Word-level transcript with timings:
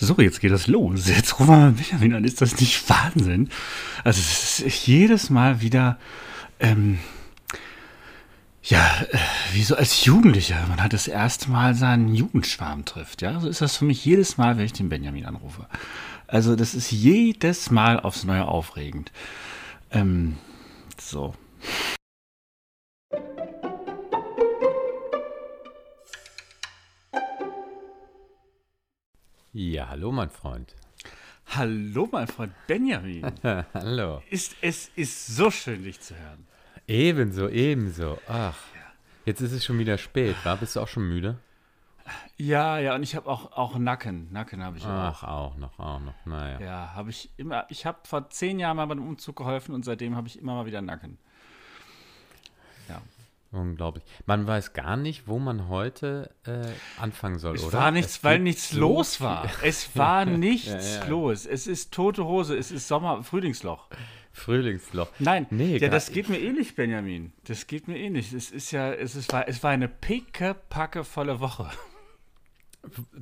So, 0.00 0.16
jetzt 0.18 0.40
geht 0.40 0.52
das 0.52 0.68
los. 0.68 1.08
Jetzt 1.08 1.40
rufen 1.40 1.48
wir 1.48 1.56
mal 1.56 1.72
Benjamin 1.72 2.14
an. 2.14 2.24
Ist 2.24 2.40
das 2.40 2.60
nicht 2.60 2.88
Wahnsinn? 2.88 3.50
Also, 4.04 4.20
es 4.20 4.60
ist 4.60 4.86
jedes 4.86 5.28
Mal 5.28 5.60
wieder, 5.60 5.98
ähm, 6.60 6.98
ja, 8.62 8.86
äh, 9.10 9.18
wie 9.52 9.64
so 9.64 9.74
als 9.74 10.04
Jugendlicher. 10.04 10.64
Man 10.68 10.82
hat 10.82 10.92
das 10.92 11.08
erste 11.08 11.50
Mal 11.50 11.74
seinen 11.74 12.14
Jugendschwarm 12.14 12.84
trifft. 12.84 13.22
Ja, 13.22 13.40
so 13.40 13.48
ist 13.48 13.60
das 13.60 13.76
für 13.76 13.86
mich 13.86 14.04
jedes 14.04 14.36
Mal, 14.36 14.56
wenn 14.56 14.66
ich 14.66 14.72
den 14.72 14.88
Benjamin 14.88 15.26
anrufe. 15.26 15.66
Also, 16.28 16.54
das 16.54 16.74
ist 16.74 16.92
jedes 16.92 17.72
Mal 17.72 17.98
aufs 17.98 18.22
Neue 18.22 18.46
aufregend. 18.46 19.10
Ähm, 19.90 20.36
so. 21.00 21.34
Ja, 29.52 29.88
hallo, 29.88 30.12
mein 30.12 30.28
Freund. 30.28 30.74
Hallo, 31.46 32.06
mein 32.12 32.26
Freund 32.26 32.52
Benjamin. 32.66 33.32
hallo. 33.74 34.22
Ist, 34.28 34.56
es 34.60 34.90
ist 34.94 35.26
so 35.26 35.50
schön, 35.50 35.84
dich 35.84 36.00
zu 36.00 36.14
hören. 36.14 36.46
Ebenso, 36.86 37.48
ebenso. 37.48 38.18
Ach, 38.28 38.58
jetzt 39.24 39.40
ist 39.40 39.52
es 39.52 39.64
schon 39.64 39.78
wieder 39.78 39.96
spät, 39.96 40.36
war? 40.44 40.58
Bist 40.58 40.76
du 40.76 40.80
auch 40.80 40.88
schon 40.88 41.08
müde? 41.08 41.38
Ja, 42.36 42.78
ja, 42.78 42.94
und 42.94 43.02
ich 43.02 43.16
habe 43.16 43.28
auch, 43.28 43.52
auch 43.52 43.78
Nacken. 43.78 44.30
Nacken 44.32 44.62
habe 44.62 44.76
ich 44.76 44.84
auch. 44.84 44.88
Ach, 44.88 45.22
auch 45.24 45.56
noch, 45.56 45.78
auch 45.78 46.00
noch. 46.00 46.14
Naja. 46.26 46.60
Ja, 46.60 46.94
habe 46.94 47.10
ich 47.10 47.30
immer. 47.38 47.66
Ich 47.70 47.86
habe 47.86 47.98
vor 48.04 48.28
zehn 48.28 48.58
Jahren 48.58 48.76
mal 48.76 48.86
beim 48.86 49.00
Umzug 49.02 49.36
geholfen 49.36 49.74
und 49.74 49.84
seitdem 49.84 50.14
habe 50.14 50.28
ich 50.28 50.38
immer 50.38 50.54
mal 50.54 50.66
wieder 50.66 50.82
Nacken. 50.82 51.18
Ja. 52.88 53.00
Unglaublich. 53.50 54.04
Man 54.26 54.46
weiß 54.46 54.74
gar 54.74 54.96
nicht, 54.98 55.26
wo 55.26 55.38
man 55.38 55.68
heute 55.68 56.30
äh, 56.44 56.66
anfangen 57.00 57.38
soll, 57.38 57.54
Es 57.56 57.64
oder? 57.64 57.78
war 57.78 57.90
nichts, 57.90 58.16
Es 58.18 58.24
weil 58.24 58.40
nichts 58.40 58.70
so 58.70 58.80
los 58.80 59.20
war. 59.22 59.48
Es 59.62 59.96
war 59.96 60.26
nichts 60.26 60.66
Ja, 60.66 60.78
ja. 61.00 61.06
los. 61.06 61.46
Es 61.46 61.66
ist 61.66 61.92
tote 61.94 62.26
Hose. 62.26 62.56
Es 62.58 62.70
ist 62.70 62.88
Sommer, 62.88 63.22
Frühlingsloch. 63.22 63.88
Frühlingsloch. 64.32 65.08
Nein, 65.18 65.46
Nee, 65.50 65.78
ja, 65.78 65.88
das 65.88 66.12
geht 66.12 66.28
mir 66.28 66.38
ähnlich, 66.38 66.74
Benjamin. 66.76 67.32
Das 67.44 67.66
geht 67.66 67.88
mir 67.88 67.98
ähnlich. 67.98 68.32
Es 68.34 68.50
ist 68.50 68.70
ja, 68.70 68.92
es 68.92 69.16
ist, 69.16 69.32
war, 69.32 69.48
es 69.48 69.62
war 69.62 69.70
eine 69.70 69.88
pickepacke 69.88 71.02
volle 71.04 71.40
Woche. 71.40 71.70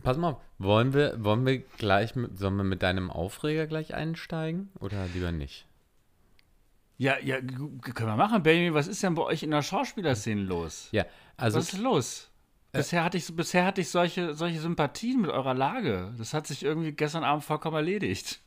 Pass 0.02 0.16
mal, 0.16 0.30
auf, 0.33 0.40
wollen 0.58 0.92
wir, 0.92 1.22
wollen 1.24 1.46
wir 1.46 1.58
gleich, 1.78 2.14
mit, 2.16 2.36
sollen 2.38 2.56
wir 2.56 2.64
mit 2.64 2.83
deinem 2.83 3.11
Aufreger 3.11 3.66
gleich 3.66 3.94
einsteigen 3.94 4.70
oder 4.80 5.06
lieber 5.14 5.33
nicht? 5.33 5.66
Ja, 6.98 7.16
ja, 7.22 7.41
können 7.41 8.08
wir 8.08 8.16
machen, 8.16 8.42
Benjamin. 8.42 8.75
Was 8.75 8.89
ist 8.89 9.02
denn 9.02 9.14
bei 9.14 9.22
euch 9.22 9.42
in 9.42 9.50
der 9.50 9.62
Schauspielerszene 9.62 10.41
los? 10.42 10.89
Ja, 10.92 11.05
also 11.36 11.58
Was 11.58 11.72
ist 11.72 11.78
los? 11.80 12.30
Bisher 12.72 13.05
hatte 13.05 13.16
ich, 13.16 13.34
bisher 13.34 13.64
hatte 13.64 13.80
ich 13.80 13.89
solche, 13.91 14.34
solche 14.34 14.61
Sympathien 14.61 15.20
mit 15.22 15.30
eurer 15.30 15.55
Lage. 15.55 16.14
Das 16.19 16.34
hat 16.34 16.47
sich 16.47 16.62
irgendwie 16.62 16.92
gestern 16.92 17.24
Abend 17.24 17.42
vollkommen 17.44 17.77
erledigt. 17.77 18.41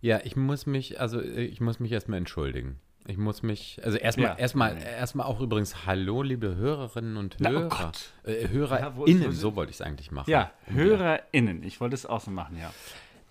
Ja, 0.00 0.20
ich 0.24 0.36
muss 0.36 0.66
mich, 0.66 1.00
also 1.00 1.20
äh, 1.20 1.44
ich 1.44 1.60
muss 1.60 1.78
mich 1.80 1.92
erstmal 1.92 2.18
entschuldigen. 2.18 2.78
Ich 3.06 3.18
muss 3.18 3.42
mich, 3.42 3.78
also 3.84 3.98
erstmal, 3.98 4.28
Ja. 4.30 4.36
erstmal, 4.36 4.76
erstmal 4.82 5.26
auch 5.26 5.40
übrigens 5.40 5.86
Hallo, 5.86 6.22
liebe 6.22 6.56
Hörerinnen 6.56 7.16
und 7.16 7.36
Na, 7.38 7.50
oh 7.50 7.52
Hörer. 7.52 7.92
Äh, 8.24 8.42
Ja, 8.42 8.48
wo 8.48 9.06
HörerInnen, 9.06 9.30
ist- 9.30 9.40
so 9.40 9.56
wollte 9.56 9.70
ich 9.70 9.76
es 9.76 9.82
eigentlich 9.82 10.10
machen. 10.10 10.30
Ja, 10.30 10.50
HörerInnen. 10.66 11.62
Ich 11.62 11.80
wollte 11.80 11.94
es 11.94 12.04
auch 12.06 12.20
so 12.20 12.30
machen, 12.30 12.58
ja. 12.58 12.72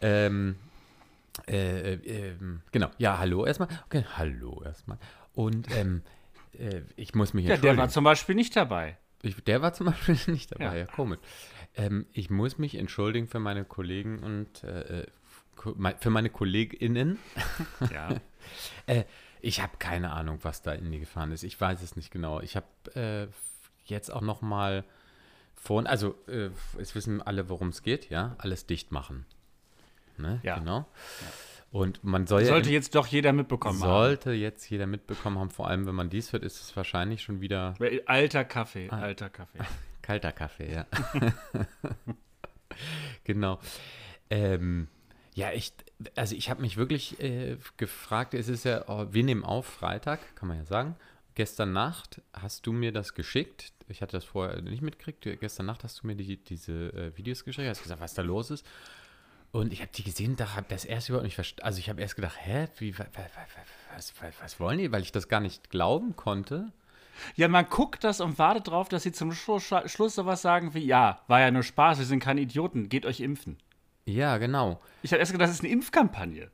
Ähm, 0.02 0.55
äh, 1.47 1.94
äh, 1.94 2.30
ähm, 2.31 2.61
genau, 2.72 2.89
ja, 2.97 3.17
hallo 3.17 3.45
erstmal. 3.45 3.67
Okay, 3.86 4.05
hallo 4.17 4.61
erstmal. 4.64 4.97
Und 5.33 5.69
ähm, 5.75 6.02
äh, 6.58 6.81
ich 6.95 7.14
muss 7.16 7.33
mich 7.33 7.44
Ja, 7.44 7.50
der 7.50 7.55
entschuldigen. 7.55 7.77
war 7.81 7.89
zum 7.89 8.03
Beispiel 8.03 8.36
nicht 8.36 8.55
dabei. 8.55 8.97
Ich, 9.22 9.36
der 9.44 9.61
war 9.61 9.73
zum 9.73 9.88
Beispiel 9.88 10.17
nicht 10.33 10.52
dabei, 10.52 10.64
Ja. 10.66 10.73
ja, 10.75 10.86
komisch. 10.86 11.19
Ähm, 11.75 12.05
ich 12.14 12.30
muss 12.30 12.58
mich 12.58 12.75
entschuldigen 12.75 13.27
für 13.27 13.39
meine 13.39 13.66
Kollegen 13.66 14.19
und 14.19 14.64
äh, 14.64 15.02
äh, 15.02 15.08
für 16.00 16.09
meine 16.09 16.30
KollegInnen. 16.30 17.17
Ja. 17.92 18.09
Ich 19.42 19.61
habe 19.61 19.77
keine 19.80 20.11
Ahnung, 20.11 20.39
was 20.44 20.61
da 20.61 20.73
in 20.73 20.92
die 20.92 20.99
gefahren 20.99 21.31
ist. 21.31 21.44
Ich 21.44 21.59
weiß 21.59 21.82
es 21.82 21.95
nicht 21.95 22.11
genau. 22.11 22.39
Ich 22.42 22.55
habe 22.55 23.30
jetzt 23.86 24.11
auch 24.14 24.21
noch 24.21 24.42
mal 24.43 24.83
vorhin, 25.55 25.88
also 25.88 26.15
es 26.77 26.93
wissen 26.93 27.21
alle, 27.23 27.49
worum 27.49 27.70
es 27.70 27.82
geht, 27.82 28.09
ja, 28.11 28.36
alles 28.38 28.67
dicht 28.67 28.92
machen. 28.92 29.26
Ne? 30.20 30.39
Ja. 30.43 30.59
Genau. 30.59 30.86
Und 31.71 32.03
man 32.03 32.26
soll 32.26 32.45
Sollte 32.45 32.70
ja 32.70 32.76
jetzt 32.76 32.95
doch 32.95 33.08
jeder 33.08 33.33
mitbekommen 33.33 33.77
sollte 33.77 34.31
jetzt 34.31 34.70
jeder 34.70 34.87
mitbekommen 34.87 35.37
haben, 35.39 35.49
vor 35.49 35.67
allem 35.67 35.86
wenn 35.86 35.95
man 35.95 36.09
dies 36.09 36.31
hört, 36.31 36.43
ist 36.43 36.61
es 36.61 36.76
wahrscheinlich 36.77 37.21
schon 37.21 37.42
wieder 37.42 37.73
haben. 37.80 37.99
Alter 38.05 38.45
Kaffee, 38.45 38.89
Ah. 38.89 38.99
alter 38.99 39.30
Kaffee. 39.30 39.59
Kalter 40.02 40.31
Kaffee, 40.31 40.71
ja. 40.71 40.86
genau. 43.23 43.59
Ähm, 44.30 44.87
ja, 45.33 45.52
ich, 45.52 45.73
also 46.15 46.36
ich 46.36 46.49
habe 46.49 46.61
mich 46.61 46.77
wirklich 46.77 47.20
äh, 47.20 47.58
gefragt, 47.77 48.33
es 48.33 48.47
ist 48.47 48.64
ja, 48.65 48.86
oh, 48.87 49.08
wir 49.11 49.23
nehmen 49.23 49.43
auf 49.43 49.65
Freitag, 49.65 50.36
kann 50.36 50.47
man 50.47 50.58
ja 50.58 50.65
sagen. 50.65 50.95
Gestern 51.33 51.73
Nacht 51.73 52.21
hast 52.33 52.65
du 52.65 52.71
mir 52.71 52.93
das 52.93 53.14
geschickt. 53.14 53.73
Ich 53.87 54.02
hatte 54.02 54.14
das 54.14 54.23
vorher 54.23 54.61
nicht 54.61 54.82
mitgekriegt. 54.82 55.42
Gestern 55.42 55.65
Nacht 55.65 55.83
hast 55.83 56.02
du 56.02 56.08
mir 56.08 56.15
die, 56.15 56.37
diese 56.37 56.93
äh, 56.93 57.17
Videos 57.17 57.43
geschickt, 57.43 57.67
hast 57.67 57.83
gesagt, 57.83 57.99
was 57.99 58.14
da 58.14 58.21
los 58.21 58.52
ist. 58.52 58.65
Und 59.55 59.71
ich 59.71 59.80
habe 59.82 59.92
die 59.95 60.04
gesehen, 60.04 60.36
da 60.36 60.55
habe 60.55 60.66
das 60.67 60.83
erst 60.83 61.08
überhaupt 61.08 61.23
nicht 61.26 61.36
verstanden. 61.36 61.66
Also 61.66 61.80
ich 61.80 61.88
habe 61.89 62.02
erst 62.02 62.16
gedacht, 62.17 62.36
hä, 62.42 62.67
wie, 62.77 62.98
wa- 62.99 63.05
wa- 63.14 63.21
wa- 63.21 63.95
was, 63.95 64.14
was, 64.21 64.33
was 64.42 64.60
wollen 64.60 64.80
die? 64.80 64.92
Weil 64.92 65.02
ich 65.02 65.14
das 65.14 65.30
gar 65.30 65.39
nicht 65.39 65.70
glauben 65.70 66.16
konnte. 66.17 66.73
Ja, 67.36 67.48
man 67.48 67.65
guckt 67.70 68.04
das 68.04 68.20
und 68.20 68.38
wartet 68.38 68.67
drauf, 68.67 68.89
dass 68.89 69.04
sie 69.04 69.14
zum 69.14 69.32
Schluss, 69.32 69.71
Schluss 69.86 70.15
sowas 70.15 70.42
sagen 70.42 70.73
wie, 70.73 70.86
ja, 70.86 71.21
war 71.27 71.39
ja 71.39 71.52
nur 71.52 71.64
Spaß, 71.64 71.99
wir 71.99 72.05
sind 72.05 72.20
keine 72.20 72.42
Idioten, 72.42 72.89
geht 72.89 73.05
euch 73.05 73.21
impfen. 73.21 73.58
Ja, 74.04 74.38
genau. 74.39 74.82
Ich 75.02 75.11
habe 75.14 75.21
erst 75.21 75.32
gedacht, 75.32 75.48
das 75.48 75.55
ist 75.55 75.64
eine 75.64 75.71
Impfkampagne. 75.71 76.52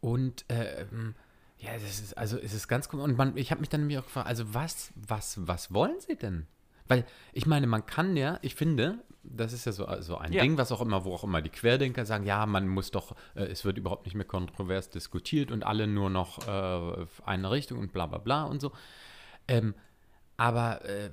Und 0.00 0.44
ähm, 0.48 1.16
ja, 1.58 1.72
das 1.74 1.82
ist 1.82 2.16
also 2.16 2.38
es 2.38 2.54
ist 2.54 2.68
ganz 2.68 2.88
komisch. 2.88 3.04
Und 3.04 3.18
man, 3.18 3.36
ich 3.36 3.50
habe 3.50 3.60
mich 3.60 3.68
dann 3.68 3.80
nämlich 3.80 3.98
auch 3.98 4.04
gefragt, 4.04 4.28
also 4.28 4.54
was, 4.54 4.92
was, 4.94 5.44
was 5.46 5.74
wollen 5.74 5.98
sie 5.98 6.14
denn? 6.14 6.46
Weil 6.90 7.06
ich 7.32 7.46
meine, 7.46 7.66
man 7.68 7.86
kann 7.86 8.16
ja, 8.16 8.38
ich 8.42 8.56
finde, 8.56 8.98
das 9.22 9.52
ist 9.52 9.64
ja 9.64 9.72
so, 9.72 9.86
so 10.00 10.16
ein 10.16 10.32
Ja. 10.32 10.42
Ding, 10.42 10.58
was 10.58 10.72
auch 10.72 10.80
immer, 10.80 11.04
wo 11.04 11.14
auch 11.14 11.22
immer 11.24 11.40
die 11.40 11.50
Querdenker 11.50 12.04
sagen, 12.04 12.24
ja, 12.24 12.44
man 12.46 12.66
muss 12.66 12.90
doch, 12.90 13.14
äh, 13.34 13.44
es 13.44 13.64
wird 13.64 13.78
überhaupt 13.78 14.06
nicht 14.06 14.14
mehr 14.16 14.24
kontrovers 14.24 14.90
diskutiert 14.90 15.52
und 15.52 15.62
alle 15.62 15.86
nur 15.86 16.10
noch 16.10 16.46
äh, 16.48 17.06
eine 17.24 17.50
Richtung 17.50 17.78
und 17.78 17.92
bla 17.92 18.06
bla 18.06 18.18
bla 18.18 18.44
und 18.44 18.60
so. 18.60 18.72
Ähm, 19.46 19.74
aber 20.36 20.84
äh, 20.84 21.10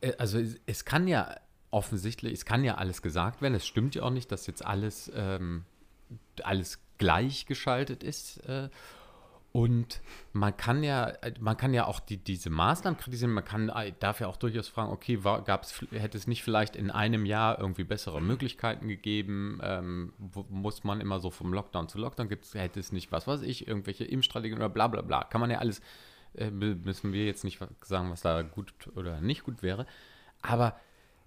äh, 0.00 0.16
also 0.18 0.38
es, 0.38 0.56
es 0.66 0.84
kann 0.84 1.06
ja 1.06 1.36
offensichtlich, 1.70 2.32
es 2.32 2.44
kann 2.44 2.64
ja 2.64 2.76
alles 2.76 3.00
gesagt 3.00 3.42
werden. 3.42 3.54
Es 3.54 3.66
stimmt 3.66 3.94
ja 3.94 4.02
auch 4.02 4.10
nicht, 4.10 4.32
dass 4.32 4.46
jetzt 4.48 4.64
alles, 4.64 5.12
ähm, 5.14 5.66
alles 6.42 6.80
gleichgeschaltet 6.96 8.02
ist. 8.02 8.40
Und 9.58 10.00
man 10.32 10.56
kann 10.56 10.84
ja, 10.84 11.14
man 11.40 11.56
kann 11.56 11.74
ja 11.74 11.86
auch 11.86 11.98
die, 11.98 12.16
diese 12.16 12.48
Maßnahmen 12.48 12.96
kritisieren. 12.96 13.32
Man 13.32 13.44
kann, 13.44 13.70
äh, 13.70 13.92
darf 13.98 14.20
ja 14.20 14.28
auch 14.28 14.36
durchaus 14.36 14.68
fragen, 14.68 14.92
okay, 14.92 15.24
war, 15.24 15.42
gab's, 15.42 15.80
hätte 15.90 16.16
es 16.16 16.28
nicht 16.28 16.44
vielleicht 16.44 16.76
in 16.76 16.92
einem 16.92 17.26
Jahr 17.26 17.58
irgendwie 17.58 17.82
bessere 17.82 18.22
Möglichkeiten 18.22 18.86
gegeben? 18.86 19.58
Ähm, 19.64 20.12
wo, 20.16 20.46
muss 20.48 20.84
man 20.84 21.00
immer 21.00 21.18
so 21.18 21.32
vom 21.32 21.52
Lockdown 21.52 21.88
zu 21.88 21.98
Lockdown 21.98 22.28
gibt's, 22.28 22.54
hätte 22.54 22.78
es 22.78 22.92
nicht, 22.92 23.10
was 23.10 23.26
weiß 23.26 23.42
ich, 23.42 23.66
irgendwelche 23.66 24.04
Impfstrategien 24.04 24.58
oder 24.58 24.68
bla 24.68 24.86
bla 24.86 25.02
bla. 25.02 25.24
Kann 25.24 25.40
man 25.40 25.50
ja 25.50 25.58
alles, 25.58 25.80
äh, 26.36 26.52
müssen 26.52 27.12
wir 27.12 27.26
jetzt 27.26 27.42
nicht 27.42 27.58
sagen, 27.82 28.12
was 28.12 28.20
da 28.20 28.42
gut 28.42 28.72
oder 28.94 29.20
nicht 29.20 29.42
gut 29.42 29.64
wäre. 29.64 29.86
Aber 30.40 30.78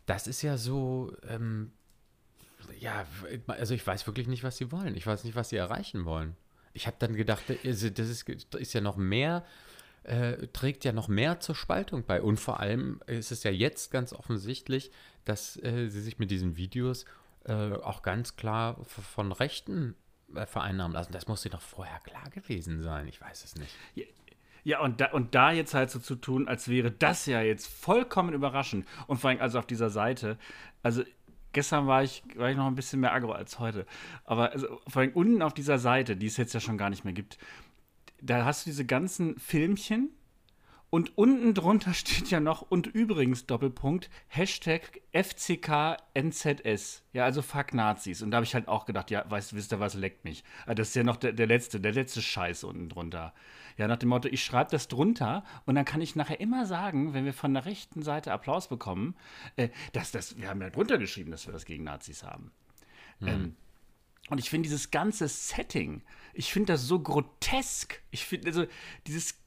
das 0.06 0.28
ist 0.28 0.42
ja 0.42 0.56
so, 0.56 1.12
ähm, 1.28 1.74
ja, 2.80 3.06
also 3.48 3.74
ich 3.74 3.86
weiß 3.86 4.08
wirklich 4.08 4.30
nicht, 4.30 4.46
was 4.46 4.56
sie 4.56 4.72
wollen. 4.72 4.96
Ich 4.96 5.06
weiß 5.06 5.26
nicht, 5.26 5.36
was 5.36 5.50
sie 5.50 5.58
erreichen 5.58 6.06
wollen. 6.06 6.38
Ich 6.74 6.88
habe 6.88 6.98
dann 7.00 7.16
gedacht, 7.16 7.44
also 7.64 7.90
das 7.90 8.08
ist, 8.08 8.30
ist 8.30 8.74
ja 8.74 8.82
noch 8.82 8.98
mehr, 8.98 9.46
äh, 10.04 10.48
trägt 10.48 10.84
ja 10.86 10.94
noch 10.94 11.08
mehr 11.08 11.40
zur 11.40 11.56
Spaltung 11.56 12.04
bei. 12.06 12.22
Und 12.22 12.40
vor 12.40 12.60
allem 12.60 13.02
ist 13.08 13.32
es 13.32 13.44
ja 13.44 13.52
jetzt 13.52 13.92
ganz 13.92 14.14
offensichtlich, 14.14 14.92
dass 15.26 15.58
äh, 15.64 15.90
sie 15.90 16.02
sich 16.02 16.20
mit 16.20 16.32
diesen 16.32 16.58
Videos 16.58 17.06
äh, 17.46 17.54
auch 17.54 18.02
ganz 18.02 18.36
klar 18.36 18.78
von 18.86 19.32
Rechten 19.32 19.96
äh, 20.36 20.46
vereinnahmen 20.46 20.94
lassen. 20.94 21.12
Das 21.12 21.28
muss 21.28 21.42
dir 21.42 21.50
doch 21.50 21.62
vorher 21.62 22.00
klar 22.00 22.30
gewesen 22.30 22.82
sein. 22.82 23.08
Ich 23.08 23.22
weiß 23.22 23.44
es 23.44 23.56
nicht. 23.56 23.76
Ja, 24.64 24.80
und 24.82 25.02
da, 25.02 25.08
und 25.12 25.34
da 25.34 25.52
jetzt 25.52 25.74
halt 25.74 25.90
so 25.90 26.00
zu 26.00 26.16
tun, 26.16 26.48
als 26.48 26.68
wäre 26.68 26.92
das 26.92 27.26
ja 27.26 27.42
jetzt 27.42 27.68
vollkommen 27.68 28.34
überraschend. 28.34 28.88
Und 29.08 29.18
vor 29.18 29.32
allem 29.32 29.42
also 29.42 29.58
auf 29.60 29.66
dieser 29.66 29.90
Seite, 29.90 30.38
also 30.84 31.04
gestern 31.54 31.88
war 31.88 32.04
ich, 32.04 32.24
war 32.36 32.50
ich 32.50 32.58
noch 32.58 32.68
ein 32.68 32.76
bisschen 32.76 33.00
mehr 33.00 33.14
aggro 33.14 33.32
als 33.32 33.60
heute. 33.60 33.86
Aber 34.24 34.52
also, 34.52 34.80
vor 34.88 35.02
allem 35.02 35.14
unten 35.14 35.42
auf 35.42 35.54
dieser 35.54 35.80
Seite, 35.80 36.16
die 36.16 36.28
es 36.28 36.38
jetzt 36.38 36.54
ja 36.54 36.60
schon 36.60 36.78
gar 36.78 36.90
nicht 36.90 37.04
mehr 37.04 37.14
gibt, 37.14 37.38
da 38.22 38.46
hast 38.46 38.66
du 38.66 38.70
diese 38.70 38.86
ganzen 38.86 39.38
Filmchen 39.40 40.10
und 40.92 41.18
unten 41.18 41.56
drunter 41.56 41.94
steht 41.96 42.30
ja 42.30 42.40
noch 42.40 42.62
und 42.62 42.86
übrigens 42.86 43.48
Doppelpunkt 43.48 44.12
Hashtag 44.28 45.02
FCKNZS. 45.14 47.02
Ja, 47.14 47.24
also 47.24 47.42
fuck 47.42 47.74
Nazis. 47.74 48.22
Und 48.22 48.30
da 48.30 48.36
habe 48.38 48.46
ich 48.46 48.54
halt 48.54 48.68
auch 48.68 48.86
gedacht, 48.86 49.10
ja, 49.10 49.26
weißt, 49.28 49.56
wisst 49.56 49.72
ihr 49.74 49.80
was, 49.80 49.96
leckt 49.96 50.24
mich. 50.26 50.44
Ah, 50.68 50.76
Das 50.76 50.90
ist 50.90 50.96
ja 50.96 51.04
noch 51.04 51.16
der, 51.16 51.32
der 51.34 51.48
letzte, 51.48 51.80
der 51.80 51.94
letzte 51.94 52.22
Scheiß 52.22 52.64
unten 52.66 52.90
drunter. 52.90 53.34
Ja, 53.78 53.88
nach 53.88 53.98
dem 53.98 54.10
Motto, 54.10 54.28
ich 54.28 54.44
schreibe 54.44 54.70
das 54.70 54.90
drunter 54.90 55.44
und 55.66 55.76
dann 55.76 55.86
kann 55.86 56.02
ich 56.02 56.16
nachher 56.16 56.40
immer 56.40 56.66
sagen, 56.66 57.14
wenn 57.14 57.26
wir 57.26 57.34
von 57.34 57.54
der 57.54 57.66
rechten 57.66 58.04
Seite 58.04 58.34
Applaus 58.34 58.68
bekommen, 58.68 59.16
äh, 59.56 59.70
dass 59.94 60.12
das, 60.12 60.38
wir 60.38 60.50
haben 60.50 60.62
ja 60.62 60.70
drunter 60.70 60.98
geschrieben, 60.98 61.32
dass 61.32 61.48
wir 61.48 61.54
das 61.54 61.66
gegen 61.66 61.86
Nazis 61.86 62.22
haben. 62.24 62.52
Ähm, 63.22 63.56
und 64.30 64.40
ich 64.40 64.50
finde 64.50 64.68
dieses 64.68 64.92
ganze 64.92 65.28
Setting, 65.28 66.04
ich 66.34 66.52
finde 66.52 66.74
das 66.74 66.84
so 66.84 67.00
grotesk. 67.00 68.02
Ich 68.12 68.26
finde, 68.26 68.48
also 68.48 68.66
dieses, 69.08 69.42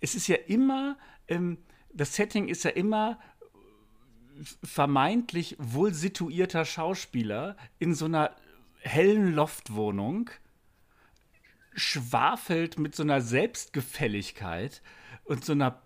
es 0.00 0.14
ist 0.14 0.26
ja 0.28 0.36
immer, 0.36 0.96
ähm, 1.28 1.58
das 1.92 2.14
Setting 2.14 2.48
ist 2.48 2.64
ja 2.64 2.70
immer 2.70 3.18
vermeintlich 4.62 5.56
wohl 5.58 5.94
situierter 5.94 6.64
Schauspieler 6.64 7.56
in 7.78 7.94
so 7.94 8.06
einer 8.06 8.34
hellen 8.80 9.34
Loftwohnung 9.34 10.30
schwafelt 11.74 12.78
mit 12.78 12.94
so 12.94 13.02
einer 13.02 13.20
Selbstgefälligkeit 13.20 14.82
und 15.24 15.44
so 15.44 15.52
einer 15.52 15.82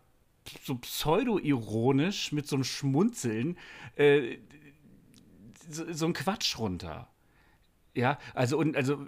so 0.64 0.76
pseudo-ironisch 0.76 2.32
mit 2.32 2.46
so 2.46 2.56
einem 2.56 2.64
Schmunzeln 2.64 3.58
äh, 3.96 4.38
so, 5.68 5.92
so 5.92 6.06
ein 6.06 6.14
Quatsch 6.14 6.58
runter. 6.58 7.08
Ja, 7.98 8.16
also 8.32 8.56
und 8.56 8.76
also, 8.76 9.04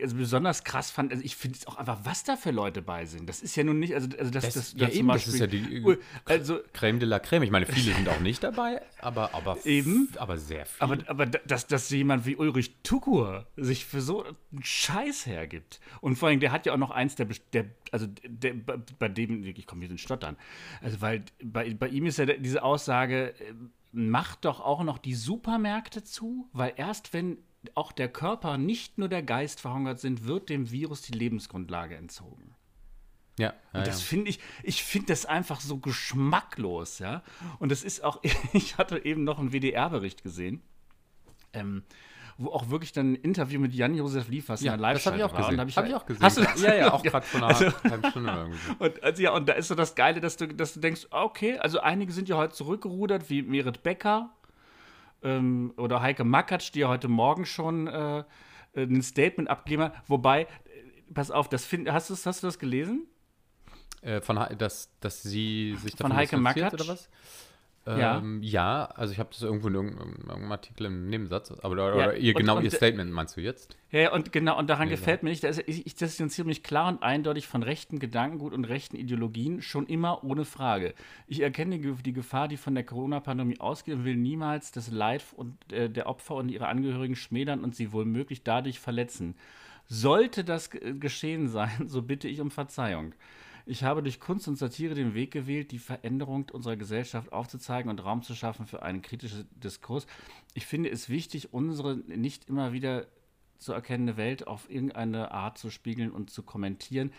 also 0.00 0.16
besonders 0.16 0.64
krass 0.64 0.90
fand, 0.90 1.12
also 1.12 1.22
ich 1.22 1.36
finde 1.36 1.58
es 1.58 1.66
auch 1.66 1.76
einfach, 1.76 1.98
was 2.04 2.24
da 2.24 2.36
für 2.36 2.52
Leute 2.52 2.80
bei 2.80 3.04
sind. 3.04 3.28
Das 3.28 3.42
ist 3.42 3.54
ja 3.54 3.64
nun 3.64 3.78
nicht, 3.80 3.94
also, 3.94 4.08
also 4.18 4.30
das, 4.30 4.44
Das, 4.44 4.54
das, 4.54 4.72
ja, 4.72 4.86
das 4.86 4.94
eben, 4.94 5.08
das 5.08 5.28
ist 5.28 5.38
ja 5.38 5.46
die 5.46 5.98
also 6.24 6.60
Creme 6.72 7.00
de 7.00 7.06
la 7.06 7.18
Creme. 7.18 7.42
Ich 7.42 7.50
meine, 7.50 7.66
viele 7.66 7.94
sind 7.94 8.08
auch 8.08 8.20
nicht 8.20 8.42
dabei, 8.42 8.80
aber, 9.02 9.34
aber, 9.34 9.58
Eben. 9.66 10.08
aber 10.16 10.38
sehr 10.38 10.64
viele. 10.64 10.80
Aber, 10.80 10.98
aber 11.06 11.26
dass, 11.26 11.66
dass 11.66 11.90
jemand 11.90 12.24
wie 12.24 12.36
Ulrich 12.36 12.76
Tukur 12.82 13.46
sich 13.58 13.84
für 13.84 14.00
so 14.00 14.24
einen 14.24 14.62
Scheiß 14.62 15.26
hergibt. 15.26 15.78
Und 16.00 16.16
vor 16.16 16.30
allem, 16.30 16.40
der 16.40 16.50
hat 16.50 16.64
ja 16.64 16.72
auch 16.72 16.78
noch 16.78 16.90
eins, 16.90 17.14
der, 17.14 17.26
der 17.52 17.66
also 17.92 18.06
der, 18.24 18.54
bei 18.54 19.08
dem, 19.10 19.44
ich 19.44 19.66
komme 19.66 19.82
hier 19.82 19.90
ins 19.90 20.00
Stottern. 20.00 20.38
Also, 20.80 21.02
weil 21.02 21.24
bei, 21.44 21.74
bei 21.74 21.88
ihm 21.88 22.06
ist 22.06 22.16
ja 22.16 22.24
diese 22.24 22.62
Aussage, 22.62 23.34
äh, 23.38 23.52
macht 23.92 24.46
doch 24.46 24.60
auch 24.60 24.82
noch 24.82 24.96
die 24.96 25.14
Supermärkte 25.14 26.04
zu, 26.04 26.48
weil 26.52 26.72
erst 26.76 27.12
wenn 27.12 27.38
auch 27.74 27.92
der 27.92 28.08
Körper, 28.08 28.56
nicht 28.58 28.98
nur 28.98 29.08
der 29.08 29.22
Geist 29.22 29.60
verhungert 29.60 29.98
sind, 30.00 30.26
wird 30.26 30.48
dem 30.48 30.70
Virus 30.70 31.02
die 31.02 31.12
Lebensgrundlage 31.12 31.96
entzogen. 31.96 32.54
ja, 33.38 33.52
ja, 33.72 33.80
Und 33.80 33.86
das 33.86 34.00
ja. 34.00 34.06
finde 34.06 34.30
ich, 34.30 34.38
ich 34.62 34.84
finde 34.84 35.08
das 35.08 35.26
einfach 35.26 35.60
so 35.60 35.78
geschmacklos, 35.78 36.98
ja. 37.00 37.22
Und 37.58 37.70
das 37.72 37.82
ist 37.84 38.04
auch, 38.04 38.20
ich 38.52 38.78
hatte 38.78 39.04
eben 39.04 39.24
noch 39.24 39.38
einen 39.38 39.50
WDR-Bericht 39.52 40.22
gesehen, 40.22 40.62
ähm, 41.52 41.82
wo 42.40 42.50
auch 42.50 42.70
wirklich 42.70 42.92
dann 42.92 43.12
ein 43.12 43.16
Interview 43.16 43.58
mit 43.58 43.74
Jan-Josef 43.74 44.28
Liefers 44.28 44.60
ja, 44.60 44.74
in 44.74 44.80
der 44.80 44.92
das 44.94 45.06
habe 45.06 45.16
ich 45.16 45.24
auch 45.24 45.32
war. 45.32 45.40
Gesehen. 45.40 45.56
da 45.56 45.62
Hab 45.62 45.68
ich, 45.68 45.76
hab 45.76 45.86
ich 45.86 45.94
auch 45.96 46.06
gesehen. 46.06 46.22
Hast 46.22 46.36
du 46.36 46.42
das? 46.42 46.62
Ja, 46.62 46.74
ja, 46.76 46.92
auch 46.92 47.02
gerade 47.02 47.26
vor 47.26 47.38
einer 47.40 47.48
Also- 47.48 47.72
halben 47.90 48.10
Stunde 48.10 48.30
irgendwie. 48.32 48.58
Und, 48.84 49.02
also, 49.02 49.22
ja, 49.22 49.32
und 49.34 49.48
da 49.48 49.54
ist 49.54 49.66
so 49.66 49.74
das 49.74 49.96
Geile, 49.96 50.20
dass 50.20 50.36
du, 50.36 50.46
dass 50.46 50.74
du 50.74 50.78
denkst, 50.78 51.08
okay, 51.10 51.58
also 51.58 51.80
einige 51.80 52.12
sind 52.12 52.28
ja 52.28 52.36
heute 52.36 52.54
zurückgerudert, 52.54 53.28
wie 53.28 53.42
Merit 53.42 53.82
Becker 53.82 54.30
ähm, 55.22 55.72
oder 55.76 56.00
Heike 56.00 56.24
Makatsch, 56.24 56.72
die 56.74 56.80
ja 56.80 56.88
heute 56.88 57.08
Morgen 57.08 57.44
schon 57.46 57.86
äh, 57.86 58.24
ein 58.74 59.02
Statement 59.02 59.48
abgegeben 59.48 59.84
hat. 59.84 59.94
Wobei, 60.06 60.42
äh, 60.42 60.46
pass 61.12 61.30
auf, 61.30 61.48
das 61.48 61.64
find, 61.64 61.90
hast, 61.90 62.10
hast 62.10 62.42
du 62.42 62.46
das 62.46 62.58
gelesen? 62.58 63.06
Äh, 64.02 64.20
von, 64.20 64.38
dass, 64.56 64.90
dass 65.00 65.22
sie 65.22 65.76
sich 65.76 65.92
Von 65.92 66.10
davon 66.10 66.16
Heike 66.16 66.36
distanziert 66.36 66.72
Makatsch? 66.72 66.80
oder 66.80 66.92
was? 66.92 67.08
Ja. 67.96 68.18
Ähm, 68.18 68.42
ja, 68.42 68.84
also 68.86 69.12
ich 69.12 69.18
habe 69.18 69.30
das 69.32 69.40
irgendwo 69.42 69.68
in 69.68 69.74
irgendeinem, 69.74 70.50
Artikel 70.52 70.86
im 70.86 71.08
Nebensatz. 71.08 71.50
Aber 71.52 71.70
oder, 71.70 71.88
Ja, 71.88 71.94
oder 72.08 72.16
ihr 72.16 72.34
und- 72.34 72.40
genau 72.40 72.56
und- 72.58 72.64
ihr 72.64 72.70
Statement 72.70 73.10
meinst 73.12 73.36
du 73.36 73.40
jetzt? 73.40 73.76
Ja, 73.90 74.00
ja, 74.00 74.12
und 74.12 74.32
genau, 74.32 74.58
und 74.58 74.68
daran 74.68 74.88
Nee, 74.88 74.94
gefällt 74.94 75.22
mir 75.22 75.30
nicht, 75.30 75.44
dass 75.44 75.58
ich, 75.58 75.86
ich 75.86 75.94
distanziere 75.94 76.46
mich 76.46 76.62
klar 76.62 76.88
und 76.88 77.02
eindeutig 77.02 77.46
von 77.46 77.62
rechten 77.62 77.98
Gedankengut 77.98 78.52
und 78.52 78.64
rechten 78.64 78.96
Ideologien, 78.96 79.62
schon 79.62 79.86
immer 79.86 80.22
ohne 80.24 80.44
Frage. 80.44 80.92
Ich 81.26 81.40
erkenne 81.40 81.78
die, 81.78 81.92
die 82.02 82.12
Gefahr, 82.12 82.48
die 82.48 82.56
von 82.58 82.74
der 82.74 82.84
Corona-Pandemie 82.84 83.60
ausgeht 83.60 83.94
und 83.94 84.04
will 84.04 84.16
niemals 84.16 84.70
das 84.72 84.90
Leid 84.90 85.24
und, 85.36 85.72
äh, 85.72 85.88
der 85.88 86.06
Opfer 86.08 86.34
und 86.34 86.50
ihre 86.50 86.66
Angehörigen 86.68 87.16
schmälern 87.16 87.64
und 87.64 87.74
sie 87.74 87.92
womöglich 87.92 88.42
dadurch 88.42 88.80
verletzen. 88.80 89.34
Sollte 89.86 90.44
das 90.44 90.70
ge- 90.70 90.94
geschehen 90.98 91.48
sein, 91.48 91.70
so 91.88 92.02
bitte 92.02 92.28
ich 92.28 92.40
um 92.40 92.50
Verzeihung. 92.50 93.14
Ich 93.68 93.84
habe 93.84 94.02
durch 94.02 94.18
Kunst 94.18 94.48
und 94.48 94.56
Satire 94.56 94.94
den 94.94 95.12
Weg 95.12 95.30
gewählt, 95.30 95.72
die 95.72 95.78
Veränderung 95.78 96.46
unserer 96.50 96.76
Gesellschaft 96.76 97.32
aufzuzeigen 97.32 97.90
und 97.90 98.02
Raum 98.02 98.22
zu 98.22 98.34
schaffen 98.34 98.64
für 98.64 98.82
einen 98.82 99.02
kritischen 99.02 99.46
Diskurs. 99.62 100.06
Ich 100.54 100.64
finde 100.64 100.88
es 100.88 101.10
wichtig, 101.10 101.52
unsere 101.52 101.96
nicht 101.96 102.48
immer 102.48 102.72
wieder 102.72 103.06
zu 103.58 103.74
erkennende 103.74 104.16
Welt 104.16 104.46
auf 104.46 104.70
irgendeine 104.70 105.32
Art 105.32 105.58
zu 105.58 105.68
spiegeln 105.68 106.12
und 106.12 106.30
zu 106.30 106.42
kommentieren. 106.44 107.12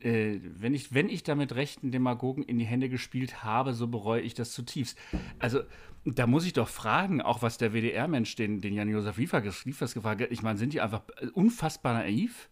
Äh, 0.00 0.40
wenn, 0.42 0.74
ich, 0.74 0.92
wenn 0.92 1.08
ich 1.08 1.22
damit 1.22 1.54
rechten 1.54 1.92
Demagogen 1.92 2.42
in 2.42 2.58
die 2.58 2.64
Hände 2.64 2.88
gespielt 2.88 3.44
habe, 3.44 3.72
so 3.72 3.86
bereue 3.86 4.22
ich 4.22 4.34
das 4.34 4.52
zutiefst. 4.52 4.98
Also, 5.38 5.60
da 6.04 6.26
muss 6.26 6.46
ich 6.46 6.52
doch 6.52 6.68
fragen, 6.68 7.22
auch 7.22 7.42
was 7.42 7.58
der 7.58 7.72
WDR-Mensch, 7.72 8.34
den, 8.34 8.60
den 8.60 8.74
Jan-Josef 8.74 9.18
Liefers 9.18 9.94
gefragt 9.94 10.20
hat, 10.20 10.32
ich 10.32 10.42
meine, 10.42 10.58
sind 10.58 10.72
die 10.72 10.80
einfach 10.80 11.02
unfassbar 11.34 11.94
naiv? 11.94 12.48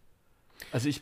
Also 0.71 0.89
ich, 0.89 1.01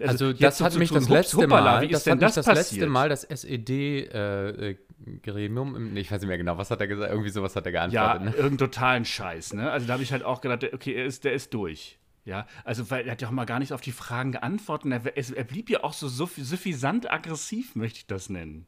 Also, 0.00 0.30
jetzt 0.30 0.42
das 0.42 0.60
hat 0.60 0.74
mich 0.76 0.90
das 0.90 1.08
letzte 1.08 1.46
Mal, 1.46 1.82
wie 1.82 1.86
ist 1.86 1.92
das 1.94 2.04
denn 2.04 2.18
das 2.18 2.34
das 2.34 2.46
letzte 2.46 2.86
Mal 2.86 3.08
das 3.08 3.24
SED-Gremium, 3.24 5.92
nee, 5.92 6.00
ich 6.00 6.10
weiß 6.10 6.20
nicht 6.20 6.28
mehr 6.28 6.38
genau, 6.38 6.58
was 6.58 6.70
hat 6.70 6.80
er 6.80 6.86
gesagt? 6.88 7.10
Irgendwie 7.10 7.30
sowas 7.30 7.54
hat 7.56 7.66
er 7.66 7.72
Ja, 7.72 7.86
geantwortet. 7.88 8.22
ne? 8.22 8.30
irgendeinen 8.30 8.58
totalen 8.58 9.04
Scheiß, 9.04 9.52
ne? 9.54 9.70
Also 9.70 9.86
da 9.86 9.94
habe 9.94 10.02
ich 10.02 10.12
halt 10.12 10.24
auch 10.24 10.40
gedacht, 10.40 10.64
okay, 10.72 10.94
er 10.94 11.04
ist, 11.06 11.24
der 11.24 11.32
ist 11.32 11.52
durch. 11.54 11.98
Ja, 12.26 12.46
also 12.64 12.90
weil 12.90 13.04
er 13.06 13.12
hat 13.12 13.20
ja 13.22 13.28
auch 13.28 13.32
mal 13.32 13.44
gar 13.44 13.58
nicht 13.58 13.72
auf 13.74 13.82
die 13.82 13.92
Fragen 13.92 14.32
geantwortet. 14.32 14.90
Er, 14.92 15.02
er 15.36 15.44
blieb 15.44 15.68
ja 15.68 15.84
auch 15.84 15.92
so 15.92 16.08
suff- 16.08 16.38
suffisant 16.38 17.10
aggressiv, 17.12 17.76
möchte 17.76 17.98
ich 17.98 18.06
das 18.06 18.30
nennen. 18.30 18.66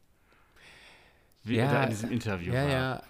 Wie 1.42 1.56
er 1.56 1.70
da 1.70 1.84
in 1.84 1.90
diesem 1.90 2.10
Interview 2.10 2.52
ja, 2.52 2.62
war. 2.62 2.70
ja, 2.70 2.96
äh, 2.96 3.00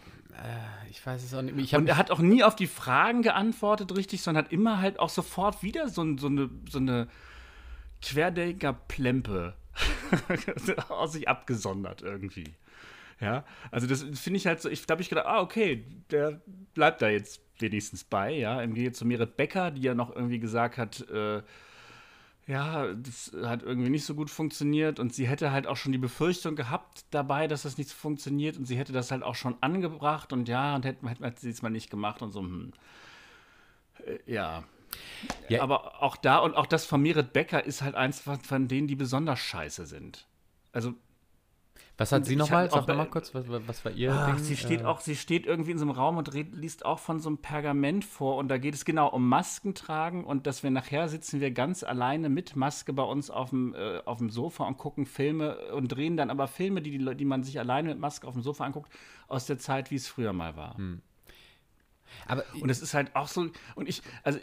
ich 0.91 1.05
weiß 1.05 1.23
es 1.23 1.35
auch 1.35 1.43
nicht. 1.43 1.57
Ich 1.57 1.75
Und 1.75 1.89
er 1.89 1.97
hat 1.97 2.11
auch 2.11 2.19
nie 2.19 2.43
auf 2.43 2.57
die 2.57 2.67
Fragen 2.67 3.23
geantwortet, 3.23 3.97
richtig, 3.97 4.23
sondern 4.23 4.45
hat 4.45 4.53
immer 4.53 4.81
halt 4.81 4.99
auch 4.99 5.09
sofort 5.09 5.63
wieder 5.63 5.89
so, 5.89 6.17
so 6.17 6.27
eine, 6.27 6.51
so 6.69 6.79
eine 6.79 7.09
Querdenker-Plempe 8.03 9.55
aus 10.89 11.13
sich 11.13 11.29
abgesondert 11.29 12.03
irgendwie. 12.03 12.55
Ja, 13.21 13.45
also 13.71 13.87
das 13.87 14.03
finde 14.03 14.37
ich 14.37 14.47
halt 14.47 14.61
so, 14.61 14.69
ich 14.69 14.87
glaube, 14.87 15.01
ich 15.03 15.09
gedacht, 15.09 15.27
ah, 15.27 15.41
okay, 15.41 15.85
der 16.11 16.41
bleibt 16.75 17.01
da 17.01 17.09
jetzt 17.09 17.41
wenigstens 17.59 18.05
bei, 18.05 18.33
ja, 18.33 18.61
im 18.61 18.75
Gegensatz 18.75 18.99
zu 18.99 19.07
Merit 19.07 19.37
Becker, 19.37 19.71
die 19.71 19.81
ja 19.81 19.95
noch 19.95 20.15
irgendwie 20.15 20.39
gesagt 20.39 20.77
hat, 20.77 21.09
äh, 21.09 21.43
ja, 22.47 22.93
das 22.95 23.33
hat 23.43 23.65
irgendwie 23.65 23.91
nicht 23.91 24.05
so 24.05 24.15
gut 24.15 24.31
funktioniert 24.31 25.01
und 25.01 25.13
sie 25.13 25.27
hätte 25.27 25.51
halt 25.51 25.67
auch 25.67 25.77
schon 25.77 25.91
die 25.91 25.99
Befürchtung 25.99 26.55
gehabt 26.55 27.05
dabei, 27.11 27.49
dass 27.49 27.63
das 27.63 27.77
nicht 27.77 27.91
so 27.91 27.97
funktioniert 27.97 28.57
und 28.57 28.67
sie 28.67 28.77
hätte 28.77 28.93
das 28.93 29.11
halt 29.11 29.25
auch 29.25 29.35
schon 29.35 29.57
angebracht 29.61 30.33
und 30.33 30.49
ja, 30.49 30.77
und 30.77 30.85
hätte, 30.85 31.09
hätte 31.09 31.23
man 31.23 31.33
es 31.33 31.41
diesmal 31.41 31.73
nicht 31.73 31.91
gemacht 31.91 32.23
und 32.23 32.31
so, 32.31 32.41
hm. 32.41 32.73
Äh, 34.05 34.19
ja. 34.27 34.63
Ja. 35.49 35.63
Aber 35.63 36.03
auch 36.03 36.17
da 36.17 36.39
und 36.39 36.55
auch 36.57 36.67
das 36.67 36.87
von 36.87 37.03
Merit 37.03 37.33
Becker 37.33 37.65
ist 37.65 37.83
halt 37.83 37.97
eins 37.97 38.21
von, 38.21 38.41
von 38.41 38.69
denen, 38.69 38.87
die 38.87 38.95
besonders 38.95 39.41
scheiße 39.41 39.85
sind. 39.87 40.27
Also 40.73 40.95
was 41.99 42.13
hat 42.13 42.21
und 42.21 42.25
sie 42.25 42.37
nochmal? 42.37 42.71
Sag 42.71 42.87
nochmal 42.87 43.09
kurz, 43.09 43.35
was, 43.35 43.45
was 43.49 43.85
war 43.85 43.93
ihr 43.93 44.13
Ach, 44.13 44.35
Ding? 44.35 44.39
sie 44.45 44.57
steht 44.57 44.83
Äh, 44.83 44.85
auch, 44.85 45.01
sie 45.01 45.17
steht 45.17 45.47
irgendwie 45.47 45.71
in 45.71 45.79
so 45.79 45.85
einem 45.85 45.93
Raum 45.93 46.19
und 46.19 46.33
red, 46.35 46.55
liest 46.55 46.85
auch 46.85 46.99
von 46.99 47.21
so 47.21 47.29
einem 47.31 47.39
Pergament 47.39 48.05
vor 48.05 48.37
und 48.37 48.49
da 48.49 48.59
geht 48.59 48.75
es 48.75 48.85
genau 48.85 49.09
um 49.09 49.27
Masken 49.29 49.75
tragen 49.75 50.25
und 50.25 50.47
dass 50.47 50.63
wir 50.63 50.71
nachher 50.71 51.09
sitzen 51.09 51.41
wir 51.41 51.51
ganz 51.53 51.83
alleine 51.83 52.29
mit 52.29 52.55
Maske 52.55 52.93
bei 52.93 53.03
uns 53.03 53.31
auf 53.31 53.51
dem, 53.51 53.75
äh, 53.75 54.03
auf 54.05 54.19
dem 54.19 54.29
Sofa 54.31 54.65
und 54.67 54.77
gucken 54.77 55.07
Filme 55.07 55.73
und 55.73 55.89
drehen 55.89 56.17
dann 56.19 56.31
aber 56.31 56.49
Filme, 56.49 56.83
die, 56.83 56.99
die, 56.99 57.15
die 57.17 57.25
man 57.25 57.43
sich 57.45 57.59
alleine 57.59 57.89
mit 57.89 57.99
Maske 57.99 58.27
auf 58.27 58.35
dem 58.35 58.43
Sofa 58.43 58.65
anguckt, 58.65 58.93
aus 59.29 59.47
der 59.47 59.59
Zeit, 59.59 59.91
wie 59.91 59.97
es 59.97 60.07
früher 60.07 60.33
mal 60.35 60.55
war. 60.57 60.77
Aber 62.27 62.45
Und 62.61 62.69
es 62.71 62.83
ist 62.83 62.95
halt 62.95 63.17
auch 63.17 63.29
so, 63.29 63.49
und 63.75 63.89
ich, 63.89 64.03
also 64.23 64.39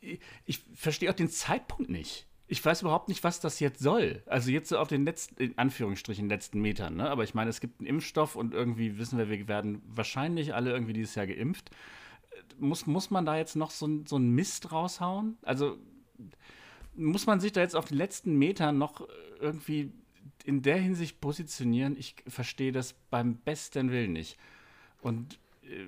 ich, 0.00 0.20
ich 0.44 0.64
verstehe 0.74 1.10
auch 1.10 1.14
den 1.14 1.28
Zeitpunkt 1.28 1.90
nicht. 1.90 2.26
Ich 2.48 2.64
weiß 2.64 2.82
überhaupt 2.82 3.08
nicht, 3.08 3.24
was 3.24 3.40
das 3.40 3.58
jetzt 3.58 3.80
soll. 3.80 4.22
Also 4.26 4.50
jetzt 4.50 4.68
so 4.68 4.78
auf 4.78 4.88
den 4.88 5.04
letzten, 5.04 5.36
in 5.42 5.58
Anführungsstrichen, 5.58 6.28
letzten 6.28 6.60
Metern, 6.60 6.96
ne? 6.96 7.10
Aber 7.10 7.24
ich 7.24 7.34
meine, 7.34 7.50
es 7.50 7.60
gibt 7.60 7.80
einen 7.80 7.88
Impfstoff 7.88 8.36
und 8.36 8.54
irgendwie 8.54 8.98
wissen 8.98 9.18
wir, 9.18 9.28
wir 9.28 9.48
werden 9.48 9.82
wahrscheinlich 9.86 10.54
alle 10.54 10.70
irgendwie 10.70 10.92
dieses 10.92 11.16
Jahr 11.16 11.26
geimpft. 11.26 11.70
Muss, 12.58 12.86
muss 12.86 13.10
man 13.10 13.26
da 13.26 13.36
jetzt 13.36 13.56
noch 13.56 13.70
so, 13.70 14.04
so 14.06 14.16
einen 14.16 14.30
Mist 14.30 14.70
raushauen? 14.70 15.38
Also 15.42 15.76
muss 16.94 17.26
man 17.26 17.40
sich 17.40 17.52
da 17.52 17.60
jetzt 17.60 17.74
auf 17.76 17.86
den 17.86 17.98
letzten 17.98 18.36
Metern 18.36 18.78
noch 18.78 19.06
irgendwie 19.40 19.92
in 20.44 20.62
der 20.62 20.78
Hinsicht 20.78 21.20
positionieren? 21.20 21.96
Ich 21.98 22.14
verstehe 22.28 22.72
das 22.72 22.94
beim 23.10 23.36
besten 23.36 23.90
Willen 23.90 24.12
nicht. 24.12 24.38
Und 25.00 25.38
äh, 25.62 25.86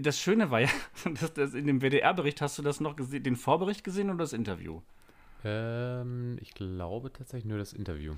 das 0.00 0.18
Schöne 0.18 0.50
war 0.50 0.60
ja, 0.60 0.68
dass, 1.20 1.34
dass 1.34 1.54
in 1.54 1.66
dem 1.66 1.80
WDR-Bericht 1.80 2.40
hast 2.40 2.58
du 2.58 2.62
das 2.62 2.80
noch 2.80 2.96
gesehen, 2.96 3.22
den 3.22 3.36
Vorbericht 3.36 3.84
gesehen 3.84 4.08
oder 4.10 4.18
das 4.18 4.32
Interview? 4.32 4.80
ähm, 5.44 6.36
ich 6.40 6.54
glaube 6.54 7.12
tatsächlich 7.12 7.46
nur 7.46 7.58
das 7.58 7.72
Interview. 7.72 8.14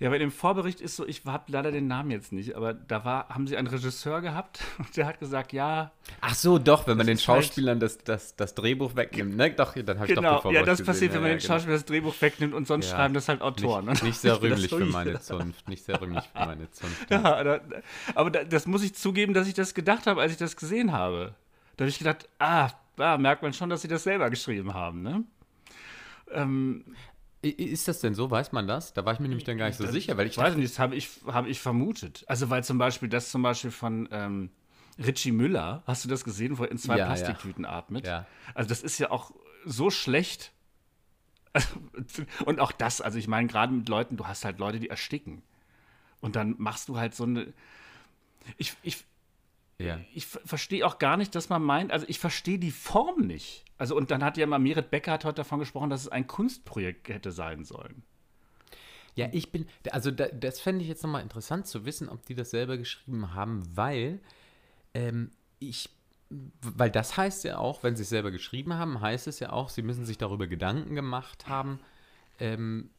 Ja, 0.00 0.08
bei 0.08 0.16
dem 0.16 0.32
Vorbericht 0.32 0.80
ist 0.80 0.96
so, 0.96 1.06
ich 1.06 1.26
habe 1.26 1.44
leider 1.52 1.70
den 1.70 1.86
Namen 1.86 2.10
jetzt 2.10 2.32
nicht, 2.32 2.54
aber 2.56 2.72
da 2.72 3.04
war, 3.04 3.28
haben 3.28 3.46
sie 3.46 3.58
einen 3.58 3.66
Regisseur 3.66 4.22
gehabt 4.22 4.60
und 4.78 4.96
der 4.96 5.04
hat 5.06 5.20
gesagt, 5.20 5.52
ja, 5.52 5.92
Ach 6.22 6.34
so, 6.34 6.58
doch, 6.58 6.86
wenn 6.86 6.96
man 6.96 7.06
den 7.06 7.16
ist 7.18 7.28
halt- 7.28 7.44
Schauspielern 7.44 7.78
das, 7.80 7.98
das, 7.98 8.34
das 8.34 8.54
Drehbuch 8.54 8.96
wegnimmt, 8.96 9.36
ne? 9.36 9.50
Doch, 9.52 9.74
dann 9.74 9.98
habe 10.00 10.08
ich 10.08 10.14
doch 10.14 10.22
den 10.22 10.22
genau, 10.22 10.32
ja, 10.36 10.40
Vorbericht 10.40 10.66
das 10.68 10.78
gesehen. 10.78 10.86
passiert, 10.86 11.12
wenn 11.12 11.20
man 11.20 11.30
ja, 11.32 11.36
den 11.36 11.42
genau. 11.42 11.52
Schauspieler 11.54 11.74
das 11.76 11.84
Drehbuch 11.84 12.14
wegnimmt 12.18 12.54
und 12.54 12.66
sonst 12.66 12.90
Ja. 12.90 12.96
schreiben 12.96 13.12
das 13.14 13.28
halt 13.28 13.42
Autoren. 13.42 13.84
Nicht, 13.84 14.02
nicht 14.02 14.18
sehr 14.18 14.40
rühmlich 14.42 14.68
für 14.70 14.84
meine 14.86 15.20
Zunft. 15.20 15.68
Nicht 15.68 15.84
sehr 15.84 16.00
rühmlich 16.00 16.24
für 16.32 16.46
meine 16.46 16.70
Zunft. 16.70 16.96
Ja, 17.10 17.44
da, 17.44 17.60
aber 18.14 18.30
da, 18.30 18.44
das 18.44 18.66
muss 18.66 18.82
ich 18.82 18.94
zugeben, 18.94 19.34
dass 19.34 19.46
ich 19.48 19.54
das 19.54 19.74
gedacht 19.74 20.06
habe, 20.06 20.22
als 20.22 20.32
ich 20.32 20.38
das 20.38 20.56
gesehen 20.56 20.92
habe. 20.92 21.34
Da 21.76 21.82
habe 21.84 21.90
ich 21.90 21.98
gedacht, 21.98 22.26
ah, 22.38 22.70
da 22.96 23.18
merkt 23.18 23.42
man 23.42 23.52
schon, 23.52 23.68
dass 23.68 23.82
sie 23.82 23.88
das 23.88 24.02
selber 24.04 24.30
geschrieben 24.30 24.72
haben, 24.72 25.02
ne? 25.02 25.24
Ähm, 26.32 26.84
ist 27.42 27.88
das 27.88 28.00
denn 28.00 28.14
so? 28.14 28.30
Weiß 28.30 28.52
man 28.52 28.66
das? 28.66 28.92
Da 28.92 29.04
war 29.04 29.14
ich 29.14 29.20
mir 29.20 29.28
nämlich 29.28 29.44
dann 29.44 29.56
gar 29.56 29.66
nicht 29.66 29.76
so 29.76 29.86
sicher, 29.86 30.16
weil 30.16 30.26
ich. 30.26 30.36
Weiß 30.36 30.56
nicht, 30.56 30.70
das 30.70 30.78
habe 30.78 30.94
ich, 30.94 31.08
hab 31.26 31.46
ich 31.46 31.60
vermutet. 31.60 32.24
Also, 32.26 32.50
weil 32.50 32.64
zum 32.64 32.78
Beispiel 32.78 33.08
das 33.08 33.30
zum 33.30 33.42
Beispiel 33.42 33.70
von 33.70 34.08
ähm, 34.12 34.50
Richie 34.98 35.32
Müller, 35.32 35.82
hast 35.86 36.04
du 36.04 36.08
das 36.08 36.24
gesehen, 36.24 36.58
wo 36.58 36.64
er 36.64 36.70
in 36.70 36.78
zwei 36.78 36.98
ja, 36.98 37.06
Plastiktüten 37.06 37.64
ja. 37.64 37.70
atmet? 37.70 38.06
Ja. 38.06 38.26
Also, 38.54 38.68
das 38.68 38.82
ist 38.82 38.98
ja 38.98 39.10
auch 39.10 39.32
so 39.64 39.90
schlecht. 39.90 40.52
Und 42.44 42.60
auch 42.60 42.72
das, 42.72 43.00
also 43.00 43.18
ich 43.18 43.26
meine, 43.26 43.48
gerade 43.48 43.72
mit 43.72 43.88
Leuten, 43.88 44.16
du 44.16 44.26
hast 44.26 44.44
halt 44.44 44.58
Leute, 44.58 44.78
die 44.78 44.88
ersticken. 44.88 45.42
Und 46.20 46.36
dann 46.36 46.54
machst 46.58 46.88
du 46.88 46.98
halt 46.98 47.14
so 47.14 47.24
eine. 47.24 47.52
Ich, 48.58 48.74
ich, 48.82 49.04
ja. 49.84 50.00
ich 50.14 50.26
verstehe 50.26 50.86
auch 50.86 50.98
gar 50.98 51.16
nicht, 51.16 51.34
dass 51.34 51.48
man 51.48 51.62
meint, 51.62 51.92
also 51.92 52.06
ich 52.08 52.18
verstehe 52.18 52.58
die 52.58 52.70
Form 52.70 53.26
nicht. 53.26 53.64
Also, 53.78 53.96
und 53.96 54.10
dann 54.10 54.22
hat 54.22 54.36
ja 54.36 54.46
mal 54.46 54.58
Merit 54.58 54.90
Becker 54.90 55.12
hat 55.12 55.24
heute 55.24 55.36
davon 55.36 55.58
gesprochen, 55.58 55.90
dass 55.90 56.02
es 56.02 56.08
ein 56.08 56.26
Kunstprojekt 56.26 57.08
hätte 57.08 57.32
sein 57.32 57.64
sollen. 57.64 58.02
Ja, 59.14 59.28
ich 59.32 59.50
bin, 59.50 59.66
also 59.90 60.10
da, 60.10 60.28
das 60.28 60.60
fände 60.60 60.82
ich 60.82 60.88
jetzt 60.88 61.02
nochmal 61.02 61.22
interessant 61.22 61.66
zu 61.66 61.84
wissen, 61.84 62.08
ob 62.08 62.24
die 62.26 62.34
das 62.34 62.50
selber 62.50 62.76
geschrieben 62.76 63.34
haben, 63.34 63.62
weil 63.74 64.20
ähm, 64.94 65.30
ich, 65.58 65.90
weil 66.28 66.90
das 66.90 67.16
heißt 67.16 67.44
ja 67.44 67.58
auch, 67.58 67.82
wenn 67.82 67.96
sie 67.96 68.02
es 68.02 68.08
selber 68.08 68.30
geschrieben 68.30 68.74
haben, 68.74 69.00
heißt 69.00 69.26
es 69.26 69.40
ja 69.40 69.50
auch, 69.50 69.68
sie 69.68 69.82
müssen 69.82 70.04
sich 70.04 70.18
darüber 70.18 70.46
Gedanken 70.46 70.94
gemacht 70.94 71.48
haben, 71.48 71.80
ähm, 72.38 72.90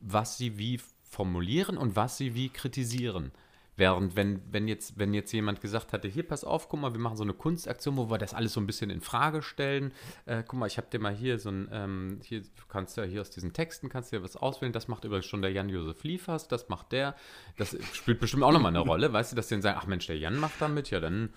was 0.00 0.38
sie 0.38 0.58
wie 0.58 0.80
formulieren 1.02 1.76
und 1.76 1.96
was 1.96 2.16
sie 2.16 2.34
wie 2.34 2.48
kritisieren. 2.48 3.32
Während, 3.78 4.16
wenn, 4.16 4.40
wenn, 4.50 4.68
jetzt, 4.68 4.98
wenn 4.98 5.12
jetzt 5.12 5.32
jemand 5.32 5.60
gesagt 5.60 5.92
hatte, 5.92 6.08
hier, 6.08 6.26
pass 6.26 6.44
auf, 6.44 6.70
guck 6.70 6.80
mal, 6.80 6.94
wir 6.94 7.00
machen 7.00 7.16
so 7.16 7.24
eine 7.24 7.34
Kunstaktion, 7.34 7.96
wo 7.98 8.10
wir 8.10 8.16
das 8.16 8.32
alles 8.32 8.54
so 8.54 8.60
ein 8.60 8.66
bisschen 8.66 8.88
in 8.88 9.02
Frage 9.02 9.42
stellen. 9.42 9.92
Äh, 10.24 10.42
guck 10.46 10.58
mal, 10.58 10.66
ich 10.66 10.78
habe 10.78 10.86
dir 10.90 10.98
mal 10.98 11.14
hier 11.14 11.38
so 11.38 11.50
ein, 11.50 11.68
ähm, 11.70 12.20
hier, 12.22 12.40
du 12.40 12.62
kannst 12.68 12.96
ja 12.96 13.04
hier 13.04 13.20
aus 13.20 13.28
diesen 13.28 13.52
Texten, 13.52 13.90
kannst 13.90 14.12
du 14.12 14.16
ja 14.16 14.22
was 14.22 14.36
auswählen. 14.36 14.72
Das 14.72 14.88
macht 14.88 15.04
übrigens 15.04 15.26
schon 15.26 15.42
der 15.42 15.52
Jan-Josef 15.52 16.04
Liefers, 16.04 16.48
das 16.48 16.70
macht 16.70 16.92
der. 16.92 17.14
Das 17.58 17.76
spielt 17.92 18.18
bestimmt 18.18 18.44
auch 18.44 18.52
nochmal 18.52 18.70
eine 18.70 18.80
Rolle, 18.86 19.12
weißt 19.12 19.32
du, 19.32 19.36
dass 19.36 19.48
die 19.48 19.54
dann 19.54 19.62
sagen, 19.62 19.78
ach 19.80 19.86
Mensch, 19.86 20.06
der 20.06 20.16
Jan 20.16 20.38
macht 20.38 20.54
damit, 20.58 20.90
ja, 20.90 20.98
dann 20.98 21.34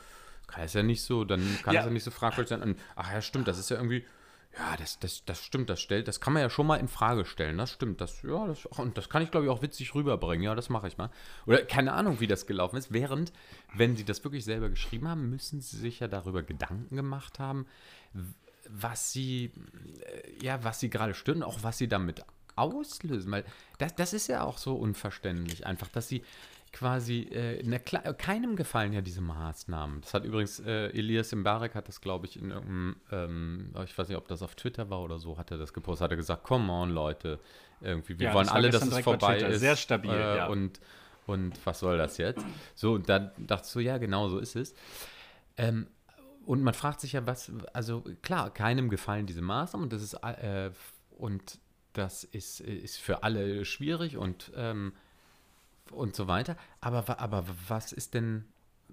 kann 0.48 0.63
es 0.63 0.74
ja 0.74 0.81
nicht 0.81 1.03
so, 1.03 1.25
dann 1.25 1.41
kann 1.63 1.74
ja. 1.74 1.81
es 1.81 1.86
ja 1.88 1.91
nicht 1.91 2.03
so 2.03 2.12
fragwürdig 2.12 2.50
sein. 2.50 2.62
Und, 2.62 2.79
ach 2.96 3.12
ja, 3.12 3.22
stimmt, 3.22 3.48
das 3.50 3.60
ist 3.60 3.69
ja 3.69 3.75
irgendwie, 3.75 4.05
ja, 4.57 4.75
das, 4.77 4.99
das, 4.99 5.23
das 5.25 5.43
stimmt, 5.43 5.69
das 5.69 5.79
stellt, 5.79 6.07
das 6.07 6.19
kann 6.19 6.33
man 6.33 6.41
ja 6.41 6.49
schon 6.49 6.65
mal 6.65 6.77
in 6.77 6.87
Frage 6.87 7.25
stellen. 7.25 7.57
Das 7.57 7.71
stimmt, 7.71 8.01
das, 8.01 8.23
ja, 8.23 8.47
das, 8.47 8.65
und 8.65 8.97
das 8.97 9.09
kann 9.09 9.21
ich, 9.21 9.31
glaube 9.31 9.45
ich, 9.45 9.51
auch 9.51 9.61
witzig 9.61 9.93
rüberbringen. 9.93 10.43
Ja, 10.43 10.55
das 10.55 10.69
mache 10.69 10.87
ich 10.87 10.97
mal. 10.97 11.11
Oder 11.45 11.63
keine 11.63 11.93
Ahnung, 11.93 12.19
wie 12.19 12.27
das 12.27 12.47
gelaufen 12.47 12.77
ist. 12.77 12.91
Während, 12.91 13.31
wenn 13.75 13.95
sie 13.95 14.05
das 14.05 14.23
wirklich 14.23 14.43
selber 14.45 14.69
geschrieben 14.69 15.07
haben, 15.07 15.29
müssen 15.29 15.61
sie 15.61 15.77
sich 15.77 15.99
ja 15.99 16.07
darüber 16.07 16.41
Gedanken 16.41 16.95
gemacht 16.95 17.39
haben, 17.39 17.67
was 18.67 19.11
sie, 19.11 19.51
äh, 20.05 20.43
ja, 20.43 20.63
was 20.63 20.79
sie 20.79 20.89
gerade 20.89 21.13
stört 21.13 21.37
und 21.37 21.43
auch 21.43 21.59
was 21.61 21.77
sie 21.77 21.87
damit 21.87 22.25
auslösen. 22.55 23.31
Weil 23.31 23.45
das, 23.77 23.95
das 23.95 24.13
ist 24.13 24.27
ja 24.27 24.43
auch 24.43 24.57
so 24.57 24.75
unverständlich 24.75 25.67
einfach, 25.67 25.89
dass 25.89 26.07
sie 26.07 26.23
quasi 26.71 27.21
äh, 27.31 27.63
ne, 27.63 27.79
keinem 27.79 28.55
gefallen 28.55 28.93
ja 28.93 29.01
diese 29.01 29.21
Maßnahmen. 29.21 30.01
Das 30.01 30.13
hat 30.13 30.23
übrigens 30.23 30.59
äh, 30.59 30.88
Elias 30.88 31.33
Mbarek 31.33 31.75
hat 31.75 31.88
das, 31.88 32.01
glaube 32.01 32.27
ich, 32.27 32.38
in 32.38 32.51
irgendeinem, 32.51 32.95
ähm, 33.11 33.73
ich 33.83 33.97
weiß 33.97 34.07
nicht, 34.07 34.17
ob 34.17 34.27
das 34.27 34.41
auf 34.41 34.55
Twitter 34.55 34.89
war 34.89 35.01
oder 35.01 35.19
so, 35.19 35.38
hat 35.38 35.51
er 35.51 35.57
das 35.57 35.73
gepostet, 35.73 36.05
hat 36.05 36.11
er 36.11 36.17
gesagt, 36.17 36.43
come 36.43 36.71
on, 36.71 36.91
Leute, 36.91 37.39
irgendwie, 37.81 38.19
wir 38.19 38.27
ja, 38.27 38.33
wollen 38.33 38.49
alle, 38.49 38.69
dass 38.69 38.85
es 38.85 38.99
vorbei 38.99 39.39
ist. 39.39 39.59
Sehr 39.59 39.75
stabil, 39.75 40.11
äh, 40.11 40.38
ja. 40.38 40.47
Und, 40.47 40.79
und 41.25 41.53
was 41.65 41.79
soll 41.79 41.97
das 41.97 42.17
jetzt? 42.17 42.45
So, 42.75 42.93
und 42.93 43.09
dann 43.09 43.31
dachte 43.38 43.63
ich 43.65 43.71
so, 43.71 43.79
ja, 43.79 43.97
genau 43.97 44.29
so 44.29 44.39
ist 44.39 44.55
es. 44.55 44.73
Ähm, 45.57 45.88
und 46.45 46.63
man 46.63 46.73
fragt 46.73 47.01
sich 47.01 47.13
ja, 47.13 47.25
was, 47.27 47.51
also 47.73 48.03
klar, 48.21 48.51
keinem 48.51 48.89
gefallen 48.89 49.25
diese 49.25 49.41
Maßnahmen 49.41 49.85
und 49.85 49.93
das 49.93 50.01
ist, 50.01 50.13
äh, 50.13 50.71
und 51.17 51.59
das 51.93 52.23
ist, 52.23 52.61
ist 52.61 52.97
für 52.97 53.23
alle 53.23 53.65
schwierig 53.65 54.17
und 54.17 54.51
ähm, 54.55 54.93
und 55.91 56.15
so 56.15 56.27
weiter. 56.27 56.55
Aber, 56.81 57.19
aber 57.19 57.46
was 57.67 57.91
ist 57.91 58.13
denn, 58.13 58.46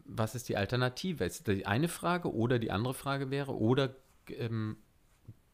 was 0.04 0.34
ist 0.34 0.48
die 0.48 0.56
Alternative? 0.56 1.24
Ist 1.24 1.46
die 1.46 1.66
eine 1.66 1.88
Frage 1.88 2.32
oder 2.32 2.58
die 2.58 2.70
andere 2.70 2.94
Frage 2.94 3.30
wäre, 3.30 3.56
oder 3.56 3.94
ähm, 4.28 4.76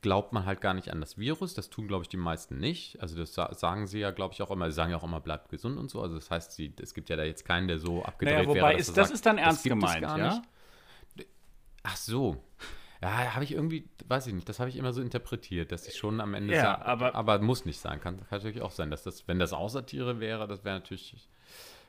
glaubt 0.02 0.32
man 0.32 0.44
halt 0.44 0.60
gar 0.60 0.74
nicht 0.74 0.90
an 0.90 1.00
das 1.00 1.18
Virus? 1.18 1.54
Das 1.54 1.70
tun, 1.70 1.88
glaube 1.88 2.02
ich, 2.02 2.08
die 2.08 2.16
meisten 2.16 2.58
nicht. 2.58 3.00
Also 3.00 3.16
das 3.16 3.34
sagen 3.34 3.86
sie 3.86 4.00
ja, 4.00 4.10
glaube 4.10 4.34
ich, 4.34 4.42
auch 4.42 4.50
immer. 4.50 4.70
Sie 4.70 4.74
sagen 4.74 4.90
ja 4.90 4.96
auch 4.98 5.04
immer, 5.04 5.20
bleibt 5.20 5.48
gesund 5.48 5.78
und 5.78 5.90
so. 5.90 6.02
Also 6.02 6.16
das 6.16 6.30
heißt, 6.30 6.52
sie, 6.52 6.72
es 6.80 6.94
gibt 6.94 7.08
ja 7.08 7.16
da 7.16 7.24
jetzt 7.24 7.44
keinen, 7.44 7.68
der 7.68 7.78
so 7.78 8.02
abgedreht 8.02 8.36
naja, 8.36 8.48
wobei 8.48 8.60
wäre. 8.60 8.74
Ist, 8.74 8.96
das 8.96 9.08
sagt, 9.08 9.14
ist 9.14 9.26
dann 9.26 9.38
ernst 9.38 9.64
gemeint, 9.64 10.02
ja? 10.02 10.40
Nicht. 11.16 11.28
Ach 11.84 11.96
so. 11.96 12.44
Ja, 13.00 13.34
habe 13.34 13.42
ich 13.42 13.52
irgendwie, 13.52 13.88
weiß 14.06 14.28
ich 14.28 14.34
nicht, 14.34 14.48
das 14.48 14.60
habe 14.60 14.70
ich 14.70 14.76
immer 14.76 14.92
so 14.92 15.02
interpretiert, 15.02 15.72
dass 15.72 15.88
ich 15.88 15.96
schon 15.96 16.20
am 16.20 16.34
Ende 16.34 16.54
ja, 16.54 16.80
aber, 16.82 17.16
aber 17.16 17.40
muss 17.40 17.64
nicht 17.64 17.80
sein. 17.80 18.00
Kann, 18.00 18.18
kann 18.18 18.26
natürlich 18.30 18.62
auch 18.62 18.70
sein, 18.70 18.92
dass 18.92 19.02
das, 19.02 19.26
wenn 19.26 19.40
das 19.40 19.52
Außertiere 19.52 20.20
wäre, 20.20 20.46
das 20.46 20.64
wäre 20.64 20.76
natürlich 20.78 21.28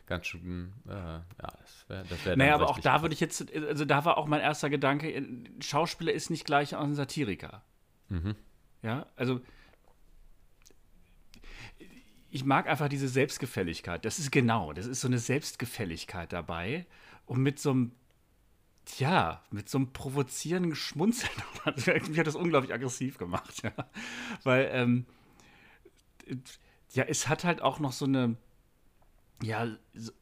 ganz 0.05 0.27
schön, 0.27 0.73
äh, 0.87 0.91
ja, 0.91 1.23
das 1.37 1.85
wäre 1.87 2.05
das 2.09 2.25
wär 2.25 2.37
Naja, 2.37 2.55
aber 2.55 2.69
auch 2.69 2.79
da 2.79 3.01
würde 3.01 3.13
ich 3.13 3.19
jetzt, 3.19 3.53
also 3.55 3.85
da 3.85 4.05
war 4.05 4.17
auch 4.17 4.27
mein 4.27 4.41
erster 4.41 4.69
Gedanke, 4.69 5.25
Schauspieler 5.61 6.13
ist 6.13 6.29
nicht 6.29 6.45
gleich 6.45 6.75
ein 6.75 6.93
Satiriker. 6.93 7.63
Mhm. 8.09 8.35
Ja, 8.81 9.07
also 9.15 9.41
ich 12.29 12.43
mag 12.43 12.67
einfach 12.67 12.89
diese 12.89 13.07
Selbstgefälligkeit. 13.07 14.05
Das 14.05 14.17
ist 14.17 14.31
genau, 14.31 14.73
das 14.73 14.87
ist 14.87 15.01
so 15.01 15.07
eine 15.07 15.19
Selbstgefälligkeit 15.19 16.33
dabei. 16.33 16.87
Und 17.25 17.41
mit 17.41 17.59
so 17.59 17.71
einem 17.71 17.91
Tja, 18.85 19.41
mit 19.49 19.69
so 19.69 19.77
einem 19.77 19.93
provozierenden 19.93 20.75
Schmunzeln. 20.75 21.31
Mich 21.75 22.19
hat 22.19 22.27
das 22.27 22.35
unglaublich 22.35 22.73
aggressiv 22.73 23.17
gemacht, 23.17 23.63
ja. 23.63 23.71
Weil, 24.43 24.69
ähm, 24.73 25.05
ja, 26.91 27.03
es 27.03 27.29
hat 27.29 27.45
halt 27.45 27.61
auch 27.61 27.79
noch 27.79 27.93
so 27.93 28.05
eine, 28.05 28.35
ja, 29.43 29.67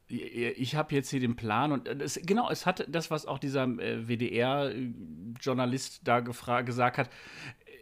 ich 0.08 0.74
habe 0.74 0.94
jetzt 0.94 1.10
hier 1.10 1.20
den 1.20 1.36
Plan 1.36 1.72
und 1.72 1.88
es, 1.88 2.20
genau, 2.22 2.50
es 2.50 2.66
hat 2.66 2.86
das, 2.88 3.10
was 3.10 3.26
auch 3.26 3.38
dieser 3.38 3.64
äh, 3.64 4.08
WDR-Journalist 4.08 6.00
da 6.04 6.20
gesagt 6.20 6.98
hat, 6.98 7.10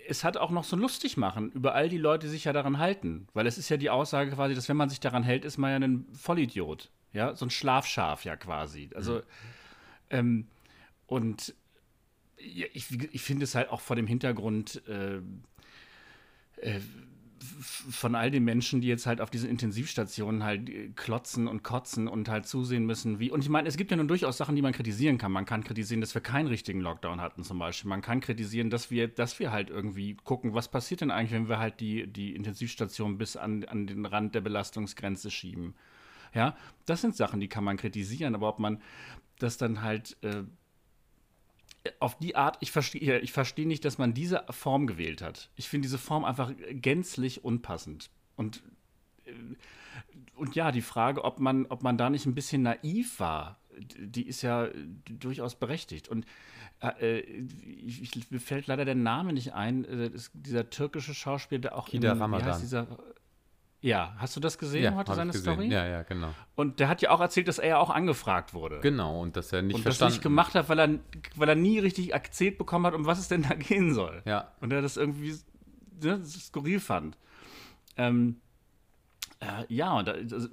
es 0.09 0.25
hat 0.25 0.37
auch 0.37 0.51
noch 0.51 0.65
so 0.65 0.77
lustig 0.77 1.17
machen 1.17 1.53
über 1.53 1.75
all 1.75 1.89
die 1.89 1.99
Leute, 1.99 2.27
die 2.27 2.33
sich 2.33 2.45
ja 2.45 2.53
daran 2.53 2.79
halten. 2.79 3.29
Weil 3.33 3.47
es 3.47 3.59
ist 3.59 3.69
ja 3.69 3.77
die 3.77 3.91
Aussage 3.91 4.33
quasi, 4.33 4.55
dass 4.55 4.69
wenn 4.69 4.77
man 4.77 4.89
sich 4.89 5.01
daran 5.01 5.23
hält, 5.23 5.45
ist 5.45 5.57
man 5.57 5.71
ja 5.71 5.77
ein 5.77 6.07
Vollidiot. 6.13 6.91
Ja, 7.13 7.35
so 7.35 7.47
ein 7.47 7.51
Schlafschaf 7.51 8.25
ja 8.25 8.37
quasi. 8.37 8.91
Also, 8.95 9.17
mhm. 9.17 9.23
ähm, 10.11 10.47
und 11.07 11.55
ja, 12.39 12.67
ich, 12.73 12.91
ich 13.13 13.23
finde 13.23 13.45
es 13.45 13.55
halt 13.55 13.69
auch 13.69 13.81
vor 13.81 13.97
dem 13.97 14.07
Hintergrund 14.07 14.83
äh, 14.89 15.21
äh, 16.57 16.81
von 17.61 18.15
all 18.15 18.31
den 18.31 18.45
Menschen, 18.45 18.81
die 18.81 18.89
jetzt 18.89 19.07
halt 19.07 19.21
auf 19.21 19.29
diesen 19.29 19.51
Intensivstationen 19.51 20.43
halt 20.43 20.97
klotzen 20.97 21.47
und 21.47 21.63
kotzen 21.63 22.09
und 22.09 22.29
halt 22.29 22.47
zusehen 22.47 22.87
müssen, 22.87 23.19
wie. 23.19 23.31
Und 23.31 23.43
ich 23.43 23.51
meine, 23.51 23.69
es 23.69 23.77
gibt 23.77 23.91
ja 23.91 23.97
nun 23.97 24.09
durchaus 24.09 24.39
Sachen, 24.39 24.57
die 24.57 24.63
man 24.63 24.73
kritisieren 24.73 25.19
kann. 25.19 25.31
Man 25.31 25.45
kann 25.45 25.63
kritisieren, 25.63 26.01
dass 26.01 26.15
wir 26.15 26.23
keinen 26.23 26.47
richtigen 26.47 26.81
Lockdown 26.81 27.21
hatten, 27.21 27.45
zum 27.45 27.59
Beispiel. 27.59 27.89
Man 27.89 28.01
kann 28.01 28.21
kritisieren, 28.21 28.71
dass 28.71 28.91
wir, 28.91 29.09
dass 29.09 29.39
wir 29.39 29.53
halt 29.53 29.69
irgendwie 29.69 30.17
gucken, 30.25 30.55
was 30.55 30.69
passiert 30.69 31.03
denn 31.03 31.11
eigentlich, 31.11 31.33
wenn 31.33 31.49
wir 31.49 31.59
halt 31.59 31.81
die, 31.81 32.07
die 32.07 32.35
Intensivstation 32.35 33.19
bis 33.19 33.37
an, 33.37 33.65
an 33.65 33.87
den 33.87 34.07
Rand 34.07 34.35
der 34.35 34.41
Belastungsgrenze 34.41 35.31
schieben. 35.31 35.75
Ja, 36.35 36.57
das 36.87 37.01
sind 37.03 37.17
Sachen, 37.17 37.41
die 37.41 37.49
kann 37.49 37.65
man 37.65 37.77
kritisieren, 37.77 38.35
aber 38.35 38.49
ob 38.49 38.59
man 38.59 38.81
das 39.39 39.57
dann 39.57 39.83
halt 39.83 40.17
äh, 40.23 40.45
auf 41.99 42.19
die 42.19 42.37
Art, 42.37 42.59
ich 42.61 42.73
verstehe 42.73 43.19
ich 43.21 43.33
versteh 43.33 43.65
nicht, 43.65 43.85
dass 43.85 43.99
man 43.99 44.15
diese 44.15 44.45
Form 44.51 44.87
gewählt 44.87 45.23
hat. 45.23 45.51
Ich 45.57 45.69
finde 45.69 45.87
diese 45.87 45.99
Form 45.99 46.25
einfach 46.25 46.53
gänzlich 46.73 47.45
unpassend. 47.45 48.11
Und, 48.37 48.63
äh, 49.25 49.33
und 50.37 50.55
ja, 50.55 50.73
die 50.73 50.83
Frage, 50.83 51.25
ob 51.25 51.41
man, 51.41 51.67
ob 51.67 51.83
man 51.83 51.97
da 51.97 52.11
nicht 52.11 52.27
ein 52.27 52.35
bisschen 52.35 52.63
naiv 52.63 53.21
war, 53.21 53.61
die 53.97 54.27
ist 54.27 54.43
ja 54.43 54.69
durchaus 55.09 55.55
berechtigt. 55.55 56.09
Und 56.09 56.27
äh, 56.83 57.21
ich, 57.21 58.17
ich, 58.17 58.31
mir 58.31 58.41
fällt 58.41 58.67
leider 58.67 58.85
der 58.85 58.95
Name 58.95 59.33
nicht 59.33 59.55
ein, 59.55 59.85
äh, 59.85 60.11
dieser 60.35 60.69
türkische 60.71 61.15
Schauspieler, 61.15 61.61
der 61.61 61.77
auch 61.77 61.89
Kida 61.89 62.13
in, 62.13 62.19
Ramadan. 62.19 62.47
Wie 62.47 62.51
heißt 62.51 62.63
dieser, 62.63 62.99
ja, 63.83 64.15
hast 64.19 64.37
du 64.37 64.41
das 64.41 64.59
gesehen 64.59 64.85
ja, 64.85 64.95
heute, 64.95 65.15
seine 65.15 65.33
Story? 65.33 65.69
Ja, 65.69 65.87
ja, 65.87 66.03
genau. 66.03 66.35
Und 66.55 66.81
der 66.81 66.89
hat 66.89 67.01
ja 67.01 67.11
auch 67.11 67.21
erzählt, 67.21 67.49
dass 67.49 67.59
er 67.59 67.69
ja 67.69 67.79
auch 67.79 67.91
angefragt 67.91 68.53
wurde. 68.53 68.81
Genau, 68.81 69.21
und 69.21 69.37
dass 69.37 69.53
er 69.53 69.63
nicht 69.63 69.75
und 69.75 69.83
verstanden 69.83 70.11
das 70.11 70.17
nicht 70.19 70.23
gemacht 70.23 70.55
hat, 70.55 70.69
weil 70.69 70.79
er, 70.79 70.99
weil 71.37 71.49
er 71.49 71.55
nie 71.55 71.79
richtig 71.79 72.13
erzählt 72.13 72.59
bekommen 72.59 72.87
hat, 72.87 72.95
um 72.95 73.07
was 73.07 73.19
es 73.19 73.29
denn 73.29 73.43
da 73.43 73.55
gehen 73.55 73.95
soll. 73.95 74.23
Ja. 74.27 74.53
Und 74.61 74.73
er 74.73 74.83
das 74.83 74.99
irgendwie 74.99 75.35
ne, 76.03 76.23
skurril 76.25 76.79
fand. 76.79 77.17
Ähm, 77.97 78.37
äh, 79.41 79.65
ja, 79.69 79.93
und 79.99 80.09
da, 80.09 80.13
also, 80.13 80.49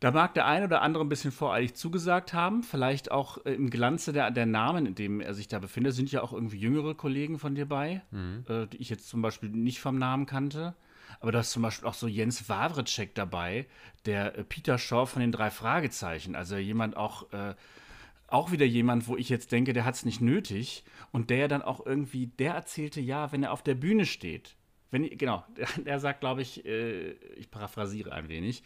da 0.00 0.10
mag 0.10 0.34
der 0.34 0.46
eine 0.46 0.66
oder 0.66 0.82
andere 0.82 1.04
ein 1.04 1.08
bisschen 1.08 1.32
voreilig 1.32 1.74
zugesagt 1.74 2.32
haben. 2.32 2.64
Vielleicht 2.64 3.12
auch 3.12 3.44
äh, 3.44 3.54
im 3.54 3.70
Glanze 3.70 4.12
der, 4.12 4.32
der 4.32 4.46
Namen, 4.46 4.86
in 4.86 4.94
dem 4.96 5.20
er 5.20 5.34
sich 5.34 5.46
da 5.46 5.60
befindet, 5.60 5.94
sind 5.94 6.10
ja 6.10 6.22
auch 6.22 6.32
irgendwie 6.32 6.58
jüngere 6.58 6.94
Kollegen 6.94 7.38
von 7.38 7.54
dir 7.54 7.66
bei, 7.66 8.02
mhm. 8.10 8.44
äh, 8.48 8.66
die 8.66 8.78
ich 8.78 8.90
jetzt 8.90 9.08
zum 9.08 9.22
Beispiel 9.22 9.50
nicht 9.50 9.80
vom 9.80 9.98
Namen 9.98 10.26
kannte. 10.26 10.74
Aber 11.20 11.32
da 11.32 11.40
ist 11.40 11.50
zum 11.50 11.62
Beispiel 11.62 11.88
auch 11.88 11.94
so 11.94 12.06
Jens 12.06 12.48
Wawritschek 12.48 13.14
dabei, 13.14 13.66
der 14.06 14.38
äh, 14.38 14.44
Peter 14.44 14.78
Shaw 14.78 15.06
von 15.06 15.20
den 15.20 15.32
drei 15.32 15.50
Fragezeichen. 15.50 16.36
Also 16.36 16.56
jemand 16.56 16.96
auch, 16.96 17.32
äh, 17.32 17.54
auch 18.26 18.52
wieder 18.52 18.66
jemand, 18.66 19.08
wo 19.08 19.16
ich 19.16 19.28
jetzt 19.28 19.52
denke, 19.52 19.72
der 19.72 19.84
hat 19.84 19.94
es 19.94 20.04
nicht 20.04 20.20
nötig. 20.20 20.84
Und 21.12 21.30
der 21.30 21.48
dann 21.48 21.62
auch 21.62 21.84
irgendwie, 21.84 22.26
der 22.26 22.54
erzählte, 22.54 23.00
ja, 23.00 23.32
wenn 23.32 23.42
er 23.42 23.52
auf 23.52 23.62
der 23.62 23.74
Bühne 23.74 24.06
steht, 24.06 24.56
wenn 24.90 25.08
genau, 25.16 25.44
der 25.76 26.00
sagt, 26.00 26.20
glaube 26.20 26.42
ich, 26.42 26.64
äh, 26.64 27.12
ich 27.36 27.50
paraphrasiere 27.50 28.12
ein 28.12 28.28
wenig, 28.28 28.62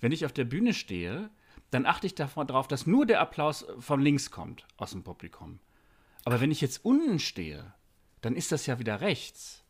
wenn 0.00 0.12
ich 0.12 0.26
auf 0.26 0.32
der 0.32 0.44
Bühne 0.44 0.74
stehe, 0.74 1.30
dann 1.70 1.86
achte 1.86 2.06
ich 2.06 2.14
darauf, 2.14 2.68
dass 2.68 2.86
nur 2.86 3.06
der 3.06 3.20
Applaus 3.20 3.66
von 3.78 4.00
links 4.00 4.30
kommt 4.30 4.66
aus 4.76 4.92
dem 4.92 5.02
Publikum. 5.02 5.58
Aber 6.24 6.40
wenn 6.40 6.50
ich 6.50 6.60
jetzt 6.60 6.84
unten 6.84 7.18
stehe, 7.18 7.72
dann 8.20 8.36
ist 8.36 8.52
das 8.52 8.66
ja 8.66 8.78
wieder 8.78 9.00
rechts. 9.00 9.64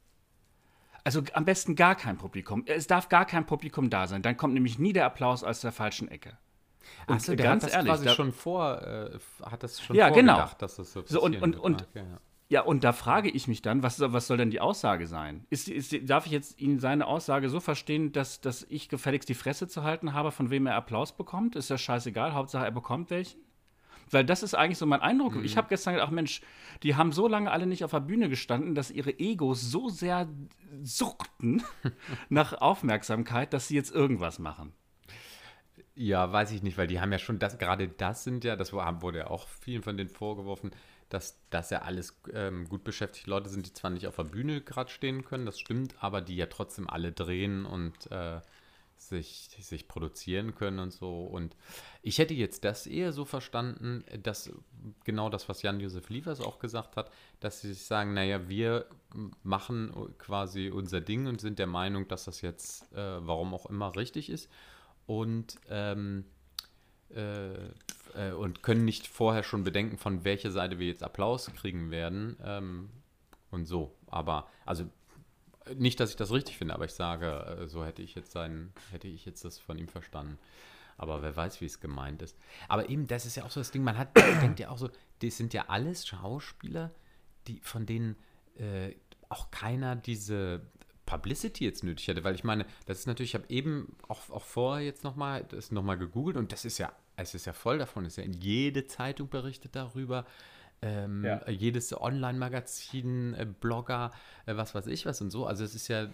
Also 1.07 1.23
am 1.35 1.45
besten 1.45 1.77
gar 1.77 1.95
kein 1.95 2.19
Publikum. 2.19 2.65
Es 2.67 2.89
darf 2.89 3.09
gar 3.09 3.27
kein 3.27 3.47
Publikum 3.47 3.91
da 3.91 4.09
sein. 4.09 4.23
Dann 4.23 4.37
kommt 4.37 4.55
nämlich 4.55 4.81
nie 4.81 4.93
der 4.93 5.07
Applaus 5.07 5.45
aus 5.45 5.61
der 5.61 5.71
falschen 5.71 6.09
Ecke. 6.09 6.37
Und 7.07 7.15
Achso, 7.15 7.37
der 7.37 7.47
ganz 7.47 7.63
hat 7.63 7.71
das 7.71 7.77
ehrlich, 7.77 7.93
quasi 7.93 8.09
schon 8.09 8.33
vor, 8.33 8.83
äh, 8.83 9.17
hat 9.45 9.63
das 9.63 9.81
schon 9.81 9.95
ja, 9.95 10.11
genau. 10.11 10.49
dass 10.59 10.75
das 10.75 10.93
so 10.93 11.05
so 11.07 11.23
und, 11.23 11.41
und, 11.41 11.57
und, 11.57 11.83
okay, 11.83 12.01
ja. 12.01 12.19
ja. 12.49 12.61
und 12.63 12.83
da 12.83 12.93
frage 12.93 13.31
ich 13.31 13.47
mich 13.47 13.63
dann, 13.63 13.85
was, 13.85 14.01
was 14.01 14.27
soll 14.27 14.39
denn 14.39 14.51
die 14.51 14.59
Aussage 14.59 15.07
sein? 15.07 15.47
Ist, 15.49 15.69
ist, 15.69 15.95
darf 16.11 16.27
ich 16.27 16.33
jetzt 16.33 16.61
ihn 16.61 16.81
seine 16.81 17.07
Aussage 17.07 17.51
so 17.51 17.61
verstehen, 17.61 18.11
dass, 18.11 18.41
dass 18.41 18.67
ich 18.69 18.89
gefälligst 18.89 19.29
die 19.29 19.35
Fresse 19.35 19.69
zu 19.69 19.85
halten 19.85 20.13
habe, 20.13 20.33
von 20.33 20.51
wem 20.51 20.67
er 20.67 20.75
Applaus 20.75 21.17
bekommt? 21.17 21.55
Ist 21.55 21.71
das 21.71 21.81
scheißegal, 21.81 22.35
Hauptsache 22.35 22.65
er 22.65 22.73
bekommt 22.73 23.11
welchen? 23.11 23.46
Weil 24.11 24.25
das 24.25 24.43
ist 24.43 24.55
eigentlich 24.55 24.79
so 24.79 24.87
mein 24.87 25.01
Eindruck. 25.01 25.35
Mhm. 25.35 25.45
Ich 25.45 25.57
habe 25.57 25.69
gestern 25.69 25.95
gedacht, 25.95 26.09
ach 26.09 26.15
Mensch, 26.15 26.41
die 26.83 26.95
haben 26.95 27.13
so 27.13 27.27
lange 27.27 27.51
alle 27.51 27.67
nicht 27.67 27.85
auf 27.85 27.91
der 27.91 28.01
Bühne 28.01 28.29
gestanden, 28.29 28.75
dass 28.75 28.91
ihre 28.91 29.19
Egos 29.19 29.61
so 29.63 29.89
sehr 29.89 30.29
suchten 30.83 31.63
nach 32.29 32.53
Aufmerksamkeit, 32.53 33.53
dass 33.53 33.69
sie 33.69 33.75
jetzt 33.75 33.95
irgendwas 33.95 34.39
machen. 34.39 34.73
Ja, 35.95 36.31
weiß 36.31 36.53
ich 36.53 36.63
nicht, 36.63 36.77
weil 36.77 36.87
die 36.87 37.01
haben 37.01 37.11
ja 37.11 37.19
schon 37.19 37.39
das, 37.39 37.57
gerade 37.59 37.89
das 37.89 38.23
sind 38.23 38.45
ja, 38.45 38.55
das 38.55 38.73
wurde 38.73 39.19
ja 39.19 39.27
auch 39.29 39.49
vielen 39.49 39.83
von 39.83 39.97
denen 39.97 40.11
vorgeworfen, 40.11 40.71
dass 41.09 41.41
das 41.51 41.71
ja 41.71 41.83
alles 41.83 42.21
ähm, 42.35 42.69
gut 42.69 42.85
beschäftigte 42.85 43.31
Leute 43.31 43.49
sind, 43.49 43.67
die 43.67 43.73
zwar 43.73 43.91
nicht 43.91 44.07
auf 44.07 44.17
der 44.17 44.25
Bühne 44.25 44.61
gerade 44.61 44.91
stehen 44.91 45.25
können, 45.25 45.47
das 45.47 45.59
stimmt, 45.59 45.95
aber 46.01 46.21
die 46.21 46.37
ja 46.37 46.47
trotzdem 46.47 46.91
alle 46.91 47.13
drehen 47.13 47.65
und 47.65 48.11
äh, 48.11 48.41
sich, 48.97 49.49
sich 49.61 49.89
produzieren 49.89 50.55
können 50.55 50.79
und 50.79 50.93
so. 50.93 51.25
Und 51.25 51.57
ich 52.03 52.19
hätte 52.19 52.35
jetzt 52.35 52.65
das 52.65 52.87
eher 52.87 53.13
so 53.13 53.25
verstanden, 53.25 54.05
dass 54.23 54.51
genau 55.05 55.29
das, 55.29 55.49
was 55.49 55.63
Jan-Josef 55.63 56.09
Liefers 56.09 56.41
auch 56.41 56.59
gesagt 56.59 56.97
hat, 56.97 57.11
dass 57.41 57.61
sie 57.61 57.73
sich 57.73 57.85
sagen, 57.85 58.15
naja, 58.15 58.49
wir 58.49 58.87
machen 59.43 59.93
quasi 60.19 60.71
unser 60.71 61.01
Ding 61.01 61.27
und 61.27 61.41
sind 61.41 61.59
der 61.59 61.67
Meinung, 61.67 62.09
dass 62.09 62.25
das 62.25 62.41
jetzt, 62.41 62.91
äh, 62.93 63.27
warum 63.27 63.55
auch 63.55 63.67
immer, 63.67 63.95
richtig 63.97 64.31
ist 64.31 64.51
und, 65.07 65.57
ähm, 65.69 66.25
äh, 67.15 67.55
äh, 68.15 68.33
und 68.37 68.63
können 68.63 68.85
nicht 68.85 69.07
vorher 69.07 69.43
schon 69.43 69.65
bedenken, 69.65 69.99
von 69.99 70.25
welcher 70.25 70.51
Seite 70.51 70.79
wir 70.79 70.87
jetzt 70.87 71.03
Applaus 71.03 71.47
kriegen 71.55 71.91
werden 71.91 72.37
ähm, 72.43 72.91
und 73.51 73.67
so. 73.67 73.95
Aber, 74.09 74.49
also 74.65 74.85
nicht, 75.75 76.01
dass 76.01 76.11
ich 76.11 76.17
das 76.17 76.33
richtig 76.33 76.57
finde, 76.57 76.75
aber 76.75 76.85
ich 76.85 76.93
sage, 76.93 77.59
äh, 77.63 77.69
so 77.69 77.85
hätte 77.85 78.03
ich 78.03 78.15
jetzt 78.15 78.33
sein, 78.33 78.73
hätte 78.91 79.09
ich 79.09 79.25
jetzt 79.25 79.45
das 79.45 79.59
von 79.59 79.79
ihm 79.79 79.89
verstanden. 79.89 80.39
Aber 80.99 81.23
wer 81.23 81.37
weiß, 81.37 81.61
wie 81.61 81.67
es 81.67 81.81
gemeint 81.81 82.23
ist. 82.23 82.39
Aber 82.69 82.89
eben, 82.89 83.07
das 83.07 83.27
ist 83.27 83.37
ja 83.37 83.45
auch 83.45 83.51
so 83.51 83.61
das 83.61 83.71
Ding, 83.71 83.83
man 83.83 83.99
hat, 83.99 84.17
denkt 84.43 84.61
ja 84.61 84.71
auch 84.71 84.79
so, 84.79 84.89
das 85.21 85.37
sind 85.37 85.53
ja 85.53 85.67
alles 85.69 86.07
Schauspieler, 86.07 86.91
die, 87.47 87.61
von 87.63 87.85
denen 87.85 88.17
äh, 88.59 88.95
auch 89.29 89.51
keiner 89.51 89.97
diese 89.97 90.63
Publicity 91.05 91.65
jetzt 91.65 91.85
nötig 91.85 92.09
hätte, 92.09 92.25
weil 92.25 92.35
ich 92.35 92.45
meine, 92.45 92.67
das 92.87 93.01
ist 93.01 93.07
natürlich, 93.07 93.31
ich 93.31 93.35
habe 93.35 93.49
eben 93.49 93.97
auch, 94.09 94.29
auch 94.31 94.45
vorher 94.45 94.85
jetzt 94.85 95.05
nochmal 95.05 95.45
das 95.45 95.71
nochmal 95.71 95.99
gegoogelt 95.99 96.37
und 96.37 96.53
das 96.53 96.65
ist 96.65 96.79
ja, 96.79 96.93
es 97.17 97.35
ist 97.35 97.47
ja 97.47 97.53
voll 97.53 97.79
davon, 97.79 98.05
es 98.05 98.15
ist 98.15 98.17
ja 98.19 98.25
in 98.25 98.33
jede 98.35 98.87
Zeitung 98.87 99.29
berichtet 99.29 99.77
darüber, 99.77 100.27
ähm, 100.83 101.25
ja. 101.25 101.49
jedes 101.49 101.99
Online-Magazin, 101.99 103.35
äh, 103.35 103.47
Blogger, 103.47 104.11
äh, 104.45 104.57
was 104.57 104.75
weiß 104.75 104.87
ich 104.89 105.07
was 105.07 105.21
und 105.21 105.31
so. 105.31 105.47
Also 105.47 105.65
es 105.65 105.75
ist 105.75 105.89
ja 105.89 106.09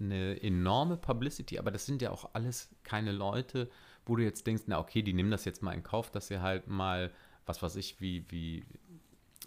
eine 0.00 0.42
enorme 0.42 0.96
Publicity, 0.96 1.58
aber 1.58 1.70
das 1.70 1.86
sind 1.86 2.02
ja 2.02 2.10
auch 2.10 2.30
alles 2.32 2.70
keine 2.82 3.12
Leute, 3.12 3.68
wo 4.06 4.16
du 4.16 4.22
jetzt 4.22 4.46
denkst, 4.46 4.64
na 4.66 4.78
okay, 4.78 5.02
die 5.02 5.12
nehmen 5.12 5.30
das 5.30 5.44
jetzt 5.44 5.62
mal 5.62 5.72
in 5.72 5.82
Kauf, 5.82 6.10
dass 6.10 6.28
sie 6.28 6.40
halt 6.40 6.68
mal, 6.68 7.10
was 7.44 7.62
weiß 7.62 7.76
ich, 7.76 8.00
wie, 8.00 8.24
wie, 8.28 8.64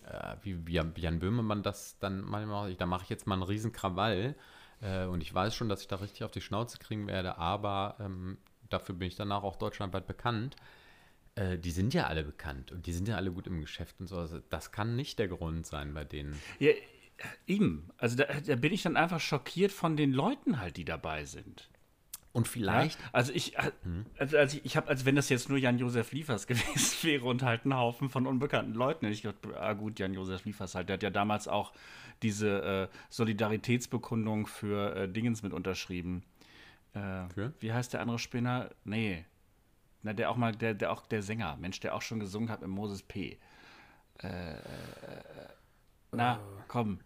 äh, 0.06 0.36
wie, 0.44 0.68
wie 0.68 0.74
Jan 0.74 1.20
Böhmermann 1.20 1.64
das 1.64 1.98
dann 2.00 2.22
manchmal, 2.22 2.76
da 2.76 2.86
mache 2.86 3.04
ich 3.04 3.10
jetzt 3.10 3.26
mal 3.26 3.36
einen 3.36 3.44
riesen 3.44 3.72
Krawall 3.72 4.36
äh, 4.82 5.06
und 5.06 5.22
ich 5.22 5.34
weiß 5.34 5.56
schon, 5.56 5.70
dass 5.70 5.82
ich 5.82 5.88
da 5.88 5.98
richtig 5.98 6.24
auf 6.24 6.32
die 6.32 6.42
Schnauze 6.42 6.78
kriegen 6.78 7.08
werde, 7.08 7.38
aber 7.38 7.96
ähm, 8.00 8.38
dafür 8.70 8.96
bin 8.96 9.08
ich 9.08 9.16
danach 9.16 9.44
auch 9.44 9.56
deutschlandweit 9.56 10.08
bekannt. 10.08 10.56
Äh, 11.36 11.58
die 11.58 11.72
sind 11.72 11.94
ja 11.94 12.08
alle 12.08 12.24
bekannt 12.24 12.72
und 12.72 12.86
die 12.86 12.94
sind 12.94 13.08
ja 13.08 13.16
alle 13.16 13.32
gut 13.32 13.48
im 13.48 13.62
Geschäft 13.62 14.00
und 14.00 14.08
so. 14.08 14.18
Also 14.18 14.40
das 14.50 14.72
kann 14.72 14.96
nicht 14.96 15.20
der 15.20 15.28
Grund 15.28 15.66
sein 15.66 15.94
bei 15.94 16.04
denen. 16.04 16.40
Ja, 16.60 16.72
eben. 17.48 17.90
Also 17.98 18.18
da, 18.18 18.26
da 18.26 18.56
bin 18.56 18.74
ich 18.74 18.84
dann 18.84 18.98
einfach 18.98 19.20
schockiert 19.20 19.72
von 19.72 19.98
den 19.98 20.12
Leuten 20.12 20.60
halt, 20.60 20.78
die 20.78 20.86
dabei 20.86 21.26
sind. 21.26 21.70
Und 22.32 22.48
vielleicht. 22.48 23.00
Ja, 23.00 23.10
also 23.12 23.34
ich, 23.34 23.58
äh, 23.58 23.72
hm. 23.84 24.06
also, 24.18 24.38
also 24.38 24.58
ich, 24.58 24.66
ich 24.66 24.78
habe, 24.78 24.88
als 24.88 25.04
wenn 25.04 25.16
das 25.16 25.30
jetzt 25.30 25.50
nur 25.50 25.58
Jan-Josef 25.58 26.12
Liefers 26.12 26.46
gewesen 26.48 26.98
wäre 27.02 27.26
und 27.26 27.44
halt 27.44 27.66
ein 27.66 27.76
Haufen 27.76 28.10
von 28.10 28.28
unbekannten 28.28 28.74
Leuten. 28.74 29.06
Ich 29.06 29.24
dachte, 29.24 29.60
ah 29.60 29.74
gut, 29.74 30.00
Jan-Josef 30.00 30.46
Liefers 30.46 30.76
halt, 30.76 30.90
der 30.90 30.96
hat 30.96 31.04
ja 31.04 31.10
damals 31.10 31.48
auch 31.48 31.74
diese 32.22 32.90
äh, 32.92 32.96
Solidaritätsbekundung 33.10 34.46
für 34.46 34.96
äh, 34.96 35.10
Dingens 35.10 35.42
mit 35.42 35.54
unterschrieben. 35.54 36.24
Äh, 36.94 37.28
für? 37.34 37.54
Wie 37.60 37.74
heißt 37.74 37.94
der 37.94 38.02
andere 38.02 38.20
Spinner? 38.20 38.70
Nee. 38.84 39.26
Na, 40.02 40.14
der 40.14 40.30
auch 40.32 40.38
mal, 40.38 40.54
der, 40.54 40.74
der 40.74 40.92
auch 40.92 41.06
der 41.06 41.22
Sänger, 41.22 41.58
Mensch, 41.58 41.80
der 41.80 41.96
auch 41.96 42.02
schon 42.02 42.20
gesungen 42.20 42.50
hat 42.50 42.62
mit 42.62 42.70
Moses 42.70 43.04
P. 43.04 43.38
Äh, 44.22 44.28
äh, 44.28 44.62
na, 46.12 46.40
oh. 46.40 46.62
komm. 46.68 47.00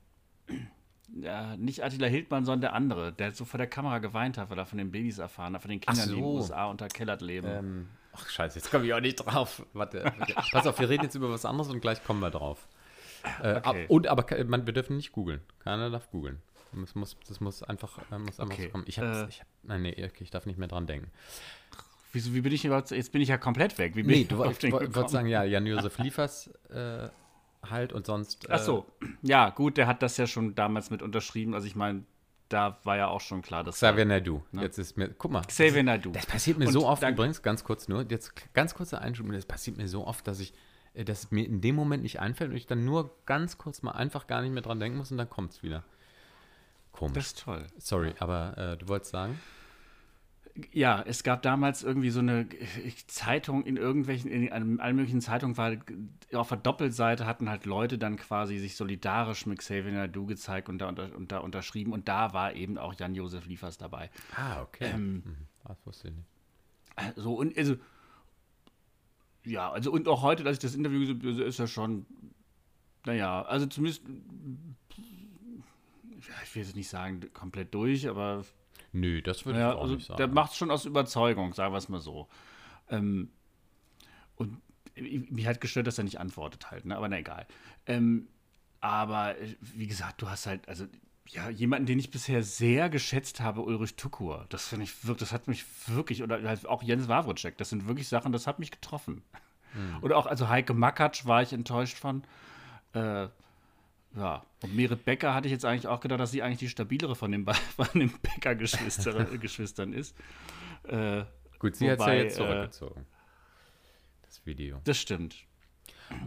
Ja, 1.16 1.56
nicht 1.58 1.84
Attila 1.84 2.08
Hildmann, 2.08 2.46
sondern 2.46 2.62
der 2.62 2.74
andere, 2.74 3.14
der 3.14 3.34
so 3.34 3.46
vor 3.46 3.58
der 3.58 3.68
Kamera 3.68 4.00
geweint 4.00 4.38
hat, 4.38 4.50
weil 4.50 4.58
er 4.58 4.66
von 4.66 4.78
den 4.78 4.92
Babys 4.92 5.20
erfahren 5.20 5.54
hat, 5.54 5.62
von 5.62 5.70
den 5.70 5.80
Kindern, 5.80 6.08
so. 6.08 6.14
die 6.14 6.20
in 6.20 6.26
den 6.26 6.36
USA 6.36 6.66
unterkellert 6.66 7.22
leben. 7.22 7.48
Ähm, 7.48 7.90
ach, 8.14 8.28
scheiße, 8.28 8.58
jetzt 8.58 8.72
komme 8.72 8.86
ich 8.86 8.94
auch 8.94 9.00
nicht 9.00 9.16
drauf. 9.16 9.66
Warte, 9.74 10.12
pass 10.52 10.66
auf, 10.66 10.80
wir 10.80 10.90
reden 10.90 11.04
jetzt 11.04 11.16
über 11.16 11.30
was 11.30 11.46
anderes 11.46 11.70
und 11.70 11.82
gleich 11.82 12.04
kommen 12.04 12.20
wir 12.20 12.32
drauf. 12.32 12.68
Äh, 13.42 13.62
okay. 13.64 13.86
und 13.88 14.08
aber 14.08 14.26
man, 14.46 14.66
wir 14.66 14.74
dürfen 14.74 14.98
nicht 14.98 15.12
googeln. 15.12 15.42
Keiner 15.60 15.90
darf 15.90 16.10
googeln. 16.10 16.42
Das 16.74 16.96
muss, 16.96 17.18
das 17.28 17.40
muss 17.40 17.62
einfach, 17.64 18.00
äh, 18.12 18.18
muss 18.18 18.40
einfach 18.40 18.56
okay. 18.56 18.70
kommen. 18.70 18.84
Ich 18.88 19.00
hab, 19.00 19.06
äh, 19.06 19.30
ich 19.30 19.42
hab, 19.42 19.48
nein, 19.64 19.84
nee, 19.84 19.92
okay, 19.92 20.24
ich 20.24 20.32
darf 20.32 20.46
nicht 20.46 20.58
mehr 20.58 20.68
dran 20.68 20.88
denken. 20.88 21.12
Wieso, 22.14 22.34
wie 22.34 22.42
bin 22.42 22.54
ich 22.54 22.64
überhaupt, 22.64 22.92
jetzt 22.92 23.12
bin 23.12 23.22
ich 23.22 23.30
ja 23.30 23.38
komplett 23.38 23.78
weg. 23.80 23.96
Wie 23.96 24.04
bin 24.04 24.12
nee, 24.12 24.22
ich 24.22 24.28
du 24.28 24.38
wolltest 24.38 25.10
sagen, 25.10 25.28
ja, 25.28 25.44
Jan-Josef 25.44 25.98
Liefers 26.04 26.48
äh, 26.70 27.10
halt 27.68 27.92
und 27.92 28.06
sonst. 28.06 28.50
Ach 28.50 28.60
so, 28.60 28.86
äh, 29.02 29.08
ja, 29.24 29.50
gut, 29.50 29.78
der 29.78 29.88
hat 29.88 30.04
das 30.04 30.18
ja 30.18 30.28
schon 30.28 30.54
damals 30.54 30.92
mit 30.92 31.02
unterschrieben. 31.02 31.56
Also 31.56 31.66
ich 31.66 31.76
meine, 31.76 32.04
da 32.50 32.78
war 32.84 32.98
ja 32.98 33.08
auch 33.08 33.22
schon 33.22 33.42
klar, 33.42 33.64
dass. 33.64 33.76
Xavier 33.76 34.06
Naidu. 34.06 34.44
Ne? 34.52 34.62
Jetzt 34.62 34.78
ist 34.78 34.96
mir, 34.96 35.10
guck 35.10 35.32
mal. 35.32 35.42
Xavier 35.42 35.82
Naidu. 35.82 36.12
Das 36.12 36.28
passiert 36.28 36.60
mir 36.60 36.68
und 36.68 36.74
so 36.74 36.88
oft 36.88 37.02
übrigens, 37.02 37.42
ganz 37.42 37.64
kurz 37.64 37.88
nur, 37.88 38.06
jetzt 38.08 38.54
ganz 38.54 38.76
kurzer 38.76 39.02
Einschub, 39.02 39.30
das 39.32 39.46
passiert 39.46 39.78
mir 39.78 39.88
so 39.88 40.06
oft, 40.06 40.28
dass 40.28 40.40
ich 40.40 40.54
äh, 40.94 41.04
dass 41.04 41.32
mir 41.32 41.46
in 41.46 41.62
dem 41.62 41.76
Moment 41.76 42.04
nicht 42.04 42.20
einfällt 42.20 42.52
und 42.52 42.58
ich 42.58 42.68
dann 42.68 42.86
nur 42.86 43.16
ganz 43.26 43.58
kurz 43.58 43.82
mal 43.82 43.92
einfach 43.92 44.28
gar 44.28 44.42
nicht 44.42 44.52
mehr 44.52 44.62
dran 44.62 44.80
denken 44.80 44.98
muss 44.98 45.12
und 45.12 45.18
dann 45.18 45.30
kommt 45.30 45.54
es 45.54 45.64
wieder. 45.64 45.84
Komisch. 46.92 47.16
Das 47.16 47.26
ist 47.26 47.40
toll. 47.40 47.66
Sorry, 47.80 48.14
aber 48.20 48.56
äh, 48.58 48.78
du 48.78 48.88
wolltest 48.88 49.12
sagen? 49.12 49.40
Ja, 50.72 51.02
es 51.02 51.24
gab 51.24 51.42
damals 51.42 51.82
irgendwie 51.82 52.12
so 52.12 52.20
eine 52.20 52.48
Zeitung 53.08 53.66
in 53.66 53.76
irgendwelchen, 53.76 54.30
in 54.30 54.52
allen 54.80 54.96
möglichen 54.96 55.20
Zeitungen 55.20 55.58
war 55.58 55.76
auf 56.34 56.50
der 56.50 56.58
Doppelseite 56.58 57.26
hatten 57.26 57.50
halt 57.50 57.66
Leute 57.66 57.98
dann 57.98 58.18
quasi 58.18 58.60
sich 58.60 58.76
solidarisch 58.76 59.48
mit 59.48 59.60
Xavier 59.60 59.92
Nadu 59.92 60.28
gezeigt 60.28 60.70
und 60.70 60.78
da, 60.78 60.90
unter, 60.90 61.16
und 61.16 61.32
da 61.32 61.40
unterschrieben 61.40 61.92
und 61.92 62.08
da 62.08 62.34
war 62.34 62.54
eben 62.54 62.78
auch 62.78 62.94
Jan-Josef 62.94 63.48
Liefers 63.48 63.80
dabei. 63.80 64.12
Ah, 64.36 64.62
okay. 64.62 64.92
Ähm, 64.94 65.14
mhm. 65.14 65.36
Das 65.68 65.78
wusste 65.86 66.10
ich 66.10 66.14
nicht. 66.14 66.28
So, 67.16 67.34
und 67.34 67.58
also 67.58 67.76
ja, 69.46 69.72
also 69.72 69.92
und 69.92 70.08
auch 70.08 70.22
heute, 70.22 70.44
dass 70.44 70.54
ich 70.54 70.60
das 70.60 70.76
Interview 70.76 71.00
gesehen 71.00 71.34
habe, 71.34 71.44
ist 71.44 71.60
ja 71.60 71.68
schon, 71.68 72.06
naja, 73.06 73.42
also 73.42 73.66
zumindest, 73.66 74.04
ich 76.44 76.56
will 76.56 76.64
jetzt 76.64 76.76
nicht 76.76 76.90
sagen 76.90 77.22
komplett 77.34 77.74
durch, 77.74 78.08
aber. 78.08 78.46
Nö, 78.94 79.22
das 79.22 79.46
würde 79.46 79.60
ja, 79.60 79.72
ich 79.72 79.76
auch 79.76 79.82
also 79.82 79.96
nicht 79.96 80.08
sagen. 80.08 80.18
Der 80.18 80.28
macht 80.28 80.52
es 80.52 80.58
schon 80.58 80.72
aus 80.72 80.86
Überzeugung, 80.86 81.54
sagen 81.54 81.74
wir 81.74 81.78
es 81.78 81.90
mal 81.90 82.00
so. 82.00 82.30
Ähm, 82.90 83.32
und 84.36 84.62
mich 84.96 85.48
hat 85.48 85.60
gestört, 85.60 85.88
dass 85.88 85.98
er 85.98 86.04
nicht 86.04 86.20
antwortet 86.20 86.70
halt, 86.70 86.86
ne? 86.86 86.96
aber 86.96 87.10
na 87.10 87.18
egal. 87.18 87.48
Ähm, 87.88 88.28
aber 88.80 89.36
wie 89.60 89.88
gesagt, 89.88 90.22
du 90.22 90.30
hast 90.30 90.46
halt, 90.46 90.68
also 90.70 90.86
ja, 91.30 91.50
jemanden, 91.50 91.86
den 91.86 92.00
ich 92.00 92.12
bisher 92.12 92.44
sehr 92.44 92.90
geschätzt 92.90 93.40
habe, 93.40 93.62
Ulrich 93.62 93.96
Tukur. 93.96 94.46
Das 94.50 94.68
finde 94.68 94.84
ich 94.84 95.06
wirklich, 95.06 95.30
das 95.30 95.34
hat 95.34 95.48
mich 95.48 95.66
wirklich, 95.88 96.22
oder 96.22 96.42
halt 96.44 96.68
auch 96.68 96.84
Jens 96.84 97.08
Wawrczyk, 97.08 97.58
das 97.58 97.70
sind 97.70 97.88
wirklich 97.88 98.08
Sachen, 98.08 98.32
das 98.32 98.46
hat 98.46 98.60
mich 98.60 98.72
getroffen. 98.72 99.24
Mhm. 99.74 100.04
Oder 100.04 100.18
auch, 100.18 100.28
also 100.28 100.50
Heike 100.50 100.74
Makatsch 100.74 101.26
war 101.26 101.42
ich 101.42 101.54
enttäuscht 101.54 101.98
von. 101.98 102.24
Äh, 102.94 103.28
ja, 104.16 104.46
und 104.62 104.76
Merit 104.76 105.06
Becker 105.06 105.34
hatte 105.34 105.48
ich 105.48 105.52
jetzt 105.52 105.66
eigentlich 105.66 105.88
auch 105.88 106.00
gedacht, 106.00 106.20
dass 106.20 106.32
sie 106.32 106.44
eigentlich 106.44 106.60
die 106.60 106.70
stabilere 106.70 107.16
von 107.16 107.32
den, 107.32 107.46
von 107.76 107.88
den 107.94 108.12
Becker-Geschwistern 108.12 109.94
ist. 109.94 110.16
Äh, 110.84 111.24
Gut, 111.60 111.76
sie 111.76 111.90
hat 111.90 112.00
ja 112.00 112.14
jetzt 112.14 112.34
äh, 112.34 112.38
zurückgezogen. 112.38 113.02
Äh, 113.02 114.26
das 114.26 114.46
Video. 114.46 114.82
Das 114.84 114.98
stimmt. 115.00 115.46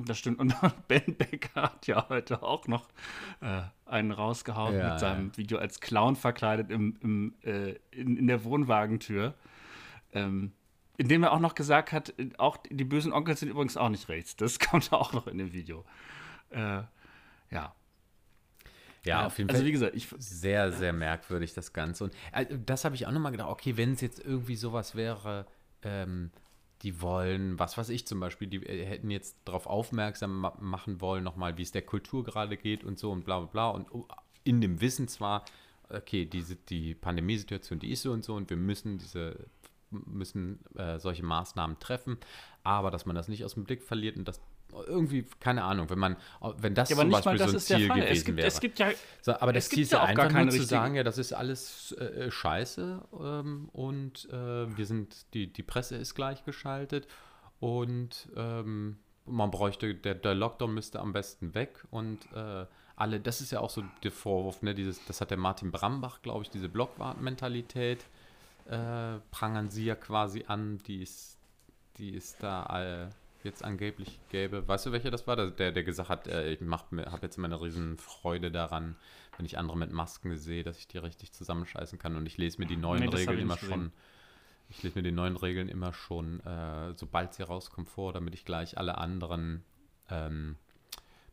Das 0.04 0.18
stimmt. 0.18 0.38
Und 0.38 0.54
Ben 0.88 1.16
Becker 1.16 1.62
hat 1.62 1.86
ja 1.86 2.08
heute 2.08 2.42
auch 2.42 2.66
noch 2.66 2.88
äh, 3.40 3.62
einen 3.84 4.10
rausgehauen 4.10 4.76
Ja, 4.76 4.90
mit 4.90 5.00
seinem 5.00 5.28
ja. 5.28 5.36
Video 5.36 5.58
als 5.58 5.80
Clown 5.80 6.16
verkleidet 6.16 6.70
im, 6.70 6.96
im, 7.02 7.34
äh, 7.42 7.74
in, 7.90 8.16
in 8.16 8.26
der 8.26 8.44
Wohnwagentür. 8.44 9.34
Ähm, 10.12 10.52
in 10.98 11.08
dem 11.08 11.22
er 11.22 11.32
auch 11.32 11.40
noch 11.40 11.54
gesagt 11.54 11.92
hat, 11.92 12.18
äh, 12.18 12.30
auch 12.38 12.56
die 12.56 12.84
bösen 12.84 13.12
Onkel 13.12 13.36
sind 13.36 13.50
übrigens 13.50 13.76
auch 13.76 13.90
nicht 13.90 14.08
rechts. 14.08 14.36
Das 14.36 14.58
kommt 14.58 14.92
auch 14.92 15.12
noch 15.12 15.26
in 15.26 15.38
dem 15.38 15.52
Video. 15.52 15.84
Äh, 16.50 16.82
ja. 17.50 17.74
Ja, 19.04 19.26
auf 19.26 19.38
jeden 19.38 19.48
also 19.50 19.60
Fall. 19.60 19.66
wie 19.68 19.72
gesagt, 19.72 19.94
ich, 19.94 20.08
sehr, 20.18 20.72
sehr 20.72 20.92
merkwürdig, 20.92 21.54
das 21.54 21.72
Ganze. 21.72 22.04
Und 22.04 22.14
äh, 22.32 22.46
das 22.66 22.84
habe 22.84 22.96
ich 22.96 23.06
auch 23.06 23.12
nochmal 23.12 23.30
gedacht, 23.30 23.50
okay, 23.50 23.76
wenn 23.76 23.92
es 23.92 24.00
jetzt 24.00 24.18
irgendwie 24.18 24.56
sowas 24.56 24.96
wäre, 24.96 25.46
ähm, 25.82 26.32
die 26.82 27.00
wollen, 27.00 27.58
was 27.58 27.78
weiß 27.78 27.88
ich 27.88 28.06
zum 28.06 28.20
Beispiel, 28.20 28.48
die 28.48 28.66
äh, 28.66 28.84
hätten 28.84 29.10
jetzt 29.10 29.36
darauf 29.44 29.66
aufmerksam 29.66 30.40
ma 30.40 30.56
machen 30.60 31.00
wollen, 31.00 31.22
nochmal, 31.22 31.56
wie 31.56 31.62
es 31.62 31.70
der 31.70 31.82
Kultur 31.82 32.24
gerade 32.24 32.56
geht 32.56 32.82
und 32.82 32.98
so 32.98 33.12
und 33.12 33.24
bla 33.24 33.38
bla 33.38 33.48
bla. 33.48 33.68
Und 33.68 33.92
oh, 33.92 34.08
in 34.42 34.60
dem 34.60 34.80
Wissen 34.80 35.06
zwar, 35.06 35.44
okay, 35.88 36.24
diese, 36.24 36.56
die 36.56 36.94
Pandemiesituation, 36.94 37.78
die 37.78 37.92
ist 37.92 38.02
so 38.02 38.12
und 38.12 38.24
so 38.24 38.34
und 38.34 38.50
wir 38.50 38.56
müssen 38.56 38.98
diese 38.98 39.46
müssen 39.90 40.58
äh, 40.74 40.98
solche 40.98 41.22
Maßnahmen 41.22 41.78
treffen, 41.78 42.18
aber 42.64 42.90
dass 42.90 43.06
man 43.06 43.14
das 43.14 43.28
nicht 43.28 43.44
aus 43.44 43.54
dem 43.54 43.64
Blick 43.64 43.82
verliert 43.84 44.16
und 44.16 44.26
das 44.26 44.40
irgendwie, 44.86 45.26
keine 45.40 45.64
Ahnung, 45.64 45.90
wenn 45.90 45.98
man, 45.98 46.16
wenn 46.58 46.74
das 46.74 46.90
ja, 46.90 46.96
zum 46.96 47.10
Beispiel 47.10 47.38
so 47.38 47.44
ein 47.44 47.58
Ziel 47.58 47.88
gewesen 47.88 48.06
Es 48.12 48.24
gibt, 48.24 48.36
wäre. 48.36 48.46
es 48.46 48.60
gibt 48.60 48.78
ja 48.78 48.90
So, 49.22 49.32
aber 49.32 49.52
das 49.52 49.64
Es 49.64 49.70
Ziel 49.70 49.76
gibt 49.76 49.86
ist 49.86 49.92
ja 49.92 50.02
einfach 50.02 50.30
nur 50.30 50.50
zu 50.50 50.62
sagen, 50.62 50.94
ja, 50.94 51.02
das 51.02 51.18
ist 51.18 51.32
alles 51.32 51.92
äh, 51.92 52.30
scheiße 52.30 53.02
ähm, 53.20 53.68
und 53.72 54.28
äh, 54.30 54.76
wir 54.76 54.86
sind, 54.86 55.32
die, 55.34 55.52
die 55.52 55.62
Presse 55.62 55.96
ist 55.96 56.14
gleichgeschaltet 56.14 57.06
und 57.60 58.28
ähm, 58.36 58.98
man 59.24 59.50
bräuchte, 59.50 59.94
der, 59.94 60.14
der 60.14 60.34
Lockdown 60.34 60.72
müsste 60.72 61.00
am 61.00 61.12
besten 61.12 61.54
weg 61.54 61.84
und 61.90 62.20
äh, 62.32 62.66
alle, 62.96 63.20
das 63.20 63.40
ist 63.40 63.52
ja 63.52 63.60
auch 63.60 63.70
so 63.70 63.84
der 64.02 64.12
Vorwurf, 64.12 64.62
ne, 64.62 64.74
dieses, 64.74 65.04
das 65.04 65.20
hat 65.20 65.30
der 65.30 65.38
Martin 65.38 65.70
Brambach, 65.70 66.22
glaube 66.22 66.42
ich, 66.42 66.50
diese 66.50 66.68
Blockwart-Mentalität 66.68 68.04
äh, 68.66 69.18
prangern 69.30 69.70
sie 69.70 69.84
ja 69.84 69.94
quasi 69.94 70.44
an, 70.46 70.78
die 70.86 71.02
ist, 71.02 71.38
die 71.98 72.10
ist 72.10 72.42
da 72.42 73.04
äh, 73.04 73.08
jetzt 73.46 73.64
angeblich 73.64 74.20
gäbe. 74.28 74.68
Weißt 74.68 74.84
du, 74.84 74.92
welcher 74.92 75.10
das 75.10 75.26
war? 75.26 75.36
Der, 75.36 75.72
der 75.72 75.82
gesagt 75.82 76.10
hat, 76.10 76.26
äh, 76.28 76.52
ich 76.52 76.60
habe 76.60 77.18
jetzt 77.22 77.38
immer 77.38 77.46
eine 77.46 77.60
riesen 77.60 77.96
Freude 77.96 78.50
daran, 78.50 78.96
wenn 79.36 79.46
ich 79.46 79.56
andere 79.56 79.78
mit 79.78 79.90
Masken 79.92 80.36
sehe, 80.36 80.62
dass 80.62 80.78
ich 80.78 80.88
die 80.88 80.98
richtig 80.98 81.32
zusammenscheißen 81.32 81.98
kann. 81.98 82.16
Und 82.16 82.26
ich 82.26 82.36
lese 82.36 82.60
mir 82.60 82.66
die 82.66 82.76
neuen 82.76 83.08
Nee, 83.08 83.16
Regeln 83.16 83.38
immer 83.38 83.54
nicht 83.54 83.60
schon. 83.60 83.68
gesehen. 83.70 83.92
Ich 84.68 84.82
lese 84.82 84.98
mir 84.98 85.02
die 85.04 85.12
neuen 85.12 85.36
Regeln 85.36 85.68
immer 85.68 85.92
schon, 85.92 86.40
äh, 86.40 86.92
sobald 86.96 87.32
sie 87.34 87.44
rauskommen, 87.44 87.86
vor, 87.86 88.12
damit 88.12 88.34
ich 88.34 88.44
gleich 88.44 88.76
alle 88.76 88.98
anderen 88.98 89.62
ähm, 90.10 90.56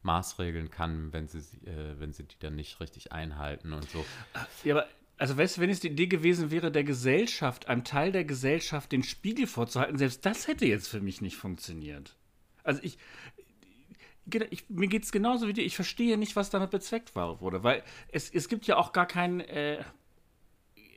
maßregeln 0.03 0.69
kann, 0.69 1.11
wenn 1.13 1.27
sie, 1.27 1.41
sie- 1.41 1.65
äh, 1.65 1.99
wenn 1.99 2.13
sie 2.13 2.23
die 2.23 2.37
dann 2.39 2.55
nicht 2.55 2.79
richtig 2.79 3.11
einhalten 3.11 3.73
und 3.73 3.89
so. 3.89 4.05
Ja, 4.63 4.75
aber, 4.75 4.87
also 5.23 5.37
weißt 5.37 5.55
du, 5.55 5.61
wenn 5.61 5.69
es 5.69 5.79
die 5.79 5.87
Idee 5.87 6.07
gewesen 6.07 6.51
wäre, 6.51 6.69
der 6.69 6.83
Gesellschaft, 6.83 7.69
einem 7.69 7.85
Teil 7.85 8.11
der 8.11 8.25
Gesellschaft 8.25 8.91
den 8.91 9.03
Spiegel 9.03 9.47
vorzuhalten, 9.47 9.97
selbst 9.97 10.25
das 10.25 10.49
hätte 10.49 10.65
jetzt 10.65 10.89
für 10.89 10.99
mich 10.99 11.21
nicht 11.21 11.37
funktioniert. 11.37 12.17
Also 12.61 12.81
ich, 12.83 12.97
ich, 14.49 14.69
mir 14.69 14.89
geht 14.89 15.05
es 15.05 15.13
genauso 15.13 15.47
wie 15.47 15.53
dir. 15.53 15.63
Ich 15.63 15.77
verstehe 15.77 16.17
nicht, 16.17 16.35
was 16.35 16.49
damit 16.49 16.71
bezweckt 16.71 17.15
war, 17.15 17.39
wurde, 17.39 17.63
weil 17.63 17.83
es, 18.09 18.29
es 18.31 18.49
gibt 18.49 18.67
ja 18.67 18.75
auch 18.75 18.91
gar 18.91 19.05
keinen. 19.05 19.39
Äh, 19.39 19.85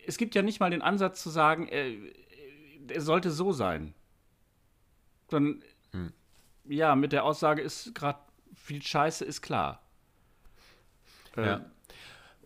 es 0.08 0.16
gibt 0.16 0.34
ja 0.34 0.42
nicht 0.42 0.58
mal 0.58 0.70
den 0.70 0.82
Ansatz 0.82 1.22
zu 1.22 1.30
sagen, 1.30 1.68
äh, 1.68 1.96
er 2.88 3.02
sollte 3.02 3.30
so 3.30 3.52
sein. 3.52 3.94
Sondern, 5.30 5.62
ja, 6.64 6.96
mit 6.96 7.12
der 7.12 7.22
Aussage 7.22 7.62
ist 7.62 7.94
gerade 7.94 8.18
viel 8.56 8.82
Scheiße, 8.82 9.24
ist 9.24 9.40
klar. 9.40 9.84
Äh, 11.36 11.46
Ja. 11.46 11.70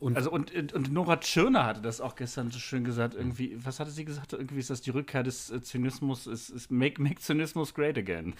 Und 0.00 0.16
also 0.16 0.30
und, 0.30 0.72
und 0.72 0.92
Nora 0.92 1.18
Tschirner 1.18 1.66
hatte 1.66 1.82
das 1.82 2.00
auch 2.00 2.16
gestern 2.16 2.50
so 2.50 2.58
schön 2.58 2.84
gesagt. 2.84 3.14
Irgendwie, 3.14 3.62
was 3.62 3.80
hatte 3.80 3.90
sie 3.90 4.06
gesagt? 4.06 4.32
Irgendwie 4.32 4.58
ist 4.58 4.70
das 4.70 4.80
die 4.80 4.90
Rückkehr 4.90 5.22
des 5.22 5.50
äh, 5.50 5.60
Zynismus, 5.60 6.26
ist, 6.26 6.48
ist 6.48 6.70
make, 6.70 7.00
make 7.00 7.20
Zynismus 7.20 7.74
great 7.74 7.98
again. 7.98 8.34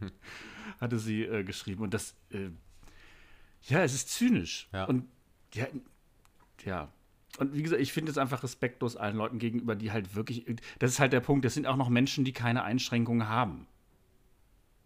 hatte 0.80 1.00
sie 1.00 1.24
äh, 1.24 1.42
geschrieben. 1.42 1.82
Und 1.82 1.92
das, 1.92 2.14
äh, 2.30 2.50
ja, 3.64 3.82
es 3.82 3.94
ist 3.94 4.10
zynisch. 4.10 4.68
Ja. 4.72 4.84
Und 4.84 5.08
ja, 5.54 5.66
ja. 6.64 6.88
Und 7.38 7.52
wie 7.52 7.62
gesagt, 7.62 7.82
ich 7.82 7.92
finde 7.92 8.12
es 8.12 8.18
einfach 8.18 8.44
respektlos 8.44 8.96
allen 8.96 9.16
Leuten 9.16 9.40
gegenüber, 9.40 9.74
die 9.74 9.90
halt 9.90 10.14
wirklich, 10.14 10.44
das 10.78 10.92
ist 10.92 11.00
halt 11.00 11.12
der 11.12 11.20
Punkt, 11.20 11.44
das 11.44 11.54
sind 11.54 11.66
auch 11.66 11.76
noch 11.76 11.88
Menschen, 11.88 12.24
die 12.24 12.32
keine 12.32 12.62
Einschränkungen 12.62 13.28
haben. 13.28 13.66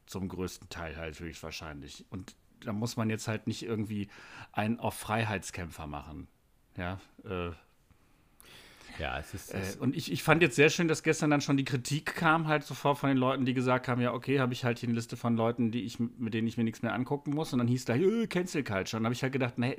Zum 0.06 0.28
größten 0.28 0.70
Teil 0.70 0.96
halt 0.96 1.20
höchstwahrscheinlich. 1.20 2.06
Und 2.08 2.36
da 2.64 2.72
muss 2.72 2.96
man 2.96 3.10
jetzt 3.10 3.28
halt 3.28 3.46
nicht 3.46 3.62
irgendwie 3.62 4.08
einen 4.52 4.78
auf 4.80 4.94
Freiheitskämpfer 4.94 5.86
machen. 5.86 6.28
Ja, 6.76 7.00
äh, 7.24 7.52
ja, 8.98 9.18
es 9.18 9.34
ist, 9.34 9.52
äh, 9.52 9.60
es, 9.60 9.76
und 9.76 9.94
ich, 9.96 10.10
ich 10.10 10.22
fand 10.22 10.42
jetzt 10.42 10.56
sehr 10.56 10.70
schön, 10.70 10.88
dass 10.88 11.02
gestern 11.02 11.30
dann 11.30 11.40
schon 11.40 11.56
die 11.56 11.64
Kritik 11.64 12.14
kam, 12.14 12.48
halt 12.48 12.64
sofort 12.64 12.98
von 12.98 13.08
den 13.08 13.18
Leuten, 13.18 13.44
die 13.44 13.54
gesagt 13.54 13.88
haben: 13.88 14.00
Ja, 14.00 14.12
okay, 14.12 14.40
habe 14.40 14.52
ich 14.52 14.64
halt 14.64 14.78
hier 14.78 14.88
eine 14.88 14.96
Liste 14.96 15.16
von 15.16 15.36
Leuten, 15.36 15.70
die 15.70 15.82
ich, 15.82 15.98
mit 15.98 16.34
denen 16.34 16.48
ich 16.48 16.56
mir 16.56 16.64
nichts 16.64 16.82
mehr 16.82 16.94
angucken 16.94 17.32
muss. 17.32 17.52
Und 17.52 17.58
dann 17.58 17.68
hieß 17.68 17.84
da, 17.84 17.94
äh, 17.94 18.26
Cancel 18.26 18.64
Culture. 18.64 18.98
Und 18.98 19.02
dann 19.02 19.06
habe 19.06 19.14
ich 19.14 19.22
halt 19.22 19.32
gedacht: 19.32 19.58
Nee, 19.58 19.76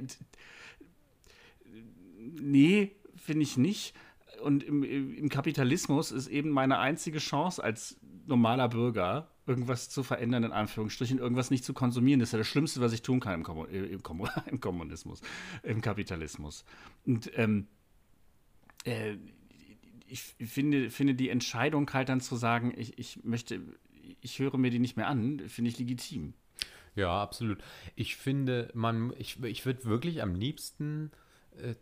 nee 2.40 2.96
finde 3.16 3.44
ich 3.44 3.58
nicht. 3.58 3.96
Und 4.44 4.63
im, 4.63 4.84
im 4.84 5.30
Kapitalismus 5.30 6.12
ist 6.12 6.28
eben 6.28 6.52
meine 6.52 6.78
einzige 6.78 7.18
Chance 7.18 7.63
als 7.63 7.98
normaler 8.28 8.70
Bürger, 8.70 9.32
irgendwas 9.46 9.90
zu 9.90 10.04
verändern, 10.04 10.44
in 10.44 10.52
Anführungsstrichen, 10.52 11.20
irgendwas 11.20 11.50
nicht 11.50 11.63
zu 11.63 11.74
konsumieren. 11.74 12.20
Das 12.20 12.30
ist 12.30 12.34
ja 12.34 12.40
das 12.40 12.48
Schlimmste, 12.48 12.82
was 12.82 12.94
ich 12.94 13.02
tun 13.02 13.20
kann 13.20 13.36
im, 13.36 13.44
Kommu 13.44 13.66
äh, 13.66 13.86
im, 13.86 14.04
Kommu 14.04 14.28
im 14.48 14.60
Kommunismus, 14.60 15.22
im 15.63 15.82
Kapitalismus. 15.82 16.66
Und 17.06 17.32
ähm, 17.36 17.68
äh, 18.84 19.16
ich 20.08 20.22
finde, 20.22 20.90
finde 20.90 21.16
die 21.16 21.30
Entscheidung 21.30 21.92
halt 21.94 22.10
dann 22.10 22.22
zu 22.22 22.36
sagen, 22.36 22.74
ich, 22.78 22.98
ich 22.98 23.24
möchte, 23.24 23.62
ich 24.22 24.40
höre 24.40 24.58
mir 24.58 24.72
die 24.72 24.80
nicht 24.80 24.98
mehr 24.98 25.08
an, 25.08 25.42
finde 25.48 25.70
ich 25.70 25.80
legitim. 25.80 26.34
Ja, 26.96 27.22
absolut. 27.22 27.60
Ich 27.96 28.16
finde, 28.16 28.72
man, 28.74 29.13
ich, 29.18 29.44
ich 29.44 29.66
würde 29.66 29.86
wirklich 29.86 30.22
am 30.24 30.34
liebsten 30.34 31.12
äh, 31.58 31.76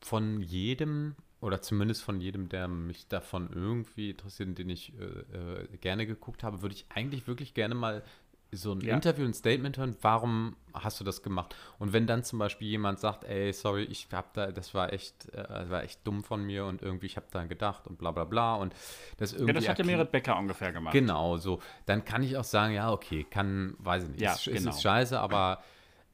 von 0.00 0.40
jedem, 0.40 1.16
oder 1.44 1.60
zumindest 1.62 2.02
von 2.02 2.20
jedem, 2.20 2.48
der 2.48 2.68
mich 2.68 3.06
davon 3.06 3.50
irgendwie 3.54 4.10
interessiert, 4.10 4.48
und 4.48 4.58
den 4.58 4.70
ich 4.70 4.92
äh, 4.98 5.62
äh, 5.64 5.76
gerne 5.80 6.06
geguckt 6.06 6.42
habe, 6.42 6.62
würde 6.62 6.74
ich 6.74 6.86
eigentlich 6.94 7.26
wirklich 7.26 7.54
gerne 7.54 7.74
mal 7.74 8.02
so 8.50 8.70
ein 8.72 8.80
Ja. 8.82 8.94
Interview, 8.94 9.24
ein 9.24 9.34
Statement 9.34 9.78
hören, 9.78 9.96
warum 10.00 10.54
hast 10.72 11.00
du 11.00 11.04
das 11.04 11.22
gemacht? 11.24 11.56
Und 11.80 11.92
wenn 11.92 12.06
dann 12.06 12.22
zum 12.22 12.38
Beispiel 12.38 12.68
jemand 12.68 13.00
sagt, 13.00 13.24
ey, 13.24 13.52
sorry, 13.52 13.82
ich 13.82 14.06
hab 14.12 14.32
da, 14.34 14.52
das 14.52 14.74
war 14.74 14.92
echt, 14.92 15.28
äh, 15.34 15.42
das 15.48 15.70
war 15.70 15.82
echt 15.82 16.06
dumm 16.06 16.22
von 16.22 16.44
mir 16.44 16.64
und 16.64 16.80
irgendwie, 16.80 17.06
ich 17.06 17.16
habe 17.16 17.26
da 17.32 17.44
gedacht 17.46 17.86
und 17.88 17.98
bla 17.98 18.12
bla 18.12 18.24
bla 18.24 18.54
und 18.54 18.72
das 19.16 19.32
irgendwie. 19.32 19.48
Ja, 19.48 19.54
das 19.54 19.68
hat 19.68 19.78
ja 19.80 19.84
erkl- 19.84 19.86
Merit 19.88 20.12
Becker 20.12 20.38
ungefähr 20.38 20.72
gemacht. 20.72 20.92
Genau, 20.92 21.36
so. 21.36 21.60
Dann 21.86 22.04
kann 22.04 22.22
ich 22.22 22.36
auch 22.36 22.44
sagen, 22.44 22.74
ja, 22.74 22.92
okay, 22.92 23.26
kann, 23.28 23.74
weiß 23.78 24.04
ich 24.04 24.10
nicht, 24.10 24.20
Ja, 24.20 24.34
ist, 24.34 24.46
ist, 24.46 24.58
genau. 24.62 24.70
ist 24.70 24.82
scheiße, 24.82 25.18
aber 25.18 25.62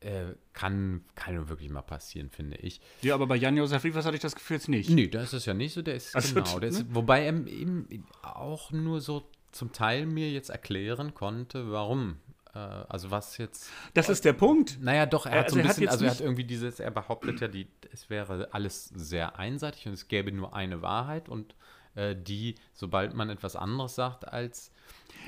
äh, 0.00 0.34
kann, 0.52 1.04
kann 1.14 1.48
wirklich 1.48 1.70
mal 1.70 1.82
passieren, 1.82 2.30
finde 2.30 2.56
ich. 2.56 2.80
Ja, 3.02 3.14
aber 3.14 3.26
bei 3.26 3.36
Jan-Josef 3.36 3.84
Liefers 3.84 4.04
hatte 4.04 4.16
ich 4.16 4.22
das 4.22 4.34
Gefühl 4.34 4.56
jetzt 4.56 4.68
nicht. 4.68 4.90
Nee, 4.90 5.08
da 5.08 5.22
ist 5.22 5.32
es 5.32 5.44
ja 5.46 5.54
nicht 5.54 5.74
so, 5.74 5.82
der 5.82 5.94
ist, 5.94 6.14
Also, 6.16 6.34
genau, 6.34 6.58
der 6.58 6.68
ist, 6.70 6.80
ne? 6.80 6.86
wobei 6.90 7.24
er 7.24 7.34
eben 7.46 8.06
auch 8.22 8.70
nur 8.70 9.00
so 9.00 9.28
zum 9.52 9.72
Teil 9.72 10.06
mir 10.06 10.30
jetzt 10.30 10.50
erklären 10.50 11.12
konnte, 11.14 11.70
warum. 11.70 12.16
Äh, 12.54 12.58
also 12.58 13.10
was 13.10 13.36
jetzt, 13.38 13.70
Das 13.94 14.08
ist 14.08 14.24
der 14.24 14.32
Punkt. 14.32 14.78
naja, 14.80 15.06
doch, 15.06 15.26
er 15.26 15.40
hat 15.40 15.50
so 15.50 15.58
ein 15.58 15.66
also 15.66 15.68
er 15.68 15.68
hat 15.68 15.76
bisschen, 15.76 15.88
also 15.88 16.04
er 16.04 16.10
hat 16.12 16.20
irgendwie 16.20 16.44
dieses, 16.44 16.80
er 16.80 16.90
behauptet 16.90 17.40
ja, 17.40 17.48
die, 17.48 17.68
es 17.92 18.08
wäre 18.10 18.48
alles 18.52 18.86
sehr 18.86 19.38
einseitig 19.38 19.86
und 19.86 19.92
es 19.92 20.08
gäbe 20.08 20.32
nur 20.32 20.54
eine 20.54 20.82
Wahrheit 20.82 21.28
und 21.28 21.54
äh, 21.94 22.16
die, 22.16 22.54
sobald 22.72 23.14
man 23.14 23.30
etwas 23.30 23.56
anderes 23.56 23.94
sagt 23.96 24.26
als 24.26 24.72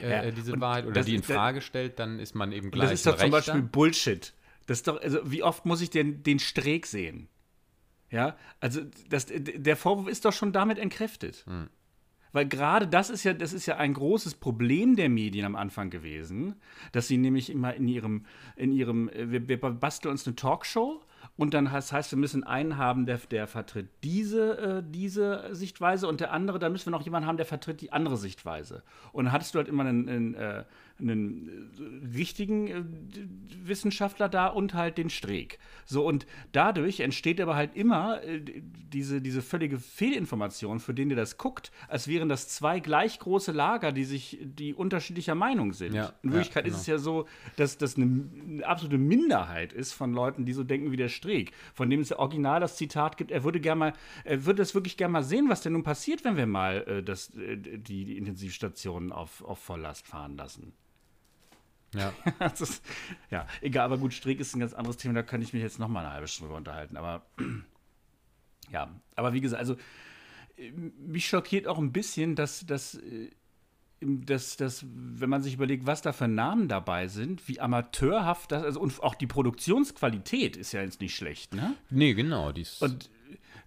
äh, 0.00 0.10
Ja, 0.10 0.30
diese 0.30 0.60
Wahrheit 0.60 0.86
oder 0.86 1.02
die 1.02 1.16
in 1.16 1.20
ist 1.20 1.26
Frage 1.30 1.60
stellt, 1.60 1.98
dann 1.98 2.18
ist 2.18 2.34
man 2.34 2.52
eben 2.52 2.70
gleich 2.70 2.90
das 2.90 3.00
ist 3.00 3.06
doch 3.06 3.16
zum. 3.16 3.30
Beispiel 3.30 3.62
Bullshit. 3.62 4.32
Das 4.66 4.78
ist 4.78 4.88
doch, 4.88 5.00
also 5.00 5.18
wie 5.24 5.42
oft 5.42 5.66
muss 5.66 5.80
ich 5.80 5.90
denn 5.90 6.22
den 6.22 6.38
Streeck 6.38 6.86
sehen? 6.86 7.28
Ja, 8.10 8.36
also 8.60 8.82
das, 9.08 9.26
der 9.30 9.76
Vorwurf 9.76 10.08
ist 10.08 10.24
doch 10.24 10.32
schon 10.32 10.52
damit 10.52 10.78
entkräftet. 10.78 11.44
Hm. 11.46 11.68
Weil 12.32 12.46
gerade 12.46 12.88
das 12.88 13.10
ist 13.10 13.24
ja, 13.24 13.34
das 13.34 13.52
ist 13.52 13.66
ja 13.66 13.76
ein 13.76 13.94
großes 13.94 14.34
Problem 14.36 14.96
der 14.96 15.08
Medien 15.08 15.44
am 15.44 15.54
Anfang 15.54 15.90
gewesen, 15.90 16.56
dass 16.92 17.08
sie 17.08 17.18
nämlich 17.18 17.50
immer 17.50 17.74
in 17.74 17.88
ihrem, 17.88 18.26
in 18.56 18.72
ihrem, 18.72 19.08
äh, 19.10 19.30
wir, 19.30 19.48
wir 19.48 19.58
basteln 19.58 20.10
uns 20.10 20.26
eine 20.26 20.34
Talkshow 20.34 21.02
und 21.36 21.54
dann 21.54 21.70
heißt, 21.70 21.92
heißt 21.92 22.10
wir 22.12 22.18
müssen 22.18 22.42
einen 22.42 22.76
haben, 22.78 23.06
der, 23.06 23.18
der 23.18 23.46
vertritt 23.46 23.90
diese, 24.02 24.58
äh, 24.58 24.82
diese 24.84 25.54
Sichtweise 25.54 26.08
und 26.08 26.20
der 26.20 26.32
andere, 26.32 26.58
da 26.58 26.68
müssen 26.68 26.86
wir 26.86 26.98
noch 26.98 27.04
jemanden 27.04 27.28
haben, 27.28 27.36
der 27.36 27.46
vertritt 27.46 27.80
die 27.80 27.92
andere 27.92 28.16
Sichtweise. 28.16 28.82
Und 29.12 29.26
dann 29.26 29.32
hattest 29.32 29.54
du 29.54 29.58
halt 29.58 29.68
immer 29.68 29.84
einen, 29.84 30.08
einen, 30.08 30.34
äh, 30.34 30.64
einen 31.02 31.48
äh, 31.78 32.16
richtigen 32.16 32.68
äh, 32.68 32.82
Wissenschaftler 33.64 34.28
da 34.28 34.46
und 34.46 34.74
halt 34.74 34.98
den 34.98 35.10
Streeck. 35.10 35.58
So, 35.84 36.06
und 36.06 36.26
dadurch 36.52 37.00
entsteht 37.00 37.40
aber 37.40 37.54
halt 37.54 37.74
immer 37.76 38.22
äh, 38.22 38.40
diese, 38.92 39.20
diese 39.20 39.42
völlige 39.42 39.78
Fehlinformation, 39.78 40.80
für 40.80 40.94
den 40.94 41.10
ihr 41.10 41.16
das 41.16 41.38
guckt, 41.38 41.70
als 41.88 42.08
wären 42.08 42.28
das 42.28 42.48
zwei 42.48 42.80
gleich 42.80 43.18
große 43.18 43.52
Lager, 43.52 43.92
die 43.92 44.04
sich, 44.04 44.38
die 44.42 44.74
unterschiedlicher 44.74 45.34
Meinung 45.34 45.72
sind. 45.72 45.94
Ja, 45.94 46.12
In 46.22 46.32
Wirklichkeit 46.32 46.64
ja, 46.64 46.70
genau. 46.70 46.76
ist 46.76 46.82
es 46.82 46.86
ja 46.86 46.98
so, 46.98 47.26
dass 47.56 47.78
das 47.78 47.96
eine, 47.96 48.28
eine 48.48 48.66
absolute 48.66 48.98
Minderheit 48.98 49.72
ist 49.72 49.92
von 49.92 50.12
Leuten, 50.12 50.44
die 50.44 50.52
so 50.52 50.64
denken 50.64 50.92
wie 50.92 50.96
der 50.96 51.08
Streeck, 51.08 51.52
von 51.74 51.90
dem 51.90 52.00
es 52.00 52.10
ja 52.10 52.18
original 52.18 52.60
das 52.60 52.76
Zitat 52.76 53.16
gibt, 53.16 53.30
er 53.30 53.44
würde 53.44 53.60
gerne 53.60 53.78
mal, 53.78 53.92
er 54.24 54.44
würde 54.44 54.58
das 54.58 54.74
wirklich 54.74 54.96
gerne 54.96 55.12
mal 55.12 55.22
sehen, 55.22 55.48
was 55.48 55.62
denn 55.62 55.72
nun 55.72 55.82
passiert, 55.82 56.24
wenn 56.24 56.36
wir 56.36 56.46
mal 56.46 56.84
äh, 56.86 57.02
das, 57.02 57.32
die, 57.32 58.04
die 58.04 58.16
Intensivstationen 58.18 59.12
auf, 59.12 59.42
auf 59.44 59.58
Volllast 59.58 60.06
fahren 60.06 60.36
lassen. 60.36 60.72
Ja. 61.94 62.12
Ist, 62.58 62.82
ja, 63.30 63.46
egal, 63.60 63.84
aber 63.84 63.98
gut, 63.98 64.14
Streeck 64.14 64.40
ist 64.40 64.54
ein 64.54 64.60
ganz 64.60 64.72
anderes 64.72 64.96
Thema, 64.96 65.14
da 65.14 65.22
könnte 65.22 65.46
ich 65.46 65.52
mich 65.52 65.62
jetzt 65.62 65.78
noch 65.78 65.88
mal 65.88 66.00
eine 66.00 66.12
halbe 66.14 66.28
Stunde 66.28 66.48
drüber 66.48 66.58
unterhalten. 66.58 66.96
Aber 66.96 67.26
ja, 68.70 68.88
aber 69.14 69.32
wie 69.32 69.40
gesagt, 69.40 69.60
also 69.60 69.76
äh, 70.56 70.70
mich 70.70 71.28
schockiert 71.28 71.66
auch 71.66 71.78
ein 71.78 71.92
bisschen, 71.92 72.34
dass, 72.34 72.64
dass, 72.64 72.94
äh, 72.94 73.30
dass, 74.00 74.56
dass, 74.56 74.84
wenn 74.88 75.28
man 75.28 75.42
sich 75.42 75.54
überlegt, 75.54 75.86
was 75.86 76.02
da 76.02 76.12
für 76.12 76.28
Namen 76.28 76.68
dabei 76.68 77.08
sind, 77.08 77.46
wie 77.48 77.60
amateurhaft 77.60 78.52
das, 78.52 78.64
also 78.64 78.80
und 78.80 79.02
auch 79.02 79.14
die 79.14 79.26
Produktionsqualität 79.26 80.56
ist 80.56 80.72
ja 80.72 80.82
jetzt 80.82 81.00
nicht 81.00 81.14
schlecht, 81.14 81.54
ne? 81.54 81.74
Nee, 81.90 82.14
genau. 82.14 82.52
Die 82.52 82.62
ist, 82.62 82.80
Und 82.82 83.10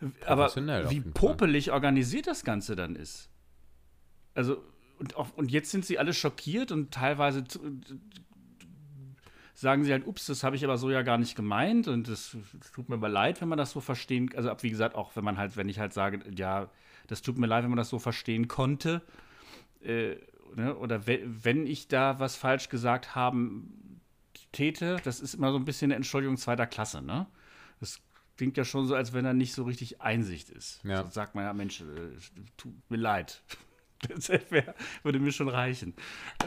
äh, 0.02 0.26
aber 0.26 0.52
wie 0.90 1.02
popelig 1.02 1.72
organisiert 1.72 2.28
das 2.28 2.44
Ganze 2.44 2.76
dann 2.76 2.96
ist. 2.96 3.30
Also, 4.34 4.62
und, 5.00 5.16
auch, 5.16 5.36
und 5.36 5.52
jetzt 5.52 5.72
sind 5.72 5.86
sie 5.86 6.00
alle 6.00 6.14
schockiert 6.14 6.72
und 6.72 6.92
teilweise 6.92 7.44
sagen 9.54 9.84
sie 9.84 9.92
halt, 9.92 10.06
ups, 10.06 10.26
das 10.26 10.44
habe 10.44 10.56
ich 10.56 10.64
aber 10.64 10.78
so 10.78 10.92
ja 10.92 11.02
gar 11.02 11.18
nicht 11.18 11.36
gemeint 11.36 11.88
und 11.88 12.08
es 12.08 12.36
tut 12.74 12.90
mir 12.90 12.96
aber 12.96 13.10
leid, 13.10 13.42
wenn 13.42 13.48
man 13.48 13.58
das 13.58 13.72
so 13.72 13.80
verstehen, 13.80 14.30
also 14.36 14.52
wie 14.62 14.70
gesagt, 14.70 14.96
auch 14.96 15.16
wenn 15.16 15.24
man 15.24 15.38
halt, 15.38 15.56
wenn 15.56 15.70
ich 15.70 15.80
halt 15.80 15.94
sage, 15.94 16.20
ja, 16.36 16.70
das 17.08 17.22
tut 17.22 17.38
mir 17.38 17.48
leid, 17.48 17.64
wenn 17.64 17.70
man 17.72 17.78
das 17.78 17.90
so 17.90 18.00
verstehen 18.00 18.48
konnte, 18.48 19.02
äh, 19.82 20.16
ne, 20.56 20.76
oder 20.76 21.08
we 21.08 21.22
wenn 21.26 21.66
ich 21.66 21.88
da 21.88 22.20
was 22.20 22.36
falsch 22.36 22.70
gesagt 22.70 23.16
haben 23.16 24.02
täte, 24.52 24.98
das 25.04 25.20
ist 25.20 25.36
immer 25.36 25.52
so 25.52 25.58
ein 25.58 25.66
bisschen 25.66 25.92
eine 25.92 25.96
Entschuldigung 25.96 26.38
zweiter 26.38 26.68
Klasse, 26.68 27.02
ne? 27.02 27.28
Das 27.80 28.02
klingt 28.38 28.58
ja 28.58 28.66
schon 28.66 28.88
so, 28.88 28.96
als 28.96 29.14
wenn 29.14 29.24
da 29.26 29.34
nicht 29.34 29.54
so 29.54 29.64
richtig 29.64 30.02
Einsicht 30.02 30.50
ist. 30.50 30.84
Ja. 30.84 31.04
So 31.04 31.10
sagt 31.10 31.36
man 31.36 31.46
ja, 31.46 31.54
Mensch, 31.54 31.82
äh, 31.82 31.86
tut 32.58 32.74
mir 32.90 32.98
leid. 32.98 33.42
Das 34.08 34.30
wär, 34.30 34.76
würde 35.04 35.20
mir 35.20 35.32
schon 35.32 35.50
reichen. 35.50 35.94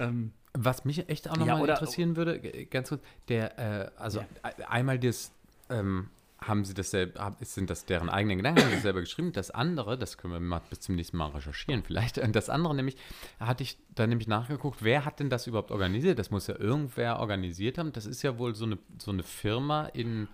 Ähm, 0.00 0.32
Was 0.54 0.84
mich 0.84 1.08
echt 1.08 1.28
auch 1.28 1.34
Ja, 1.36 1.38
nochmal 1.40 1.62
oder- 1.62 1.72
interessieren 1.74 2.16
würde, 2.16 2.38
ganz 2.66 2.88
kurz, 2.90 3.02
der, 3.28 3.58
äh, 3.58 3.90
also 3.96 4.20
e- 4.20 4.62
einmal 4.68 4.98
das, 4.98 5.32
ähm, 5.70 6.08
haben 6.40 6.64
sie 6.64 6.72
das 6.72 6.92
selber, 6.92 7.36
sind 7.40 7.68
das 7.68 7.84
deren 7.84 8.08
eigenen 8.08 8.36
Gedanken, 8.36 8.60
haben 8.60 8.68
sie 8.68 8.74
das 8.76 8.82
selber 8.82 9.00
geschrieben. 9.00 9.32
Das 9.32 9.50
andere, 9.50 9.98
das 9.98 10.18
können 10.18 10.32
wir 10.34 10.38
mal 10.40 10.60
bis 10.70 10.78
zum 10.78 10.94
nächsten 10.94 11.16
Mal 11.16 11.30
recherchieren 11.30 11.82
vielleicht. 11.82 12.16
Und 12.18 12.36
das 12.36 12.48
andere 12.48 12.76
nämlich, 12.76 12.96
hatte 13.40 13.64
ich 13.64 13.76
da 13.96 14.06
nämlich 14.06 14.28
nachgeguckt, 14.28 14.84
wer 14.84 15.04
hat 15.04 15.18
denn 15.18 15.30
das 15.30 15.48
überhaupt 15.48 15.72
organisiert? 15.72 16.16
Das 16.20 16.30
muss 16.30 16.46
ja 16.46 16.54
irgendwer 16.56 17.18
organisiert 17.18 17.76
haben. 17.76 17.92
Das 17.92 18.06
ist 18.06 18.22
ja 18.22 18.38
wohl 18.38 18.54
so 18.54 18.66
eine, 18.66 18.78
so 18.98 19.10
eine 19.10 19.24
Firma 19.24 19.86
in, 19.86 20.28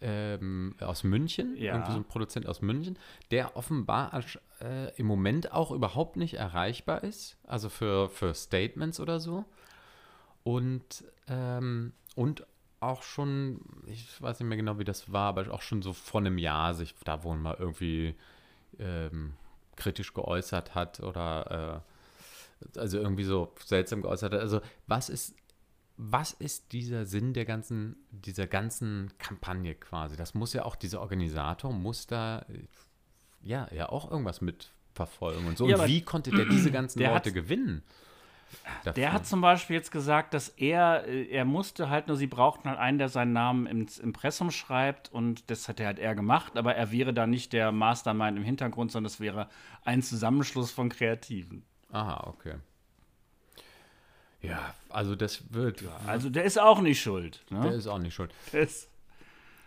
ähm, 0.00 0.76
aus 0.80 1.02
München, 1.02 1.56
Ja. 1.56 1.72
irgendwie 1.74 1.90
so 1.92 1.98
ein 1.98 2.04
Produzent 2.04 2.46
aus 2.46 2.62
München, 2.62 2.96
der 3.32 3.56
offenbar 3.56 4.12
als, 4.14 4.38
äh, 4.60 4.94
im 4.96 5.06
Moment 5.06 5.52
auch 5.52 5.70
überhaupt 5.70 6.16
nicht 6.16 6.34
erreichbar 6.34 7.04
ist, 7.04 7.36
also 7.46 7.68
für, 7.68 8.08
für 8.08 8.34
Statements 8.34 9.00
oder 9.00 9.20
so. 9.20 9.44
Und, 10.44 11.04
ähm, 11.28 11.92
und 12.14 12.46
auch 12.80 13.02
schon, 13.02 13.60
ich 13.86 14.20
weiß 14.22 14.40
nicht 14.40 14.48
mehr 14.48 14.56
genau, 14.56 14.78
wie 14.78 14.84
das 14.84 15.12
war, 15.12 15.28
aber 15.28 15.52
auch 15.52 15.62
schon 15.62 15.82
so 15.82 15.92
vor 15.92 16.20
einem 16.20 16.38
Jahr 16.38 16.74
sich 16.74 16.94
da 17.04 17.24
wohl 17.24 17.36
mal 17.36 17.56
irgendwie 17.58 18.14
ähm, 18.78 19.34
kritisch 19.76 20.14
geäußert 20.14 20.74
hat 20.74 21.00
oder 21.00 21.84
äh, 22.74 22.78
also 22.78 22.98
irgendwie 22.98 23.24
so 23.24 23.52
seltsam 23.64 24.02
geäußert 24.02 24.32
hat. 24.32 24.40
Also 24.40 24.60
was 24.86 25.08
ist, 25.08 25.34
was 25.96 26.32
ist 26.32 26.72
dieser 26.72 27.04
Sinn 27.06 27.34
der 27.34 27.44
ganzen, 27.44 27.96
dieser 28.10 28.46
ganzen 28.46 29.12
Kampagne 29.18 29.74
quasi? 29.74 30.16
Das 30.16 30.34
muss 30.34 30.52
ja 30.52 30.64
auch, 30.64 30.76
dieser 30.76 31.00
Organisator 31.00 31.72
muss 31.72 32.06
da 32.06 32.44
ja, 33.42 33.68
ja 33.72 33.88
auch 33.88 34.10
irgendwas 34.10 34.40
mit 34.40 34.70
verfolgen 34.94 35.46
und 35.46 35.56
so. 35.58 35.68
Ja, 35.68 35.76
und 35.82 35.86
wie 35.88 36.02
konnte 36.02 36.30
der 36.30 36.44
diese 36.46 36.70
ganzen 36.70 36.98
der 37.00 37.12
Leute 37.12 37.32
gewinnen? 37.32 37.82
Der 38.84 38.94
dafür? 38.94 39.12
hat 39.12 39.26
zum 39.26 39.40
Beispiel 39.42 39.76
jetzt 39.76 39.90
gesagt, 39.92 40.32
dass 40.32 40.48
er, 40.48 41.06
äh, 41.06 41.24
er 41.26 41.44
musste 41.44 41.90
halt 41.90 42.08
nur, 42.08 42.16
sie 42.16 42.26
brauchten 42.26 42.68
halt 42.68 42.78
einen, 42.78 42.98
der 42.98 43.10
seinen 43.10 43.34
Namen 43.34 43.66
ins 43.66 43.98
Impressum 43.98 44.50
schreibt 44.50 45.12
und 45.12 45.50
das 45.50 45.68
hat 45.68 45.80
er 45.80 45.86
halt 45.86 45.98
er 45.98 46.14
gemacht, 46.14 46.56
aber 46.56 46.74
er 46.74 46.90
wäre 46.90 47.12
da 47.12 47.26
nicht 47.26 47.52
der 47.52 47.72
Mastermind 47.72 48.38
im 48.38 48.44
Hintergrund, 48.44 48.90
sondern 48.90 49.08
es 49.08 49.20
wäre 49.20 49.48
ein 49.84 50.02
Zusammenschluss 50.02 50.70
von 50.70 50.88
Kreativen. 50.88 51.62
Aha, 51.92 52.26
okay. 52.26 52.54
Ja, 54.40 54.72
also 54.88 55.14
das 55.16 55.52
wird, 55.52 55.82
Also 56.06 56.30
der 56.30 56.44
ist 56.44 56.58
auch 56.58 56.80
nicht 56.80 57.02
schuld. 57.02 57.44
der 57.50 57.58
Ne? 57.58 57.74
ist 57.74 57.86
auch 57.86 57.98
nicht 57.98 58.14
schuld. 58.14 58.32
Der 58.52 58.60
ist, 58.62 58.87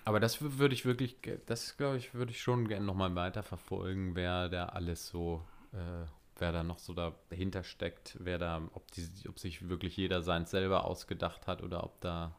Aber 0.06 0.20
das 0.20 0.42
wür- 0.42 0.58
würde 0.58 0.74
ich 0.74 0.86
wirklich, 0.86 1.18
das 1.46 1.78
glaube 1.78 1.98
ich, 1.98 2.14
würde 2.14 2.32
ich 2.32 2.42
schon 2.42 2.68
gerne 2.68 2.86
nochmal 2.86 3.14
weiter 3.16 3.44
verfolgen, 3.44 4.16
wer 4.16 4.50
da 4.50 4.66
alles 4.68 5.08
so, 5.08 5.46
äh, 5.74 6.06
wer 6.38 6.52
da 6.52 6.64
noch 6.64 6.80
so 6.80 6.94
dahinter 6.94 7.64
steckt, 7.64 8.18
wer 8.20 8.40
da, 8.40 8.62
ob, 8.74 8.90
die, 8.92 9.08
ob 9.30 9.38
sich 9.40 9.70
wirklich 9.70 9.96
jeder 9.98 10.22
seins 10.24 10.50
selber 10.52 10.86
ausgedacht 10.86 11.48
hat 11.48 11.62
oder 11.62 11.84
ob 11.84 12.02
da, 12.02 12.36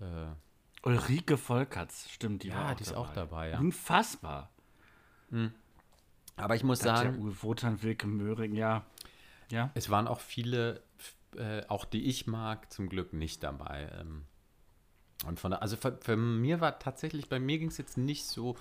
äh, 0.00 0.26
Ulrike 0.82 1.36
Volkerts, 1.36 2.10
stimmt, 2.10 2.42
die 2.44 2.48
Ja, 2.48 2.56
war 2.56 2.72
auch 2.72 2.74
die 2.76 2.82
ist 2.82 2.92
dabei. 2.92 3.00
auch 3.00 3.12
dabei, 3.12 3.50
ja. 3.50 3.58
Unfassbar. 3.58 4.50
aber 6.36 6.54
ich 6.54 6.62
muss 6.64 6.80
der 6.80 6.96
sagen, 6.96 7.18
Uwe 7.18 7.42
Wotan, 7.42 7.82
Wilke 7.82 8.06
Möhring, 8.06 8.54
ja. 8.54 8.84
Ja. 9.50 9.70
es 9.74 9.90
waren 9.90 10.06
auch 10.06 10.20
viele, 10.20 10.82
äh, 11.34 11.64
auch 11.68 11.84
die 11.86 12.04
ich 12.04 12.26
mag, 12.26 12.70
zum 12.72 12.88
Glück 12.88 13.12
nicht 13.12 13.42
dabei. 13.42 13.90
Ähm, 13.98 14.24
und 15.26 15.40
von 15.40 15.50
der, 15.50 15.62
also 15.62 15.76
für, 15.76 15.98
für 16.00 16.16
mir 16.16 16.60
war 16.60 16.78
tatsächlich, 16.78 17.28
bei 17.28 17.40
mir 17.40 17.58
ging 17.58 17.68
es 17.68 17.76
jetzt 17.78 17.98
nicht 17.98 18.24
so, 18.24 18.56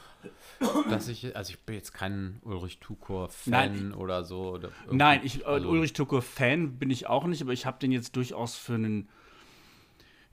dass 0.90 1.08
ich, 1.08 1.36
also 1.36 1.52
ich 1.52 1.60
bin 1.60 1.76
jetzt 1.76 1.94
kein 1.94 2.40
Ulrich 2.42 2.80
Tukor-Fan 2.80 3.94
oder 3.94 4.24
so. 4.24 4.54
Oder 4.54 4.72
Nein, 4.92 5.22
ich, 5.24 5.42
äh, 5.42 5.46
also- 5.46 5.70
Ulrich 5.70 5.94
Tucker-Fan 5.94 6.80
bin 6.80 6.90
ich 6.90 7.06
auch 7.08 7.26
nicht, 7.26 7.42
aber 7.44 7.54
ich 7.54 7.66
habe 7.68 7.78
den 7.80 7.92
jetzt 7.92 8.16
durchaus 8.16 8.56
für 8.58 8.74
einen. 8.74 9.08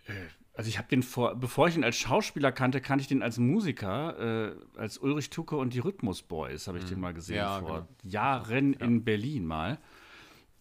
Äh, 0.06 0.12
also 0.56 0.68
ich 0.68 0.78
habe 0.78 0.88
den 0.88 1.02
vor, 1.02 1.34
bevor 1.34 1.66
ich 1.68 1.76
ihn 1.76 1.82
als 1.84 1.96
Schauspieler 1.96 2.52
kannte, 2.52 2.80
kannte 2.80 3.02
ich 3.02 3.08
den 3.08 3.22
als 3.22 3.38
Musiker, 3.38 4.52
äh, 4.52 4.78
als 4.78 4.98
Ulrich 4.98 5.28
Tucker 5.30 5.58
und 5.58 5.74
die 5.74 5.80
Rhythmus 5.80 6.22
Boys, 6.22 6.68
habe 6.68 6.78
ich 6.78 6.84
den 6.84 7.00
mal 7.00 7.12
gesehen 7.12 7.34
Mhm. 7.37 7.40
Ja, 7.42 7.60
vor 7.60 7.88
genau. 8.02 8.10
Jahren 8.12 8.72
in 8.74 9.04
Berlin 9.04 9.44
mal. 9.46 9.78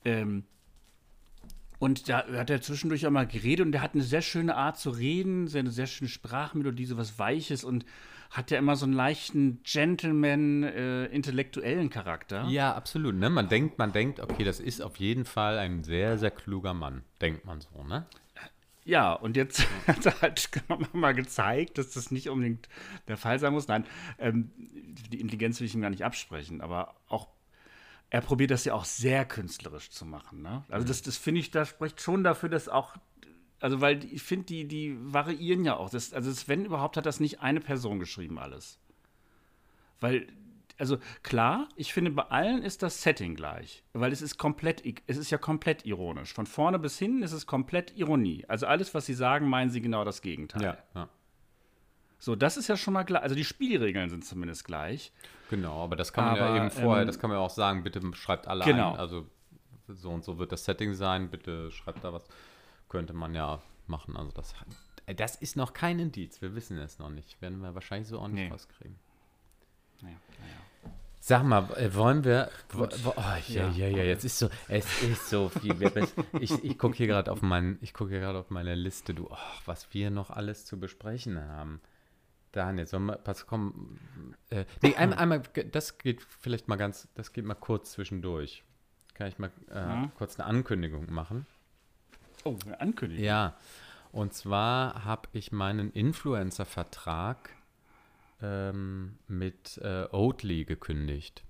Ähm, 0.03 0.43
und 1.83 2.07
da 2.07 2.25
hat 2.25 2.49
er 2.49 2.61
zwischendurch 2.61 3.05
auch 3.05 3.11
mal 3.11 3.27
geredet 3.27 3.65
und 3.65 3.73
der 3.73 3.81
hat 3.81 3.93
eine 3.93 4.03
sehr 4.03 4.21
schöne 4.21 4.55
Art 4.55 4.79
zu 4.79 4.89
reden, 4.89 5.49
sehr, 5.49 5.59
eine 5.59 5.69
sehr 5.69 5.85
schöne 5.85 6.07
Sprachmelodie, 6.09 6.85
so 6.85 6.95
was 6.95 7.19
Weiches 7.19 7.65
und 7.65 7.83
hat 8.29 8.51
ja 8.51 8.57
immer 8.57 8.77
so 8.77 8.85
einen 8.85 8.93
leichten 8.93 9.61
Gentleman, 9.63 10.63
äh, 10.63 11.07
intellektuellen 11.07 11.89
Charakter. 11.89 12.47
Ja, 12.47 12.73
absolut. 12.73 13.15
Ne? 13.15 13.29
Man 13.29 13.49
denkt, 13.49 13.79
man 13.79 13.91
denkt, 13.91 14.21
okay, 14.21 14.45
das 14.45 14.61
ist 14.61 14.81
auf 14.81 14.95
jeden 14.95 15.25
Fall 15.25 15.59
ein 15.59 15.83
sehr, 15.83 16.17
sehr 16.17 16.31
kluger 16.31 16.73
Mann, 16.73 17.03
denkt 17.19 17.43
man 17.43 17.59
so, 17.59 17.83
ne? 17.83 18.05
Ja, 18.85 19.11
und 19.11 19.35
jetzt 19.35 19.67
hat 19.87 20.05
er 20.05 20.21
halt 20.21 20.49
mal 20.93 21.13
gezeigt, 21.13 21.77
dass 21.77 21.91
das 21.91 22.11
nicht 22.11 22.29
unbedingt 22.29 22.69
der 23.09 23.17
Fall 23.17 23.39
sein 23.39 23.51
muss. 23.51 23.67
Nein, 23.67 23.85
ähm, 24.19 24.51
die 25.11 25.19
Intelligenz 25.19 25.59
will 25.59 25.67
ich 25.67 25.75
ihm 25.75 25.81
gar 25.81 25.89
nicht 25.89 26.05
absprechen, 26.05 26.61
aber 26.61 26.95
auch 27.09 27.27
er 28.13 28.21
probiert 28.21 28.51
das 28.51 28.63
ja 28.63 28.75
auch 28.75 28.85
sehr 28.85 29.25
künstlerisch 29.25 29.89
zu 29.89 30.05
machen. 30.05 30.43
Ne? 30.43 30.63
Also 30.69 30.85
das, 30.85 31.01
das 31.01 31.17
finde 31.17 31.39
ich, 31.39 31.49
da 31.49 31.65
spricht 31.65 31.99
schon 31.99 32.23
dafür, 32.23 32.47
dass 32.47 32.69
auch, 32.69 32.95
also 33.59 33.81
weil 33.81 34.05
ich 34.05 34.21
finde, 34.21 34.45
die, 34.45 34.67
die 34.67 34.95
variieren 34.99 35.65
ja 35.65 35.77
auch. 35.77 35.89
Das, 35.89 36.13
also 36.13 36.29
das, 36.29 36.47
wenn 36.47 36.63
überhaupt, 36.63 36.95
hat 36.95 37.07
das 37.07 37.19
nicht 37.19 37.41
eine 37.41 37.59
Person 37.59 37.97
geschrieben 37.97 38.37
alles. 38.37 38.77
Weil, 39.99 40.27
also 40.77 40.99
klar, 41.23 41.67
ich 41.75 41.91
finde, 41.91 42.11
bei 42.11 42.25
allen 42.25 42.61
ist 42.61 42.83
das 42.83 43.01
Setting 43.01 43.33
gleich. 43.33 43.83
Weil 43.93 44.11
es 44.11 44.21
ist 44.21 44.37
komplett, 44.37 44.83
es 45.07 45.17
ist 45.17 45.31
ja 45.31 45.39
komplett 45.39 45.83
ironisch. 45.87 46.33
Von 46.33 46.45
vorne 46.45 46.77
bis 46.77 46.99
hinten 46.99 47.23
ist 47.23 47.31
es 47.31 47.47
komplett 47.47 47.97
Ironie. 47.97 48.45
Also 48.47 48.67
alles, 48.67 48.93
was 48.93 49.07
sie 49.07 49.15
sagen, 49.15 49.49
meinen 49.49 49.71
sie 49.71 49.81
genau 49.81 50.03
das 50.03 50.21
Gegenteil. 50.21 50.61
ja. 50.93 51.09
So, 52.23 52.37
das 52.37 52.55
ist 52.55 52.69
ja 52.69 52.77
schon 52.77 52.93
mal 52.93 53.03
klar. 53.03 53.21
Also 53.21 53.35
die 53.35 53.43
Spielregeln 53.43 54.09
sind 54.09 54.23
zumindest 54.23 54.63
gleich. 54.63 55.11
Genau, 55.49 55.83
aber 55.83 55.97
das 55.97 56.13
kann 56.13 56.23
man 56.23 56.35
ja 56.37 56.45
Aber, 56.47 56.55
eben 56.55 56.71
vorher, 56.71 57.01
ähm, 57.01 57.07
das 57.07 57.19
kann 57.19 57.29
man 57.29 57.37
ja 57.37 57.43
auch 57.43 57.49
sagen, 57.49 57.83
bitte 57.83 57.99
schreibt 58.15 58.47
alle 58.47 58.63
Genau. 58.63 58.93
ein. 58.93 58.97
Also 58.97 59.27
so 59.89 60.09
und 60.09 60.23
so 60.23 60.39
wird 60.39 60.53
das 60.53 60.63
Setting 60.63 60.93
sein, 60.93 61.29
bitte 61.29 61.69
schreibt 61.71 62.01
da 62.05 62.13
was. 62.13 62.23
Könnte 62.87 63.11
man 63.11 63.35
ja 63.35 63.61
machen. 63.87 64.15
Also 64.15 64.31
das, 64.31 64.55
äh, 65.05 65.13
das 65.13 65.35
ist 65.35 65.57
noch 65.57 65.73
kein 65.73 65.99
Indiz, 65.99 66.41
wir 66.41 66.55
wissen 66.55 66.77
es 66.77 66.97
noch 66.97 67.09
nicht. 67.09 67.41
Werden 67.41 67.59
wir 67.59 67.75
wahrscheinlich 67.75 68.07
so 68.07 68.19
auch 68.19 68.29
nicht 68.29 68.45
Nee. 68.45 68.49
rauskriegen. 68.49 68.95
Naja, 70.01 70.15
naja. 70.39 70.93
Sag 71.19 71.43
mal, 71.43 71.69
äh, 71.75 71.93
wollen 71.93 72.23
wir. 72.23 72.49
Wo, 72.69 72.87
wo, 73.03 73.13
oh, 73.17 73.21
ja, 73.49 73.67
ja, 73.67 73.87
ja, 73.89 74.03
jetzt 74.03 74.23
ist 74.23 74.39
so, 74.39 74.49
es 74.69 74.85
ist 75.03 75.29
so 75.29 75.49
viel. 75.49 75.75
Ich, 76.39 76.63
ich 76.63 76.77
gucke 76.77 76.95
hier 76.95 77.07
gerade 77.07 77.29
auf 77.33 77.41
meinen, 77.41 77.79
ich 77.81 77.93
gucke 77.93 78.11
hier 78.11 78.21
gerade 78.21 78.39
auf 78.39 78.49
meine 78.49 78.75
Liste, 78.75 79.13
du, 79.13 79.27
oh, 79.29 79.37
was 79.65 79.93
wir 79.93 80.09
noch 80.09 80.29
alles 80.29 80.65
zu 80.65 80.79
besprechen 80.79 81.37
haben. 81.37 81.81
Daniel, 82.53 82.85
sollen 82.85 83.07
wir, 83.07 83.17
pass, 83.17 83.45
komm, 83.47 83.97
äh, 84.49 84.65
nee, 84.81 84.95
einmal, 84.95 85.17
einmal, 85.17 85.41
das 85.71 85.97
geht 85.97 86.21
vielleicht 86.21 86.67
mal 86.67 86.75
ganz, 86.75 87.09
das 87.15 87.33
geht 87.33 87.45
mal 87.45 87.55
kurz 87.55 87.91
zwischendurch. 87.91 88.63
Kann 89.15 89.27
ich 89.27 89.39
mal 89.39 89.51
äh, 89.69 89.75
ja. 89.75 90.11
kurz 90.17 90.39
eine 90.39 90.47
Ankündigung 90.47 91.11
machen? 91.11 91.45
Oh, 92.43 92.55
eine 92.65 92.79
Ankündigung? 92.79 93.25
Ja, 93.25 93.57
und 94.11 94.33
zwar 94.33 95.03
habe 95.03 95.29
ich 95.33 95.51
meinen 95.51 95.91
Influencer-Vertrag 95.91 97.49
ähm, 98.41 99.17
mit 99.27 99.79
äh, 99.79 100.05
Oatly 100.11 100.65
gekündigt. 100.65 101.43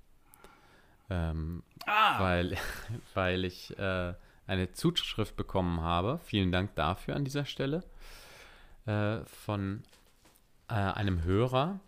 Ähm, 1.09 1.63
ah. 1.85 2.21
weil, 2.21 2.57
weil 3.13 3.43
ich 3.43 3.77
äh, 3.77 4.13
eine 4.47 4.71
Zuschrift 4.71 5.35
bekommen 5.35 5.81
habe. 5.81 6.19
Vielen 6.23 6.53
Dank 6.53 6.75
dafür 6.75 7.17
an 7.17 7.25
dieser 7.25 7.43
Stelle. 7.43 7.83
Äh, 8.85 9.25
von 9.25 9.83
äh, 10.69 10.73
einem 10.73 11.23
Hörer, 11.23 11.79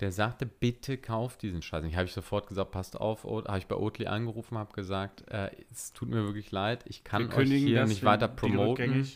der 0.00 0.12
sagte, 0.12 0.46
bitte 0.46 0.98
kauf 0.98 1.36
diesen 1.36 1.62
Scheiß. 1.62 1.84
Ich 1.84 1.94
habe 1.94 2.06
ich 2.06 2.12
sofort 2.12 2.48
gesagt, 2.48 2.72
passt 2.72 3.00
auf, 3.00 3.24
habe 3.24 3.58
ich 3.58 3.66
bei 3.66 3.76
Oatly 3.76 4.06
angerufen, 4.06 4.58
habe 4.58 4.72
gesagt, 4.72 5.28
äh, 5.30 5.50
es 5.70 5.92
tut 5.92 6.08
mir 6.08 6.24
wirklich 6.24 6.50
leid, 6.50 6.84
ich 6.86 7.04
kann 7.04 7.32
euch 7.32 7.48
hier 7.48 7.86
nicht 7.86 8.04
weiter 8.04 8.28
promoten. 8.28 9.08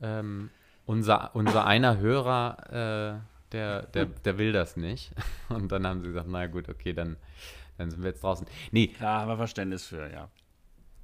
Ähm, 0.00 0.50
unser, 0.86 1.34
unser 1.34 1.66
einer 1.66 1.98
Hörer 1.98 3.20
äh, 3.20 3.32
der, 3.52 3.82
der, 3.82 4.06
der 4.06 4.38
will 4.38 4.52
das 4.52 4.76
nicht. 4.76 5.12
Und 5.48 5.70
dann 5.70 5.86
haben 5.86 6.00
sie 6.00 6.08
gesagt, 6.08 6.28
na 6.28 6.46
gut, 6.46 6.68
okay, 6.68 6.92
dann, 6.92 7.16
dann 7.78 7.90
sind 7.90 8.02
wir 8.02 8.10
jetzt 8.10 8.22
draußen. 8.22 8.46
Nee. 8.70 8.88
Klar, 8.88 9.20
haben 9.20 9.28
wir 9.28 9.36
Verständnis 9.36 9.86
für, 9.86 10.10
ja. 10.10 10.28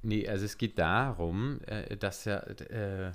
Nee, 0.01 0.27
also 0.27 0.45
es 0.45 0.57
geht 0.57 0.79
darum, 0.79 1.59
äh, 1.65 1.95
dass 1.97 2.25
ja. 2.25 2.37
Äh, 2.39 3.11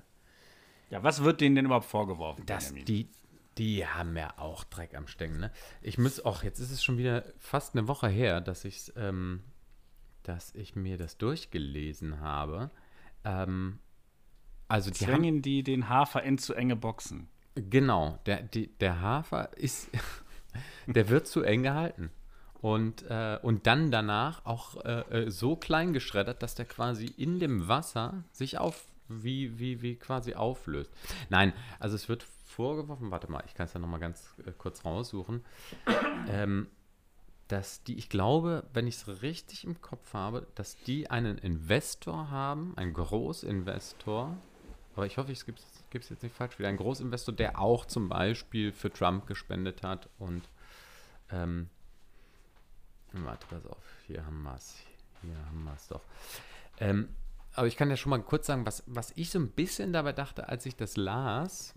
ja, 0.90 1.02
was 1.02 1.24
wird 1.24 1.40
denen 1.40 1.56
denn 1.56 1.64
überhaupt 1.64 1.86
vorgeworfen? 1.86 2.44
Dass 2.46 2.72
die, 2.72 3.08
die 3.58 3.86
haben 3.86 4.16
ja 4.16 4.34
auch 4.38 4.64
Dreck 4.64 4.94
am 4.94 5.06
Stecken, 5.06 5.38
ne? 5.38 5.50
Ich 5.82 5.98
muss 5.98 6.24
auch, 6.24 6.42
jetzt 6.42 6.58
ist 6.58 6.70
es 6.70 6.82
schon 6.82 6.98
wieder 6.98 7.24
fast 7.38 7.74
eine 7.74 7.88
Woche 7.88 8.08
her, 8.08 8.40
dass 8.40 8.64
ich 8.64 8.92
ähm, 8.96 9.42
dass 10.24 10.54
ich 10.54 10.74
mir 10.74 10.96
das 10.96 11.16
durchgelesen 11.18 12.20
habe. 12.20 12.70
Ähm, 13.24 13.78
also 14.66 14.90
die 14.90 15.04
Zwängen 15.04 15.36
haben, 15.36 15.42
die 15.42 15.62
den 15.62 15.88
Hafer 15.88 16.22
in 16.24 16.38
zu 16.38 16.54
enge 16.54 16.74
Boxen. 16.74 17.28
Genau, 17.54 18.18
der, 18.26 18.42
die, 18.42 18.76
der 18.78 19.00
Hafer 19.00 19.56
ist, 19.56 19.90
der 20.86 21.08
wird 21.08 21.28
zu 21.28 21.42
eng 21.42 21.62
gehalten. 21.62 22.10
Und, 22.60 23.02
äh, 23.02 23.38
und 23.42 23.66
dann 23.66 23.90
danach 23.90 24.46
auch 24.46 24.82
äh, 24.84 25.26
äh, 25.26 25.30
so 25.30 25.54
klein 25.54 25.92
geschreddert, 25.92 26.42
dass 26.42 26.54
der 26.54 26.64
quasi 26.64 27.04
in 27.04 27.38
dem 27.38 27.68
Wasser 27.68 28.24
sich 28.32 28.56
auf, 28.56 28.86
wie, 29.08 29.58
wie, 29.58 29.82
wie 29.82 29.96
quasi 29.96 30.32
auflöst. 30.34 30.90
Nein, 31.28 31.52
also 31.78 31.94
es 31.94 32.08
wird 32.08 32.24
vorgeworfen, 32.54 33.10
warte 33.10 33.30
mal, 33.30 33.42
ich 33.46 33.54
kann 33.54 33.66
es 33.66 33.72
ja 33.72 33.80
nochmal 33.80 34.00
ganz 34.00 34.34
äh, 34.46 34.52
kurz 34.56 34.84
raussuchen, 34.84 35.44
ähm, 36.28 36.68
dass 37.48 37.82
die, 37.82 37.96
ich 37.96 38.08
glaube, 38.08 38.64
wenn 38.72 38.86
ich 38.86 38.96
es 38.96 39.22
richtig 39.22 39.64
im 39.64 39.80
Kopf 39.80 40.14
habe, 40.14 40.46
dass 40.54 40.76
die 40.76 41.10
einen 41.10 41.38
Investor 41.38 42.30
haben, 42.30 42.72
einen 42.76 42.94
Großinvestor, 42.94 44.36
aber 44.96 45.06
ich 45.06 45.18
hoffe, 45.18 45.32
es 45.32 45.44
gibt 45.44 45.60
es 45.60 46.08
jetzt 46.08 46.22
nicht 46.22 46.34
falsch, 46.34 46.58
wieder 46.58 46.68
ein 46.68 46.76
Großinvestor, 46.76 47.34
der 47.34 47.58
auch 47.58 47.84
zum 47.84 48.08
Beispiel 48.08 48.72
für 48.72 48.90
Trump 48.90 49.26
gespendet 49.26 49.82
hat 49.82 50.08
und 50.18 50.48
ähm, 51.30 51.68
warte, 53.12 53.46
pass 53.48 53.66
auf, 53.66 53.82
hier 54.06 54.24
haben 54.24 54.42
wir 54.42 54.54
es, 54.54 54.76
hier 55.22 55.36
haben 55.46 55.64
wir 55.64 55.74
es 55.74 55.88
doch. 55.88 56.02
Ähm, 56.78 57.08
aber 57.54 57.66
ich 57.66 57.76
kann 57.76 57.90
ja 57.90 57.96
schon 57.96 58.10
mal 58.10 58.22
kurz 58.22 58.46
sagen, 58.46 58.66
was, 58.66 58.82
was 58.86 59.12
ich 59.16 59.30
so 59.30 59.38
ein 59.38 59.50
bisschen 59.50 59.92
dabei 59.92 60.12
dachte, 60.12 60.48
als 60.48 60.66
ich 60.66 60.76
das 60.76 60.96
las. 60.96 61.74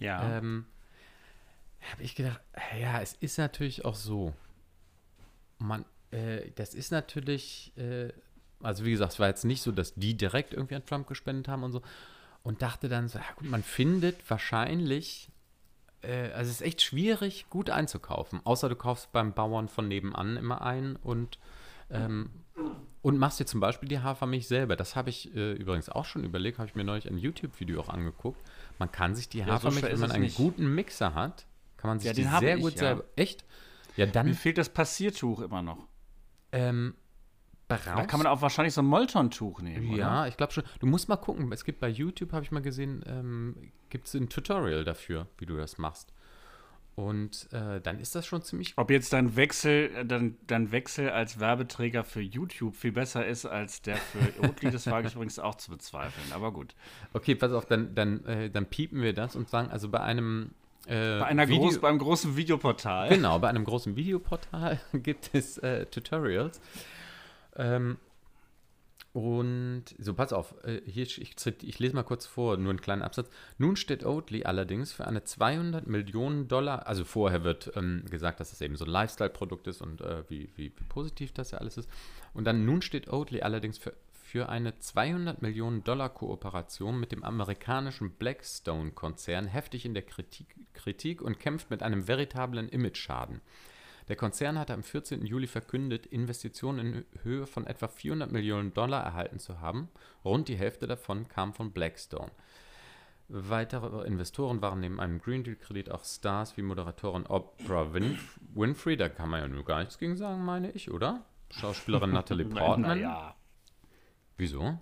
Ja. 0.00 0.38
Ähm, 0.38 0.66
habe 1.92 2.02
ich 2.02 2.14
gedacht, 2.14 2.40
ja, 2.78 3.00
es 3.00 3.14
ist 3.14 3.38
natürlich 3.38 3.84
auch 3.84 3.94
so. 3.94 4.34
Man, 5.58 5.84
äh, 6.10 6.50
das 6.54 6.74
ist 6.74 6.92
natürlich, 6.92 7.72
äh, 7.76 8.12
also 8.62 8.84
wie 8.84 8.90
gesagt, 8.90 9.12
es 9.12 9.18
war 9.20 9.28
jetzt 9.28 9.44
nicht 9.44 9.62
so, 9.62 9.72
dass 9.72 9.94
die 9.94 10.16
direkt 10.16 10.54
irgendwie 10.54 10.74
an 10.76 10.86
Trump 10.86 11.06
gespendet 11.06 11.48
haben 11.48 11.62
und 11.62 11.72
so, 11.72 11.82
und 12.42 12.62
dachte 12.62 12.88
dann 12.88 13.08
so, 13.08 13.18
ja 13.18 13.24
gut, 13.36 13.48
man 13.48 13.62
findet 13.62 14.28
wahrscheinlich, 14.30 15.28
äh, 16.02 16.30
also 16.30 16.50
es 16.50 16.60
ist 16.60 16.66
echt 16.66 16.82
schwierig, 16.82 17.46
gut 17.50 17.70
einzukaufen. 17.70 18.40
Außer 18.44 18.68
du 18.68 18.76
kaufst 18.76 19.12
beim 19.12 19.32
Bauern 19.32 19.68
von 19.68 19.88
nebenan 19.88 20.36
immer 20.36 20.62
ein 20.62 20.96
und, 20.96 21.38
ähm, 21.90 22.30
und 23.08 23.16
machst 23.16 23.40
dir 23.40 23.46
zum 23.46 23.60
Beispiel 23.60 23.88
die 23.88 24.00
Hafermilch 24.00 24.46
selber. 24.46 24.76
Das 24.76 24.94
habe 24.94 25.08
ich 25.08 25.34
äh, 25.34 25.52
übrigens 25.54 25.88
auch 25.88 26.04
schon 26.04 26.24
überlegt, 26.24 26.58
habe 26.58 26.68
ich 26.68 26.74
mir 26.74 26.84
neulich 26.84 27.08
ein 27.08 27.16
YouTube-Video 27.16 27.80
auch 27.80 27.88
angeguckt. 27.88 28.38
Man 28.78 28.92
kann 28.92 29.14
sich 29.14 29.30
die 29.30 29.46
Hafermilch, 29.46 29.82
ja, 29.82 29.88
so 29.88 29.94
wenn 29.94 30.00
man 30.00 30.10
einen 30.12 30.24
nicht. 30.24 30.36
guten 30.36 30.74
Mixer 30.74 31.14
hat, 31.14 31.46
kann 31.78 31.88
man 31.88 32.00
sich 32.00 32.08
ja, 32.08 32.12
die 32.12 32.24
sehr 32.24 32.56
ich, 32.56 32.62
gut 32.62 32.74
ja. 32.74 32.78
selber. 32.78 33.04
Echt? 33.16 33.46
Ja, 33.96 34.04
dann. 34.04 34.26
Mir 34.26 34.34
fehlt 34.34 34.58
das 34.58 34.68
Passiertuch 34.68 35.40
immer 35.40 35.62
noch. 35.62 35.88
Ähm, 36.52 36.96
da 37.68 37.76
kann 37.76 38.18
man 38.18 38.26
auch 38.26 38.42
wahrscheinlich 38.42 38.74
so 38.74 38.82
ein 38.82 38.86
Molton-Tuch 38.86 39.62
nehmen. 39.62 39.94
Ja, 39.94 40.20
oder? 40.20 40.28
ich 40.28 40.36
glaube 40.36 40.52
schon. 40.52 40.64
Du 40.78 40.86
musst 40.86 41.08
mal 41.08 41.16
gucken. 41.16 41.50
Es 41.50 41.64
gibt 41.64 41.80
bei 41.80 41.88
YouTube, 41.88 42.32
habe 42.32 42.44
ich 42.44 42.50
mal 42.50 42.62
gesehen, 42.62 43.02
ähm, 43.06 43.72
gibt 43.88 44.06
es 44.06 44.14
ein 44.14 44.28
Tutorial 44.28 44.84
dafür, 44.84 45.28
wie 45.38 45.46
du 45.46 45.56
das 45.56 45.78
machst. 45.78 46.12
Und 46.98 47.46
äh, 47.52 47.80
dann 47.80 48.00
ist 48.00 48.16
das 48.16 48.26
schon 48.26 48.42
ziemlich. 48.42 48.72
Ob 48.74 48.90
jetzt 48.90 49.12
dein 49.12 49.36
Wechsel, 49.36 49.88
äh, 49.94 50.04
dein, 50.04 50.36
dein 50.48 50.72
Wechsel 50.72 51.10
als 51.10 51.38
Werbeträger 51.38 52.02
für 52.02 52.20
YouTube 52.20 52.74
viel 52.74 52.90
besser 52.90 53.24
ist 53.24 53.46
als 53.46 53.82
der 53.82 53.98
für 53.98 54.18
Oatly, 54.42 54.72
das 54.72 54.88
wage 54.88 55.06
ich 55.06 55.14
übrigens 55.14 55.38
auch 55.38 55.54
zu 55.54 55.70
bezweifeln. 55.70 56.32
Aber 56.32 56.50
gut. 56.50 56.74
Okay, 57.12 57.36
pass 57.36 57.52
auf, 57.52 57.66
dann, 57.66 57.94
dann, 57.94 58.24
äh, 58.24 58.50
dann 58.50 58.66
piepen 58.66 59.00
wir 59.00 59.12
das 59.12 59.36
und 59.36 59.48
sagen, 59.48 59.70
also 59.70 59.88
bei 59.88 60.00
einem. 60.00 60.50
Äh, 60.88 61.20
bei 61.20 61.26
einer 61.26 61.46
Video 61.46 61.66
groß, 61.66 61.78
beim 61.78 62.00
großen 62.00 62.36
Videoportal. 62.36 63.10
Genau, 63.10 63.38
bei 63.38 63.48
einem 63.48 63.64
großen 63.64 63.94
Videoportal 63.94 64.80
gibt 64.92 65.30
es 65.34 65.56
äh, 65.58 65.86
Tutorials. 65.86 66.60
Ähm, 67.54 67.98
und 69.18 69.84
so, 69.98 70.14
pass 70.14 70.32
auf, 70.32 70.54
äh, 70.62 70.80
hier, 70.86 71.02
ich, 71.02 71.34
ich, 71.44 71.78
lese 71.80 71.94
mal 71.96 72.04
kurz 72.04 72.24
vor, 72.24 72.56
nur 72.56 72.70
einen 72.70 72.80
kleinen 72.80 73.02
Absatz. 73.02 73.28
Nun 73.58 73.74
steht 73.74 74.04
Oatly 74.04 74.44
allerdings 74.44 74.92
für 74.92 75.08
eine 75.08 75.24
200 75.24 75.88
Millionen 75.88 76.46
Dollar, 76.46 76.86
also 76.86 77.04
vorher 77.04 77.42
wird 77.42 77.72
ähm, 77.74 78.04
gesagt, 78.08 78.38
dass 78.38 78.52
es 78.52 78.60
eben 78.60 78.76
so 78.76 78.84
ein 78.84 78.90
Lifestyle-Produkt 78.90 79.66
ist 79.66 79.82
und 79.82 80.02
äh, 80.02 80.22
wie, 80.28 80.50
wie, 80.54 80.72
wie, 80.76 80.84
positiv 80.88 81.32
das 81.32 81.50
ja 81.50 81.58
alles 81.58 81.78
ist. 81.78 81.90
Und 82.32 82.44
dann 82.44 82.64
nun 82.64 82.80
steht 82.80 83.12
Oatly 83.12 83.42
allerdings 83.42 83.76
für, 83.76 83.92
für 84.12 84.48
eine 84.48 84.78
200 84.78 85.42
Millionen 85.42 85.82
Dollar 85.82 86.10
Kooperation 86.10 87.00
mit 87.00 87.10
dem 87.10 87.24
amerikanischen 87.24 88.12
Blackstone-Konzern 88.12 89.48
heftig 89.48 89.84
in 89.84 89.94
der 89.94 90.04
Kritik, 90.04 90.46
Kritik 90.74 91.22
und 91.22 91.40
kämpft 91.40 91.70
mit 91.70 91.82
einem 91.82 92.06
veritablen 92.06 92.68
Image-Schaden. 92.68 93.40
Der 94.08 94.16
Konzern 94.16 94.58
hatte 94.58 94.72
am 94.72 94.82
14. 94.82 95.24
Juli 95.26 95.46
verkündet, 95.46 96.06
Investitionen 96.06 96.78
in 96.78 97.04
Höhe 97.22 97.46
von 97.46 97.66
etwa 97.66 97.88
400 97.88 98.32
Millionen 98.32 98.72
Dollar 98.72 99.04
erhalten 99.04 99.38
zu 99.38 99.60
haben. 99.60 99.88
Rund 100.24 100.48
die 100.48 100.56
Hälfte 100.56 100.86
davon 100.86 101.28
kam 101.28 101.52
von 101.52 101.72
Blackstone. 101.72 102.30
Weitere 103.28 104.06
Investoren 104.06 104.62
waren 104.62 104.80
neben 104.80 104.98
einem 105.00 105.20
Green 105.20 105.44
Deal-Kredit 105.44 105.90
auch 105.90 106.02
Stars 106.02 106.56
wie 106.56 106.62
Moderatorin 106.62 107.26
Oprah 107.26 107.92
Winf 107.92 108.40
Winfrey, 108.54 108.96
da 108.96 109.10
kann 109.10 109.28
man 109.28 109.40
ja 109.40 109.48
nur 109.48 109.66
gar 109.66 109.80
nichts 109.80 109.98
gegen 109.98 110.16
sagen, 110.16 110.42
meine 110.46 110.70
ich, 110.70 110.90
oder? 110.90 111.26
Schauspielerin 111.50 112.10
Natalie 112.12 112.46
Portman. 112.46 112.98
ja. 112.98 113.34
Wieso? 114.38 114.78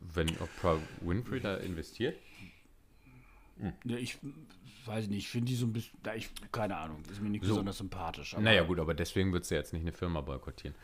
Wenn 0.00 0.28
Oprah 0.40 0.78
Winfrey 1.02 1.38
da 1.38 1.58
investiert? 1.58 2.16
Hm. 3.58 3.72
Ja, 3.84 3.96
ich 3.96 4.18
weiß 4.84 5.08
nicht, 5.08 5.18
ich 5.18 5.28
finde 5.28 5.46
die 5.46 5.56
so 5.56 5.66
ein 5.66 5.72
bisschen, 5.72 5.98
ich, 6.14 6.30
keine 6.52 6.76
Ahnung, 6.76 7.02
ist 7.10 7.20
mir 7.20 7.30
nicht 7.30 7.44
so. 7.44 7.50
besonders 7.50 7.78
sympathisch. 7.78 8.34
Aber 8.34 8.42
naja, 8.42 8.62
gut, 8.62 8.78
aber 8.78 8.94
deswegen 8.94 9.32
würdest 9.32 9.50
du 9.50 9.54
jetzt 9.54 9.72
nicht 9.72 9.82
eine 9.82 9.92
Firma 9.92 10.20
boykottieren. 10.20 10.76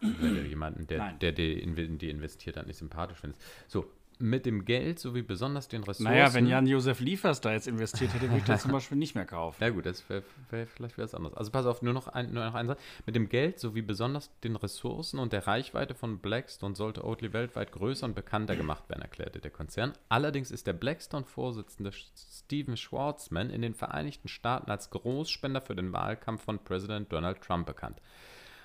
Wenn 0.00 0.34
du 0.34 0.42
jemanden, 0.46 0.86
der, 0.86 1.12
der, 1.12 1.32
der 1.32 1.62
in 1.62 1.98
die 1.98 2.08
investiert 2.08 2.56
hat, 2.56 2.66
nicht 2.66 2.78
sympathisch 2.78 3.18
findest. 3.18 3.42
So, 3.68 3.90
mit 4.20 4.46
dem 4.46 4.64
Geld 4.64 4.98
sowie 4.98 5.22
besonders 5.22 5.68
den 5.68 5.80
Ressourcen. 5.80 6.04
Naja, 6.04 6.32
wenn 6.34 6.46
Jan-Josef 6.46 7.00
Liefers 7.00 7.40
da 7.40 7.52
jetzt 7.52 7.66
investiert 7.66 8.12
hätte, 8.14 8.24
würde 8.24 8.38
ich 8.38 8.44
das 8.44 8.62
zum 8.62 8.72
Beispiel 8.72 8.98
nicht 8.98 9.14
mehr 9.14 9.26
kaufen. 9.26 9.56
Ja 9.70 9.70
gut, 9.70 9.86
das 9.86 10.08
wäre 10.08 10.22
wär 10.50 10.66
vielleicht 10.66 10.98
was 10.98 11.14
anderes. 11.14 11.36
Also 11.36 11.50
pass 11.50 11.66
auf, 11.66 11.82
nur 11.82 11.92
noch, 11.92 12.08
ein, 12.08 12.32
nur 12.32 12.44
noch 12.44 12.54
ein 12.54 12.66
Satz. 12.66 12.80
Mit 13.06 13.14
dem 13.14 13.28
Geld 13.28 13.58
sowie 13.58 13.82
besonders 13.82 14.30
den 14.40 14.56
Ressourcen 14.56 15.18
und 15.18 15.32
der 15.32 15.46
Reichweite 15.46 15.94
von 15.94 16.18
Blackstone 16.18 16.74
sollte 16.74 17.04
Oatly 17.04 17.32
weltweit 17.32 17.72
größer 17.72 18.06
und 18.06 18.14
bekannter 18.14 18.56
gemacht 18.56 18.88
werden, 18.88 19.02
erklärte 19.02 19.40
der 19.40 19.50
Konzern. 19.50 19.92
Allerdings 20.08 20.50
ist 20.50 20.66
der 20.66 20.72
Blackstone-Vorsitzende 20.72 21.92
Steven 21.92 22.76
Schwarzman 22.76 23.50
in 23.50 23.62
den 23.62 23.74
Vereinigten 23.74 24.28
Staaten 24.28 24.70
als 24.70 24.90
Großspender 24.90 25.60
für 25.60 25.74
den 25.74 25.92
Wahlkampf 25.92 26.42
von 26.42 26.58
Präsident 26.62 27.12
Donald 27.12 27.40
Trump 27.42 27.66
bekannt. 27.66 28.00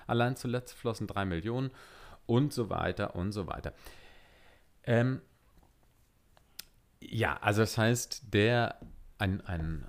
Allein 0.06 0.36
zuletzt 0.36 0.74
flossen 0.74 1.06
drei 1.06 1.24
Millionen 1.24 1.70
und 2.26 2.52
so 2.52 2.70
weiter 2.70 3.14
und 3.14 3.32
so 3.32 3.46
weiter. 3.46 3.72
Ähm, 4.84 5.20
ja, 7.08 7.36
also 7.40 7.62
das 7.62 7.78
heißt, 7.78 8.34
der, 8.34 8.80
ein, 9.18 9.40
ein, 9.42 9.86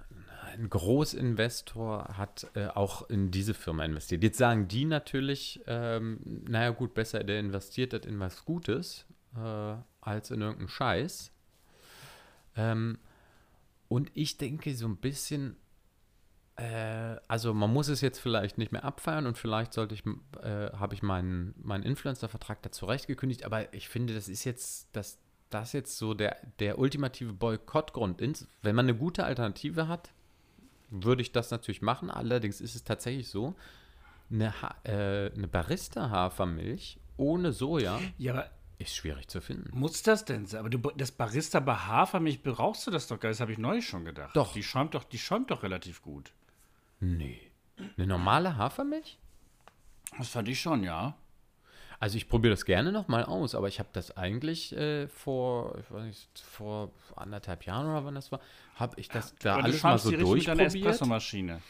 ein 0.53 0.69
Großinvestor 0.69 2.17
hat 2.17 2.47
äh, 2.55 2.67
auch 2.67 3.09
in 3.09 3.31
diese 3.31 3.53
Firma 3.53 3.85
investiert. 3.85 4.23
Jetzt 4.23 4.37
sagen 4.37 4.67
die 4.67 4.85
natürlich, 4.85 5.61
ähm, 5.67 6.19
naja 6.47 6.71
gut, 6.71 6.93
besser 6.93 7.23
der 7.23 7.39
investiert 7.39 7.93
das 7.93 8.05
in 8.05 8.19
was 8.19 8.45
Gutes 8.45 9.05
äh, 9.35 9.75
als 10.01 10.31
in 10.31 10.41
irgendeinen 10.41 10.69
Scheiß. 10.69 11.31
Ähm, 12.55 12.97
und 13.87 14.11
ich 14.13 14.37
denke 14.37 14.75
so 14.75 14.87
ein 14.87 14.97
bisschen, 14.97 15.55
äh, 16.55 17.17
also 17.27 17.53
man 17.53 17.71
muss 17.71 17.87
es 17.87 18.01
jetzt 18.01 18.19
vielleicht 18.19 18.57
nicht 18.57 18.71
mehr 18.71 18.83
abfeiern 18.83 19.27
und 19.27 19.37
vielleicht 19.37 19.73
sollte 19.73 19.93
ich, 19.93 20.03
äh, 20.41 20.71
habe 20.73 20.95
ich 20.95 21.03
meinen, 21.03 21.53
meinen 21.57 21.83
Influencer-Vertrag 21.83 22.61
da 22.63 22.71
zurechtgekündigt, 22.71 23.45
aber 23.45 23.73
ich 23.73 23.87
finde, 23.87 24.13
das 24.13 24.27
ist 24.27 24.43
jetzt, 24.43 24.89
das, 24.93 25.19
das 25.49 25.73
jetzt 25.73 25.97
so 25.97 26.13
der, 26.13 26.37
der 26.59 26.79
ultimative 26.79 27.33
Boykottgrund. 27.33 28.21
Wenn 28.61 28.75
man 28.75 28.85
eine 28.85 28.97
gute 28.97 29.23
Alternative 29.23 29.87
hat, 29.87 30.11
würde 30.89 31.21
ich 31.21 31.31
das 31.31 31.51
natürlich 31.51 31.81
machen. 31.81 32.09
Allerdings 32.09 32.61
ist 32.61 32.75
es 32.75 32.83
tatsächlich 32.83 33.29
so, 33.29 33.55
eine, 34.29 34.61
ha 34.61 34.75
äh, 34.83 35.31
eine 35.33 35.47
Barista-Hafermilch 35.47 36.99
ohne 37.17 37.51
Soja 37.51 37.99
Ja, 38.17 38.45
ist 38.77 38.95
schwierig 38.95 39.27
zu 39.27 39.41
finden. 39.41 39.77
muss 39.77 40.03
das 40.03 40.25
denn 40.25 40.45
sein? 40.45 40.59
Aber 40.59 40.69
du, 40.69 40.77
das 40.95 41.11
Barista 41.11 41.59
bei 41.59 41.75
Hafermilch 41.75 42.43
brauchst 42.43 42.85
du 42.85 42.91
das 42.91 43.07
doch 43.07 43.19
gar 43.19 43.29
nicht. 43.29 43.37
Das 43.37 43.41
habe 43.41 43.51
ich 43.51 43.57
neulich 43.57 43.87
schon 43.87 44.05
gedacht. 44.05 44.35
Doch. 44.35 44.53
Die 44.53 44.63
schäumt 44.63 44.93
doch, 44.93 45.03
die 45.03 45.17
schäumt 45.17 45.49
doch 45.49 45.63
relativ 45.63 46.01
gut. 46.01 46.31
Nee. 46.99 47.39
Eine 47.97 48.07
normale 48.07 48.57
Hafermilch? 48.57 49.17
Das 50.17 50.29
fand 50.29 50.47
ich 50.49 50.59
schon, 50.59 50.83
ja. 50.83 51.15
Also 51.99 52.17
ich 52.17 52.29
probiere 52.29 52.53
das 52.53 52.65
gerne 52.65 52.91
nochmal 52.91 53.23
aus, 53.25 53.55
aber 53.55 53.67
ich 53.67 53.79
habe 53.79 53.89
das 53.93 54.15
eigentlich 54.15 54.75
äh, 54.75 55.07
vor, 55.07 55.77
ich 55.79 55.91
weiß 55.91 56.05
nicht, 56.05 56.39
vor 56.39 56.91
anderthalb 57.15 57.65
Jahren 57.65 57.87
oder 57.87 58.05
wann 58.05 58.15
das 58.15 58.31
war, 58.31 58.39
habe 58.75 58.99
ich 58.99 59.09
das 59.09 59.33
da 59.39 59.55
Aber 59.55 59.63
alles 59.63 59.81
mal 59.81 59.97
so 59.97 60.09
die 60.09 60.15
richtig 60.15 60.47
mit 60.47 60.59
durchprobiert. 60.59 60.75
Espressomaschine. 60.75 61.61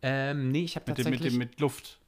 Ähm, 0.00 0.50
nee, 0.50 0.64
ich 0.64 0.76
habe 0.76 0.90
Mit, 0.90 0.98
dem, 0.98 1.04
mit, 1.10 1.20
tatsächlich, 1.20 1.32
dem, 1.34 1.38
mit 1.38 1.60
Luft. 1.60 1.98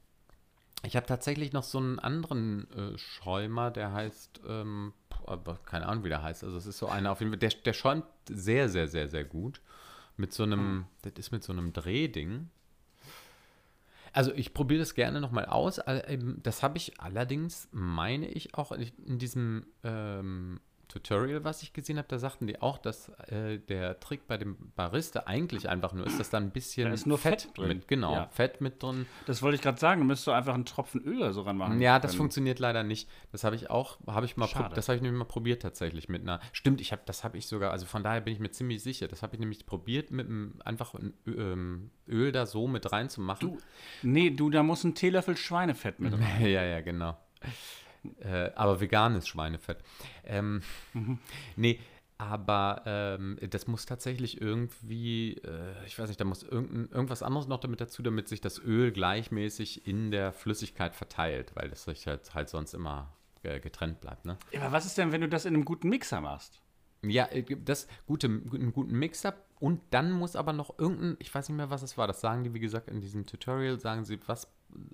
ich 0.83 0.95
habe 0.95 1.05
tatsächlich 1.05 1.53
noch 1.53 1.63
so 1.63 1.77
einen 1.77 1.99
anderen 1.99 2.67
äh, 2.71 2.97
Schäumer, 2.97 3.69
der 3.69 3.91
heißt, 3.93 4.41
ähm, 4.47 4.93
aber 5.25 5.59
keine 5.65 5.87
Ahnung, 5.87 6.03
wie 6.03 6.09
der 6.09 6.23
heißt. 6.23 6.43
Also 6.43 6.57
es 6.57 6.65
ist 6.65 6.77
so 6.79 6.87
einer 6.87 7.11
auf 7.11 7.19
jeden 7.19 7.31
Fall, 7.31 7.39
der, 7.39 7.49
der 7.49 7.73
schäumt 7.73 8.05
sehr, 8.29 8.69
sehr, 8.69 8.87
sehr, 8.87 9.07
sehr 9.07 9.23
gut. 9.23 9.61
Mit 10.15 10.33
so 10.33 10.43
einem, 10.43 10.85
das 11.03 11.13
ist 11.17 11.31
mit 11.31 11.43
so 11.43 11.53
einem 11.53 11.73
Drehding. 11.73 12.49
Also 14.13 14.33
ich 14.33 14.53
probiere 14.53 14.79
das 14.79 14.93
gerne 14.95 15.21
nochmal 15.21 15.45
aus. 15.45 15.79
Ähm, 15.87 16.39
Das 16.43 16.63
habe 16.63 16.77
ich 16.77 16.99
allerdings, 16.99 17.67
meine 17.71 18.27
ich, 18.27 18.55
auch 18.55 18.71
in 18.71 18.91
in 19.05 19.17
diesem 19.19 19.65
ähm, 19.83 20.59
Tutorial, 20.87 21.43
was 21.43 21.61
ich 21.63 21.73
gesehen 21.73 21.97
habe, 21.97 22.07
da 22.07 22.17
sagten 22.17 22.47
die 22.47 22.61
auch, 22.61 22.77
dass 22.77 23.09
äh, 23.29 23.59
der 23.59 23.99
Trick 23.99 24.27
bei 24.27 24.37
dem 24.37 24.55
Barista 24.75 25.23
eigentlich 25.25 25.67
einfach 25.69 25.93
nur 25.93 26.05
ist, 26.07 26.19
dass 26.19 26.29
da 26.29 26.37
ein 26.37 26.51
bisschen 26.51 26.87
Da 26.87 26.93
ist 26.93 27.05
nur 27.05 27.17
Fett 27.17 27.49
drin. 27.57 27.67
mit, 27.67 27.87
genau, 27.87 28.13
Ja. 28.13 28.27
Fett 28.29 28.61
mit 28.61 28.81
drin. 28.81 29.05
Das 29.25 29.41
wollte 29.41 29.55
ich 29.55 29.61
gerade 29.61 29.77
sagen. 29.79 30.01
Du 30.01 30.07
müsstest 30.07 30.27
du 30.27 30.31
einfach 30.31 30.53
einen 30.53 30.65
Tropfen 30.65 31.01
Öl 31.03 31.17
oder 31.17 31.33
so 31.33 31.41
ranmachen. 31.41 31.81
Ja, 31.81 31.99
das 31.99 32.11
können. 32.11 32.17
funktioniert 32.19 32.59
leider 32.59 32.83
nicht. 32.83 33.09
Das 33.31 33.43
habe 33.43 33.55
ich 33.55 33.69
auch, 33.69 33.99
habe 34.07 34.25
ich 34.25 34.37
mal, 34.37 34.47
das 34.73 34.87
habe 34.87 34.95
ich 34.95 35.01
nämlich 35.01 35.19
mal 35.19 35.25
probiert 35.25 35.61
tatsächlich 35.61 36.09
mit 36.09 36.21
einer. 36.21 36.39
Stimmt, 36.53 36.79
ich 36.81 36.91
habe, 36.91 37.01
das 37.05 37.23
habe 37.23 37.37
ich 37.37 37.47
sogar. 37.47 37.71
Also 37.71 37.85
von 37.85 38.03
daher 38.03 38.21
bin 38.21 38.33
ich 38.33 38.39
mir 38.39 38.51
ziemlich 38.51 38.81
sicher. 38.81 39.07
Das 39.07 39.23
habe 39.23 39.35
ich 39.35 39.39
nämlich 39.39 39.65
probiert 39.65 40.11
mit 40.11 40.27
einem 40.27 40.53
einfach 40.63 40.93
ein, 40.93 41.13
ähm, 41.27 41.91
Öl 42.07 42.31
da 42.31 42.45
so 42.45 42.67
mit 42.67 42.91
reinzumachen. 42.91 43.49
Du, 43.49 43.57
nee, 44.03 44.29
du, 44.29 44.49
da 44.49 44.63
muss 44.63 44.83
ein 44.83 44.95
Teelöffel 44.95 45.35
Schweinefett 45.37 45.99
mit 45.99 46.13
rein. 46.19 46.41
ja, 46.45 46.63
ja, 46.63 46.81
genau. 46.81 47.17
Äh, 48.19 48.51
aber 48.55 48.79
veganes 48.79 49.27
Schweinefett. 49.27 49.79
Ähm, 50.25 50.61
Nee, 51.55 51.79
aber 52.17 52.81
ähm, 52.85 53.37
das 53.49 53.67
muss 53.67 53.85
tatsächlich 53.85 54.41
irgendwie, 54.41 55.33
äh, 55.33 55.85
ich 55.85 55.99
weiß 55.99 56.07
nicht, 56.07 56.19
da 56.19 56.25
muss 56.25 56.41
irgendein, 56.41 56.89
irgendwas 56.89 57.21
anderes 57.21 57.47
noch 57.47 57.59
damit 57.59 57.79
dazu, 57.79 58.01
damit 58.01 58.27
sich 58.27 58.41
das 58.41 58.59
Öl 58.59 58.91
gleichmäßig 58.91 59.85
in 59.85 60.09
der 60.09 60.33
Flüssigkeit 60.33 60.95
verteilt, 60.95 61.51
weil 61.55 61.69
das 61.69 61.83
sich 61.83 62.07
halt, 62.07 62.33
halt 62.33 62.49
sonst 62.49 62.73
immer 62.73 63.13
äh, 63.43 63.59
getrennt 63.59 64.01
bleibt. 64.01 64.25
Ne? 64.25 64.37
Ja, 64.51 64.61
Aber 64.61 64.71
was 64.71 64.85
ist 64.87 64.97
denn, 64.97 65.11
wenn 65.11 65.21
du 65.21 65.29
das 65.29 65.45
in 65.45 65.53
einem 65.53 65.65
guten 65.65 65.89
Mixer 65.89 66.21
machst? 66.21 66.59
Ja, 67.03 67.25
äh, 67.25 67.43
das 67.43 67.87
gute, 68.07 68.27
einen 68.27 68.73
guten 68.73 68.97
Mixer 68.97 69.35
und 69.59 69.81
dann 69.91 70.11
muss 70.11 70.35
aber 70.35 70.53
noch 70.53 70.79
irgendein, 70.79 71.17
ich 71.19 71.33
weiß 71.33 71.49
nicht 71.49 71.57
mehr, 71.57 71.69
was 71.69 71.83
es 71.83 71.99
war, 71.99 72.07
das 72.07 72.21
sagen 72.21 72.43
die, 72.43 72.53
wie 72.55 72.59
gesagt, 72.59 72.89
in 72.89 72.99
diesem 72.99 73.27
Tutorial, 73.27 73.79
sagen 73.79 74.05
sie, 74.05 74.19
was, 74.25 74.51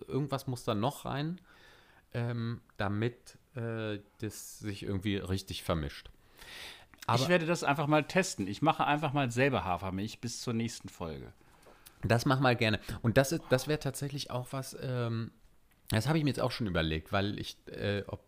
irgendwas 0.07 0.47
muss 0.47 0.65
da 0.65 0.75
noch 0.75 1.05
rein, 1.05 1.39
ähm, 2.13 2.61
damit 2.77 3.37
äh, 3.55 3.99
das 4.19 4.59
sich 4.59 4.83
irgendwie 4.83 5.17
richtig 5.17 5.63
vermischt. 5.63 6.09
Aber 7.05 7.21
ich 7.23 7.27
werde 7.29 7.45
das 7.45 7.63
einfach 7.63 7.87
mal 7.87 8.03
testen. 8.05 8.47
Ich 8.47 8.61
mache 8.61 8.85
einfach 8.85 9.11
mal 9.13 9.29
selber 9.29 9.65
Hafermilch 9.65 10.19
bis 10.21 10.41
zur 10.41 10.53
nächsten 10.53 10.87
Folge. 10.89 11.33
Das 12.03 12.25
mach 12.25 12.39
mal 12.39 12.55
gerne. 12.55 12.79
Und 13.01 13.17
das, 13.17 13.31
ist- 13.31 13.43
das 13.49 13.67
wäre 13.67 13.79
tatsächlich 13.79 14.31
auch 14.31 14.47
was, 14.51 14.75
ähm, 14.81 15.31
das 15.89 16.07
habe 16.07 16.17
ich 16.17 16.23
mir 16.23 16.29
jetzt 16.29 16.39
auch 16.39 16.51
schon 16.51 16.67
überlegt, 16.67 17.11
weil 17.11 17.37
ich, 17.39 17.57
äh, 17.67 18.03
ob, 18.07 18.23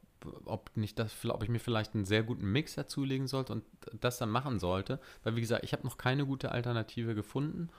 ob, 0.45 0.71
nicht 0.75 0.99
das, 0.99 1.13
ob 1.25 1.41
ich 1.43 1.49
mir 1.49 1.59
vielleicht 1.59 1.93
einen 1.95 2.05
sehr 2.05 2.23
guten 2.23 2.51
Mixer 2.51 2.87
zulegen 2.87 3.27
sollte 3.27 3.53
und 3.53 3.63
das 4.01 4.17
dann 4.17 4.29
machen 4.29 4.59
sollte. 4.59 4.99
Weil, 5.23 5.35
wie 5.35 5.41
gesagt, 5.41 5.63
ich 5.63 5.71
habe 5.73 5.83
noch 5.83 5.97
keine 5.97 6.25
gute 6.25 6.51
Alternative 6.51 7.15
gefunden 7.15 7.69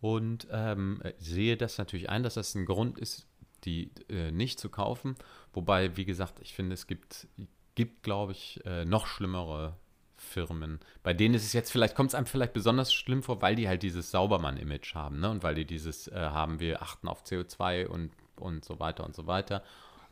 und 0.00 0.46
ähm, 0.50 1.02
sehe 1.18 1.56
das 1.56 1.78
natürlich 1.78 2.10
ein, 2.10 2.22
dass 2.22 2.34
das 2.34 2.54
ein 2.54 2.66
Grund 2.66 2.98
ist, 2.98 3.26
die 3.64 3.90
äh, 4.08 4.30
nicht 4.30 4.58
zu 4.60 4.68
kaufen. 4.68 5.16
Wobei, 5.52 5.96
wie 5.96 6.04
gesagt, 6.04 6.40
ich 6.40 6.54
finde, 6.54 6.74
es 6.74 6.86
gibt, 6.86 7.26
gibt 7.74 8.02
glaube 8.02 8.32
ich, 8.32 8.60
äh, 8.64 8.84
noch 8.84 9.06
schlimmere 9.06 9.76
Firmen. 10.16 10.78
Bei 11.02 11.12
denen 11.14 11.34
ist 11.34 11.44
es 11.44 11.52
jetzt 11.52 11.72
vielleicht, 11.72 11.94
kommt 11.96 12.10
es 12.10 12.14
einem 12.14 12.26
vielleicht 12.26 12.52
besonders 12.52 12.92
schlimm 12.94 13.22
vor, 13.22 13.42
weil 13.42 13.56
die 13.56 13.66
halt 13.68 13.82
dieses 13.82 14.10
Saubermann-Image 14.12 14.94
haben, 14.94 15.18
ne? 15.20 15.30
Und 15.30 15.42
weil 15.42 15.54
die 15.56 15.64
dieses 15.64 16.06
äh, 16.08 16.14
haben, 16.14 16.60
wir 16.60 16.80
achten 16.82 17.08
auf 17.08 17.24
CO2 17.24 17.86
und, 17.86 18.12
und 18.36 18.64
so 18.64 18.78
weiter 18.78 19.04
und 19.04 19.14
so 19.16 19.26
weiter. 19.26 19.62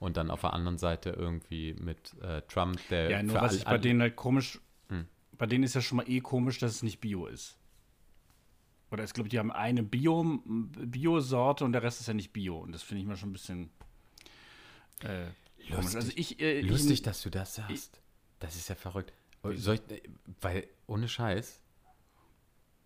Und 0.00 0.16
dann 0.16 0.30
auf 0.30 0.40
der 0.40 0.52
anderen 0.54 0.78
Seite 0.78 1.10
irgendwie 1.10 1.74
mit 1.74 2.14
äh, 2.22 2.42
Trump, 2.48 2.80
der 2.88 3.10
Ja, 3.10 3.22
nur 3.22 3.36
was 3.36 3.52
all- 3.52 3.58
ich 3.58 3.64
bei 3.64 3.78
denen 3.78 4.00
halt 4.00 4.16
komisch, 4.16 4.58
Hm. 4.88 5.06
bei 5.38 5.46
denen 5.46 5.62
ist 5.62 5.74
ja 5.74 5.80
schon 5.80 5.96
mal 5.96 6.08
eh 6.08 6.20
komisch, 6.20 6.58
dass 6.58 6.72
es 6.72 6.82
nicht 6.82 7.00
Bio 7.00 7.26
ist. 7.26 7.58
Oder 8.90 9.04
ich 9.04 9.12
glaube, 9.12 9.28
die 9.28 9.38
haben 9.38 9.52
eine 9.52 9.82
Bio, 9.82 10.42
Bio-Sorte 10.44 11.64
und 11.64 11.72
der 11.72 11.82
Rest 11.82 12.00
ist 12.00 12.08
ja 12.08 12.14
nicht 12.14 12.32
Bio. 12.32 12.58
Und 12.58 12.72
das 12.72 12.82
finde 12.82 13.02
ich 13.02 13.06
mal 13.06 13.16
schon 13.16 13.30
ein 13.30 13.34
bisschen 13.34 13.70
äh. 15.02 15.26
Lustig. 15.68 15.96
Also 15.96 16.12
ich, 16.16 16.40
äh, 16.40 16.60
Lustig, 16.62 16.92
ich, 16.92 17.02
dass 17.02 17.22
du 17.22 17.30
das 17.30 17.54
sagst. 17.54 18.00
Das 18.40 18.56
ist 18.56 18.68
ja 18.68 18.74
verrückt. 18.74 19.12
Ich, 19.48 19.66
äh, 19.68 19.78
weil, 20.40 20.66
ohne 20.86 21.06
Scheiß, 21.06 21.60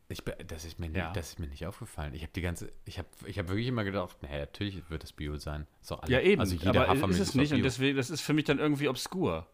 ich, 0.09 0.23
das, 0.47 0.65
ist 0.65 0.79
mir 0.79 0.89
nicht, 0.89 0.99
Ja. 0.99 1.13
das 1.13 1.31
ist 1.31 1.39
mir 1.39 1.47
nicht 1.47 1.67
aufgefallen. 1.67 2.15
Ich 2.15 2.23
habe 2.23 2.33
die 2.33 2.43
ganze, 2.43 2.71
ich 2.85 2.99
habe 2.99 3.09
ich 3.27 3.39
hab 3.39 3.49
wirklich 3.49 3.69
immer 3.69 3.85
gedacht, 3.85 4.23
naja, 4.23 4.41
natürlich 4.41 4.91
wird 4.91 5.03
es 5.03 5.13
Bio 5.13 5.37
sein. 5.39 5.67
So 5.81 5.97
alle, 5.97 6.13
ja, 6.13 6.21
eben. 6.21 6.41
Also 6.41 6.57
jeder 6.57 6.71
aber 6.83 6.89
Hafermilch 6.89 7.21
ist 7.21 7.29
es 7.29 7.35
nicht. 7.35 7.53
Und 7.53 7.63
deswegen, 7.63 7.97
das 7.97 8.11
ist 8.11 8.21
für 8.21 8.35
mich 8.35 8.45
dann 8.45 8.59
irgendwie 8.59 8.89
obskur. 8.89 9.47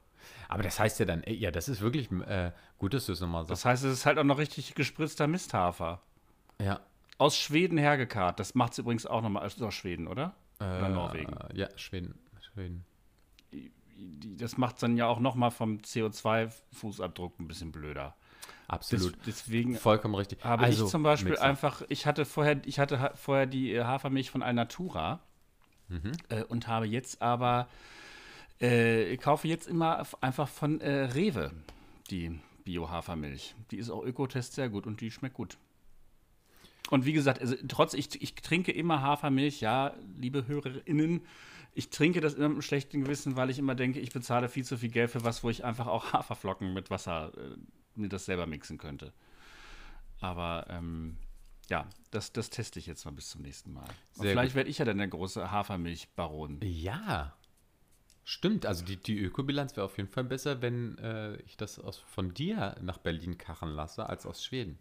Aber 0.49 0.63
das 0.63 0.81
heißt 0.81 0.99
ja 0.99 1.07
dann, 1.07 1.23
ey, 1.23 1.35
ja, 1.35 1.51
das 1.51 1.69
ist 1.69 1.81
wirklich 1.81 2.11
äh, 2.11 2.53
gut, 2.79 2.95
dass 2.95 3.07
du 3.07 3.13
es 3.13 3.21
nochmal 3.21 3.43
Das 3.43 3.63
sagst. 3.63 3.65
heißt, 3.67 3.85
es 3.85 3.93
ist 4.01 4.07
halt 4.07 4.19
auch 4.19 4.25
noch 4.25 4.39
richtig 4.39 4.75
gespritzter 4.75 5.29
Misthafer. 5.29 6.03
Ja. 6.63 6.81
Aus 7.19 7.37
Schweden 7.37 7.77
hergekarrt. 7.79 8.41
Das 8.41 8.55
macht 8.55 8.73
es 8.73 8.79
übrigens 8.79 9.07
auch 9.07 9.23
nochmal 9.23 9.45
aus 9.45 9.61
aus 9.61 9.75
Schweden, 9.75 10.07
oder? 10.09 10.35
Oder 10.59 10.87
Äh, 10.87 10.89
Norwegen. 10.91 11.35
Ja, 11.55 11.69
Schweden. 11.77 12.19
Schweden. 12.53 12.85
Das 14.39 14.57
macht 14.57 14.83
dann 14.83 14.97
ja 14.97 15.07
auch 15.07 15.21
nochmal 15.21 15.51
vom 15.51 15.79
CO2-Fußabdruck 15.79 17.33
ein 17.39 17.49
bisschen 17.49 17.73
blöder. 17.73 18.15
Des, 18.47 18.69
Absolut. 18.69 19.17
deswegen 19.27 19.75
Vollkommen 19.77 20.15
richtig. 20.15 20.45
habe 20.45 20.63
also, 20.65 20.85
ich 20.85 20.91
zum 20.91 21.03
Beispiel 21.03 21.31
Mixer. 21.33 21.45
einfach, 21.45 21.83
ich 21.89 22.07
hatte 22.07 22.25
vorher, 22.25 22.61
ich 22.65 22.79
hatte 22.79 23.01
ha- 23.01 23.13
vorher 23.17 23.47
die 23.47 23.75
äh, 23.75 23.83
Hafermilch 23.85 24.31
von 24.31 24.43
Alnatura 24.43 25.21
Mhm. 25.89 26.13
äh, 26.29 26.45
und 26.45 26.69
habe 26.69 26.87
jetzt 26.87 27.21
aber, 27.21 27.69
äh, 28.61 29.17
kaufe 29.17 29.49
jetzt 29.49 29.67
immer 29.67 30.07
einfach 30.21 30.47
von 30.49 30.81
äh, 30.81 30.89
Rewe 31.07 31.51
die 32.11 32.39
Bio-Hafermilch. 32.65 33.57
Die 33.73 33.77
ist 33.77 33.91
auch 33.91 34.05
Ökotest 34.05 34.53
sehr 34.55 34.69
gut 34.69 34.87
und 34.87 35.01
die 35.01 35.11
schmeckt 35.11 35.35
gut. 35.35 35.59
Und 36.89 37.05
wie 37.05 37.13
gesagt, 37.13 37.41
also 37.41 37.55
trotz, 37.69 37.95
ich, 37.95 38.21
ich 38.23 38.35
trinke 38.35 38.73
immer 38.73 39.03
Hafermilch, 39.03 39.61
ja, 39.61 39.95
liebe 40.19 40.47
HörerInnen, 40.47 41.23
ich 41.75 41.91
trinke 41.91 42.21
das 42.21 42.35
immer 42.35 42.49
mit 42.49 42.57
einem 42.57 42.63
schlechten 42.63 43.05
Gewissen, 43.05 43.37
weil 43.37 43.51
ich 43.51 43.59
immer 43.59 43.75
denke, 43.75 44.01
ich 44.01 44.11
bezahle 44.11 44.49
viel 44.49 44.65
zu 44.65 44.77
viel 44.77 44.91
Geld 44.91 45.11
für 45.11 45.25
was, 45.25 45.45
wo 45.45 45.51
ich 45.51 45.65
einfach 45.65 45.87
auch 45.87 46.13
Haferflocken 46.13 46.73
mit 46.73 46.91
Wasser 46.91 47.33
äh, 47.37 47.57
mir 47.95 48.09
das 48.09 48.25
selber 48.25 48.47
mixen 48.47 48.79
könnte. 48.79 49.13
Aber 50.21 50.67
ähm, 50.69 51.17
ja, 51.69 51.87
das, 52.11 52.33
das 52.33 52.51
teste 52.51 52.79
ich 52.79 52.87
jetzt 52.87 53.05
mal 53.05 53.13
bis 53.13 53.31
zum 53.31 53.43
nächsten 53.43 53.73
Mal. 53.73 53.89
Und 54.17 54.27
vielleicht 54.27 54.55
werde 54.55 54.69
ich 54.69 54.79
ja 54.79 54.85
dann 54.85 54.99
der 54.99 55.09
große 55.09 55.51
Hafermilchbaron. 55.51 56.61
Ja. 56.63 57.35
Stimmt, 58.25 58.67
also 58.67 58.85
die, 58.85 58.97
die 58.97 59.19
Ökobilanz 59.19 59.77
wäre 59.77 59.87
auf 59.87 59.97
jeden 59.97 60.09
Fall 60.09 60.25
besser, 60.25 60.61
wenn 60.63 60.99
äh, 60.99 61.37
ich 61.43 61.57
das 61.57 61.79
aus, 61.79 61.99
von 61.99 62.35
dir 62.35 62.77
nach 62.83 62.99
Berlin 62.99 63.39
karren 63.39 63.71
lasse, 63.71 64.09
als 64.09 64.27
aus 64.27 64.45
Schweden. 64.45 64.79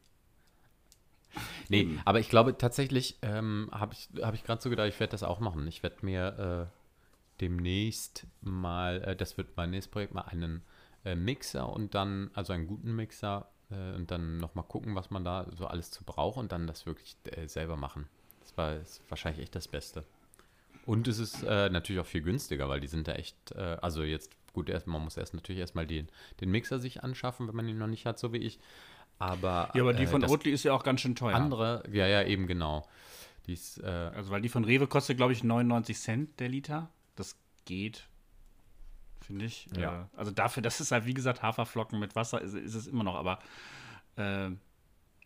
Nee, 1.70 1.82
Eben. 1.82 2.02
aber 2.06 2.20
ich 2.20 2.30
glaube 2.30 2.58
tatsächlich, 2.58 3.18
ähm, 3.22 3.70
habe 3.72 3.94
ich, 3.94 4.10
hab 4.22 4.34
ich 4.34 4.44
gerade 4.44 4.62
so 4.62 4.70
gedacht, 4.70 4.88
ich 4.88 5.00
werde 5.00 5.12
das 5.12 5.24
auch 5.24 5.40
machen. 5.40 5.68
Ich 5.68 5.84
werde 5.84 5.98
mir 6.02 6.70
äh, 6.70 6.80
demnächst 7.42 8.26
mal, 8.42 9.02
äh, 9.04 9.16
das 9.16 9.38
wird 9.38 9.56
mein 9.56 9.70
nächstes 9.70 9.92
Projekt, 9.92 10.14
mal 10.14 10.22
einen 10.22 10.64
äh, 11.06 11.16
Mixer 11.16 11.72
und 11.72 11.96
dann, 11.96 12.32
also 12.34 12.54
einen 12.54 12.68
guten 12.68 12.96
Mixer 12.96 13.50
äh, 13.72 13.96
und 13.96 14.12
dann 14.12 14.38
nochmal 14.38 14.66
gucken, 14.66 14.96
was 14.96 15.12
man 15.12 15.24
da 15.24 15.48
so 15.56 15.68
alles 15.68 15.92
zu 15.92 16.04
braucht 16.04 16.38
und 16.38 16.52
dann 16.52 16.68
das 16.68 16.86
wirklich 16.86 17.16
äh, 17.26 17.48
selber 17.48 17.78
machen. 17.78 18.08
Das 18.42 18.58
war 18.58 18.76
ist 18.76 19.02
wahrscheinlich 19.10 19.44
echt 19.44 19.56
das 19.56 19.68
Beste. 19.68 20.04
Und 20.86 21.08
es 21.08 21.20
ist 21.20 21.44
äh, 21.44 21.70
natürlich 21.70 22.02
auch 22.02 22.06
viel 22.08 22.22
günstiger, 22.22 22.68
weil 22.68 22.80
die 22.80 22.88
sind 22.88 23.08
da 23.08 23.14
echt, 23.14 23.52
äh, 23.52 23.78
also 23.82 24.02
jetzt, 24.02 24.32
gut, 24.54 24.70
erst, 24.70 24.88
man 24.88 25.04
muss 25.04 25.18
erst 25.18 25.36
natürlich 25.36 25.60
erstmal 25.60 25.86
den, 25.86 26.08
den 26.42 26.50
Mixer 26.50 26.80
sich 26.80 27.04
anschaffen, 27.04 27.48
wenn 27.48 27.56
man 27.56 27.68
ihn 27.68 27.78
noch 27.78 27.88
nicht 27.88 28.06
hat, 28.06 28.18
so 28.18 28.34
wie 28.34 28.38
ich. 28.38 28.60
Aber, 29.20 29.70
Ja, 29.74 29.84
aber 29.84 29.94
die 29.94 30.04
äh, 30.04 30.08
von 30.08 30.24
Oatly 30.24 30.52
ist 30.52 30.64
ja 30.64 30.74
auch 30.74 30.84
ganz 30.84 31.02
schön 31.02 31.16
teuer. 31.16 31.36
andere, 31.36 31.84
ja, 31.92 32.08
ja, 32.08 32.24
eben 32.24 32.48
genau. 32.48 32.88
Die 33.46 33.54
ist, 33.54 33.78
äh, 33.84 33.86
Also, 33.86 34.32
weil 34.32 34.42
die 34.42 34.50
von 34.50 34.64
Rewe 34.64 34.88
kostet, 34.88 35.18
glaube 35.18 35.34
ich, 35.34 35.44
99 35.44 36.00
Cent 36.00 36.40
der 36.40 36.48
Liter. 36.48 36.90
Das 37.16 37.36
geht, 37.66 38.08
finde 39.22 39.46
ich. 39.46 39.68
Ja. 39.78 40.04
Äh, 40.04 40.18
also 40.18 40.32
dafür, 40.32 40.64
das 40.64 40.80
ist 40.80 40.92
halt, 40.94 41.06
wie 41.06 41.14
gesagt, 41.14 41.44
Haferflocken 41.44 42.00
mit 42.00 42.16
Wasser 42.16 42.42
ist, 42.42 42.54
ist 42.54 42.76
es 42.76 42.88
immer 42.88 43.04
noch. 43.04 43.16
Aber 43.16 43.40
äh, 44.16 44.52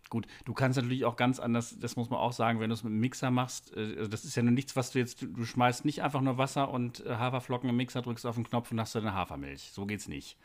gut, 0.10 0.26
du 0.46 0.54
kannst 0.54 0.78
natürlich 0.78 1.06
auch 1.06 1.16
ganz 1.16 1.39
anders, 1.39 1.78
das 1.80 1.96
muss 1.96 2.10
man 2.10 2.20
auch 2.20 2.34
sagen, 2.34 2.60
wenn 2.60 2.70
du 2.70 2.74
es 2.74 2.84
mit 2.84 2.91
einem 2.91 3.00
Mixer 3.00 3.30
machst, 3.30 3.78
äh, 3.78 3.96
also 3.98 4.08
das 4.08 4.26
ist 4.26 4.36
ja 4.36 4.41
nur 4.41 4.54
nichts, 4.54 4.76
was 4.76 4.89
du 4.89 5.00
jetzt, 5.00 5.22
du, 5.22 5.28
du 5.28 5.46
schmeißt 5.46 5.86
nicht 5.86 6.02
einfach 6.02 6.22
nur 6.22 6.39
Wasser 6.39 6.72
und 6.72 7.06
äh, 7.06 7.16
Haferflocken 7.16 7.70
im 7.70 7.76
Mixer, 7.78 8.02
drückst 8.02 8.26
auf 8.26 8.36
den 8.36 8.44
Knopf 8.44 8.72
und 8.72 8.80
hast 8.80 8.96
deine 8.96 9.14
Hafermilch. 9.14 9.70
So 9.72 9.86
geht's 9.86 10.08
nicht. 10.08 10.38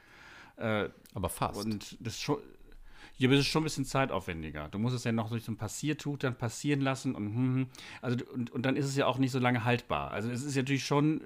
Aber 1.15 1.29
fast. 1.29 1.65
und 1.65 1.97
das 2.01 2.19
schon. 2.21 2.39
Hier 3.19 3.33
ist 3.33 3.41
es 3.41 3.47
schon 3.47 3.63
ein 3.63 3.65
bisschen 3.65 3.85
zeitaufwendiger. 3.85 4.69
Du 4.69 4.79
musst 4.79 4.95
es 4.95 5.03
ja 5.03 5.11
noch 5.11 5.29
durch 5.29 5.43
so 5.43 5.51
ein 5.51 5.57
Passiertuch 5.57 6.19
dann 6.19 6.39
passieren 6.39 6.81
lassen 6.81 7.17
und, 7.17 7.27
hm, 7.27 7.55
hm. 7.55 7.67
also, 8.01 8.25
und, 8.33 8.51
und 8.53 8.63
dann 8.63 8.77
ist 8.77 8.87
es 8.87 8.97
ja 8.97 9.07
auch 9.07 9.19
nicht 9.19 9.33
so 9.33 9.41
lange 9.41 9.65
haltbar. 9.65 10.13
Also 10.13 10.31
es 10.31 10.45
ist 10.45 10.55
ja 10.55 10.63
natürlich 10.63 10.85
schon, 10.85 11.23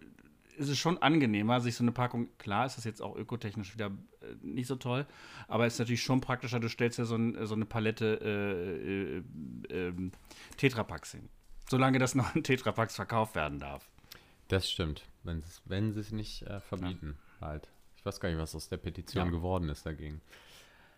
es 0.59 0.71
ist 0.71 0.79
schon 0.79 0.97
angenehmer, 0.99 1.61
sich 1.61 1.75
so 1.75 1.85
eine 1.85 1.93
Packung, 1.93 2.29
klar 2.39 2.65
ist 2.65 2.79
das 2.79 2.85
jetzt 2.85 3.03
auch 3.03 3.15
ökotechnisch 3.15 3.75
wieder 3.75 3.91
äh, 4.23 4.35
nicht 4.41 4.69
so 4.69 4.77
toll, 4.77 5.07
aber 5.49 5.67
es 5.67 5.75
ist 5.75 5.81
natürlich 5.81 6.03
schon 6.03 6.23
praktischer, 6.23 6.61
du 6.61 6.71
stellst 6.71 6.99
ja 6.99 7.05
so, 7.05 7.17
ein, 7.17 7.47
so 7.47 7.55
eine 7.55 7.67
Palette 7.67 9.23
äh, 9.71 9.77
äh, 9.77 9.89
ähm, 9.89 10.13
Tetrapacks 10.57 11.13
hin. 11.13 11.29
Solange 11.69 11.99
das 11.99 12.15
noch 12.15 12.35
in 12.35 12.43
Tetrapacks 12.43 12.97
verkauft 12.97 13.35
werden 13.35 13.59
darf. 13.59 13.91
Das 14.49 14.71
stimmt. 14.71 15.05
Wenn, 15.25 15.93
sie 15.93 16.01
es 16.01 16.11
nicht 16.11 16.43
äh, 16.43 16.61
verbieten, 16.61 17.19
halt. 17.41 17.69
Ich 17.97 18.05
weiß 18.07 18.19
gar 18.19 18.31
nicht, 18.31 18.39
was 18.39 18.55
aus 18.55 18.69
der 18.69 18.79
Petition 18.79 19.27
Ja. 19.27 19.31
geworden 19.31 19.69
ist 19.69 19.85
dagegen. 19.85 20.23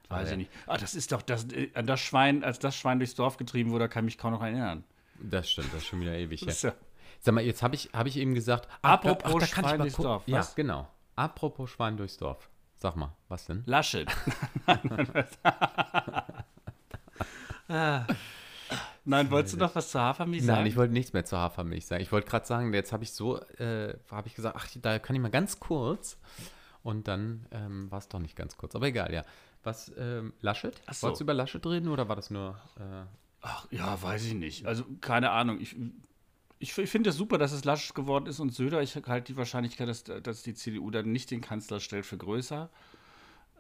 Weiß 0.09 0.21
Aber- 0.23 0.31
ich 0.33 0.37
nicht. 0.37 0.51
Ah, 0.67 0.77
das 0.77 0.95
ist 0.95 1.13
doch, 1.13 1.23
das, 1.23 1.45
äh, 1.53 1.71
an 1.75 1.87
das 1.87 2.01
Schwein, 2.01 2.45
als 2.45 2.59
das 2.59 2.77
Schwein 2.77 2.99
durchs 2.99 3.15
Dorf 3.15 3.37
getrieben 3.37 3.71
wurde, 3.71 3.89
kann 3.89 4.05
ich 4.05 4.15
mich 4.15 4.19
kaum 4.19 4.33
noch 4.33 4.43
erinnern. 4.43 4.85
Das 5.21 5.51
stimmt, 5.51 5.69
das 5.73 5.83
ist 5.83 5.87
schon 5.87 6.01
wieder 6.01 6.17
ewig. 6.17 6.43
Ja. 6.43 6.73
Sag 7.21 7.35
mal, 7.35 7.43
jetzt 7.43 7.63
habe 7.63 7.75
ich, 7.75 7.91
hab 7.93 8.07
ich 8.07 8.17
eben 8.19 8.35
gesagt. 8.35 8.69
Apropos 8.83 9.23
da 9.23 9.31
kann 9.31 9.41
ich 9.45 9.51
Schwein 9.51 9.65
mal 9.79 9.79
durchs 9.85 9.97
Dorf, 9.97 10.23
Ja, 10.27 10.39
was? 10.39 10.55
genau. 10.55 10.89
Apropos 11.17 11.71
Schwein 11.71 11.97
durchs 11.97 12.17
Dorf. 12.19 12.51
Sag 12.77 12.97
mal, 12.97 13.13
was 13.29 13.47
denn? 13.47 13.63
Laschet. 13.67 14.09
Ah. 17.69 18.07
Nein, 19.07 19.31
wolltest 19.31 19.55
du 19.55 19.59
noch 19.59 19.75
was 19.75 19.91
zur 19.91 20.01
Hafermilch 20.01 20.45
sagen? 20.45 20.59
Nein, 20.61 20.67
ich 20.67 20.77
wollte 20.77 20.93
nichts 20.93 21.13
mehr 21.13 21.25
zur 21.25 21.39
Hafermilch 21.39 21.87
sagen. 21.87 22.03
Ich 22.03 22.11
wollte 22.13 22.29
gerade 22.29 22.47
sagen, 22.47 22.73
jetzt 22.73 22.93
habe 22.93 23.05
ich 23.05 23.13
so, 23.13 23.39
äh, 23.59 23.95
habe 24.11 24.29
ich 24.29 24.35
gesagt, 24.35 24.57
ach, 24.59 24.67
da 24.81 24.99
kann 24.99 25.15
ich 25.15 25.23
mal 25.23 25.31
ganz 25.31 25.61
kurz. 25.61 26.19
Und 26.83 27.09
dann 27.09 27.47
ähm, 27.51 27.91
war 27.91 27.99
es 27.99 28.09
doch 28.09 28.19
nicht 28.19 28.37
ganz 28.37 28.57
kurz. 28.57 28.75
Aber 28.75 28.87
egal, 28.87 29.13
ja. 29.13 29.25
Was, 29.65 29.93
ähm, 29.97 30.33
Laschet? 30.41 30.81
Ach 30.87 30.95
so. 30.95 31.07
Wolltest 31.07 31.21
du 31.21 31.25
über 31.25 31.35
Laschet 31.35 31.67
reden 31.67 31.89
oder 31.89 32.09
war 32.09 32.17
das 32.17 32.31
nur. 32.31 32.59
Äh, 32.79 33.05
Ach, 33.41 33.67
ja, 33.71 34.01
weiß 34.01 34.25
ich 34.25 34.35
nicht. 34.35 34.67
Also, 34.67 34.85
keine 35.01 35.31
Ahnung. 35.31 35.61
Ich, 35.61 35.77
ich, 36.59 36.79
ich 36.79 36.91
finde 36.91 37.11
es 37.11 37.17
super, 37.17 37.37
dass 37.39 37.53
es 37.53 37.65
Laschet 37.65 37.95
geworden 37.95 38.27
ist 38.27 38.41
und 38.41 38.55
Söder. 38.55 38.83
Ich 38.83 38.97
halte 38.97 39.33
die 39.33 39.37
Wahrscheinlichkeit, 39.37 39.89
dass, 39.89 40.05
dass 40.05 40.43
die 40.43 40.55
CDU 40.55 40.91
dann 40.91 41.13
nicht 41.13 41.31
den 41.31 41.41
Kanzler 41.41 41.81
stellt, 41.81 42.07
für 42.07 42.17
größer. 42.17 42.71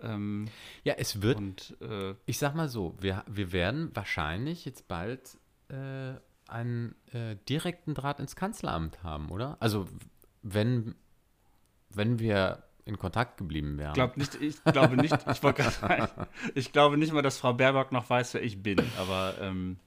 Ähm, 0.02 0.48
ja, 0.84 0.94
es 0.96 1.22
wird 1.22 1.38
und 1.38 1.76
äh, 1.80 2.14
Ich 2.26 2.38
sag 2.38 2.54
mal 2.54 2.68
so, 2.68 2.94
wir, 3.00 3.24
wir 3.26 3.52
werden 3.52 3.90
wahrscheinlich 3.94 4.64
jetzt 4.64 4.88
bald 4.88 5.38
äh, 5.68 6.14
einen 6.48 6.94
äh, 7.12 7.36
direkten 7.48 7.94
Draht 7.94 8.20
ins 8.20 8.36
Kanzleramt 8.36 9.02
haben, 9.02 9.30
oder? 9.30 9.56
Also 9.60 9.88
wenn, 10.42 10.94
wenn 11.90 12.18
wir 12.18 12.64
in 12.86 12.98
Kontakt 12.98 13.38
geblieben 13.38 13.78
wären. 13.78 13.94
glaub 13.94 14.16
nicht, 14.16 14.34
ich 14.40 14.62
glaube 14.64 14.96
nicht, 14.96 15.16
ich 15.30 15.42
wollte 15.42 15.62
gerade 15.62 15.74
sagen, 15.74 16.26
ich 16.54 16.72
glaube 16.72 16.98
nicht 16.98 17.12
mal, 17.12 17.22
dass 17.22 17.38
Frau 17.38 17.54
Baerbock 17.54 17.92
noch 17.92 18.08
weiß, 18.08 18.34
wer 18.34 18.42
ich 18.42 18.62
bin. 18.62 18.78
Aber, 18.98 19.34
ähm, 19.40 19.78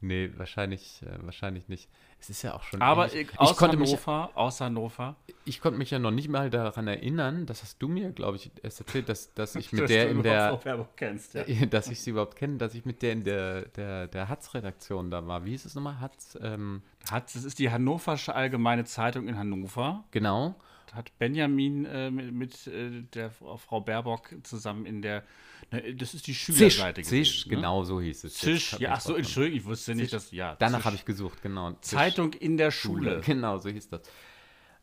nee, 0.00 0.30
wahrscheinlich, 0.36 1.02
äh, 1.02 1.24
wahrscheinlich 1.24 1.68
nicht. 1.68 1.88
Es 2.18 2.30
ist 2.30 2.40
ja 2.40 2.54
auch 2.54 2.62
schon. 2.62 2.80
aber 2.80 3.12
ich, 3.12 3.38
aus 3.38 3.50
ich, 3.50 3.56
konnte 3.58 3.76
mich, 3.76 3.90
Hannover, 3.90 4.30
aus 4.34 4.62
Hannover. 4.62 5.16
ich 5.44 5.60
konnte 5.60 5.78
mich 5.78 5.90
ja 5.90 5.98
noch 5.98 6.10
nicht 6.10 6.30
mal 6.30 6.48
daran 6.48 6.88
erinnern, 6.88 7.44
das 7.44 7.62
hast 7.62 7.82
du 7.82 7.88
mir, 7.88 8.12
glaube 8.12 8.38
ich, 8.38 8.50
erst 8.62 8.80
erzählt, 8.80 9.10
dass, 9.10 9.34
dass 9.34 9.54
ich 9.56 9.70
mit 9.72 9.82
dass 9.82 9.88
der 9.88 10.08
in 10.08 10.22
der. 10.22 10.58
Frau 10.58 10.88
kennst, 10.96 11.34
ja. 11.34 11.44
Dass 11.66 11.88
ich 11.88 12.00
sie 12.00 12.10
überhaupt 12.10 12.36
kenne, 12.36 12.56
dass 12.56 12.74
ich 12.74 12.86
mit 12.86 13.02
der 13.02 13.12
in 13.12 13.24
der, 13.24 13.66
der, 13.66 14.08
der 14.08 14.30
Hatz-Redaktion 14.30 15.10
da 15.10 15.26
war. 15.26 15.44
Wie 15.44 15.50
hieß 15.50 15.66
es 15.66 15.74
nochmal? 15.74 16.00
Hatz, 16.00 16.38
ähm, 16.40 16.82
Hat, 17.10 17.34
das 17.34 17.44
ist 17.44 17.58
die 17.58 17.70
Hannoversche 17.70 18.34
Allgemeine 18.34 18.84
Zeitung 18.86 19.28
in 19.28 19.36
Hannover. 19.36 20.04
genau. 20.10 20.54
Hat 20.94 21.16
Benjamin 21.18 21.84
äh, 21.84 22.10
mit, 22.10 22.66
äh, 22.66 23.02
der 23.02 23.30
Frau 23.30 23.80
Baerbock 23.80 24.34
zusammen 24.44 24.86
in 24.86 25.02
der, 25.02 25.24
ne, 25.70 25.94
das 25.94 26.14
ist 26.14 26.26
die 26.26 26.32
Zisch, 26.32 26.56
Schülerseite 26.56 27.02
Zisch, 27.02 27.44
gewesen, 27.44 27.48
ne? 27.50 27.56
genau 27.56 27.84
so 27.84 28.00
hieß 28.00 28.24
es. 28.24 28.34
Zisch, 28.34 28.76
ja, 28.78 28.92
ach 28.92 29.00
so, 29.00 29.16
Entschuldigung, 29.16 29.58
ich 29.58 29.64
wusste 29.64 29.94
nicht, 29.94 30.10
Zisch. 30.10 30.12
dass, 30.12 30.30
ja. 30.30 30.56
Danach 30.58 30.78
Zisch. 30.78 30.84
habe 30.86 30.96
ich 30.96 31.04
gesucht, 31.04 31.42
genau. 31.42 31.72
Zisch. 31.80 31.98
Zeitung 31.98 32.32
in 32.32 32.56
der 32.56 32.70
Schule. 32.70 33.20
Genau, 33.26 33.58
so 33.58 33.68
hieß 33.68 33.88
das. 33.88 34.02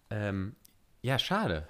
Ähm, 0.09 0.55
ja, 1.01 1.17
schade. 1.17 1.67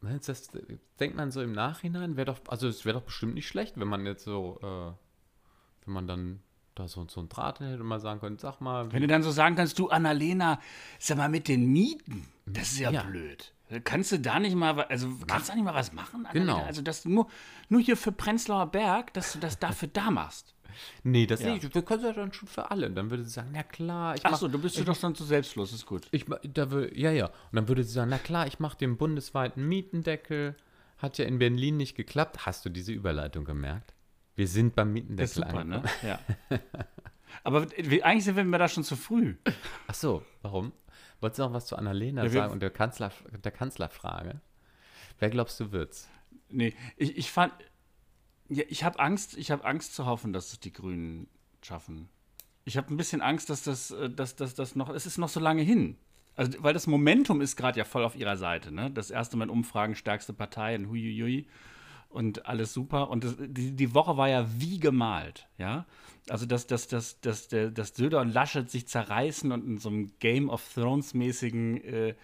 Du, 0.00 0.08
Das 0.26 0.50
denkt 0.98 1.16
man 1.16 1.30
so 1.30 1.42
im 1.42 1.52
Nachhinein, 1.52 2.16
wäre 2.16 2.26
doch, 2.26 2.40
also 2.48 2.66
es 2.66 2.84
wäre 2.84 2.98
doch 2.98 3.04
bestimmt 3.04 3.34
nicht 3.34 3.46
schlecht, 3.46 3.78
wenn 3.78 3.88
man 3.88 4.04
jetzt 4.04 4.24
so, 4.24 4.58
äh, 4.62 5.86
wenn 5.86 5.94
man 5.94 6.06
dann 6.06 6.42
da 6.74 6.88
so, 6.88 7.06
so 7.08 7.20
ein 7.20 7.28
Draht 7.28 7.60
hätte 7.60 7.80
und 7.80 7.86
mal 7.86 8.00
sagen 8.00 8.20
könnte, 8.20 8.40
sag 8.40 8.60
mal, 8.60 8.92
Wenn 8.92 9.02
du 9.02 9.06
dann 9.08 9.22
so 9.22 9.30
sagen 9.30 9.56
kannst, 9.56 9.78
du 9.78 9.88
Annalena, 9.88 10.60
sag 10.98 11.18
mal 11.18 11.28
mit 11.28 11.48
den 11.48 11.66
Mieten, 11.66 12.26
das 12.46 12.72
ist 12.72 12.78
ja, 12.80 12.90
Ja. 12.90 13.02
blöd. 13.02 13.52
Kannst 13.84 14.12
du 14.12 14.18
da 14.20 14.38
nicht 14.38 14.54
mal, 14.54 14.78
also 14.82 15.08
kannst 15.26 15.48
du 15.48 15.52
da 15.52 15.56
nicht 15.56 15.64
mal 15.64 15.74
was 15.74 15.92
machen? 15.92 16.26
Annalena? 16.26 16.52
Genau. 16.54 16.66
Also 16.66 16.82
dass 16.82 17.02
du 17.04 17.08
nur, 17.10 17.28
nur 17.70 17.80
hier 17.80 17.96
für 17.96 18.12
Prenzlauer 18.12 18.66
Berg, 18.66 19.14
dass 19.14 19.32
du 19.32 19.38
das 19.38 19.58
dafür 19.58 19.88
da 19.92 20.10
machst. 20.10 20.54
nee, 21.02 21.26
das 21.26 21.42
Ja. 21.42 21.54
nicht, 21.54 21.74
wir 21.74 21.82
können 21.82 22.02
ja 22.04 22.12
dann 22.12 22.32
schon 22.32 22.48
für 22.48 22.70
alle. 22.70 22.90
Dann 22.90 23.10
würde 23.10 23.24
sie 23.24 23.30
sagen, 23.30 23.50
na 23.52 23.62
klar, 23.62 24.14
ich 24.16 24.24
Ach 24.26 24.32
mach, 24.32 24.38
so, 24.38 24.48
du 24.48 24.58
bist 24.58 24.78
du 24.78 24.84
doch 24.84 24.96
dann 24.96 25.14
zu 25.14 25.24
selbstlos, 25.24 25.72
ist 25.72 25.86
gut. 25.86 26.06
ich, 26.10 26.24
da 26.54 26.70
will, 26.70 26.90
ja, 26.94 27.10
ja. 27.10 27.26
Und 27.26 27.34
dann 27.52 27.68
würde 27.68 27.82
sie 27.84 27.92
sagen, 27.92 28.10
na 28.10 28.18
klar, 28.18 28.46
ich 28.46 28.58
mache 28.58 28.76
den 28.78 28.96
bundesweiten 28.98 29.66
Mietendeckel. 29.68 30.54
Hat 30.98 31.18
ja 31.18 31.24
in 31.24 31.38
Berlin 31.38 31.76
nicht 31.78 31.94
geklappt. 31.96 32.46
Hast 32.46 32.64
du 32.64 32.68
diese 32.70 32.92
Überleitung 32.92 33.44
gemerkt? 33.44 33.92
Wir 34.34 34.48
sind 34.48 34.74
beim 34.74 34.92
Mietendeckel 34.92 35.24
ist 35.24 35.34
super, 35.34 35.64
ne? 35.64 35.82
Ja. 36.02 36.18
Aber 37.44 37.62
eigentlich 37.62 38.24
sind 38.24 38.36
wir 38.36 38.58
da 38.58 38.68
schon 38.68 38.84
zu 38.84 38.96
früh. 38.96 39.36
Ach 39.86 39.94
so, 39.94 40.22
warum? 40.42 40.72
Wolltest 41.20 41.38
du 41.38 41.42
noch 41.44 41.52
was 41.52 41.66
zu 41.66 41.76
Annalena 41.76 42.24
Ja, 42.24 42.30
sagen 42.30 42.52
und 42.52 42.60
der, 42.60 42.70
Kanzler, 42.70 43.12
der 43.44 43.52
Kanzlerfrage? 43.52 44.40
Wer 45.18 45.30
glaubst 45.30 45.60
du 45.60 45.72
wird's? 45.72 46.08
Nee, 46.48 46.74
ich, 46.96 47.16
ich 47.16 47.30
fand. 47.30 47.52
Ja, 48.48 48.64
ich 48.68 48.84
habe 48.84 48.98
Angst, 48.98 49.36
ich 49.36 49.50
habe 49.50 49.64
Angst 49.64 49.94
zu 49.94 50.04
hoffen, 50.04 50.32
dass 50.32 50.52
es 50.52 50.60
die 50.60 50.72
Grünen 50.72 51.28
schaffen. 51.62 52.08
Ich 52.64 52.76
habe 52.76 52.92
ein 52.92 52.96
bisschen 52.96 53.22
Angst, 53.22 53.50
dass 53.50 53.62
das, 53.62 53.90
äh, 53.92 54.10
dass, 54.10 54.36
dass 54.36 54.54
das 54.54 54.74
noch. 54.76 54.90
Es 54.90 55.06
ist 55.06 55.18
noch 55.18 55.28
so 55.28 55.40
lange 55.40 55.62
hin. 55.62 55.96
Also, 56.34 56.62
weil 56.62 56.74
das 56.74 56.86
Momentum 56.86 57.40
ist 57.40 57.56
gerade 57.56 57.78
ja 57.78 57.84
voll 57.84 58.04
auf 58.04 58.16
ihrer 58.16 58.36
Seite, 58.36 58.72
ne? 58.72 58.90
Das 58.90 59.10
erste 59.10 59.36
Mal 59.36 59.44
in 59.44 59.50
Umfragen 59.50 59.94
stärkste 59.94 60.32
Partei 60.32 60.74
und 60.76 60.88
huiuiui 60.88 61.46
und 62.12 62.46
alles 62.46 62.72
super. 62.72 63.10
Und 63.10 63.24
das, 63.24 63.36
die, 63.38 63.72
die 63.72 63.94
Woche 63.94 64.16
war 64.16 64.28
ja 64.28 64.46
wie 64.58 64.78
gemalt, 64.78 65.48
ja. 65.58 65.86
Also, 66.28 66.46
dass, 66.46 66.66
dass, 66.66 66.86
dass, 66.86 67.20
dass, 67.20 67.48
der, 67.48 67.70
dass 67.70 67.96
Söder 67.96 68.20
und 68.20 68.32
Laschet 68.32 68.70
sich 68.70 68.86
zerreißen 68.86 69.50
und 69.50 69.66
in 69.66 69.78
so 69.78 69.88
einem 69.88 70.12
Game 70.20 70.50
of 70.50 70.62
Thrones-mäßigen 70.74 71.82
äh, 71.82 72.14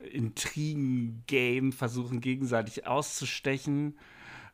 Intrigen-Game 0.00 1.72
versuchen, 1.72 2.20
gegenseitig 2.20 2.86
auszustechen. 2.86 3.98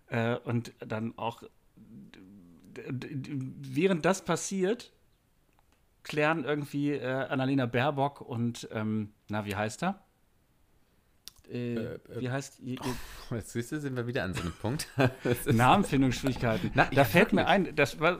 Äh, 0.06 0.36
und 0.36 0.72
dann 0.78 1.18
auch, 1.18 1.42
während 2.76 4.04
das 4.04 4.24
passiert, 4.24 4.92
klären 6.04 6.44
irgendwie 6.44 6.92
äh, 6.92 7.26
Annalena 7.28 7.66
Baerbock 7.66 8.20
und, 8.20 8.68
ähm, 8.72 9.12
na, 9.28 9.44
wie 9.44 9.56
heißt 9.56 9.82
er? 9.82 10.03
Äh, 11.50 11.98
wie 12.16 12.30
heißt 12.30 12.60
ihr, 12.60 12.74
ihr 12.74 12.78
Jetzt 13.36 13.52
siehst 13.52 13.72
du, 13.72 13.80
sind 13.80 13.96
wir 13.96 14.06
wieder 14.06 14.24
an 14.24 14.34
so 14.34 14.40
einem 14.40 14.52
Punkt. 14.52 14.88
Namenfindungsschwierigkeiten? 15.46 16.70
Na, 16.74 16.84
da 16.84 16.92
ja, 16.92 17.04
fällt 17.04 17.32
mir 17.32 17.42
wirklich. 17.46 17.68
ein, 17.68 17.76
das, 17.76 18.00
was, 18.00 18.16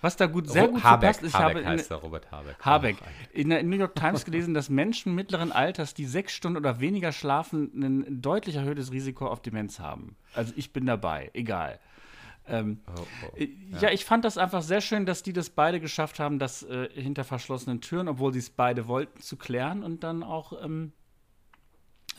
was 0.00 0.16
da 0.16 0.26
gut, 0.26 0.48
sehr 0.48 0.68
gut 0.68 0.82
Habeck, 0.82 1.00
verpasst 1.00 1.22
ist, 1.22 1.28
ich 1.28 1.34
Habeck 1.34 1.56
habe 1.56 1.60
in, 1.60 1.66
heißt 1.66 1.90
er, 1.90 1.96
Robert 1.96 2.30
Habeck. 2.30 2.56
Habeck. 2.60 2.96
In 3.32 3.50
der 3.50 3.62
New 3.62 3.76
York 3.76 3.96
Times 3.96 4.24
gelesen, 4.24 4.54
dass 4.54 4.68
Menschen 4.68 5.14
mittleren 5.14 5.50
Alters, 5.50 5.94
die 5.94 6.06
sechs 6.06 6.32
Stunden 6.32 6.56
oder 6.56 6.80
weniger 6.80 7.12
schlafen, 7.12 7.70
ein 7.74 8.22
deutlich 8.22 8.56
erhöhtes 8.56 8.92
Risiko 8.92 9.26
auf 9.26 9.42
Demenz 9.42 9.80
haben. 9.80 10.16
Also 10.34 10.52
ich 10.56 10.72
bin 10.72 10.86
dabei, 10.86 11.30
egal. 11.34 11.80
Ähm, 12.46 12.80
Oh, 12.86 13.00
oh. 13.00 13.36
äh, 13.36 13.50
ja. 13.80 13.90
ich 13.90 14.04
fand 14.04 14.24
das 14.24 14.38
einfach 14.38 14.62
sehr 14.62 14.80
schön, 14.80 15.04
dass 15.04 15.22
die 15.22 15.32
das 15.32 15.50
beide 15.50 15.80
geschafft 15.80 16.18
haben, 16.18 16.38
das 16.38 16.62
äh, 16.62 16.88
hinter 16.94 17.24
verschlossenen 17.24 17.80
Türen, 17.80 18.08
obwohl 18.08 18.32
sie 18.32 18.38
es 18.38 18.50
beide 18.50 18.86
wollten, 18.88 19.20
zu 19.20 19.36
klären 19.36 19.82
und 19.82 20.02
dann 20.02 20.22
auch 20.22 20.64
ähm, 20.64 20.92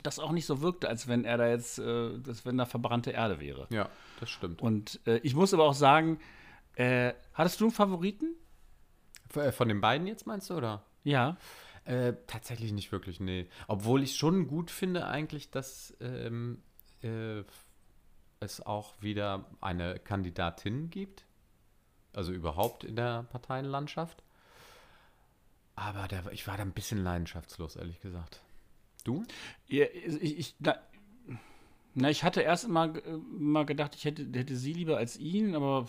das 0.03 0.19
auch 0.19 0.31
nicht 0.31 0.45
so 0.45 0.61
wirkte, 0.61 0.87
als 0.89 1.07
wenn 1.07 1.25
er 1.25 1.37
da 1.37 1.47
jetzt, 1.47 1.79
äh, 1.79 2.19
als 2.27 2.45
wenn 2.45 2.57
da 2.57 2.65
verbrannte 2.65 3.11
Erde 3.11 3.39
wäre. 3.39 3.67
Ja, 3.69 3.89
das 4.19 4.29
stimmt. 4.29 4.61
Und 4.61 4.99
äh, 5.05 5.17
ich 5.19 5.35
muss 5.35 5.53
aber 5.53 5.65
auch 5.65 5.73
sagen, 5.73 6.19
äh, 6.75 7.13
hattest 7.33 7.59
du 7.59 7.65
einen 7.65 7.73
Favoriten? 7.73 8.35
Äh, 9.35 9.51
von 9.51 9.67
den 9.67 9.81
beiden 9.81 10.07
jetzt 10.07 10.27
meinst 10.27 10.49
du, 10.49 10.55
oder? 10.55 10.83
Ja. 11.03 11.37
Äh, 11.85 12.13
tatsächlich 12.27 12.71
nicht 12.71 12.91
wirklich, 12.91 13.19
nee. 13.19 13.47
Obwohl 13.67 14.03
ich 14.03 14.15
schon 14.15 14.47
gut 14.47 14.69
finde 14.71 15.07
eigentlich, 15.07 15.49
dass 15.49 15.95
ähm, 15.99 16.61
äh, 17.01 17.43
es 18.39 18.65
auch 18.65 19.01
wieder 19.01 19.45
eine 19.61 19.99
Kandidatin 19.99 20.89
gibt. 20.89 21.25
Also 22.13 22.31
überhaupt 22.31 22.83
in 22.83 22.95
der 22.95 23.23
Parteienlandschaft. 23.23 24.23
Aber 25.75 26.07
der, 26.07 26.31
ich 26.31 26.47
war 26.47 26.57
da 26.57 26.63
ein 26.63 26.73
bisschen 26.73 27.03
leidenschaftslos, 27.03 27.75
ehrlich 27.75 28.01
gesagt. 28.01 28.41
Du? 29.03 29.23
Ja, 29.67 29.85
ich, 29.93 30.39
ich, 30.39 30.55
na, 30.59 30.75
na, 31.95 32.09
ich 32.09 32.23
hatte 32.23 32.41
erst 32.41 32.67
mal, 32.67 33.01
mal 33.31 33.65
gedacht, 33.65 33.95
ich 33.95 34.05
hätte, 34.05 34.27
hätte 34.33 34.55
sie 34.55 34.73
lieber 34.73 34.97
als 34.97 35.17
ihn, 35.17 35.55
aber 35.55 35.87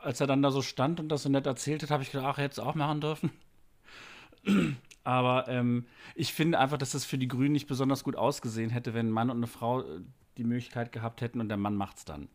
als 0.00 0.20
er 0.20 0.26
dann 0.26 0.42
da 0.42 0.50
so 0.50 0.62
stand 0.62 1.00
und 1.00 1.08
das 1.08 1.22
so 1.22 1.28
nett 1.28 1.46
erzählt 1.46 1.82
hat, 1.82 1.90
habe 1.90 2.02
ich 2.02 2.10
gedacht, 2.10 2.26
ach, 2.26 2.38
hätte 2.38 2.52
es 2.52 2.58
auch 2.58 2.74
machen 2.74 3.00
dürfen. 3.00 3.30
aber 5.04 5.48
ähm, 5.48 5.86
ich 6.14 6.32
finde 6.32 6.58
einfach, 6.58 6.78
dass 6.78 6.92
das 6.92 7.04
für 7.04 7.18
die 7.18 7.28
Grünen 7.28 7.52
nicht 7.52 7.66
besonders 7.66 8.04
gut 8.04 8.16
ausgesehen 8.16 8.70
hätte, 8.70 8.94
wenn 8.94 9.08
ein 9.08 9.12
Mann 9.12 9.30
und 9.30 9.38
eine 9.38 9.46
Frau 9.46 9.82
äh, 9.82 10.00
die 10.36 10.44
Möglichkeit 10.44 10.92
gehabt 10.92 11.20
hätten 11.20 11.40
und 11.40 11.48
der 11.48 11.56
Mann 11.56 11.74
macht's 11.74 12.04
dann. 12.04 12.28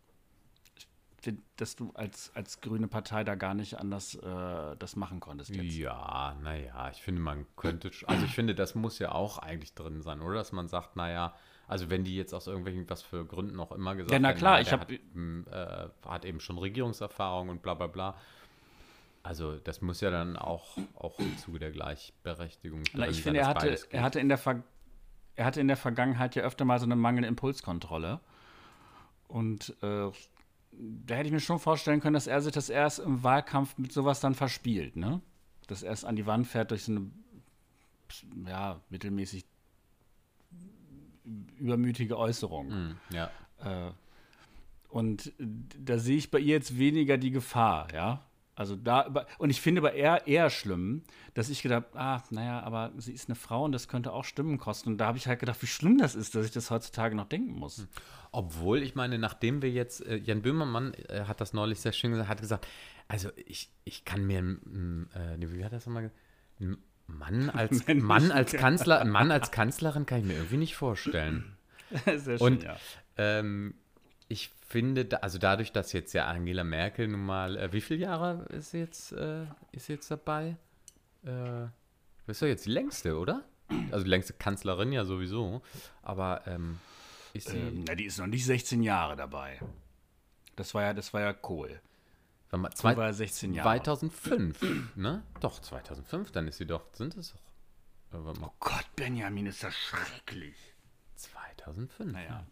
Dass 1.57 1.75
du 1.75 1.91
als, 1.93 2.31
als 2.35 2.59
grüne 2.61 2.87
Partei 2.87 3.23
da 3.23 3.35
gar 3.35 3.53
nicht 3.53 3.77
anders 3.79 4.15
äh, 4.15 4.75
das 4.77 4.95
machen 4.95 5.19
konntest 5.19 5.55
jetzt. 5.55 5.75
Ja, 5.77 6.35
naja, 6.41 6.89
ich 6.91 7.01
finde, 7.01 7.21
man 7.21 7.45
könnte, 7.55 7.91
also 8.07 8.25
ich 8.25 8.33
finde, 8.33 8.55
das 8.55 8.75
muss 8.75 8.99
ja 8.99 9.11
auch 9.11 9.37
eigentlich 9.37 9.73
drin 9.73 10.01
sein, 10.01 10.21
oder? 10.21 10.35
Dass 10.35 10.51
man 10.51 10.67
sagt, 10.67 10.95
naja, 10.95 11.33
also 11.67 11.89
wenn 11.89 12.03
die 12.03 12.15
jetzt 12.15 12.33
aus 12.33 12.47
irgendwelchen, 12.47 12.89
was 12.89 13.01
für 13.01 13.25
Gründen 13.25 13.59
auch 13.59 13.71
immer 13.71 13.95
gesagt 13.95 14.11
Ja, 14.11 14.19
na 14.19 14.29
haben, 14.29 14.37
klar, 14.37 14.59
ich 14.61 14.69
der 14.69 14.79
hab- 14.79 14.91
hat, 14.91 14.99
m, 15.15 15.45
äh, 15.49 15.87
hat 16.05 16.25
eben 16.25 16.39
schon 16.39 16.57
Regierungserfahrung 16.57 17.49
und 17.49 17.61
bla 17.61 17.73
bla 17.73 17.87
bla. 17.87 18.15
Also 19.23 19.55
das 19.57 19.79
muss 19.81 20.01
ja 20.01 20.11
dann 20.11 20.35
auch, 20.35 20.77
auch 20.95 21.17
im 21.19 21.37
Zuge 21.37 21.59
der 21.59 21.71
Gleichberechtigung 21.71 22.83
Na, 22.93 23.07
ich 23.07 23.15
sein, 23.15 23.23
finde, 23.23 23.39
er 23.39 23.47
hatte, 23.47 23.79
er, 23.91 24.03
hatte 24.03 24.19
in 24.19 24.27
der 24.27 24.37
Ver 24.37 24.63
er 25.35 25.45
hatte 25.45 25.61
in 25.61 25.67
der 25.67 25.77
Vergangenheit 25.77 26.35
ja 26.35 26.43
öfter 26.43 26.65
mal 26.65 26.77
so 26.79 26.85
eine 26.85 26.95
mangelnde 26.97 27.27
Impulskontrolle. 27.29 28.19
Und 29.27 29.75
äh, 29.81 30.11
da 31.05 31.15
hätte 31.15 31.27
ich 31.27 31.33
mir 31.33 31.39
schon 31.39 31.59
vorstellen 31.59 31.99
können, 31.99 32.13
dass 32.13 32.27
er 32.27 32.41
sich 32.41 32.51
das 32.51 32.69
erst 32.69 32.99
im 32.99 33.23
Wahlkampf 33.23 33.77
mit 33.77 33.91
sowas 33.91 34.19
dann 34.19 34.35
verspielt, 34.35 34.95
ne? 34.95 35.21
Dass 35.67 35.83
er 35.83 35.93
es 35.93 36.03
an 36.03 36.15
die 36.15 36.25
Wand 36.25 36.47
fährt 36.47 36.71
durch 36.71 36.83
so 36.83 36.91
eine, 36.91 37.09
ja, 38.47 38.81
mittelmäßig 38.89 39.45
übermütige 41.57 42.17
Äußerung. 42.17 42.71
Hm, 42.71 42.97
ja. 43.11 43.29
Äh, 43.63 43.91
und 44.89 45.31
da 45.39 45.97
sehe 45.97 46.17
ich 46.17 46.29
bei 46.29 46.39
ihr 46.39 46.55
jetzt 46.55 46.77
weniger 46.77 47.17
die 47.17 47.31
Gefahr, 47.31 47.91
ja. 47.93 48.25
Also 48.55 48.75
da, 48.75 49.25
und 49.39 49.49
ich 49.49 49.61
finde 49.61 49.81
aber 49.81 49.93
eher, 49.93 50.27
eher 50.27 50.49
schlimm, 50.51 51.03
dass 51.33 51.49
ich 51.49 51.63
gedacht, 51.63 51.85
ah, 51.95 52.21
naja, 52.29 52.61
aber 52.61 52.91
sie 52.97 53.11
ist 53.11 53.27
eine 53.27 53.35
Frau 53.35 53.65
und 53.65 53.71
das 53.71 53.87
könnte 53.87 54.13
auch 54.13 54.25
Stimmen 54.25 54.59
kosten. 54.59 54.89
Und 54.89 54.97
da 54.99 55.07
habe 55.07 55.17
ich 55.17 55.27
halt 55.27 55.39
gedacht, 55.39 55.61
wie 55.61 55.67
schlimm 55.67 55.97
das 55.97 56.13
ist, 56.13 56.35
dass 56.35 56.45
ich 56.45 56.51
das 56.51 56.69
heutzutage 56.69 57.15
noch 57.15 57.27
denken 57.27 57.53
muss. 57.53 57.87
Obwohl, 58.31 58.83
ich 58.83 58.93
meine, 58.93 59.17
nachdem 59.17 59.63
wir 59.63 59.71
jetzt, 59.71 60.05
äh, 60.05 60.17
Jan 60.17 60.43
Böhmermann 60.43 60.93
äh, 60.93 61.23
hat 61.25 61.41
das 61.41 61.53
neulich 61.53 61.79
sehr 61.79 61.93
schön 61.93 62.11
gesagt, 62.11 62.29
hat 62.29 62.41
gesagt, 62.41 62.67
also 63.07 63.29
ich, 63.35 63.71
ich 63.85 64.05
kann 64.05 64.25
mir, 64.25 64.39
äh, 64.39 65.39
wie 65.39 65.63
hat 65.63 65.71
er 65.71 65.77
das 65.77 65.87
nochmal 65.87 66.03
gesagt? 66.03 66.19
Ein 66.59 66.77
Mann 67.07 67.49
als. 67.49 67.85
Mann 67.87 68.31
als 68.31 68.53
Kanzler, 68.53 69.03
Mann 69.05 69.31
als 69.31 69.51
Kanzlerin 69.51 70.05
kann 70.05 70.19
ich 70.19 70.25
mir 70.25 70.35
irgendwie 70.35 70.57
nicht 70.57 70.75
vorstellen. 70.75 71.57
Sehr 72.15 72.39
Und 72.41 72.63
ja. 72.63 72.77
ähm, 73.17 73.75
ich 74.27 74.49
finde, 74.67 75.21
also 75.21 75.37
dadurch, 75.37 75.71
dass 75.71 75.93
jetzt 75.93 76.13
ja 76.13 76.27
Angela 76.27 76.63
Merkel 76.63 77.07
nun 77.07 77.25
mal, 77.25 77.57
äh, 77.57 77.73
wie 77.73 77.81
viele 77.81 77.99
Jahre 78.01 78.45
ist 78.49 78.71
sie 78.71 78.79
jetzt, 78.79 79.11
äh, 79.11 79.45
ist 79.71 79.87
sie 79.87 79.93
jetzt 79.93 80.09
dabei? 80.09 80.57
Äh, 81.23 81.67
das 82.25 82.37
ist 82.37 82.41
doch 82.41 82.47
jetzt 82.47 82.65
die 82.65 82.71
längste, 82.71 83.17
oder? 83.17 83.43
Also 83.91 84.03
die 84.03 84.09
längste 84.09 84.33
Kanzlerin 84.33 84.91
ja 84.91 85.05
sowieso. 85.05 85.61
Aber 86.01 86.43
ähm, 86.47 86.79
ist 87.33 87.49
sie. 87.49 87.57
Ähm, 87.57 87.83
na, 87.87 87.95
die 87.95 88.05
ist 88.05 88.19
noch 88.19 88.27
nicht 88.27 88.45
16 88.45 88.81
Jahre 88.83 89.15
dabei. 89.15 89.59
Das 90.55 90.73
war 90.73 90.83
ja, 90.83 90.93
das 90.93 91.13
war 91.13 91.21
ja 91.21 91.33
Kohl. 91.33 91.81
Warte 92.49 92.61
mal, 92.61 92.69
Kohl 92.69 92.75
zwei, 92.75 92.97
war 92.97 93.05
ja 93.07 93.13
16 93.13 93.53
Jahre. 93.53 93.81
2005, 93.81 94.95
ne? 94.95 95.23
Doch, 95.39 95.59
2005, 95.59 96.31
dann 96.31 96.47
ist 96.47 96.57
sie 96.57 96.65
doch, 96.67 96.85
sind 96.93 97.15
es 97.17 97.33
doch. 97.33 97.39
Äh, 98.19 98.33
Oh 98.41 98.51
Gott, 98.59 98.85
Benjamin, 98.95 99.47
ist 99.47 99.63
das 99.63 99.73
schrecklich. 99.75 100.55
2005. 101.57 102.11
Naja. 102.11 102.45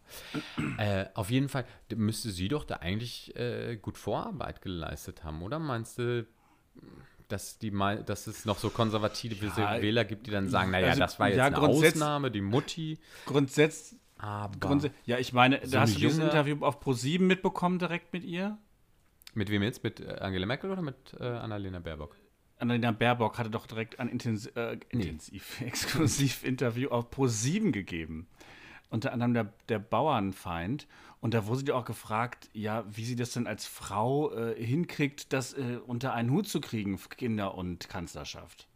Äh, 0.78 1.06
auf 1.14 1.30
jeden 1.30 1.48
Fall 1.48 1.64
müsste 1.94 2.30
sie 2.30 2.48
doch 2.48 2.64
da 2.64 2.76
eigentlich 2.76 3.36
äh, 3.36 3.76
gut 3.76 3.98
Vorarbeit 3.98 4.62
geleistet 4.62 5.24
haben, 5.24 5.42
oder? 5.42 5.58
Meinst 5.58 5.98
du, 5.98 6.26
dass, 7.28 7.58
die 7.58 7.70
mal, 7.70 8.02
dass 8.02 8.26
es 8.26 8.44
noch 8.44 8.58
so 8.58 8.70
konservative 8.70 9.46
Ja, 9.56 9.80
Wähler 9.80 10.04
gibt, 10.04 10.26
die 10.26 10.30
dann 10.30 10.48
sagen, 10.48 10.70
naja, 10.70 10.88
also, 10.88 11.00
das 11.00 11.18
war 11.18 11.28
jetzt 11.28 11.38
ja, 11.38 11.46
eine 11.46 11.58
Ausnahme, 11.58 12.30
die 12.30 12.40
Mutti, 12.40 12.98
Grundsätzlich, 14.60 15.04
ja, 15.04 15.18
ich 15.18 15.32
meine, 15.32 15.60
So 15.64 15.72
da 15.72 15.80
hast 15.80 15.96
du 15.96 16.00
dieses 16.00 16.18
Interview 16.18 16.64
auf 16.64 16.80
Pro7 16.80 17.20
mitbekommen 17.20 17.78
direkt 17.78 18.12
mit 18.12 18.24
ihr? 18.24 18.58
mit 19.34 19.50
wem 19.50 19.62
jetzt? 19.62 19.82
Mit 19.82 20.00
äh, 20.00 20.18
Angela 20.20 20.46
Merkel 20.46 20.70
oder 20.70 20.82
mit 20.82 20.96
äh, 21.18 21.24
Annalena 21.24 21.78
Baerbock? 21.78 22.16
Annalena 22.58 22.92
Baerbock 22.92 23.38
hatte 23.38 23.50
doch 23.50 23.66
direkt 23.66 23.98
ein 23.98 24.08
intensiv, 24.08 24.54
äh, 24.56 24.78
intensiv 24.90 25.60
exklusiv 25.60 26.44
Interview 26.44 26.90
auf 26.90 27.10
Pro7 27.10 27.72
gegeben. 27.72 28.28
Unter 28.92 29.12
anderem 29.12 29.34
der, 29.34 29.52
der 29.68 29.78
Bauernfeind. 29.78 30.86
Und 31.20 31.34
da 31.34 31.46
wurde 31.46 31.60
sie 31.64 31.72
auch 31.72 31.84
gefragt, 31.84 32.50
ja, 32.52 32.84
wie 32.90 33.04
sie 33.04 33.16
das 33.16 33.32
denn 33.32 33.46
als 33.46 33.66
Frau 33.66 34.32
äh, 34.32 34.62
hinkriegt, 34.62 35.32
das 35.32 35.54
äh, 35.54 35.78
unter 35.86 36.12
einen 36.12 36.30
Hut 36.30 36.46
zu 36.46 36.60
kriegen, 36.60 36.98
Kinder 37.16 37.54
und 37.54 37.88
Kanzlerschaft. 37.88 38.68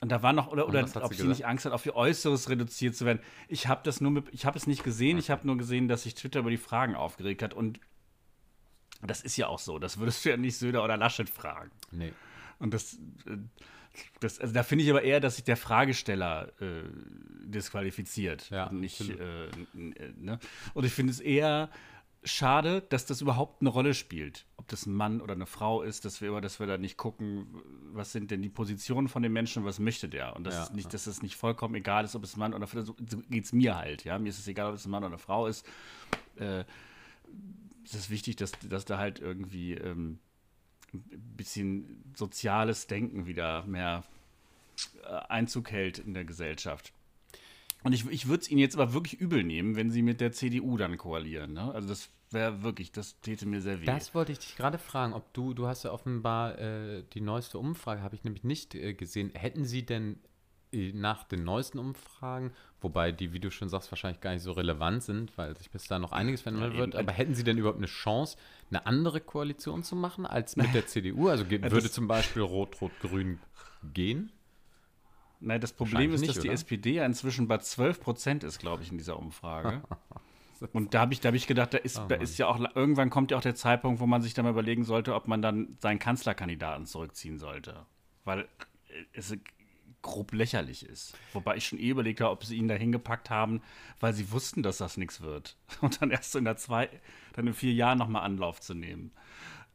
Und 0.00 0.08
da 0.10 0.22
war 0.22 0.32
noch, 0.32 0.48
oder, 0.48 0.68
oder 0.68 0.82
ob 0.82 0.86
sie 0.86 0.92
sie, 0.92 1.08
gesagt? 1.08 1.28
nicht 1.28 1.46
Angst 1.46 1.64
hat, 1.64 1.72
auf 1.72 1.84
ihr 1.84 1.96
Äußeres 1.96 2.48
reduziert 2.48 2.94
zu 2.96 3.04
werden. 3.04 3.20
Ich 3.48 3.66
habe 3.66 3.80
das 3.84 4.00
nur 4.00 4.10
mit, 4.10 4.26
ich 4.32 4.46
habe 4.46 4.56
es 4.56 4.66
nicht 4.66 4.84
gesehen, 4.84 5.18
ich 5.18 5.30
habe 5.30 5.46
nur 5.46 5.56
gesehen, 5.56 5.88
dass 5.88 6.04
sich 6.04 6.14
Twitter 6.14 6.40
über 6.40 6.50
die 6.50 6.56
Fragen 6.56 6.94
aufgeregt 6.94 7.42
hat. 7.42 7.52
Und 7.52 7.80
das 9.02 9.22
ist 9.22 9.36
ja 9.36 9.48
auch 9.48 9.58
so. 9.58 9.78
Das 9.78 9.98
würdest 9.98 10.24
du 10.24 10.30
ja 10.30 10.36
nicht 10.36 10.56
Söder 10.56 10.84
oder 10.84 10.96
Laschet 10.96 11.28
fragen. 11.28 11.70
Nee. 11.90 12.12
Und 12.58 12.74
das, 12.74 12.94
äh, 13.26 13.38
das 14.20 14.38
also 14.38 14.54
da 14.54 14.62
finde 14.62 14.84
ich 14.84 14.90
aber 14.90 15.02
eher, 15.02 15.20
dass 15.20 15.36
sich 15.36 15.44
der 15.44 15.56
Fragesteller 15.56 16.52
äh, 16.60 16.82
disqualifiziert. 17.44 18.50
Ja, 18.50 18.66
und 18.66 18.80
nicht, 18.80 19.00
äh, 19.00 19.46
äh, 19.46 20.12
ne? 20.18 20.38
Und 20.74 20.84
ich 20.84 20.92
finde 20.92 21.12
es 21.12 21.20
eher 21.20 21.70
schade, 22.22 22.82
dass 22.82 23.06
das 23.06 23.20
überhaupt 23.20 23.62
eine 23.62 23.70
Rolle 23.70 23.94
spielt. 23.94 24.46
Ob 24.56 24.68
das 24.68 24.86
ein 24.86 24.94
Mann 24.94 25.20
oder 25.20 25.32
eine 25.32 25.46
Frau 25.46 25.82
ist, 25.82 26.04
dass 26.04 26.20
wir 26.20 26.28
immer, 26.28 26.40
dass 26.40 26.60
wir 26.60 26.66
da 26.66 26.76
nicht 26.76 26.96
gucken, 26.96 27.46
was 27.92 28.12
sind 28.12 28.30
denn 28.30 28.42
die 28.42 28.48
Positionen 28.48 29.08
von 29.08 29.22
dem 29.22 29.32
Menschen 29.32 29.62
und 29.62 29.68
was 29.68 29.78
möchte 29.78 30.08
der. 30.08 30.36
Und 30.36 30.44
das 30.44 30.68
Ja, 30.68 30.74
nicht, 30.74 30.92
dass 30.92 31.06
es 31.06 31.22
nicht 31.22 31.36
vollkommen 31.36 31.74
egal 31.74 32.04
ist, 32.04 32.14
ob 32.14 32.24
es 32.24 32.36
ein 32.36 32.40
Mann 32.40 32.54
oder 32.54 32.66
Frau 32.66 32.80
ist. 32.80 32.86
So 32.86 32.96
so 33.08 33.18
geht's 33.30 33.52
mir 33.52 33.76
halt. 33.76 34.04
Ja? 34.04 34.18
Mir 34.18 34.28
ist 34.28 34.38
es 34.38 34.46
egal, 34.48 34.70
ob 34.70 34.74
es 34.74 34.86
ein 34.86 34.90
Mann 34.90 35.02
oder 35.02 35.14
eine 35.14 35.18
Frau 35.18 35.46
ist. 35.46 35.66
Äh, 36.36 36.64
es 37.84 37.94
ist 37.94 38.10
wichtig, 38.10 38.36
dass, 38.36 38.52
dass 38.68 38.84
da 38.84 38.98
halt 38.98 39.18
irgendwie 39.18 39.74
ähm, 39.74 40.18
ein 40.94 41.34
bisschen 41.36 42.04
soziales 42.14 42.86
Denken 42.86 43.26
wieder 43.26 43.64
mehr 43.64 44.04
äh, 45.02 45.08
Einzug 45.28 45.70
hält 45.70 45.98
in 45.98 46.14
der 46.14 46.24
Gesellschaft. 46.24 46.92
Und 47.82 47.92
ich, 47.92 48.06
ich 48.10 48.28
würde 48.28 48.42
es 48.42 48.50
ihnen 48.50 48.60
jetzt 48.60 48.76
aber 48.76 48.92
wirklich 48.92 49.20
übel 49.20 49.42
nehmen, 49.42 49.74
wenn 49.76 49.90
sie 49.90 50.02
mit 50.02 50.20
der 50.20 50.32
CDU 50.32 50.76
dann 50.76 50.98
koalieren. 50.98 51.54
Ne? 51.54 51.72
Also 51.72 51.88
das 51.88 52.10
wäre 52.30 52.62
wirklich, 52.62 52.92
das 52.92 53.18
täte 53.20 53.46
mir 53.46 53.60
sehr 53.60 53.80
weh. 53.80 53.86
Das 53.86 54.14
wollte 54.14 54.32
ich 54.32 54.38
dich 54.38 54.56
gerade 54.56 54.78
fragen, 54.78 55.14
ob 55.14 55.32
du, 55.32 55.54
du 55.54 55.66
hast 55.66 55.84
ja 55.84 55.92
offenbar 55.92 56.58
äh, 56.58 57.02
die 57.14 57.20
neueste 57.20 57.58
Umfrage, 57.58 58.02
habe 58.02 58.14
ich 58.14 58.24
nämlich 58.24 58.44
nicht 58.44 58.74
äh, 58.74 58.92
gesehen. 58.92 59.30
Hätten 59.34 59.64
sie 59.64 59.84
denn 59.84 60.18
nach 60.72 61.24
den 61.24 61.44
neuesten 61.44 61.78
Umfragen, 61.78 62.52
wobei 62.80 63.12
die, 63.12 63.32
wie 63.32 63.40
du 63.40 63.50
schon 63.50 63.68
sagst, 63.68 63.90
wahrscheinlich 63.90 64.20
gar 64.20 64.32
nicht 64.32 64.42
so 64.42 64.52
relevant 64.52 65.02
sind, 65.02 65.36
weil 65.36 65.56
sich 65.56 65.70
bis 65.70 65.86
da 65.88 65.98
noch 65.98 66.12
einiges 66.12 66.42
verändern 66.42 66.72
Ja, 66.72 66.78
wird, 66.78 66.96
aber 66.96 67.12
hätten 67.12 67.34
sie 67.34 67.44
denn 67.44 67.58
überhaupt 67.58 67.78
eine 67.78 67.86
Chance, 67.86 68.36
eine 68.70 68.86
andere 68.86 69.20
Koalition 69.20 69.82
zu 69.82 69.96
machen 69.96 70.26
als 70.26 70.56
mit 70.56 70.72
der 70.72 70.86
CDU? 70.86 71.28
Also 71.28 71.50
würde 71.50 71.90
zum 71.90 72.06
Beispiel 72.06 72.42
Rot-Rot-Grün 72.42 73.40
gehen? 73.92 74.30
Nein, 75.40 75.60
das 75.60 75.72
Problem 75.72 76.12
ist, 76.12 76.20
nicht, 76.20 76.30
dass 76.30 76.40
die 76.40 76.48
oder? 76.48 76.54
SPD 76.54 76.92
ja 76.94 77.06
inzwischen 77.06 77.48
bei 77.48 77.58
12 77.58 78.00
Prozent 78.00 78.44
ist, 78.44 78.58
glaube 78.58 78.82
ich, 78.82 78.92
in 78.92 78.98
dieser 78.98 79.18
Umfrage. 79.18 79.82
Und 80.72 80.92
da 80.92 81.00
habe 81.00 81.14
ich, 81.14 81.20
da 81.20 81.28
hab 81.28 81.34
ich 81.34 81.46
gedacht, 81.46 81.72
da 81.72 81.78
ist, 81.78 81.98
Oh 81.98 82.04
da 82.06 82.16
ist 82.16 82.36
ja 82.36 82.46
auch, 82.46 82.60
irgendwann 82.74 83.08
kommt 83.08 83.30
ja 83.30 83.38
auch 83.38 83.42
der 83.42 83.54
Zeitpunkt, 83.54 83.98
wo 84.00 84.06
man 84.06 84.20
sich 84.20 84.34
dann 84.34 84.44
mal 84.44 84.50
überlegen 84.50 84.84
sollte, 84.84 85.14
ob 85.14 85.26
man 85.26 85.40
dann 85.40 85.78
seinen 85.80 85.98
Kanzlerkandidaten 85.98 86.84
zurückziehen 86.84 87.38
sollte. 87.38 87.86
Weil 88.24 88.40
äh, 88.40 88.46
es 89.14 89.34
grob 90.02 90.32
lächerlich 90.32 90.86
ist. 90.86 91.14
Wobei 91.32 91.56
ich 91.56 91.66
schon 91.66 91.78
eh 91.78 91.88
überlegt 91.90 92.20
habe, 92.20 92.30
ob 92.30 92.44
sie 92.44 92.56
ihn 92.56 92.68
da 92.68 92.74
hingepackt 92.74 93.30
haben, 93.30 93.62
weil 94.00 94.12
sie 94.12 94.30
wussten, 94.30 94.62
dass 94.62 94.78
das 94.78 94.96
nichts 94.96 95.20
wird. 95.20 95.56
Und 95.80 96.00
dann 96.00 96.10
erst 96.10 96.34
in 96.36 96.44
der 96.44 96.56
zwei, 96.56 96.88
dann 97.34 97.46
in 97.46 97.54
vier 97.54 97.72
Jahren 97.72 97.98
nochmal 97.98 98.22
Anlauf 98.24 98.60
zu 98.60 98.74
nehmen. 98.74 99.12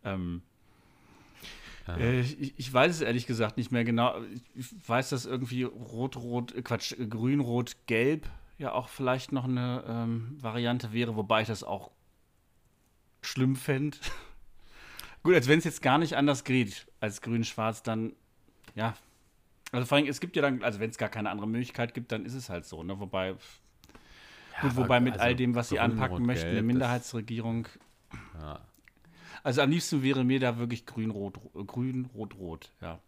Ähm, 0.03 0.41
Äh, 1.87 2.21
ich, 2.21 2.53
ich, 2.57 2.73
weiß 2.73 2.95
es 2.95 3.01
ehrlich 3.01 3.27
gesagt 3.27 3.57
nicht 3.57 3.71
mehr 3.71 3.83
genau. 3.83 4.19
Ich 4.55 4.67
weiß, 4.87 5.09
dass 5.09 5.25
irgendwie 5.25 5.63
Rot-Rot, 5.63 6.55
äh, 6.55 6.61
Quatsch, 6.61 6.93
äh, 6.93 7.05
Grün-Rot-Gelb 7.05 8.27
ja 8.57 8.71
auch 8.71 8.89
vielleicht 8.89 9.31
noch 9.31 9.43
eine 9.43 9.83
ähm, 9.87 10.37
Variante 10.41 10.93
wäre, 10.93 11.15
wobei 11.15 11.41
ich 11.41 11.47
das 11.47 11.63
auch 11.63 11.91
schlimm 13.21 13.55
fände. 13.55 13.97
Gut, 15.23 15.35
als 15.35 15.47
wenn 15.47 15.59
es 15.59 15.65
jetzt 15.65 15.81
gar 15.81 15.97
nicht 15.97 16.15
anders 16.15 16.43
geht 16.43 16.87
als 16.99 17.21
Grün-Schwarz, 17.21 17.83
dann 17.83 18.13
ja. 18.75 18.95
Also 19.75 19.87
vor 19.87 19.97
allem, 19.97 20.07
es 20.07 20.19
gibt 20.19 20.35
ja 20.35 20.41
dann, 20.41 20.63
also 20.63 20.79
wenn 20.79 20.89
es 20.89 20.97
gar 20.97 21.09
keine 21.09 21.29
andere 21.29 21.47
Möglichkeit 21.47 21.93
gibt, 21.93 22.11
dann 22.11 22.25
ist 22.25 22.33
es 22.33 22.49
halt 22.49 22.65
so, 22.65 22.83
ne? 22.83 22.99
Wobei, 22.99 23.29
ja, 23.29 23.35
gut, 24.61 24.75
wobei 24.75 24.99
mit 24.99 25.13
also 25.13 25.25
all 25.25 25.35
dem, 25.35 25.55
was 25.55 25.69
sie 25.69 25.79
anpacken 25.79 26.25
möchten, 26.25 26.47
eine 26.47 26.61
Minderheitsregierung. 26.61 27.67
Ja. 28.39 28.61
Also 29.43 29.61
am 29.61 29.69
liebsten 29.69 30.01
wäre 30.01 30.23
mir 30.23 30.39
da 30.39 30.57
wirklich 30.57 30.85
grün-rot, 30.85 31.39
grün-rot-rot, 31.53 32.71
ja. 32.81 32.99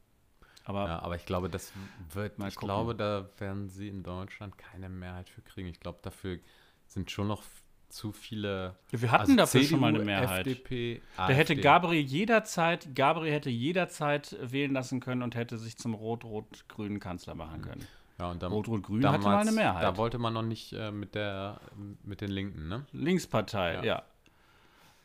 Aber, 0.65 0.85
ja, 0.85 0.99
aber 0.99 1.15
ich 1.15 1.25
glaube, 1.25 1.49
das 1.49 1.71
wird, 2.11 2.37
mal 2.37 2.49
ich 2.49 2.55
gucken. 2.55 2.67
glaube, 2.67 2.93
da 2.93 3.29
werden 3.37 3.69
sie 3.69 3.87
in 3.87 4.03
Deutschland 4.03 4.57
keine 4.57 4.89
Mehrheit 4.89 5.29
für 5.29 5.41
kriegen. 5.41 5.69
Ich 5.69 5.79
glaube, 5.79 5.99
dafür 6.01 6.39
sind 6.85 7.09
schon 7.09 7.27
noch 7.27 7.41
zu 7.89 8.11
viele. 8.11 8.75
Ja, 8.91 9.01
wir 9.01 9.11
hatten 9.11 9.21
also 9.31 9.35
dafür 9.35 9.61
CDU, 9.61 9.69
schon 9.69 9.79
mal 9.79 9.95
eine 9.95 10.03
Mehrheit. 10.03 10.47
FDP, 10.47 11.01
da 11.15 11.29
hätte 11.29 11.55
Gabriel 11.55 12.03
jederzeit, 12.03 12.95
Gabriel 12.95 13.33
hätte 13.33 13.49
jederzeit 13.49 14.35
wählen 14.41 14.73
lassen 14.73 14.99
können 14.99 15.21
und 15.21 15.35
hätte 15.35 15.57
sich 15.57 15.77
zum 15.77 15.93
rot-rot-grünen 15.93 16.99
Kanzler 16.99 17.35
machen 17.35 17.61
können. 17.61 17.87
Ja, 18.19 18.31
und 18.31 18.41
dann, 18.41 18.51
Rot-Rot-Grün 18.51 19.07
hatte 19.07 19.23
mal 19.23 19.37
eine 19.37 19.51
Mehrheit. 19.51 19.83
Da 19.83 19.95
wollte 19.95 20.17
man 20.17 20.33
noch 20.33 20.41
nicht 20.41 20.73
äh, 20.73 20.91
mit 20.91 21.13
der 21.13 21.61
mit 22.03 22.21
den 22.21 22.31
Linken, 22.31 22.67
ne? 22.67 22.85
Linkspartei, 22.91 23.75
ja. 23.75 23.83
ja. 23.83 24.03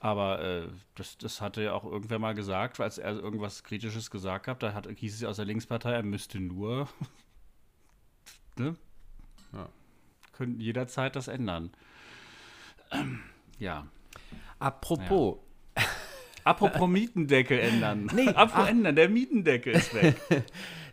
Aber 0.00 0.42
äh, 0.42 0.68
das, 0.94 1.18
das 1.18 1.40
hatte 1.40 1.62
ja 1.62 1.74
auch 1.74 1.84
irgendwer 1.84 2.18
mal 2.18 2.34
gesagt, 2.34 2.80
als 2.80 2.98
er 2.98 3.12
irgendwas 3.12 3.62
Kritisches 3.62 4.10
gesagt 4.10 4.48
hat, 4.48 4.62
da 4.62 4.72
hat, 4.72 4.88
hieß 4.88 5.14
es 5.14 5.24
aus 5.24 5.36
der 5.36 5.44
Linkspartei, 5.44 5.92
er 5.92 6.02
müsste 6.02 6.40
nur 6.40 6.88
ne? 8.56 8.76
ja. 9.52 9.68
können 10.32 10.58
jederzeit 10.58 11.14
das 11.14 11.28
ändern. 11.28 11.70
Ja. 13.58 13.86
Apropos. 14.58 15.38
Ja. 15.76 15.84
Apropos 16.44 16.88
Mietendeckel 16.88 17.58
ändern. 17.58 18.10
Nee, 18.14 18.28
Apropos 18.28 18.68
ändern, 18.68 18.96
der 18.96 19.08
Mietendeckel 19.08 19.74
ist 19.74 19.94
weg. 19.94 20.16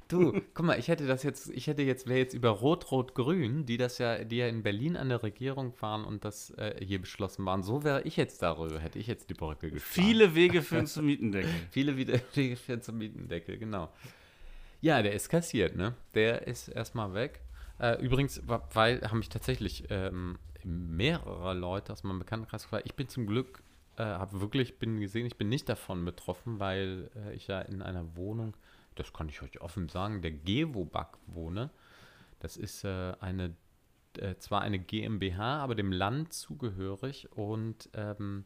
Du, 0.07 0.41
guck 0.55 0.65
mal, 0.65 0.79
ich 0.79 0.87
hätte 0.87 1.05
das 1.05 1.21
jetzt, 1.21 1.51
ich 1.51 1.67
hätte 1.67 1.83
jetzt, 1.83 2.07
wäre 2.07 2.17
jetzt 2.17 2.33
über 2.33 2.49
Rot-Rot-Grün, 2.49 3.67
die 3.67 3.77
das 3.77 3.99
ja, 3.99 4.23
die 4.23 4.37
ja 4.37 4.47
in 4.47 4.63
Berlin 4.63 4.97
an 4.97 5.09
der 5.09 5.21
Regierung 5.21 5.71
waren 5.81 6.03
und 6.03 6.25
das 6.25 6.49
äh, 6.57 6.83
hier 6.83 6.99
beschlossen 6.99 7.45
waren, 7.45 7.61
so 7.61 7.83
wäre 7.83 8.01
ich 8.01 8.17
jetzt 8.17 8.41
darüber, 8.41 8.79
hätte 8.79 8.97
ich 8.97 9.05
jetzt 9.05 9.29
die 9.29 9.35
Brücke 9.35 9.69
gefahren. 9.69 10.03
Viele 10.07 10.33
Wege 10.35 10.63
führen 10.63 10.87
zum 10.87 11.05
Mietendeckel. 11.05 11.51
Viele 11.69 11.95
Wege 11.95 12.55
führen 12.55 12.81
zum 12.81 12.97
Mietendeckel, 12.97 13.59
genau. 13.59 13.93
Ja, 14.81 15.03
der 15.03 15.13
ist 15.13 15.29
kassiert, 15.29 15.75
ne? 15.75 15.93
Der 16.15 16.47
ist 16.47 16.69
erstmal 16.69 17.13
weg. 17.13 17.41
Äh, 17.79 18.01
übrigens, 18.03 18.41
weil, 18.47 19.01
haben 19.01 19.19
mich 19.19 19.29
tatsächlich 19.29 19.83
ähm, 19.91 20.39
mehrere 20.65 21.53
Leute 21.53 21.93
aus 21.93 22.03
meinem 22.03 22.19
Bekanntenkreis 22.19 22.63
gefragt. 22.63 22.85
Ich 22.85 22.95
bin 22.95 23.07
zum 23.07 23.27
Glück, 23.27 23.63
äh, 23.97 24.03
habe 24.03 24.41
wirklich, 24.41 24.79
bin 24.79 24.99
gesehen, 24.99 25.25
ich 25.25 25.37
bin 25.37 25.49
nicht 25.49 25.69
davon 25.69 26.05
betroffen, 26.05 26.59
weil 26.59 27.09
äh, 27.15 27.33
ich 27.33 27.47
ja 27.47 27.61
in 27.61 27.81
einer 27.81 28.15
Wohnung 28.15 28.55
das 28.99 29.13
kann 29.13 29.29
ich 29.29 29.41
euch 29.41 29.61
offen 29.61 29.89
sagen, 29.89 30.21
der 30.21 30.31
Gewobag 30.31 31.17
wohne. 31.27 31.69
Das 32.39 32.57
ist 32.57 32.83
äh, 32.83 33.13
eine, 33.19 33.55
äh, 34.17 34.35
zwar 34.35 34.61
eine 34.61 34.79
GmbH, 34.79 35.59
aber 35.61 35.75
dem 35.75 35.91
Land 35.91 36.33
zugehörig 36.33 37.31
und 37.31 37.89
ähm, 37.93 38.45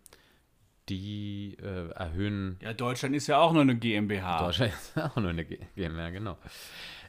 die 0.89 1.57
äh, 1.61 1.89
erhöhen. 1.91 2.57
Ja, 2.61 2.73
Deutschland 2.73 3.15
ist 3.15 3.27
ja 3.27 3.39
auch 3.39 3.53
nur 3.53 3.61
eine 3.61 3.77
GmbH. 3.77 4.45
Deutschland 4.45 4.73
ist 4.73 4.97
auch 4.97 5.15
nur 5.15 5.29
eine 5.29 5.45
GmbH, 5.45 6.09
genau. 6.09 6.37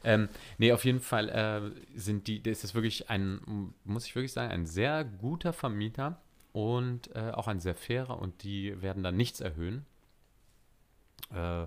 Ähm, 0.03 0.29
nee, 0.57 0.71
auf 0.71 0.85
jeden 0.85 0.99
Fall 0.99 1.29
äh, 1.29 1.97
sind 1.97 2.27
die, 2.27 2.41
das 2.41 2.63
ist 2.63 2.75
wirklich 2.75 3.09
ein, 3.09 3.73
muss 3.83 4.05
ich 4.05 4.15
wirklich 4.15 4.33
sagen, 4.33 4.51
ein 4.51 4.65
sehr 4.65 5.03
guter 5.03 5.51
Vermieter 5.51 6.21
und 6.53 7.13
äh, 7.15 7.31
auch 7.31 7.47
ein 7.47 7.59
sehr 7.59 7.75
fairer 7.75 8.19
und 8.19 8.43
die 8.43 8.81
werden 8.81 9.03
da 9.03 9.11
nichts 9.11 9.41
erhöhen. 9.41 9.85
Äh, 11.33 11.65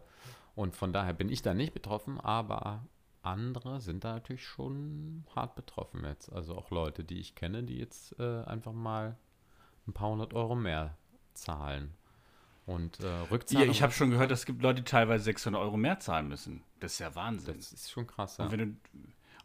und 0.54 0.76
von 0.76 0.92
daher 0.92 1.14
bin 1.14 1.28
ich 1.28 1.42
da 1.42 1.52
nicht 1.52 1.74
betroffen, 1.74 2.20
aber 2.20 2.84
andere 3.22 3.80
sind 3.80 4.04
da 4.04 4.14
natürlich 4.14 4.46
schon 4.46 5.24
hart 5.34 5.54
betroffen 5.56 6.04
jetzt. 6.04 6.32
Also 6.32 6.56
auch 6.56 6.70
Leute, 6.70 7.04
die 7.04 7.18
ich 7.18 7.34
kenne, 7.34 7.64
die 7.64 7.78
jetzt 7.78 8.18
äh, 8.18 8.44
einfach 8.44 8.72
mal 8.72 9.16
ein 9.86 9.92
paar 9.92 10.10
hundert 10.10 10.34
Euro 10.34 10.54
mehr 10.54 10.96
zahlen. 11.34 11.94
Und 12.68 13.00
äh, 13.00 13.06
Rückzahlung. 13.30 13.64
Ja, 13.64 13.70
ich 13.70 13.82
habe 13.82 13.94
schon 13.94 14.10
gehört, 14.10 14.30
es 14.30 14.44
gibt 14.44 14.60
Leute, 14.60 14.82
die 14.82 14.90
teilweise 14.90 15.24
600 15.24 15.58
Euro 15.58 15.78
mehr 15.78 16.00
zahlen 16.00 16.28
müssen. 16.28 16.62
Das 16.80 16.92
ist 16.92 16.98
ja 16.98 17.14
Wahnsinn. 17.14 17.56
Das 17.56 17.72
ist 17.72 17.90
schon 17.90 18.06
krass, 18.06 18.36
ja. 18.36 18.44
Und 18.44 18.52
wenn 18.52 18.58
du, 18.58 18.76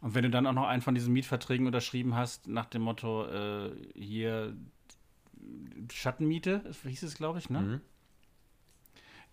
und 0.02 0.14
wenn 0.14 0.24
du 0.24 0.30
dann 0.30 0.46
auch 0.46 0.52
noch 0.52 0.66
einen 0.66 0.82
von 0.82 0.94
diesen 0.94 1.14
Mietverträgen 1.14 1.66
unterschrieben 1.66 2.14
hast, 2.14 2.48
nach 2.48 2.66
dem 2.66 2.82
Motto, 2.82 3.24
äh, 3.24 3.70
hier 3.94 4.54
Schattenmiete, 5.90 6.70
hieß 6.82 7.02
es, 7.02 7.14
glaube 7.14 7.38
ich, 7.38 7.48
ne? 7.48 7.60
Mhm. 7.60 7.80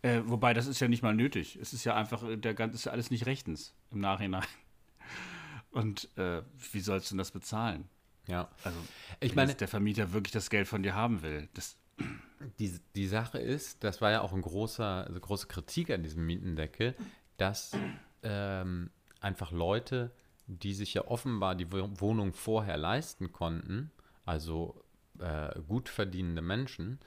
Äh, 0.04 0.22
wobei, 0.26 0.54
das 0.54 0.68
ist 0.68 0.80
ja 0.80 0.88
nicht 0.88 1.04
mal 1.04 1.14
nötig. 1.14 1.58
Es 1.62 1.74
ist 1.74 1.84
ja 1.84 1.94
einfach, 1.94 2.24
äh, 2.24 2.38
der 2.38 2.54
ganze 2.54 2.76
ist 2.76 2.86
ja 2.86 2.94
alles 2.94 3.12
nicht 3.12 3.26
rechtens 3.26 3.76
im 3.92 4.00
Nachhinein. 4.00 4.48
Und 5.72 6.18
äh, 6.18 6.44
wie 6.72 6.80
sollst 6.80 7.12
du 7.12 7.16
denn 7.16 7.18
das 7.18 7.32
bezahlen? 7.32 7.90
Ja. 8.28 8.48
Also, 8.64 8.78
ich 9.20 9.36
meine, 9.36 9.54
der 9.54 9.68
Vermieter 9.68 10.14
wirklich 10.14 10.32
das 10.32 10.50
Geld 10.50 10.70
von 10.70 10.82
dir 10.82 10.96
haben 10.96 11.24
will. 11.24 11.50
Das 11.56 11.76
die, 12.60 12.80
die 12.96 13.08
Sache 13.08 13.40
ist, 13.40 13.84
das 13.84 14.02
war 14.02 14.12
ja 14.12 14.22
auch 14.22 14.34
ein 14.34 14.42
großer, 14.42 15.06
also 15.08 15.20
große 15.20 15.48
Kritik 15.48 15.90
an 15.92 16.04
diesem 16.04 16.26
Mietendeckel, 16.26 16.96
dass 17.38 17.72
ähm, 18.24 18.90
einfach 19.20 19.52
Leute, 19.52 20.12
die 20.48 20.74
sich 20.74 20.94
ja 20.94 21.08
offenbar 21.08 21.56
die 21.56 21.72
Wohnung 21.72 22.34
vorher 22.34 22.78
leisten 22.78 23.32
konnten, 23.32 23.92
also 24.26 24.84
äh, 25.20 25.60
gut 25.68 25.90
verdienende 25.90 26.42
Menschen, 26.42 27.00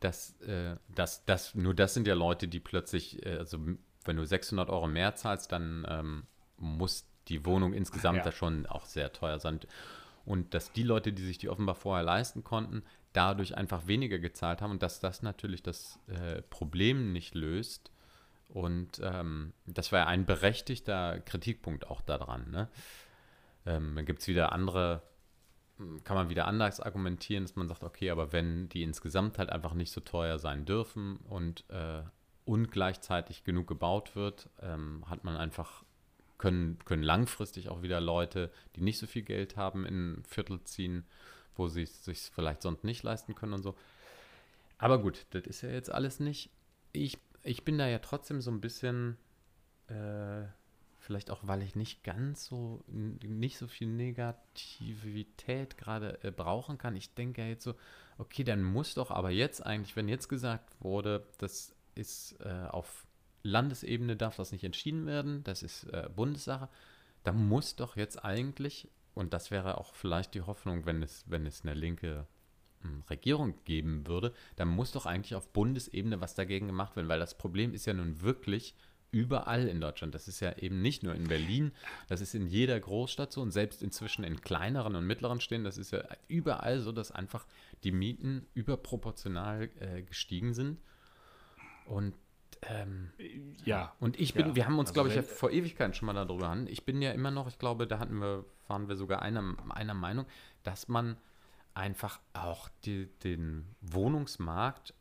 dass, 0.00 0.40
äh, 0.40 0.76
das, 0.88 1.24
das, 1.24 1.54
nur 1.54 1.74
das 1.74 1.94
sind 1.94 2.06
ja 2.06 2.14
Leute, 2.14 2.48
die 2.48 2.60
plötzlich, 2.60 3.24
äh, 3.24 3.36
also 3.36 3.58
wenn 4.04 4.16
du 4.16 4.24
600 4.24 4.70
Euro 4.70 4.88
mehr 4.88 5.14
zahlst, 5.14 5.52
dann 5.52 5.86
ähm, 5.88 6.22
muss 6.56 7.06
die 7.28 7.44
Wohnung 7.44 7.72
insgesamt 7.72 8.18
ja. 8.18 8.24
da 8.24 8.32
schon 8.32 8.66
auch 8.66 8.86
sehr 8.86 9.12
teuer 9.12 9.38
sein. 9.38 9.60
Und 10.24 10.54
dass 10.54 10.72
die 10.72 10.82
Leute, 10.82 11.12
die 11.12 11.22
sich 11.22 11.38
die 11.38 11.48
offenbar 11.48 11.74
vorher 11.74 12.04
leisten 12.04 12.44
konnten, 12.44 12.82
dadurch 13.12 13.56
einfach 13.56 13.86
weniger 13.86 14.18
gezahlt 14.18 14.62
haben 14.62 14.70
und 14.70 14.82
dass 14.82 15.00
das 15.00 15.22
natürlich 15.22 15.62
das 15.62 15.98
äh, 16.06 16.42
Problem 16.42 17.12
nicht 17.12 17.34
löst. 17.34 17.90
Und 18.48 19.00
ähm, 19.02 19.52
das 19.66 19.92
war 19.92 20.00
ja 20.00 20.06
ein 20.06 20.26
berechtigter 20.26 21.20
Kritikpunkt 21.20 21.86
auch 21.88 22.00
daran. 22.00 22.50
Ne? 22.50 22.68
Ähm, 23.66 23.94
dann 23.94 24.06
gibt 24.06 24.20
es 24.20 24.28
wieder 24.28 24.52
andere 24.52 25.02
kann 26.04 26.16
man 26.16 26.28
wieder 26.28 26.46
anders 26.46 26.80
argumentieren, 26.80 27.44
dass 27.44 27.56
man 27.56 27.68
sagt, 27.68 27.84
okay, 27.84 28.10
aber 28.10 28.32
wenn 28.32 28.68
die 28.68 28.82
insgesamt 28.82 29.38
halt 29.38 29.50
einfach 29.50 29.74
nicht 29.74 29.92
so 29.92 30.00
teuer 30.00 30.38
sein 30.38 30.64
dürfen 30.64 31.16
und, 31.28 31.64
äh, 31.70 32.02
und 32.44 32.70
gleichzeitig 32.70 33.44
genug 33.44 33.66
gebaut 33.66 34.16
wird, 34.16 34.48
ähm, 34.60 35.04
hat 35.08 35.24
man 35.24 35.36
einfach, 35.36 35.84
können, 36.38 36.78
können 36.84 37.02
langfristig 37.02 37.68
auch 37.68 37.82
wieder 37.82 38.00
Leute, 38.00 38.50
die 38.76 38.82
nicht 38.82 38.98
so 38.98 39.06
viel 39.06 39.22
Geld 39.22 39.56
haben, 39.56 39.86
in 39.86 40.12
ein 40.12 40.24
Viertel 40.24 40.62
ziehen, 40.64 41.06
wo 41.56 41.68
sie 41.68 41.82
es 41.82 42.04
sich 42.04 42.18
vielleicht 42.34 42.62
sonst 42.62 42.84
nicht 42.84 43.02
leisten 43.02 43.34
können 43.34 43.52
und 43.54 43.62
so. 43.62 43.74
Aber 44.78 45.00
gut, 45.00 45.26
das 45.30 45.44
ist 45.44 45.62
ja 45.62 45.70
jetzt 45.70 45.90
alles 45.90 46.20
nicht. 46.20 46.50
Ich, 46.92 47.18
ich 47.42 47.64
bin 47.64 47.78
da 47.78 47.86
ja 47.86 47.98
trotzdem 47.98 48.40
so 48.40 48.50
ein 48.50 48.60
bisschen 48.60 49.16
äh, 49.88 50.44
Vielleicht 51.00 51.30
auch, 51.30 51.40
weil 51.44 51.62
ich 51.62 51.76
nicht 51.76 52.04
ganz 52.04 52.44
so, 52.44 52.84
nicht 52.86 53.56
so 53.56 53.66
viel 53.66 53.88
Negativität 53.88 55.78
gerade 55.78 56.22
äh, 56.22 56.30
brauchen 56.30 56.76
kann. 56.76 56.94
Ich 56.94 57.14
denke 57.14 57.40
ja 57.40 57.48
jetzt 57.48 57.64
so, 57.64 57.74
okay, 58.18 58.44
dann 58.44 58.62
muss 58.62 58.94
doch 58.94 59.10
aber 59.10 59.30
jetzt 59.30 59.64
eigentlich, 59.64 59.96
wenn 59.96 60.08
jetzt 60.08 60.28
gesagt 60.28 60.68
wurde, 60.80 61.26
das 61.38 61.74
ist 61.94 62.36
äh, 62.40 62.66
auf 62.68 63.06
Landesebene 63.42 64.14
darf 64.14 64.36
das 64.36 64.52
nicht 64.52 64.62
entschieden 64.62 65.06
werden, 65.06 65.42
das 65.42 65.62
ist 65.62 65.84
äh, 65.84 66.10
Bundessache, 66.14 66.68
dann 67.24 67.48
muss 67.48 67.76
doch 67.76 67.96
jetzt 67.96 68.22
eigentlich, 68.22 68.86
und 69.20 69.32
das 69.32 69.50
wäre 69.50 69.78
auch 69.78 69.94
vielleicht 69.94 70.34
die 70.34 70.42
Hoffnung, 70.42 70.86
wenn 70.86 71.02
es, 71.02 71.24
wenn 71.28 71.46
es 71.46 71.62
eine 71.62 71.74
linke 71.74 72.26
hm, 72.80 73.04
Regierung 73.08 73.54
geben 73.64 74.06
würde, 74.06 74.32
dann 74.56 74.68
muss 74.68 74.92
doch 74.92 75.06
eigentlich 75.06 75.34
auf 75.34 75.52
Bundesebene 75.52 76.20
was 76.20 76.34
dagegen 76.34 76.66
gemacht 76.66 76.96
werden, 76.96 77.08
weil 77.08 77.20
das 77.20 77.36
Problem 77.36 77.74
ist 77.74 77.86
ja 77.86 77.92
nun 77.92 78.22
wirklich, 78.22 78.74
überall 79.12 79.68
in 79.68 79.80
Deutschland. 79.80 80.14
Das 80.14 80.28
ist 80.28 80.40
ja 80.40 80.56
eben 80.56 80.82
nicht 80.82 81.02
nur 81.02 81.14
in 81.14 81.24
Berlin, 81.24 81.72
das 82.08 82.20
ist 82.20 82.34
in 82.34 82.46
jeder 82.46 82.78
Großstadt 82.78 83.32
so 83.32 83.42
und 83.42 83.50
selbst 83.50 83.82
inzwischen 83.82 84.24
in 84.24 84.40
kleineren 84.40 84.94
und 84.94 85.06
mittleren 85.06 85.40
Städten, 85.40 85.64
das 85.64 85.78
ist 85.78 85.92
ja 85.92 86.04
überall 86.28 86.80
so, 86.80 86.92
dass 86.92 87.10
einfach 87.10 87.46
die 87.84 87.92
Mieten 87.92 88.46
überproportional 88.54 89.68
äh, 89.80 90.02
gestiegen 90.02 90.54
sind. 90.54 90.78
Und 91.86 92.14
ähm, 92.62 93.10
ja. 93.64 93.94
Und 94.00 94.18
ich 94.20 94.34
bin, 94.34 94.48
ja. 94.48 94.54
wir 94.54 94.66
haben 94.66 94.78
uns, 94.78 94.90
also 94.90 94.94
glaube 94.94 95.08
ich, 95.08 95.14
ja 95.14 95.22
vor 95.22 95.50
Ewigkeiten 95.50 95.94
schon 95.94 96.06
mal 96.06 96.12
darüber 96.12 96.48
an. 96.48 96.66
Ich 96.66 96.84
bin 96.84 97.00
ja 97.00 97.12
immer 97.12 97.30
noch, 97.30 97.48
ich 97.48 97.58
glaube, 97.58 97.86
da 97.86 97.98
hatten 97.98 98.20
wir, 98.20 98.44
waren 98.68 98.88
wir 98.88 98.96
sogar 98.96 99.22
einer, 99.22 99.56
einer 99.70 99.94
Meinung, 99.94 100.26
dass 100.62 100.88
man 100.88 101.16
einfach 101.74 102.20
auch 102.32 102.68
die, 102.84 103.06
den 103.24 103.64
Wohnungsmarkt 103.80 104.94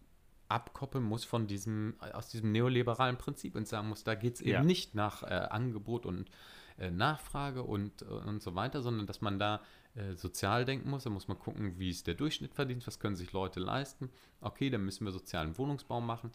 abkoppeln 0.47 1.03
muss 1.03 1.25
von 1.25 1.47
diesem, 1.47 1.95
aus 2.13 2.29
diesem 2.29 2.51
neoliberalen 2.51 3.17
Prinzip 3.17 3.55
und 3.55 3.67
sagen 3.67 3.89
muss, 3.89 4.03
da 4.03 4.15
geht 4.15 4.35
es 4.35 4.41
eben 4.41 4.51
Ja. 4.51 4.63
nicht 4.63 4.95
nach 4.95 5.23
äh, 5.23 5.27
Angebot 5.27 6.05
und 6.05 6.29
äh, 6.77 6.89
Nachfrage 6.89 7.63
und, 7.63 8.01
und 8.03 8.41
so 8.41 8.55
weiter, 8.55 8.81
sondern 8.81 9.05
dass 9.05 9.21
man 9.21 9.37
da 9.37 9.61
äh, 9.95 10.15
sozial 10.15 10.65
denken 10.65 10.89
muss. 10.89 11.03
Da 11.03 11.09
muss 11.09 11.27
man 11.27 11.37
gucken, 11.37 11.77
wie 11.77 11.89
ist 11.89 12.07
der 12.07 12.15
Durchschnitt 12.15 12.53
verdient, 12.53 12.87
was 12.87 12.99
können 12.99 13.15
sich 13.15 13.33
Leute 13.33 13.59
leisten. 13.59 14.09
Okay, 14.39 14.69
dann 14.69 14.85
müssen 14.85 15.05
wir 15.05 15.11
sozialen 15.11 15.57
Wohnungsbau 15.57 15.99
machen 16.01 16.31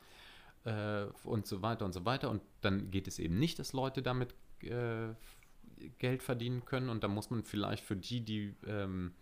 äh, 0.64 1.06
und 1.24 1.46
so 1.46 1.62
weiter 1.62 1.84
und 1.84 1.92
so 1.92 2.04
weiter. 2.04 2.30
Und 2.30 2.42
dann 2.60 2.90
geht 2.90 3.08
es 3.08 3.18
eben 3.18 3.38
nicht, 3.38 3.58
dass 3.58 3.72
Leute 3.72 4.02
damit 4.02 4.34
äh, 4.62 5.14
Geld 5.98 6.22
verdienen 6.22 6.64
können. 6.64 6.88
Und 6.88 7.04
da 7.04 7.08
muss 7.08 7.30
man 7.30 7.44
vielleicht 7.44 7.84
für 7.84 7.96
die, 7.96 8.20
die 8.20 8.54
ähm, 8.66 9.12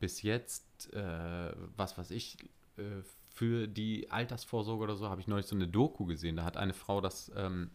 bis 0.00 0.22
jetzt, 0.22 0.92
äh, 0.92 1.52
was 1.76 1.98
weiß 1.98 2.10
ich, 2.12 2.36
äh, 2.76 3.02
für 3.34 3.68
die 3.68 4.10
Altersvorsorge 4.10 4.82
oder 4.82 4.96
so, 4.96 5.08
habe 5.08 5.20
ich 5.20 5.28
neulich 5.28 5.46
so 5.46 5.54
eine 5.54 5.68
Doku 5.68 6.06
gesehen. 6.06 6.36
Da 6.36 6.44
hat 6.44 6.56
eine 6.56 6.74
Frau 6.74 7.00
das 7.00 7.30
ähm, 7.36 7.70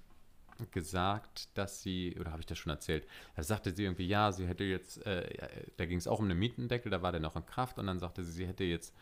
gesagt, 0.72 1.50
dass 1.58 1.82
sie, 1.82 2.16
oder 2.20 2.32
habe 2.32 2.42
ich 2.42 2.46
das 2.46 2.58
schon 2.58 2.70
erzählt, 2.70 3.08
da 3.36 3.44
sagte 3.44 3.72
sie 3.72 3.84
irgendwie, 3.84 4.08
ja, 4.08 4.32
sie 4.32 4.48
hätte 4.48 4.64
jetzt, 4.64 5.06
äh, 5.06 5.58
da 5.78 5.86
ging 5.86 5.98
es 5.98 6.08
auch 6.08 6.20
um 6.20 6.26
einen 6.26 6.38
Mietendeckel, 6.38 6.92
da 6.92 7.02
war 7.02 7.12
der 7.12 7.22
noch 7.22 7.36
in 7.36 7.46
Kraft 7.46 7.80
und 7.80 7.88
dann 7.88 8.00
sagte 8.00 8.24
sie, 8.24 8.32
sie 8.32 8.48
hätte 8.48 8.64
jetzt 8.64 8.94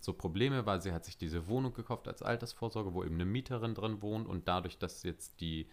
so 0.00 0.12
Probleme, 0.12 0.66
weil 0.66 0.80
sie 0.80 0.92
hat 0.92 1.04
sich 1.04 1.16
diese 1.16 1.46
Wohnung 1.48 1.72
gekauft 1.74 2.08
als 2.08 2.22
Altersvorsorge, 2.22 2.94
wo 2.94 3.04
eben 3.04 3.14
eine 3.14 3.24
Mieterin 3.24 3.74
drin 3.74 4.02
wohnt 4.02 4.26
und 4.28 4.48
dadurch, 4.48 4.78
dass 4.78 5.02
jetzt 5.02 5.40
die, 5.40 5.68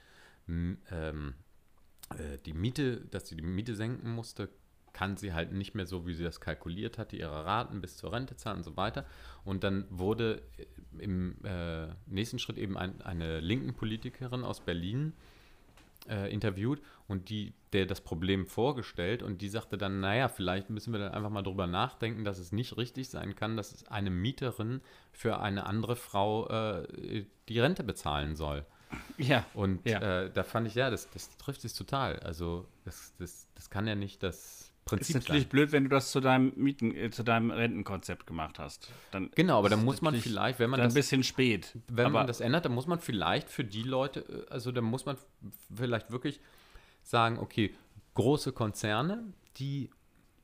ähm, 0.48 0.78
äh, 2.18 2.38
die 2.46 2.54
Miete, 2.54 3.02
dass 3.12 3.28
sie 3.28 3.36
die 3.36 3.44
Miete 3.44 3.76
senken 3.76 4.12
musste, 4.12 4.50
kann 4.94 5.18
sie 5.18 5.34
halt 5.34 5.52
nicht 5.52 5.74
mehr 5.74 5.88
so, 5.88 6.06
wie 6.06 6.14
sie 6.14 6.24
das 6.24 6.40
kalkuliert 6.40 6.98
hatte, 7.00 7.16
ihre 7.16 7.46
Raten 7.46 7.82
bis 7.82 7.98
zur 7.98 8.14
Rente 8.14 8.36
zahlen 8.36 8.58
und 8.58 8.64
so 8.64 8.78
weiter. 8.78 9.06
Und 9.44 9.64
dann 9.64 9.86
wurde 9.90 10.44
im 11.00 11.36
äh, 11.44 11.88
nächsten 12.06 12.38
Schritt 12.38 12.60
eben 12.60 12.78
ein, 12.78 13.02
eine 13.02 13.40
linken 13.40 13.74
Politikerin 13.74 14.44
aus 14.44 14.60
Berlin 14.60 15.14
äh, 15.14 15.43
interviewt 16.32 16.82
und 17.08 17.30
die, 17.30 17.54
der 17.72 17.86
das 17.86 18.02
Problem 18.02 18.46
vorgestellt 18.46 19.24
und 19.24 19.42
die 19.42 19.50
sagte 19.50 19.78
dann, 19.78 20.00
naja, 20.02 20.28
vielleicht 20.28 20.70
müssen 20.70 20.92
wir 20.92 21.00
dann 21.00 21.14
einfach 21.14 21.30
mal 21.30 21.44
drüber 21.44 21.66
nachdenken, 21.68 22.26
dass 22.26 22.40
es 22.40 22.52
nicht 22.52 22.76
richtig 22.78 23.10
sein 23.10 23.36
kann, 23.36 23.56
dass 23.56 23.74
es 23.74 23.88
eine 23.88 24.10
Mieterin 24.10 24.82
für 25.12 25.40
eine 25.40 25.66
andere 25.66 25.96
Frau 25.96 26.48
äh, 26.50 27.26
die 27.48 27.60
Rente 27.60 27.84
bezahlen 27.84 28.36
soll. 28.36 28.66
Ja. 29.18 29.46
Und 29.54 29.88
Ja. 29.90 30.24
äh, 30.24 30.32
da 30.32 30.44
fand 30.44 30.68
ich, 30.68 30.76
ja, 30.76 30.90
das, 30.90 31.10
das 31.12 31.36
trifft 31.38 31.62
sich 31.62 31.74
total. 31.74 32.20
Also 32.20 32.68
das, 32.86 33.14
das, 33.18 33.48
das 33.56 33.70
kann 33.70 33.88
ja 33.88 33.96
nicht 33.96 34.22
das 34.24 34.73
Ist 34.84 34.90
Prinzip 34.90 35.16
natürlich 35.16 35.44
sein. 35.44 35.50
blöd, 35.50 35.72
wenn 35.72 35.84
du 35.84 35.90
das 35.90 36.12
zu 36.12 36.20
deinem 36.20 36.52
Mieten, 36.56 36.94
äh, 36.94 37.10
zu 37.10 37.24
deinem 37.24 37.52
Rentenkonzept 37.52 38.28
gemacht 38.28 38.60
hast. 38.60 38.90
Dann 39.12 39.32
Genau, 39.36 39.60
aber 39.60 39.70
ist 39.70 39.78
dann 39.78 39.86
muss 39.86 40.02
man 40.02 40.16
vielleicht, 40.16 40.60
wenn 40.60 40.70
man 40.70 40.80
dann 40.80 40.86
ein 40.86 40.90
das 40.90 40.96
bisschen 40.96 41.24
spät. 41.24 41.78
Wenn 41.88 42.08
aber 42.08 42.20
man 42.20 42.28
das 42.28 42.42
ändert, 42.42 42.66
dann 42.66 42.74
muss 42.74 42.88
man 42.88 43.00
vielleicht 43.00 43.50
für 43.50 43.64
die 43.64 43.84
Leute, 43.84 44.22
äh, 44.22 44.52
also 44.52 44.72
dann 44.72 44.84
muss 44.84 45.06
man 45.06 45.18
vielleicht 45.74 46.12
wirklich 46.12 46.42
sagen, 47.02 47.40
okay, 47.40 47.74
große 48.14 48.52
Konzerne, 48.52 49.24
die 49.58 49.90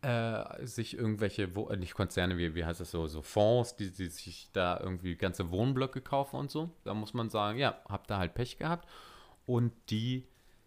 äh, 0.02 0.66
sich 0.66 0.98
irgendwelche, 0.98 1.56
wo, 1.56 1.68
äh, 1.70 1.78
nicht 1.78 1.94
Konzerne, 1.94 2.38
wie, 2.38 2.56
wie 2.56 2.64
heißt 2.64 2.80
das 2.80 2.92
so, 2.92 3.08
so 3.08 3.22
Fonds, 3.22 3.76
die, 3.76 3.92
die 3.92 4.08
sich 4.08 4.50
da 4.54 4.80
irgendwie 4.80 5.16
ganze 5.16 5.52
Wohnblöcke 5.52 6.02
kaufen 6.02 6.38
und 6.38 6.50
so, 6.50 6.72
da 6.86 6.94
muss 6.94 7.14
man 7.14 7.30
sagen, 7.30 7.60
ja, 7.60 7.78
habt 7.90 8.10
ihr 8.10 8.18
halt 8.18 8.34
Pech 8.34 8.58
gehabt 8.58 8.88
und 9.46 9.74
die, 9.90 10.26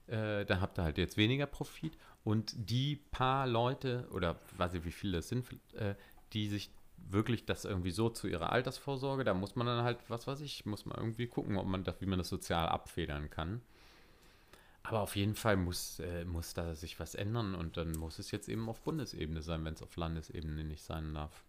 äh, 0.09 0.45
dann 0.45 0.61
habt 0.61 0.79
ihr 0.79 0.85
halt 0.85 0.99
jetzt 0.99 1.16
weniger 1.16 1.47
Profit 1.47 1.97
und 2.25 2.55
die 2.57 2.97
paar 2.97 3.47
Leute, 3.47 4.07
oder 4.12 4.39
weiß 4.57 4.75
ich, 4.75 4.85
wie 4.85 4.93
viele 4.93 5.18
das 5.18 5.29
sind, 5.29 5.47
äh, 5.75 5.95
die 6.33 6.49
sich 6.49 6.70
wirklich 6.97 7.45
das 7.45 7.64
irgendwie 7.64 7.91
so 7.91 8.09
zu 8.09 8.29
ihrer 8.29 8.53
Altersvorsorge, 8.53 9.25
da 9.25 9.35
muss 9.35 9.57
man 9.57 9.66
dann 9.66 9.85
halt, 9.85 9.99
was 10.09 10.27
weiß 10.27 10.41
ich, 10.41 10.64
muss 10.66 10.87
man 10.87 10.97
irgendwie 10.99 11.27
gucken, 11.27 11.57
ob 11.57 11.66
man 11.66 11.85
das, 11.85 12.01
wie 12.01 12.07
man 12.07 12.18
das 12.18 12.29
sozial 12.29 12.68
abfedern 12.68 13.29
kann. 13.29 13.61
Aber 14.85 15.01
auf 15.01 15.14
jeden 15.16 15.35
Fall 15.35 15.57
muss, 15.57 16.01
äh, 16.01 16.25
muss 16.25 16.55
da 16.55 16.75
sich 16.75 16.99
was 16.99 17.14
ändern 17.14 17.55
und 17.55 17.77
dann 17.77 17.93
muss 17.93 18.18
es 18.18 18.31
jetzt 18.31 18.49
eben 18.49 18.68
auf 18.68 18.81
Bundesebene 18.83 19.43
sein, 19.43 19.64
wenn 19.64 19.75
es 19.75 19.83
auf 19.83 19.97
Landesebene 19.97 20.64
nicht 20.64 20.83
sein 20.83 21.14
darf. 21.14 21.45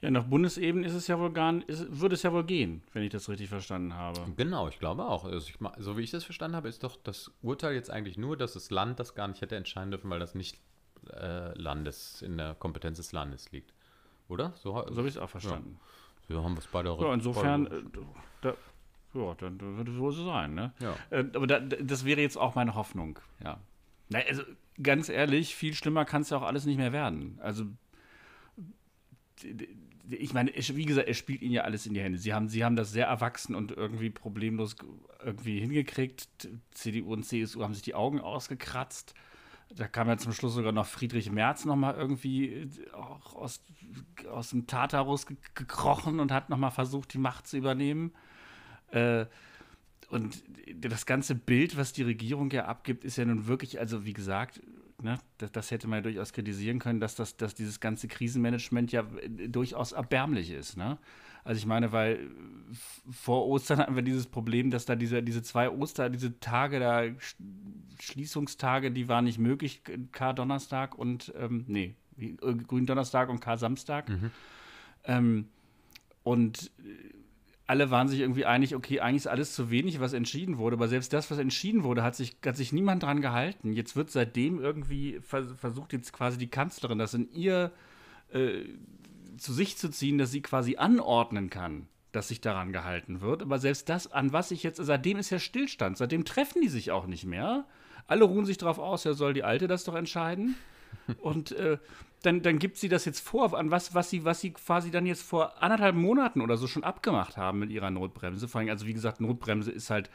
Ja, 0.00 0.10
nach 0.10 0.24
Bundesebene 0.24 0.86
ist 0.86 0.94
es 0.94 1.06
ja 1.06 1.18
wohl 1.18 1.32
gar 1.32 1.52
nicht, 1.52 1.68
ist, 1.68 2.00
würde 2.00 2.14
es 2.14 2.22
ja 2.22 2.32
wohl 2.32 2.44
gehen, 2.44 2.82
wenn 2.92 3.02
ich 3.02 3.10
das 3.10 3.28
richtig 3.28 3.48
verstanden 3.48 3.94
habe. 3.94 4.20
Genau, 4.36 4.68
ich 4.68 4.78
glaube 4.78 5.04
auch. 5.06 5.24
Also 5.24 5.38
ich, 5.48 5.56
so 5.78 5.96
wie 5.96 6.02
ich 6.02 6.10
das 6.10 6.24
verstanden 6.24 6.56
habe, 6.56 6.68
ist 6.68 6.82
doch 6.84 6.96
das 7.02 7.30
Urteil 7.42 7.74
jetzt 7.74 7.90
eigentlich 7.90 8.18
nur, 8.18 8.36
dass 8.36 8.52
das 8.54 8.70
Land 8.70 8.98
das 9.00 9.14
gar 9.14 9.28
nicht 9.28 9.40
hätte 9.40 9.56
entscheiden 9.56 9.90
dürfen, 9.90 10.10
weil 10.10 10.20
das 10.20 10.34
nicht 10.34 10.58
äh, 11.12 11.56
Landes, 11.58 12.22
in 12.22 12.36
der 12.36 12.54
Kompetenz 12.54 12.96
des 12.98 13.12
Landes 13.12 13.52
liegt. 13.52 13.72
Oder? 14.28 14.52
So, 14.56 14.70
So 14.70 14.96
habe 14.96 15.08
ich 15.08 15.14
es 15.14 15.18
auch 15.18 15.30
verstanden. 15.30 15.78
so 16.28 16.42
haben 16.42 16.54
wir 16.54 16.60
es 16.60 16.66
bei 16.66 16.82
der 16.82 16.96
Ja, 16.98 17.14
insofern, 17.14 17.66
äh, 17.66 17.82
da, 18.42 18.54
ja, 19.14 19.34
dann 19.38 19.60
würde 19.60 19.92
es 19.92 19.98
wohl 19.98 20.12
so 20.12 20.24
sein, 20.24 20.54
ne? 20.54 20.72
Ja. 20.80 20.94
Äh, 21.10 21.24
aber 21.34 21.46
da, 21.46 21.60
das 21.60 22.04
wäre 22.04 22.20
jetzt 22.20 22.36
auch 22.36 22.54
meine 22.54 22.74
Hoffnung, 22.74 23.18
ja. 23.42 23.58
Na, 24.08 24.20
also 24.28 24.42
ganz 24.82 25.08
ehrlich, 25.08 25.54
viel 25.56 25.74
schlimmer 25.74 26.04
kann 26.04 26.22
es 26.22 26.30
ja 26.30 26.36
auch 26.38 26.42
alles 26.42 26.64
nicht 26.66 26.76
mehr 26.76 26.92
werden. 26.92 27.38
Also 27.42 27.64
ich 30.08 30.32
meine, 30.32 30.52
wie 30.54 30.84
gesagt, 30.84 31.08
es 31.08 31.16
spielt 31.16 31.42
ihnen 31.42 31.52
ja 31.52 31.62
alles 31.62 31.86
in 31.86 31.94
die 31.94 32.00
Hände. 32.00 32.18
Sie 32.18 32.32
haben, 32.32 32.48
sie 32.48 32.64
haben 32.64 32.76
das 32.76 32.92
sehr 32.92 33.06
erwachsen 33.06 33.54
und 33.54 33.72
irgendwie 33.72 34.10
problemlos 34.10 34.76
irgendwie 35.24 35.60
hingekriegt. 35.60 36.48
CDU 36.72 37.12
und 37.12 37.24
CSU 37.24 37.62
haben 37.62 37.74
sich 37.74 37.82
die 37.82 37.94
Augen 37.94 38.20
ausgekratzt. 38.20 39.14
Da 39.74 39.88
kam 39.88 40.08
ja 40.08 40.16
zum 40.16 40.32
Schluss 40.32 40.54
sogar 40.54 40.72
noch 40.72 40.86
Friedrich 40.86 41.30
Merz 41.32 41.64
nochmal 41.64 41.96
irgendwie 41.96 42.52
äh, 42.52 42.90
auch 42.92 43.34
aus, 43.34 43.64
aus 44.30 44.50
dem 44.50 44.66
Tartarus 44.66 45.26
ge 45.26 45.36
gekrochen 45.54 46.20
und 46.20 46.30
hat 46.30 46.50
nochmal 46.50 46.70
versucht, 46.70 47.12
die 47.12 47.18
Macht 47.18 47.48
zu 47.48 47.56
übernehmen. 47.56 48.12
Äh, 48.92 49.26
und 50.08 50.44
das 50.76 51.04
ganze 51.04 51.34
Bild, 51.34 51.76
was 51.76 51.92
die 51.92 52.04
Regierung 52.04 52.50
ja 52.52 52.66
abgibt, 52.66 53.04
ist 53.04 53.16
ja 53.16 53.24
nun 53.24 53.48
wirklich, 53.48 53.80
also 53.80 54.06
wie 54.06 54.12
gesagt, 54.12 54.60
ne, 55.06 55.18
das, 55.38 55.52
das 55.52 55.70
hätte 55.70 55.86
man 55.88 55.98
ja 55.98 56.02
durchaus 56.02 56.32
kritisieren 56.32 56.78
können, 56.78 57.00
dass, 57.00 57.14
das, 57.14 57.36
dass 57.36 57.54
dieses 57.54 57.80
ganze 57.80 58.08
Krisenmanagement 58.08 58.92
ja 58.92 59.06
äh, 59.22 59.48
durchaus 59.48 59.92
erbärmlich 59.92 60.50
ist. 60.50 60.76
Ne? 60.76 60.98
Also 61.44 61.58
ich 61.60 61.66
meine, 61.66 61.92
weil 61.92 62.28
f- 62.72 63.02
vor 63.10 63.46
Ostern 63.46 63.78
hatten 63.78 63.94
wir 63.94 64.02
dieses 64.02 64.26
Problem, 64.26 64.70
dass 64.70 64.84
da 64.84 64.96
diese, 64.96 65.22
diese 65.22 65.42
zwei 65.42 65.70
Oster, 65.70 66.10
diese 66.10 66.38
Tage 66.40 66.80
da, 66.80 66.98
Sch- 67.02 67.36
Schließungstage, 68.00 68.90
die 68.90 69.08
waren 69.08 69.24
nicht 69.24 69.38
möglich, 69.38 69.82
K-Donnerstag 70.12 70.98
und, 70.98 71.32
ähm, 71.38 71.64
nee, 71.68 71.94
äh, 72.18 72.34
Gründonnerstag 72.66 73.28
und 73.28 73.40
K-Samstag. 73.40 74.10
Ähm, 75.04 75.46
und 76.24 76.72
alle 77.66 77.90
waren 77.90 78.08
sich 78.08 78.20
irgendwie 78.20 78.44
einig, 78.44 78.76
okay, 78.76 79.00
eigentlich 79.00 79.22
ist 79.22 79.26
alles 79.26 79.54
zu 79.54 79.70
wenig, 79.70 79.98
was 79.98 80.12
entschieden 80.12 80.58
wurde, 80.58 80.76
aber 80.76 80.88
selbst 80.88 81.12
das, 81.12 81.30
was 81.30 81.38
entschieden 81.38 81.82
wurde, 81.82 82.02
hat 82.02 82.14
sich, 82.14 82.36
hat 82.44 82.56
sich 82.56 82.72
niemand 82.72 83.02
dran 83.02 83.20
gehalten. 83.20 83.72
Jetzt 83.72 83.96
wird 83.96 84.10
seitdem 84.10 84.60
irgendwie 84.60 85.20
vers 85.20 85.48
versucht, 85.56 85.92
jetzt 85.92 86.12
quasi 86.12 86.38
die 86.38 86.46
Kanzlerin 86.48 86.98
das 86.98 87.14
in 87.14 87.30
ihr 87.32 87.72
äh, 88.32 88.64
zu 89.36 89.52
sich 89.52 89.76
zu 89.76 89.90
ziehen, 89.90 90.18
dass 90.18 90.30
sie 90.30 90.42
quasi 90.42 90.76
anordnen 90.76 91.50
kann, 91.50 91.88
dass 92.12 92.28
sich 92.28 92.40
daran 92.40 92.72
gehalten 92.72 93.20
wird. 93.20 93.42
Aber 93.42 93.58
selbst 93.58 93.88
das, 93.88 94.12
an 94.12 94.32
was 94.32 94.52
ich 94.52 94.62
jetzt, 94.62 94.80
seitdem 94.82 95.18
ist 95.18 95.30
ja 95.30 95.40
Stillstand, 95.40 95.98
seitdem 95.98 96.24
treffen 96.24 96.62
die 96.62 96.68
sich 96.68 96.92
auch 96.92 97.06
nicht 97.06 97.24
mehr. 97.24 97.66
Alle 98.06 98.24
ruhen 98.24 98.46
sich 98.46 98.58
darauf 98.58 98.78
aus, 98.78 99.02
ja, 99.02 99.14
soll 99.14 99.34
die 99.34 99.42
Alte 99.42 99.66
das 99.66 99.82
doch 99.82 99.96
entscheiden. 99.96 100.54
Und 101.18 101.50
äh, 101.52 101.78
dann, 102.26 102.42
dann 102.42 102.58
gibt 102.58 102.76
sie 102.76 102.88
das 102.88 103.04
jetzt 103.04 103.20
vor, 103.20 103.56
an 103.56 103.70
was, 103.70 103.94
was, 103.94 104.10
sie, 104.10 104.24
was 104.24 104.40
sie 104.40 104.52
quasi 104.52 104.90
dann 104.90 105.06
jetzt 105.06 105.22
vor 105.22 105.62
anderthalb 105.62 105.94
Monaten 105.94 106.40
oder 106.40 106.56
so 106.56 106.66
schon 106.66 106.84
abgemacht 106.84 107.36
haben 107.36 107.60
mit 107.60 107.70
ihrer 107.70 107.90
Notbremse. 107.90 108.48
Vor 108.48 108.60
allem, 108.60 108.68
also 108.68 108.86
wie 108.86 108.94
gesagt, 108.94 109.20
Notbremse 109.20 109.70
ist 109.70 109.90
halt, 109.90 110.10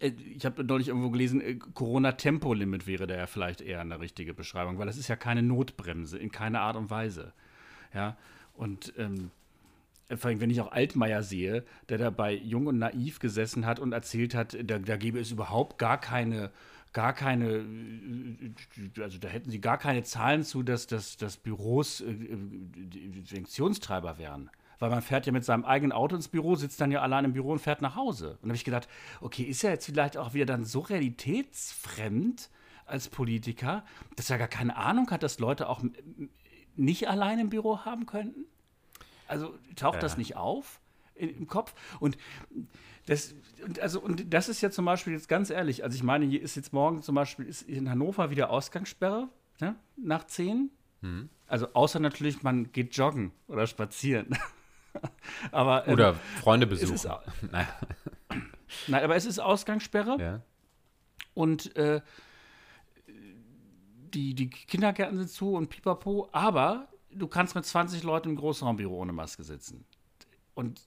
äh, 0.00 0.12
ich 0.34 0.46
habe 0.46 0.64
neulich 0.64 0.88
irgendwo 0.88 1.10
gelesen, 1.10 1.40
äh, 1.40 1.56
Corona-Tempolimit 1.56 2.86
wäre 2.86 3.06
da 3.06 3.16
ja 3.16 3.26
vielleicht 3.26 3.60
eher 3.60 3.80
eine 3.80 4.00
richtige 4.00 4.32
Beschreibung, 4.32 4.78
weil 4.78 4.86
das 4.86 4.96
ist 4.96 5.08
ja 5.08 5.16
keine 5.16 5.42
Notbremse, 5.42 6.18
in 6.18 6.32
keiner 6.32 6.62
Art 6.62 6.76
und 6.76 6.88
Weise. 6.88 7.32
Ja, 7.94 8.16
und 8.54 8.94
ähm, 8.96 9.30
vor 10.16 10.30
allem, 10.30 10.40
wenn 10.40 10.50
ich 10.50 10.60
auch 10.62 10.72
Altmaier 10.72 11.22
sehe, 11.22 11.64
der 11.90 11.98
da 11.98 12.08
bei 12.08 12.32
Jung 12.34 12.66
und 12.66 12.78
Naiv 12.78 13.18
gesessen 13.18 13.66
hat 13.66 13.78
und 13.78 13.92
erzählt 13.92 14.34
hat, 14.34 14.56
da, 14.64 14.78
da 14.78 14.96
gäbe 14.96 15.20
es 15.20 15.30
überhaupt 15.30 15.78
gar 15.78 16.00
keine, 16.00 16.50
gar 16.92 17.12
keine, 17.12 17.46
äh, 17.56 19.02
also 19.02 19.18
da 19.18 19.28
hätten 19.28 19.50
sie 19.50 19.60
gar 19.60 19.78
keine 19.78 20.02
Zahlen 20.02 20.42
zu, 20.44 20.62
dass, 20.62 20.86
dass, 20.86 21.16
dass 21.16 21.36
Büros 21.36 22.00
äh, 22.00 22.10
äh, 22.10 22.36
die 22.36 23.04
Infektionstreiber 23.06 24.18
wären. 24.18 24.50
Weil 24.78 24.90
man 24.90 25.02
fährt 25.02 25.26
ja 25.26 25.32
mit 25.32 25.44
seinem 25.44 25.64
eigenen 25.64 25.90
Auto 25.92 26.14
ins 26.14 26.28
Büro, 26.28 26.54
sitzt 26.54 26.80
dann 26.80 26.92
ja 26.92 27.02
allein 27.02 27.24
im 27.24 27.32
Büro 27.32 27.50
und 27.50 27.58
fährt 27.58 27.82
nach 27.82 27.96
Hause. 27.96 28.32
Und 28.34 28.44
da 28.44 28.48
habe 28.48 28.56
ich 28.56 28.64
gedacht, 28.64 28.88
okay, 29.20 29.42
ist 29.42 29.64
er 29.64 29.70
jetzt 29.70 29.86
vielleicht 29.86 30.16
auch 30.16 30.34
wieder 30.34 30.46
dann 30.46 30.64
so 30.64 30.80
realitätsfremd 30.80 32.48
als 32.86 33.08
Politiker, 33.08 33.84
dass 34.16 34.30
er 34.30 34.38
gar 34.38 34.48
keine 34.48 34.76
Ahnung 34.76 35.10
hat, 35.10 35.22
dass 35.24 35.40
Leute 35.40 35.68
auch 35.68 35.82
nicht 36.76 37.08
allein 37.08 37.40
im 37.40 37.50
Büro 37.50 37.84
haben 37.84 38.06
könnten? 38.06 38.44
Also 39.26 39.58
taucht 39.74 40.02
das 40.02 40.12
Ja. 40.12 40.18
nicht 40.18 40.36
auf 40.36 40.80
im 41.16 41.48
Kopf? 41.48 41.74
Und 41.98 42.16
das, 43.08 43.34
und 43.64 43.80
also, 43.80 44.00
und 44.00 44.32
das 44.32 44.48
ist 44.48 44.60
ja 44.60 44.70
zum 44.70 44.84
Beispiel 44.84 45.12
jetzt 45.14 45.28
ganz 45.28 45.50
ehrlich, 45.50 45.82
also 45.82 45.94
ich 45.96 46.02
meine, 46.02 46.24
hier 46.26 46.40
ist 46.42 46.54
jetzt 46.56 46.72
morgen 46.72 47.02
zum 47.02 47.14
Beispiel 47.14 47.46
ist 47.46 47.62
in 47.62 47.88
Hannover 47.90 48.30
wieder 48.30 48.50
Ausgangssperre 48.50 49.28
ne, 49.60 49.74
nach 49.96 50.24
10. 50.24 50.70
Also 51.46 51.68
außer 51.74 52.00
natürlich, 52.00 52.42
man 52.42 52.72
geht 52.72 52.94
joggen 52.96 53.30
oder 53.46 53.66
spazieren. 53.66 54.36
aber, 55.52 55.86
ähm, 55.86 55.92
Oder 55.94 56.14
Freunde 56.40 56.66
es 56.66 56.82
ist, 56.82 56.90
besuchen. 57.04 57.10
au- 57.12 57.20
Nein. 57.52 57.66
nein, 58.88 59.04
aber 59.04 59.14
es 59.16 59.24
ist 59.24 59.38
Ausgangssperre 59.38 60.16
Ja. 60.20 60.42
und 61.34 61.74
äh, 61.76 62.00
die, 63.06 64.34
die 64.34 64.50
Kindergärten 64.50 65.16
sind 65.18 65.30
zu 65.30 65.54
und 65.54 65.68
pipapo, 65.68 66.28
aber 66.32 66.88
du 67.10 67.28
kannst 67.28 67.54
mit 67.54 67.64
20 67.64 68.02
Leuten 68.02 68.30
im 68.30 68.36
Großraumbüro 68.36 68.96
ohne 68.96 69.12
Maske 69.12 69.42
sitzen. 69.44 69.84
Und 70.54 70.80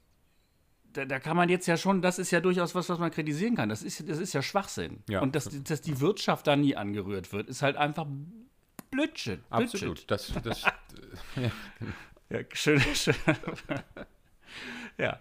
da, 0.94 1.06
da 1.06 1.20
kann 1.20 1.38
man 1.38 1.50
jetzt 1.50 1.68
ja 1.68 1.78
schon, 1.78 2.02
das 2.02 2.20
ist 2.20 2.32
ja 2.32 2.40
durchaus 2.40 2.76
was, 2.76 2.90
was 2.90 3.00
man 3.00 3.12
kritisieren 3.12 3.56
kann. 3.56 3.70
Das 3.70 3.84
ist, 3.84 4.08
das 4.10 4.20
ist 4.20 4.34
ja 4.34 4.42
Schwachsinn. 4.42 5.04
Ja. 5.10 5.22
Und 5.22 5.36
dass, 5.36 5.50
dass 5.64 5.82
die 5.82 6.00
Wirtschaft 6.00 6.48
da 6.48 6.56
nie 6.56 6.76
angerührt 6.76 7.32
wird, 7.32 7.50
ist 7.50 7.62
halt 7.62 7.78
einfach 7.78 8.06
Blödsinn. 8.90 9.44
Absolut. 9.50 10.10
Das, 10.10 10.34
das, 10.44 10.64
Ja, 12.32 12.40
schön, 12.54 12.80
schön. 12.80 13.16
ja. 14.98 15.20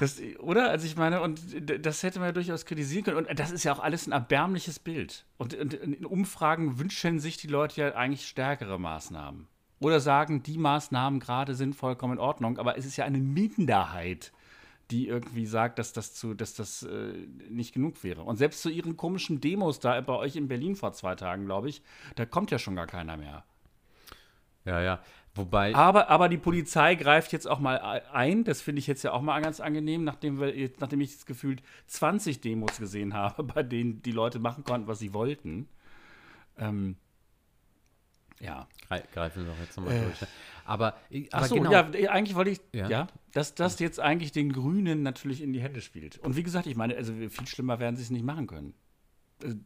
Das, 0.00 0.20
oder? 0.40 0.70
Also 0.70 0.86
ich 0.86 0.96
meine, 0.96 1.22
und 1.22 1.40
das 1.86 2.02
hätte 2.02 2.18
man 2.18 2.28
ja 2.28 2.32
durchaus 2.32 2.66
kritisieren 2.66 3.04
können. 3.04 3.16
Und 3.16 3.38
das 3.38 3.50
ist 3.50 3.64
ja 3.64 3.72
auch 3.72 3.78
alles 3.78 4.06
ein 4.06 4.12
erbärmliches 4.12 4.78
Bild. 4.78 5.24
Und, 5.38 5.54
und 5.54 5.72
in 5.72 6.04
Umfragen 6.04 6.78
wünschen 6.78 7.20
sich 7.20 7.36
die 7.36 7.46
Leute 7.46 7.80
ja 7.80 7.94
eigentlich 7.94 8.26
stärkere 8.26 8.78
Maßnahmen. 8.78 9.46
Oder 9.78 10.00
sagen, 10.00 10.42
die 10.42 10.58
Maßnahmen 10.58 11.20
gerade 11.20 11.54
sind 11.54 11.76
vollkommen 11.76 12.14
in 12.14 12.18
Ordnung, 12.18 12.58
aber 12.58 12.76
es 12.76 12.86
ist 12.86 12.96
ja 12.96 13.04
eine 13.04 13.18
Minderheit, 13.18 14.32
die 14.90 15.08
irgendwie 15.08 15.46
sagt, 15.46 15.78
dass 15.78 15.92
das, 15.92 16.14
zu, 16.14 16.34
dass 16.34 16.54
das 16.54 16.82
äh, 16.84 17.12
nicht 17.50 17.72
genug 17.74 18.02
wäre. 18.04 18.22
Und 18.22 18.36
selbst 18.36 18.62
zu 18.62 18.70
ihren 18.70 18.96
komischen 18.96 19.40
Demos 19.40 19.80
da 19.80 20.00
bei 20.00 20.12
euch 20.14 20.36
in 20.36 20.46
Berlin 20.48 20.76
vor 20.76 20.92
zwei 20.92 21.14
Tagen, 21.16 21.44
glaube 21.46 21.68
ich, 21.68 21.82
da 22.14 22.24
kommt 22.24 22.50
ja 22.50 22.58
schon 22.58 22.76
gar 22.76 22.86
keiner 22.86 23.16
mehr. 23.16 23.44
ja, 24.64 24.80
ja. 24.80 25.00
Wobei, 25.34 25.74
Aber, 25.74 26.08
aber 26.08 26.30
die 26.30 26.38
Polizei 26.38 26.94
greift 26.94 27.30
jetzt 27.32 27.46
auch 27.46 27.58
mal 27.58 27.76
ein. 28.10 28.44
Das 28.44 28.62
finde 28.62 28.78
ich 28.78 28.86
jetzt 28.86 29.02
ja 29.02 29.12
auch 29.12 29.20
mal 29.20 29.38
ganz 29.42 29.60
angenehm, 29.60 30.02
nachdem, 30.02 30.40
wir, 30.40 30.70
nachdem 30.78 31.02
ich 31.02 31.10
jetzt 31.10 31.26
gefühlt 31.26 31.62
20 31.88 32.40
Demos 32.40 32.78
gesehen 32.78 33.12
habe, 33.12 33.42
bei 33.44 33.62
denen 33.62 34.00
die 34.00 34.12
Leute 34.12 34.38
machen 34.38 34.64
konnten, 34.64 34.86
was 34.88 34.98
sie 34.98 35.12
wollten. 35.12 35.68
Ähm, 36.56 36.96
ja. 38.40 38.66
grei- 38.88 39.04
greifen 39.12 39.44
wir 39.44 39.52
doch 39.52 39.60
jetzt 39.60 39.76
nochmal 39.76 39.94
Äh. 39.94 40.04
durch. 40.04 40.16
Aber, 40.64 40.86
aber 40.86 41.42
Achso, 41.42 41.54
genau. 41.56 41.70
ja, 41.70 41.82
eigentlich 42.10 42.34
wollte 42.34 42.50
ich, 42.50 42.60
Ja. 42.72 42.88
ja, 42.88 43.06
dass 43.32 43.54
das 43.54 43.78
jetzt 43.78 44.00
eigentlich 44.00 44.32
den 44.32 44.52
Grünen 44.52 45.02
natürlich 45.02 45.42
in 45.42 45.52
die 45.52 45.60
Hände 45.60 45.80
spielt. 45.80 46.18
Und 46.18 46.36
wie 46.36 46.42
gesagt, 46.42 46.66
ich 46.66 46.76
meine, 46.76 46.96
also 46.96 47.12
viel 47.12 47.46
schlimmer 47.46 47.78
werden 47.78 47.96
sie 47.96 48.02
es 48.02 48.10
nicht 48.10 48.24
machen 48.24 48.46
können. 48.46 48.74
Also, 49.42 49.56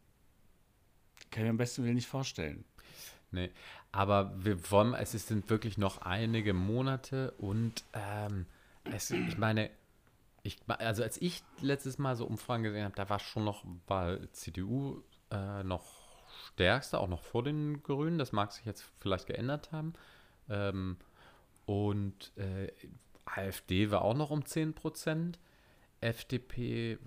kann 1.30 1.42
ich 1.42 1.44
mir 1.44 1.50
am 1.50 1.56
besten 1.56 1.84
Willen 1.84 1.94
nicht 1.94 2.08
vorstellen. 2.08 2.64
Nee, 3.30 3.50
aber 3.92 4.32
wir 4.44 4.70
wollen, 4.72 4.94
es 4.94 5.12
sind 5.12 5.50
wirklich 5.50 5.78
noch 5.78 5.98
einige 6.02 6.52
Monate 6.52 7.30
und 7.38 7.84
ähm, 7.92 8.46
es, 8.84 9.12
ich 9.12 9.38
meine, 9.38 9.70
ich, 10.42 10.58
also 10.66 11.02
als 11.02 11.20
ich 11.20 11.42
letztes 11.60 11.98
Mal 11.98 12.16
so 12.16 12.26
Umfragen 12.26 12.62
gesehen 12.62 12.84
habe, 12.84 12.96
da 12.96 13.08
war 13.08 13.20
schon 13.20 13.44
noch, 13.44 13.64
war 13.86 14.18
CDU 14.32 15.02
äh, 15.30 15.62
noch 15.62 15.84
stärkste, 16.52 16.98
auch 16.98 17.08
noch 17.08 17.22
vor 17.22 17.42
den 17.42 17.82
Grünen. 17.82 18.18
Das 18.18 18.32
mag 18.32 18.52
sich 18.52 18.64
jetzt 18.64 18.84
vielleicht 19.00 19.26
geändert 19.26 19.72
haben. 19.72 19.92
Ähm, 20.48 20.96
und 21.66 22.36
äh, 22.36 22.68
AfD 23.24 23.90
war 23.90 24.02
auch 24.02 24.14
noch 24.14 24.30
um 24.30 24.44
10 24.44 24.74
Prozent. 24.74 25.38
FDP 26.00 26.98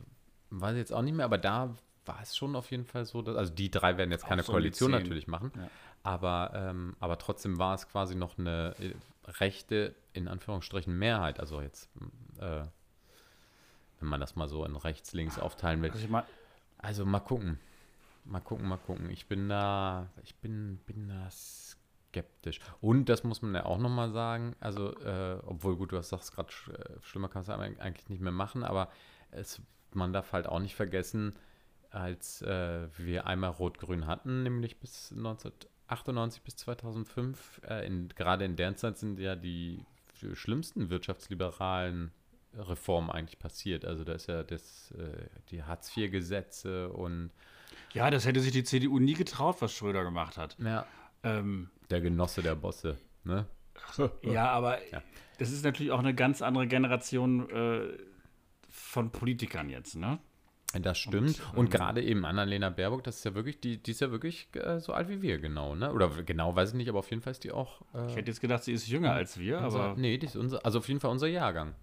weiß 0.49 0.74
ich 0.74 0.78
jetzt 0.80 0.93
auch 0.93 1.01
nicht 1.01 1.16
mehr, 1.16 1.26
aber 1.26 1.38
da 1.38 1.76
war 2.05 2.20
es 2.22 2.36
schon 2.36 2.55
auf 2.55 2.70
jeden 2.72 2.86
Fall 2.86 3.05
so, 3.05 3.22
dass, 3.22 3.36
also 3.36 3.53
die 3.53 3.72
drei 3.72 3.97
werden 3.97 4.11
jetzt 4.11 4.26
Auch 4.26 4.30
keine 4.30 4.43
so 4.43 4.51
Koalition 4.51 4.91
10. 4.91 4.99
natürlich 5.01 5.28
machen, 5.28 5.51
Ja. 5.55 5.70
aber, 6.03 6.51
ähm, 6.53 6.95
aber 6.99 7.18
trotzdem 7.18 7.57
war 7.57 7.74
es 7.76 7.88
quasi 7.88 8.16
noch 8.16 8.38
eine 8.38 8.76
äh, 8.80 8.93
rechte, 9.32 9.95
in 10.11 10.28
Anführungsstrichen, 10.28 10.97
Mehrheit. 10.97 11.39
Also 11.39 11.61
jetzt, 11.61 11.89
äh, 12.39 12.64
wenn 13.99 14.07
man 14.09 14.20
das 14.20 14.36
mal 14.36 14.47
so 14.49 14.66
in 14.66 14.76
rechts, 14.76 15.14
links 15.14 15.39
aufteilen 15.39 15.82
will. 15.82 15.91
Also 15.91 16.07
meine, 16.09 16.26
Also 16.78 17.05
mal 17.05 17.20
gucken. 17.22 17.57
Mal 18.26 18.41
gucken, 18.41 18.68
mal 18.68 18.78
gucken. 18.78 19.09
Ich 19.09 19.26
bin 19.28 19.49
da, 19.49 20.07
ich 20.24 20.36
bin, 20.36 20.78
bin 20.86 21.07
da 21.09 21.30
skeptisch. 22.14 22.59
Und 22.80 23.09
das 23.09 23.24
muss 23.24 23.41
man 23.41 23.55
ja 23.55 23.66
auch 23.66 23.80
nochmal 23.80 24.11
sagen, 24.11 24.55
also, 24.59 24.95
äh, 24.99 25.39
obwohl 25.45 25.76
gut, 25.76 25.91
du 25.91 25.97
hast 25.97 26.09
sagst 26.09 26.34
gerade, 26.36 26.51
sch 26.51 26.70
äh, 26.70 27.01
schlimmer 27.01 27.28
kannst 27.28 27.49
du 27.49 27.53
eigentlich 27.53 27.82
eigentlich 27.82 28.09
nicht 28.09 28.22
mehr 28.22 28.32
machen, 28.32 28.64
aber 28.64 28.89
es, 29.32 29.61
man 29.93 30.14
darf 30.14 30.32
halt 30.32 30.47
auch 30.47 30.59
nicht 30.59 30.76
vergessen, 30.76 31.34
als 31.89 32.41
äh, 32.41 32.88
wir 32.97 33.28
einmal 33.28 33.51
Rot-Grün 33.51 34.07
hatten, 34.07 34.43
nämlich 34.43 34.80
bis 34.80 35.11
1998 35.11 36.41
bis 36.41 36.55
2005, 36.57 37.61
äh, 37.68 37.86
in, 37.86 38.09
gerade 38.09 38.45
in 38.45 38.55
der 38.55 38.76
Zeit 38.76 38.97
sind 38.97 39.20
ja 39.20 39.36
die 39.36 39.84
schlimmsten 40.34 40.89
wirtschaftsliberalen 40.89 42.11
Reformen 42.55 43.09
eigentlich 43.09 43.39
passiert. 43.39 43.84
Also 43.84 44.03
da 44.03 44.14
ist 44.14 44.28
ja 44.28 44.43
das, 44.43 44.91
äh, 44.91 45.28
die 45.49 45.64
Hartz-IV-Gesetze 45.64 46.89
und 46.89 47.32
ja, 47.93 48.09
das 48.09 48.26
hätte 48.26 48.39
sich 48.39 48.51
die 48.51 48.64
CDU 48.64 48.99
nie 48.99 49.14
getraut, 49.14 49.57
was 49.59 49.74
Schröder 49.74 50.03
gemacht 50.03 50.38
hat. 50.38 50.57
ja, 50.59 50.86
Ähm, 51.24 51.70
der 51.93 52.01
Genosse 52.01 52.41
der 52.41 52.55
Bosse. 52.55 52.97
Ne? 53.23 53.45
Ja, 54.23 54.49
aber 54.49 54.79
das 55.39 55.51
ist 55.51 55.63
natürlich 55.63 55.91
auch 55.91 55.99
eine 55.99 56.13
ganz 56.13 56.41
andere 56.41 56.67
Generation 56.67 57.49
äh, 57.49 57.97
von 58.69 59.11
Politikern 59.11 59.69
jetzt, 59.69 59.95
ne? 59.95 60.19
Das 60.81 60.97
stimmt. 60.97 61.39
Und, 61.51 61.57
Und, 61.57 61.65
ähm, 61.65 61.69
gerade 61.71 62.01
eben 62.01 62.25
Annalena 62.25 62.69
Baerbock, 62.71 63.03
das 63.03 63.17
ist 63.17 63.25
ja 63.25 63.35
wirklich, 63.35 63.59
die, 63.59 63.77
die 63.81 63.91
ist 63.91 64.01
ja 64.01 64.09
wirklich 64.11 64.47
äh, 64.55 64.79
so 64.79 64.93
alt 64.93 65.07
wie 65.09 65.21
wir, 65.21 65.37
genau, 65.37 65.75
ne? 65.75 65.91
Oder 65.93 66.09
genau 66.23 66.55
weiß 66.55 66.69
ich 66.69 66.75
nicht, 66.75 66.89
aber 66.89 66.99
auf 66.99 67.09
jeden 67.11 67.21
Fall 67.21 67.31
ist 67.31 67.43
die 67.43 67.51
auch. 67.51 67.81
Äh, 67.93 68.07
Ich 68.07 68.15
hätte 68.15 68.31
jetzt 68.31 68.41
gedacht, 68.41 68.63
sie 68.63 68.73
ist 68.73 68.87
jünger 68.87 69.11
als 69.13 69.37
wir, 69.37 69.59
unser, 69.59 69.79
aber 69.79 69.99
nee, 69.99 70.17
die 70.17 70.25
ist 70.25 70.35
unser, 70.35 70.65
also 70.65 70.79
auf 70.79 70.87
jeden 70.87 70.99
Fall 70.99 71.11
unser 71.11 71.27
Jahrgang. 71.27 71.75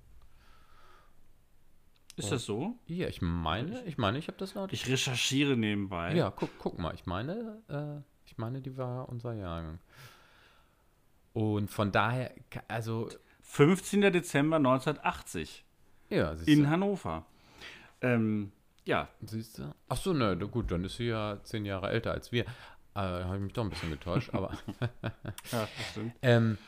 ist 2.16 2.32
das 2.32 2.44
so? 2.44 2.74
Ja, 2.86 3.06
ich 3.08 3.22
meine, 3.22 3.82
ich 3.84 3.96
meine, 3.96 4.18
ich 4.18 4.26
habe 4.28 4.38
das 4.38 4.54
laut. 4.54 4.72
Ich 4.72 4.88
recherchiere 4.88 5.56
nebenbei. 5.56 6.14
Ja, 6.14 6.30
guck, 6.30 6.50
guck 6.58 6.78
mal, 6.78 6.92
ich 6.94 7.06
meine, 7.06 7.62
äh, 7.68 8.02
ich 8.30 8.38
meine, 8.38 8.60
die 8.60 8.76
war 8.76 9.08
unser 9.08 9.32
Jahrgang. 9.32 9.80
Und 11.32 11.68
von 11.70 11.90
daher, 11.90 12.32
also, 12.68 13.08
15. 13.42 14.00
Dezember 14.12 14.56
1980 14.56 15.64
ja, 16.10 16.34
siehst 16.36 16.48
in 16.48 16.64
du. 16.64 17.24
Ähm, 18.02 18.52
ja, 18.84 19.08
Siehst 19.20 19.58
du? 19.58 19.74
Ach 19.88 19.96
so, 19.96 20.12
ne, 20.12 20.36
gut, 20.36 20.70
dann 20.70 20.84
ist 20.84 20.96
sie 20.96 21.06
ja 21.06 21.38
zehn 21.42 21.64
Jahre 21.64 21.90
älter 21.90 22.12
als 22.12 22.32
wir. 22.32 22.44
Äh, 22.94 23.00
Habe 23.00 23.36
ich 23.36 23.42
mich 23.42 23.52
doch 23.52 23.64
ein 23.64 23.70
bisschen 23.70 23.90
getäuscht, 23.90 24.30
aber. 24.32 24.52
ja, 25.52 25.68
das 25.76 25.90
stimmt. 25.90 26.14
Ähm, 26.22 26.58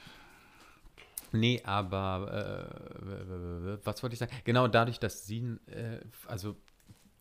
nee, 1.32 1.60
aber 1.64 2.68
äh, 3.00 3.78
was 3.84 4.02
wollte 4.02 4.14
ich 4.14 4.20
sagen? 4.20 4.32
Genau 4.44 4.68
dadurch, 4.68 5.00
dass 5.00 5.26
sie, 5.26 5.58
äh, 5.66 6.00
also 6.26 6.56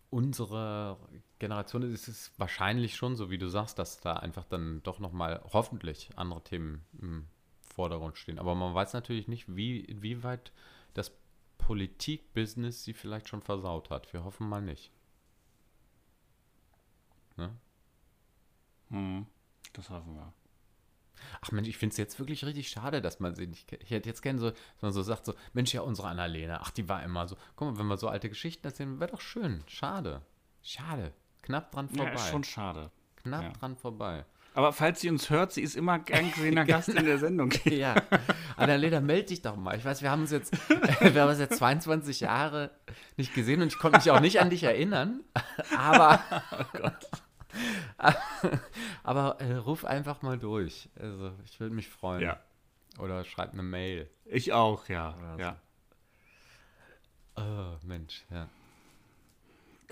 unsere 0.10 0.98
Generation 1.42 1.82
ist 1.82 2.08
es 2.08 2.32
wahrscheinlich 2.38 2.96
schon 2.96 3.16
so, 3.16 3.32
wie 3.32 3.40
du 3.40 3.48
sagst, 3.48 3.80
dass 3.80 4.00
da 4.00 4.14
einfach 4.14 4.46
dann 4.46 4.84
doch 4.84 5.00
nochmal 5.00 5.42
hoffentlich 5.52 6.12
andere 6.16 6.44
Themen 6.44 6.86
im 7.02 7.26
Vordergrund 7.62 8.16
stehen. 8.20 8.38
Aber 8.38 8.54
man 8.54 8.76
weiß 8.76 8.94
natürlich 8.94 9.28
nicht, 9.28 9.56
wie, 9.56 9.80
inwieweit 9.80 10.52
das 10.94 11.12
Politik-Business 11.58 12.84
sie 12.84 12.94
vielleicht 12.94 13.28
schon 13.28 13.42
versaut 13.42 13.90
hat. 13.90 14.14
Wir 14.14 14.24
hoffen 14.24 14.48
mal 14.48 14.62
nicht. 14.62 14.92
Ne? 17.38 17.58
Hm, 18.90 19.26
das 19.74 19.90
hoffen 19.90 20.14
wir. 20.14 20.34
Ach 21.42 21.52
Mensch, 21.52 21.68
ich 21.68 21.78
finde 21.78 21.94
es 21.94 21.98
jetzt 21.98 22.20
wirklich 22.20 22.46
richtig 22.46 22.70
schade, 22.70 23.02
dass 23.02 23.20
man 23.20 23.34
sie 23.34 23.48
nicht 23.48 23.68
kennt. 23.68 23.82
Ich 23.82 23.90
hätte 23.90 24.10
jetzt 24.10 24.22
gerne 24.22 24.38
so, 24.38 24.52
dass 24.52 24.82
man 24.82 24.94
so 24.94 25.02
sagt, 25.02 25.26
so, 25.26 25.34
Mensch, 25.54 25.74
ja, 25.74 25.82
unsere 25.82 26.08
Annalena, 26.08 26.60
ach, 26.62 26.70
die 26.70 26.88
war 26.88 27.02
immer 27.02 27.28
so. 27.28 27.36
Guck 27.56 27.72
mal, 27.72 27.80
wenn 27.80 27.88
wir 27.88 27.98
so 27.98 28.10
alte 28.10 28.30
Geschichten 28.30 28.68
erzählen, 28.68 29.00
wäre 29.00 29.10
doch 29.10 29.22
schön. 29.22 29.64
Schade. 29.66 30.22
Schade. 30.62 31.14
Knapp 31.42 31.72
dran 31.72 31.90
Ja, 31.92 31.98
vorbei. 31.98 32.14
ist 32.14 32.28
schon 32.30 32.44
schade. 32.44 32.92
Knapp 33.18 33.44
ja. 33.44 33.50
dran 33.52 33.76
vorbei. 33.76 34.26
Aber 34.54 34.74
falls 34.74 35.00
sie 35.00 35.10
uns 35.10 35.30
hört, 35.30 35.54
sie 35.54 35.62
ist 35.62 35.76
immer 35.76 36.00
gern 36.00 36.30
gesehener 36.32 36.66
Gast 36.66 36.90
in 36.90 37.06
der 37.06 37.18
Sendung. 37.20 37.52
Ja. 37.66 37.96
Annalena, 38.58 39.00
melde 39.00 39.28
dich 39.28 39.42
doch 39.42 39.56
mal. 39.56 39.78
Ich 39.78 39.86
weiß, 39.86 40.02
wir 40.02 40.12
haben 40.12 40.22
uns 40.22 40.32
jetzt, 40.32 40.54
wir 40.70 41.22
haben 41.22 41.30
uns 41.30 41.40
jetzt 41.40 41.58
22 41.58 42.20
Jahre 42.20 42.72
nicht 43.18 43.34
gesehen 43.34 43.62
und 43.62 43.70
ich 43.70 43.78
konnte 43.80 43.98
mich 44.00 44.12
auch 44.12 44.20
nicht 44.20 44.40
an 44.42 44.50
dich 44.50 44.64
erinnern. 44.64 45.24
Aber. 45.78 46.22
Aber 49.04 49.40
äh, 49.40 49.56
ruf 49.56 49.86
einfach 49.86 50.22
mal 50.22 50.38
durch. 50.38 50.90
Also, 51.00 51.32
ich 51.46 51.60
würde 51.60 51.74
mich 51.74 51.88
freuen. 51.88 52.22
Ja. 52.22 52.40
Oder 53.00 53.24
schreib 53.24 53.54
eine 53.54 53.64
Mail. 53.64 54.10
Ich 54.26 54.52
auch, 54.54 54.90
ja. 54.90 55.16
So. 55.36 55.42
ja. 55.42 55.58
Oh, 57.38 57.78
Mensch, 57.84 58.26
ja. 58.30 58.48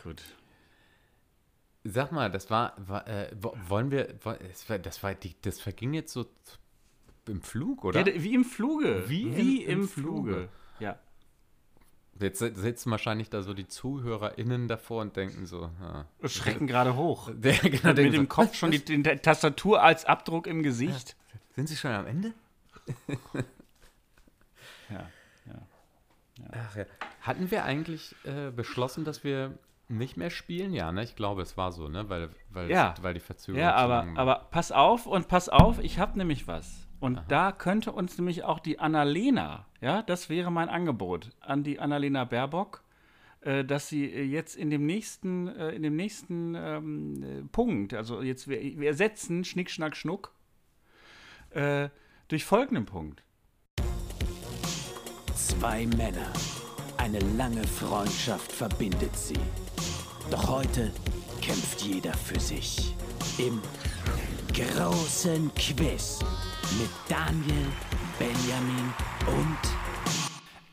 Gut. 0.04 0.22
Sag 1.84 2.12
mal, 2.12 2.30
das 2.30 2.50
war, 2.50 2.74
war 2.78 3.08
äh, 3.08 3.32
wo- 3.40 3.56
wollen 3.68 3.90
wir, 3.92 4.16
das 4.82 5.02
war, 5.04 5.14
die, 5.16 5.36
das 5.42 5.60
verging 5.62 5.94
jetzt 5.94 6.12
so 6.14 6.26
im 7.28 7.42
Flug, 7.42 7.86
oder? 7.86 8.06
Ja, 8.08 8.22
wie 8.24 8.34
im 8.34 8.44
Fluge. 8.44 9.04
Wie 9.08 9.36
wie 9.36 9.64
im- 9.64 9.82
im, 9.82 9.88
Fluge. 9.88 10.32
Fluge. 10.32 10.50
Ja. 10.80 11.00
Jetzt 12.20 12.40
si- 12.40 12.54
sitzen 12.54 12.92
wahrscheinlich 12.92 13.30
da 13.30 13.42
so 13.44 13.54
die 13.54 13.68
ZuhörerInnen 13.68 14.68
davor 14.68 15.02
und 15.04 15.16
denken 15.16 15.46
so, 15.46 15.70
ja. 15.82 16.06
Schrecken 16.28 16.68
gerade 16.68 16.98
hoch. 16.98 17.32
Der, 17.34 17.54
genau, 17.58 17.88
Mit 17.94 17.98
dem 18.14 18.24
so, 18.24 18.28
Kopf 18.28 18.56
schon 18.56 18.72
die, 18.72 18.84
die 18.84 19.02
Tastatur 19.04 19.82
als 19.82 20.04
Abdruck 20.04 20.48
im 20.48 20.64
Gesicht. 20.64 21.16
Sind 21.56 21.70
Sie 21.70 21.78
schon 21.78 21.92
am 21.92 22.08
Ende? 22.08 22.34
Ja. 24.90 25.08
ja. 25.46 26.48
Ach 26.52 26.76
ja. 26.76 26.86
Hatten 27.22 27.52
wir 27.52 27.64
eigentlich 27.64 28.16
äh, 28.24 28.50
beschlossen, 28.52 29.06
dass 29.06 29.24
wir 29.24 29.58
nicht 29.90 30.18
mehr 30.18 30.30
spielen? 30.30 30.74
Ja, 30.74 30.92
ne? 30.92 31.04
Ich 31.04 31.16
glaube, 31.16 31.42
es 31.42 31.58
war 31.58 31.72
so, 31.72 31.88
ne? 31.90 32.10
Weil, 32.10 32.30
weil, 32.50 32.70
Ja. 32.70 32.94
es, 32.96 33.04
weil 33.04 33.14
die 33.14 33.20
Verzögerung 33.20 33.62
Ja, 33.62 33.76
aber, 33.76 34.08
aber 34.16 34.48
pass 34.52 34.72
auf 34.72 35.06
und 35.08 35.28
pass 35.28 35.50
auf, 35.50 35.80
ich 35.80 36.00
habe 36.00 36.18
nämlich 36.18 36.48
was. 36.48 36.88
Und 37.00 37.18
Aha. 37.18 37.26
da 37.28 37.52
könnte 37.52 37.92
uns 37.92 38.18
nämlich 38.18 38.44
auch 38.44 38.60
die 38.60 38.80
Annalena, 38.80 39.66
ja, 39.82 40.02
das 40.04 40.30
wäre 40.30 40.52
mein 40.52 40.70
Angebot 40.70 41.32
an 41.40 41.64
die 41.64 41.80
Annalena 41.80 42.26
Baerbock, 42.26 42.84
äh, 43.42 43.64
dass 43.64 43.88
sie 43.88 44.06
äh, 44.06 44.24
jetzt 44.24 44.56
in 44.56 44.70
dem 44.70 44.86
nächsten, 44.86 45.48
äh, 45.48 45.70
in 45.70 45.82
dem 45.82 45.96
nächsten 45.96 46.56
ähm, 46.56 47.24
äh, 47.24 47.42
Punkt, 47.52 47.94
also 47.94 48.22
jetzt 48.22 48.48
wir, 48.48 48.62
wir 48.62 48.90
ersetzen 48.90 49.44
Schnick, 49.46 49.72
Schnack, 49.72 49.96
Schnuck 49.96 50.34
äh, 51.52 51.90
durch 52.28 52.44
folgenden 52.46 52.86
Punkt. 52.86 53.24
Zwei 55.34 55.88
Männer. 55.88 56.32
Eine 56.98 57.20
lange 57.38 57.66
Freundschaft 57.66 58.52
verbindet 58.52 59.16
sie. 59.16 59.40
Doch 60.32 60.48
heute 60.48 60.92
kämpft 61.42 61.82
jeder 61.82 62.14
für 62.14 62.40
sich. 62.40 62.96
Im 63.38 63.62
großen 64.54 65.52
Quiz 65.56 66.20
mit 66.80 66.90
Daniel, 67.08 67.66
Benjamin 68.18 68.94
und 69.28 69.58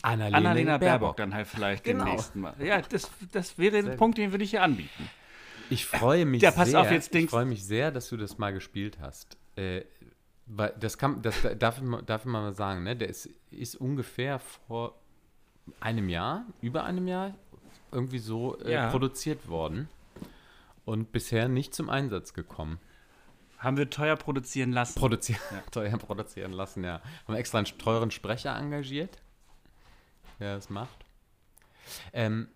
Annalena, 0.03 0.37
Annalena 0.39 0.79
Baerbock 0.79 1.17
dann 1.17 1.35
halt 1.35 1.47
vielleicht 1.47 1.85
Genau. 1.85 2.05
dem 2.05 2.13
nächsten 2.13 2.41
Mal. 2.41 2.55
Ja, 2.61 2.81
das, 2.83 3.11
das 3.33 3.59
wäre 3.59 3.79
ein 3.79 3.97
Punkt, 3.97 4.19
den 4.19 4.31
würde 4.33 4.45
ich 4.45 4.51
hier 4.51 4.63
anbieten. 4.63 5.09
Ich 5.71 5.85
freue 5.87 6.25
mich 6.27 6.43
Ja, 6.43 6.51
pass 6.53 6.71
sehr. 6.71 6.81
auf, 6.81 6.91
jetzt 6.91 7.13
ich 7.15 7.29
freue 7.31 7.45
mich 7.45 7.65
sehr, 7.65 7.91
dass 7.91 8.09
du 8.09 8.17
das 8.17 8.39
mal 8.39 8.53
gespielt 8.53 8.99
hast. 9.01 9.37
Äh, 9.57 9.83
das 10.79 10.97
kann, 10.97 11.23
das 11.23 11.35
darf, 11.59 11.79
ich 11.79 11.83
mal- 11.83 12.03
darf 12.03 12.21
ich 12.25 12.31
mal 12.31 12.55
sagen, 12.55 12.85
ne? 12.85 12.95
Der 12.95 13.09
ist, 13.09 13.29
ist 13.51 13.75
ungefähr 13.75 14.39
vor 14.39 14.95
einem 15.81 16.09
Jahr, 16.09 16.45
über 16.61 16.85
einem 16.85 17.09
Jahr, 17.09 17.35
irgendwie 17.97 18.19
so 18.19 18.59
äh, 18.61 18.73
Ja. 18.73 18.91
produziert 18.91 19.49
worden 19.49 19.89
und 20.85 21.13
bisher 21.13 21.49
nicht 21.49 21.75
zum 21.75 21.89
Einsatz 21.89 22.35
gekommen. 22.35 22.79
Haben 23.59 23.79
wir 23.79 23.89
teuer 23.89 24.17
produzieren 24.17 24.71
lassen. 24.73 24.99
Produzieren, 24.99 25.41
teuer 25.73 25.97
produzieren 25.97 26.53
lassen, 26.53 26.85
ja. 26.85 27.01
Haben 27.27 27.35
extra 27.37 27.59
einen 27.59 27.67
teuren 27.79 28.11
Sprecher 28.11 28.55
engagiert, 28.57 29.19
der 30.39 30.57
das 30.57 30.69
macht. 30.69 31.05
Ähm, 32.13 32.49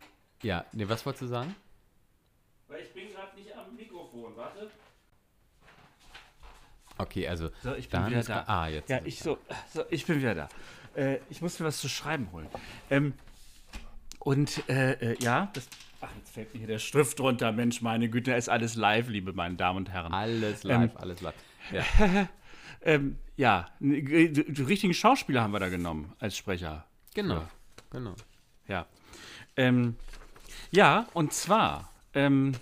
ja, 0.43 0.65
nee, 0.73 0.89
was 0.89 1.07
wolltest 1.07 1.23
du 1.23 1.27
sagen? 1.27 1.55
Weil 2.69 2.83
ich 2.83 2.93
bin 2.93 3.09
gerade 3.09 3.35
nicht 3.35 3.57
am 3.57 3.75
Mikrofon, 3.75 4.37
warte. 4.37 4.71
Okay, 6.99 7.27
also. 7.27 7.49
So, 7.63 7.75
ich 7.75 7.89
bin 7.89 8.07
wieder 8.07 8.23
da. 8.23 8.45
Ah, 8.47 8.69
jetzt. 8.69 8.91
Ja, 8.91 9.01
ich 9.05 9.21
so, 9.21 9.39
so, 9.73 9.85
ich 9.89 10.05
bin 10.05 10.19
wieder 10.19 10.35
da. 10.35 10.49
Äh, 10.95 11.21
ich 11.31 11.41
muss 11.41 11.59
mir 11.59 11.67
was 11.67 11.79
zu 11.81 11.89
schreiben 11.89 12.31
holen. 12.33 12.49
Ähm, 12.91 13.15
und 14.21 14.63
äh, 14.69 14.93
äh, 15.13 15.17
ja, 15.21 15.51
das. 15.53 15.69
Ach, 16.01 16.09
jetzt 16.17 16.33
fällt 16.33 16.55
mir 16.55 16.59
hier 16.61 16.69
der 16.69 16.79
Stift 16.79 17.21
runter. 17.21 17.53
Mensch, 17.53 17.83
meine 17.83 18.09
Güte, 18.09 18.31
da 18.31 18.37
ist 18.37 18.49
alles 18.49 18.75
live, 18.75 19.09
liebe 19.09 19.33
meine 19.35 19.57
Damen 19.57 19.79
und 19.79 19.91
Herren. 19.91 20.15
Alles 20.15 20.65
Ähm, 20.65 20.71
live, 20.71 20.97
alles 20.97 21.21
live. 21.21 21.35
Ja, 21.73 22.29
Ähm, 22.83 23.19
ja, 23.37 23.69
die 23.81 24.63
richtigen 24.63 24.95
Schauspieler 24.95 25.43
haben 25.43 25.53
wir 25.53 25.61
da 25.61 25.69
genommen 25.69 26.15
als 26.19 26.37
Sprecher. 26.37 26.87
genau. 27.15 27.47
Genau. 27.91 28.15
Ja. 28.69 28.87
Ähm, 29.57 29.97
ja, 30.71 31.07
und 31.13 31.33
zwar, 31.35 31.91
ähm, 32.15 32.53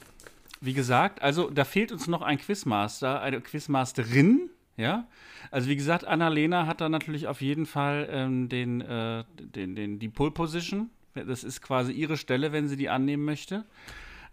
wie 0.61 0.73
gesagt, 0.73 1.23
also 1.23 1.51
da 1.51 1.65
fehlt 1.65 1.93
uns 1.93 2.09
noch 2.09 2.23
ein 2.23 2.39
Quizmaster, 2.39 3.21
eine 3.21 3.41
Quizmasterin, 3.41 4.51
ja. 4.77 5.07
Also 5.51 5.69
wie 5.69 5.77
gesagt, 5.77 6.05
Annalena 6.05 6.67
hat 6.67 6.81
da 6.81 6.89
natürlich 6.89 7.29
auf 7.29 7.41
jeden 7.43 7.67
Fall 7.67 8.09
ähm, 8.11 8.49
den, 8.49 8.81
äh, 8.81 9.23
den, 9.39 9.77
den, 9.77 9.99
die 9.99 10.09
Pole 10.09 10.31
Position. 10.33 10.91
Das 11.25 11.45
ist 11.45 11.63
quasi 11.63 11.93
ihre 11.93 12.17
Stelle, 12.17 12.53
wenn 12.53 12.69
sie 12.69 12.77
die 12.77 12.89
annehmen 12.89 13.25
möchte. 13.25 13.65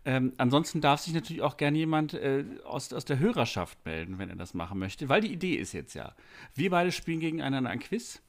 Ähm, 0.05 0.33
ansonsten 0.37 0.81
darf 0.81 1.01
sich 1.01 1.13
natürlich 1.13 1.41
auch 1.41 1.57
gern 1.57 1.73
jemand 1.73 2.13
äh, 2.13 2.45
aus, 2.63 2.93
aus 2.93 3.05
der 3.05 3.17
Hörerschaft 3.17 3.83
melden, 3.85 4.19
wenn 4.19 4.29
er 4.29 4.35
das 4.35 4.53
machen 4.53 4.77
möchte. 4.77 5.09
Weil 5.09 5.21
die 5.21 5.33
Idee 5.33 5.55
ist 5.55 5.73
jetzt 5.73 5.95
ja, 5.95 6.13
wir 6.53 6.69
beide 6.69 6.91
spielen 6.91 7.19
gegeneinander 7.19 7.71
ein 7.71 7.79
Quiz. 7.79 8.21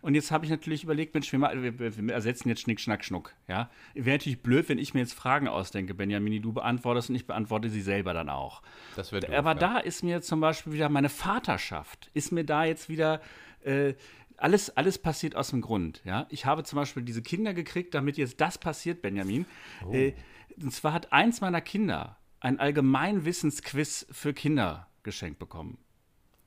Und 0.00 0.14
jetzt 0.14 0.30
habe 0.30 0.44
ich 0.44 0.50
natürlich 0.50 0.84
überlegt, 0.84 1.14
Mensch, 1.14 1.30
wir, 1.32 1.40
wir, 1.40 1.78
wir 1.78 2.14
ersetzen 2.14 2.48
jetzt 2.48 2.62
Schnick, 2.62 2.80
Schnack, 2.80 3.04
Schnuck. 3.04 3.34
Ja? 3.48 3.70
Wäre 3.94 4.16
natürlich 4.16 4.42
blöd, 4.42 4.68
wenn 4.68 4.78
ich 4.78 4.94
mir 4.94 5.00
jetzt 5.00 5.12
Fragen 5.14 5.48
ausdenke, 5.48 5.94
Benjamin, 5.94 6.40
du 6.40 6.52
beantwortest 6.52 7.10
und 7.10 7.16
ich 7.16 7.26
beantworte 7.26 7.68
sie 7.68 7.82
selber 7.82 8.14
dann 8.14 8.30
auch. 8.30 8.62
Das 8.94 9.12
wird 9.12 9.28
Aber 9.30 9.52
ja. 9.52 9.58
da 9.58 9.78
ist 9.78 10.02
mir 10.02 10.22
zum 10.22 10.40
Beispiel 10.40 10.72
wieder 10.72 10.88
meine 10.88 11.08
Vaterschaft, 11.08 12.10
ist 12.14 12.32
mir 12.32 12.44
da 12.44 12.64
jetzt 12.64 12.88
wieder 12.88 13.20
äh, 13.64 13.94
alles, 14.38 14.76
alles 14.76 14.98
passiert 14.98 15.34
aus 15.36 15.50
dem 15.50 15.60
Grund. 15.60 16.02
Ja? 16.04 16.26
Ich 16.30 16.46
habe 16.46 16.62
zum 16.64 16.76
Beispiel 16.76 17.02
diese 17.02 17.22
Kinder 17.22 17.54
gekriegt, 17.54 17.94
damit 17.94 18.16
jetzt 18.16 18.40
das 18.40 18.58
passiert, 18.58 19.02
Benjamin. 19.02 19.46
Oh. 19.84 19.92
Äh, 19.92 20.14
und 20.60 20.72
zwar 20.72 20.92
hat 20.92 21.12
eins 21.12 21.40
meiner 21.40 21.60
Kinder 21.60 22.16
ein 22.40 22.58
Allgemeinwissensquiz 22.60 24.06
für 24.10 24.32
Kinder 24.34 24.88
geschenkt 25.02 25.38
bekommen. 25.38 25.78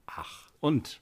Ach. 0.07 0.49
Und 0.59 1.01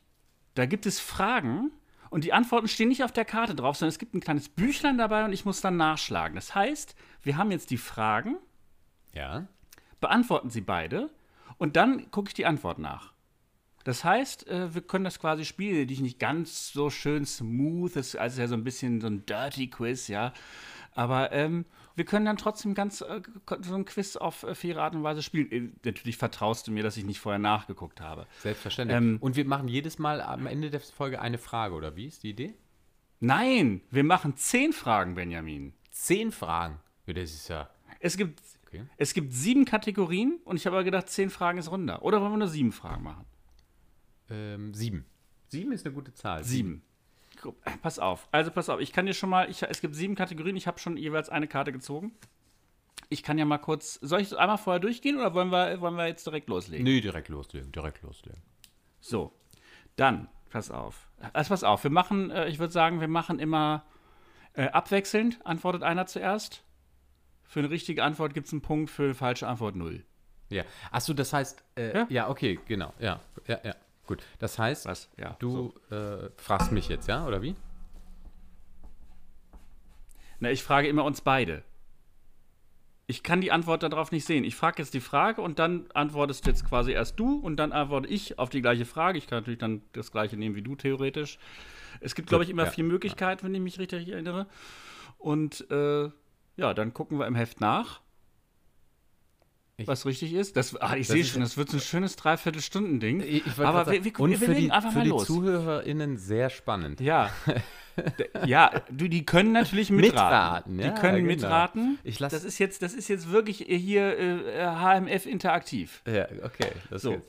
da 0.56 0.66
gibt 0.66 0.86
es 0.86 1.00
Fragen 1.00 1.72
und 2.10 2.24
die 2.24 2.34
Antworten 2.34 2.68
stehen 2.68 2.90
nicht 2.90 3.04
auf 3.04 3.12
der 3.12 3.26
Karte 3.26 3.56
drauf, 3.56 3.78
sondern 3.78 3.90
es 3.90 4.00
gibt 4.00 4.14
ein 4.14 4.20
kleines 4.22 4.50
Büchlein 4.50 4.98
dabei 4.98 5.26
und 5.26 5.34
ich 5.34 5.46
muss 5.46 5.62
dann 5.62 5.78
nachschlagen. 5.78 6.36
Das 6.36 6.56
heißt, 6.56 6.96
wir 7.22 7.38
haben 7.38 7.52
jetzt 7.52 7.70
die 7.70 7.78
Fragen, 7.78 8.38
Ja. 9.14 9.48
beantworten 10.00 10.50
sie 10.50 10.62
beide 10.62 11.10
und 11.58 11.76
dann 11.76 12.12
gucke 12.12 12.30
ich 12.30 12.34
die 12.34 12.46
Antwort 12.46 12.80
nach. 12.80 13.14
Das 13.88 14.04
heißt, 14.04 14.48
äh, 14.48 14.74
wir 14.76 14.82
können 14.82 15.06
das 15.06 15.18
quasi 15.18 15.46
spielen, 15.46 15.88
die 15.88 15.98
nicht 16.02 16.20
ganz 16.20 16.74
so 16.74 16.90
schön 16.90 17.26
smooth 17.26 17.96
ist, 17.96 18.18
also 18.18 18.42
ja 18.42 18.48
so 18.50 18.56
ein 18.56 18.66
bisschen 18.66 19.00
so 19.00 19.08
ein 19.08 19.26
Dirty 19.26 19.70
Quiz, 19.70 20.10
ja. 20.10 20.34
Aber 20.94 21.32
ähm, 21.32 21.64
wir 21.96 22.04
können 22.04 22.26
dann 22.26 22.36
trotzdem 22.36 22.74
ganz 22.74 23.00
äh, 23.00 23.22
so 23.62 23.76
ein 23.76 23.86
Quiz 23.86 24.18
auf 24.18 24.44
äh, 24.44 24.56
faire 24.56 24.82
Art 24.84 24.94
und 24.94 25.04
Weise 25.04 25.24
spielen. 25.24 25.50
Äh, 25.54 25.70
natürlich 25.86 26.18
vertraust 26.18 26.68
du 26.68 26.72
mir, 26.74 26.84
dass 26.84 26.98
ich 26.98 27.06
nicht 27.06 27.22
vorher 27.22 27.40
nachgeguckt 27.40 28.02
habe. 28.02 28.28
Selbstverständlich. 28.42 28.98
Ähm, 28.98 29.18
Und 29.22 29.38
wir 29.38 29.46
machen 29.46 29.70
jedes 29.70 30.00
Mal 30.00 30.20
am 30.22 30.48
Ende 30.48 30.70
der 30.70 30.82
Folge 30.82 31.22
eine 31.22 31.38
Frage, 31.38 31.74
oder 31.74 31.96
wie 31.96 32.08
ist 32.08 32.24
die 32.24 32.32
Idee? 32.32 32.56
Nein, 33.22 33.80
wir 33.90 34.04
machen 34.04 34.36
zehn 34.36 34.74
Fragen, 34.74 35.16
Benjamin. 35.16 35.72
Zehn 35.92 36.34
Fragen. 36.34 36.80
Ja, 37.06 37.14
das 37.14 37.32
ist 37.32 37.48
ja. 37.48 37.70
Es 38.02 38.18
gibt, 38.18 38.42
Okay. 38.68 38.84
es 38.98 39.14
gibt 39.14 39.32
sieben 39.32 39.64
Kategorien 39.64 40.42
und 40.44 40.58
ich 40.58 40.66
habe 40.66 40.76
aber 40.76 40.84
gedacht, 40.84 41.08
zehn 41.08 41.30
Fragen 41.30 41.58
ist 41.58 41.72
runter. 41.72 42.02
Oder 42.04 42.20
wollen 42.20 42.34
wir 42.34 42.38
nur 42.40 42.50
sieben 42.50 42.74
Fragen 42.74 43.04
machen? 43.04 43.26
Ähm, 44.30 44.74
sieben. 44.74 45.06
Sieben 45.48 45.72
ist 45.72 45.86
eine 45.86 45.94
gute 45.96 46.14
Zahl. 46.14 46.44
Sieben. 46.44 46.82
Guck, 47.42 47.56
äh, 47.66 47.72
Pass 47.82 48.00
auf. 48.00 48.28
Also 48.32 48.52
pass 48.52 48.70
auf, 48.70 48.80
ich 48.80 48.92
kann 48.92 49.06
dir 49.06 49.14
schon 49.14 49.30
mal, 49.30 49.50
ich, 49.50 49.62
es 49.64 49.82
gibt 49.82 49.96
sieben 49.96 50.16
Kategorien, 50.16 50.56
ich 50.56 50.68
habe 50.68 50.80
schon 50.80 50.98
jeweils 50.98 51.30
eine 51.30 51.48
Karte 51.48 51.72
gezogen. 51.72 52.14
Ich 53.10 53.24
kann 53.24 53.38
ja 53.38 53.46
mal 53.46 53.58
kurz, 53.60 53.94
soll 54.02 54.20
ich 54.22 54.36
einmal 54.38 54.58
vorher 54.58 54.80
durchgehen 54.80 55.18
oder 55.18 55.34
wollen 55.34 55.50
wir, 55.50 55.80
wollen 55.80 55.96
wir 55.96 56.08
jetzt 56.08 56.26
direkt 56.26 56.50
loslegen? 56.50 56.84
Nee, 56.84 57.00
direkt 57.00 57.30
loslegen, 57.30 57.72
direkt 57.72 58.02
loslegen. 58.02 58.42
So, 59.00 59.32
dann, 59.96 60.28
pass 60.50 60.72
auf. 60.72 61.08
Also 61.32 61.50
pass 61.50 61.64
auf, 61.64 61.84
wir 61.84 61.92
machen, 61.92 62.32
äh, 62.32 62.50
ich 62.50 62.60
würde 62.60 62.74
sagen, 62.74 63.00
wir 63.00 63.08
machen 63.08 63.40
immer 63.40 63.86
äh, 64.54 64.68
abwechselnd. 64.68 65.40
Antwortet 65.46 65.84
einer 65.84 66.06
zuerst. 66.08 66.64
Für 67.44 67.60
eine 67.60 67.70
richtige 67.70 68.04
Antwort 68.04 68.34
gibt 68.34 68.48
es 68.48 68.54
einen 68.54 68.62
Punkt, 68.62 68.90
für 68.90 69.04
eine 69.04 69.16
falsche 69.16 69.48
Antwort 69.48 69.76
null. 69.76 70.04
Ja. 70.50 70.64
Achso, 70.92 71.14
das 71.14 71.32
heißt, 71.32 71.64
äh, 71.78 71.94
Ja? 71.94 72.08
ja? 72.10 72.30
okay, 72.30 72.60
genau. 72.68 72.94
Ja, 73.00 73.22
ja, 73.48 73.60
ja. 73.64 73.76
Gut. 74.08 74.24
Das 74.40 74.58
heißt, 74.58 74.86
Was? 74.88 75.10
Ja. 75.18 75.36
du 75.40 75.74
äh, 75.92 76.30
fragst 76.38 76.72
mich 76.72 76.90
jetzt, 76.90 77.08
ja, 77.08 77.28
oder 77.28 77.42
wie? 77.42 77.56
Na, 80.40 80.50
ich 80.50 80.64
frage 80.64 80.88
immer 80.88 81.04
uns 81.04 81.22
beide. 81.22 81.64
Ich 83.10 83.24
kann 83.24 83.40
die 83.40 83.52
Antwort 83.52 83.84
darauf 83.84 84.12
nicht 84.12 84.26
sehen. 84.26 84.44
Ich 84.44 84.56
frage 84.56 84.82
jetzt 84.82 84.94
die 84.94 85.00
Frage 85.00 85.42
und 85.42 85.60
dann 85.60 85.86
antwortest 85.94 86.46
jetzt 86.46 86.66
quasi 86.66 86.92
erst 86.92 87.20
du 87.20 87.38
und 87.38 87.58
dann 87.58 87.72
antworte 87.72 88.08
ich 88.08 88.38
auf 88.38 88.50
die 88.50 88.62
gleiche 88.62 88.86
Frage. 88.86 89.18
Ich 89.18 89.28
kann 89.28 89.40
natürlich 89.40 89.60
dann 89.60 89.82
das 89.94 90.12
gleiche 90.12 90.36
nehmen 90.36 90.56
wie 90.56 90.62
du 90.62 90.76
theoretisch. 90.76 91.40
Es 92.02 92.16
gibt, 92.16 92.30
glaube 92.30 92.44
ich, 92.44 92.50
immer 92.50 92.66
ja, 92.66 92.72
vier 92.72 92.84
Möglichkeiten, 92.84 93.46
wenn 93.46 93.56
ich 93.56 93.62
mich 93.62 93.80
richtig 93.80 94.10
erinnere. 94.10 94.48
Und 95.18 95.70
äh, 95.72 96.10
ja, 96.58 96.74
dann 96.74 96.94
gucken 96.94 97.18
wir 97.18 97.28
im 97.28 97.36
Heft 97.36 97.62
nach, 97.62 98.02
Ich- 99.80 99.88
was 99.88 100.08
richtig 100.08 100.34
ist. 100.34 100.58
Das, 100.58 100.76
ah, 100.82 100.96
ich 100.96 101.08
sehe 101.08 101.24
schon, 101.24 101.42
das 101.42 101.56
wird 101.56 101.70
so 101.70 101.78
ein 101.78 101.82
schönes 101.82 102.16
Dreiviertelstunden-Ding. 102.16 103.22
Aber 103.58 103.84
grad 103.84 103.88
wir, 103.88 104.04
wir, 104.04 104.12
sagen, 104.12 104.24
und 104.24 104.30
wir 104.32 104.38
für 104.40 104.46
legen 104.48 104.62
die, 104.66 104.72
einfach 104.72 104.92
für 104.92 104.98
mal 104.98 105.04
die 105.04 105.10
los. 105.12 105.28
ZuhörerInnen 105.28 106.18
sehr 106.18 106.50
spannend. 106.50 107.00
Ja. 107.00 107.30
Ja, 108.46 108.84
du, 108.92 109.08
die 109.08 109.26
können 109.26 109.54
natürlich 109.54 109.90
mitraten. 109.90 110.76
Mitraten, 110.76 110.78
die 110.78 110.84
ja, 110.84 110.92
können 110.92 111.26
genau. 111.28 111.48
mitraten. 111.48 111.98
Ich 112.04 112.20
lass- 112.20 112.32
das 112.32 112.44
ist 112.44 112.60
jetzt, 112.60 112.84
das 112.84 112.94
ist 112.94 113.08
jetzt 113.08 113.32
wirklich 113.32 113.66
hier 113.68 114.20
äh, 114.20 114.68
HMF 114.68 115.26
interaktiv. 115.26 116.04
Ja, 116.06 116.28
okay, 116.44 116.70
das 116.92 117.02
So. 117.02 117.14
geht's. 117.14 117.28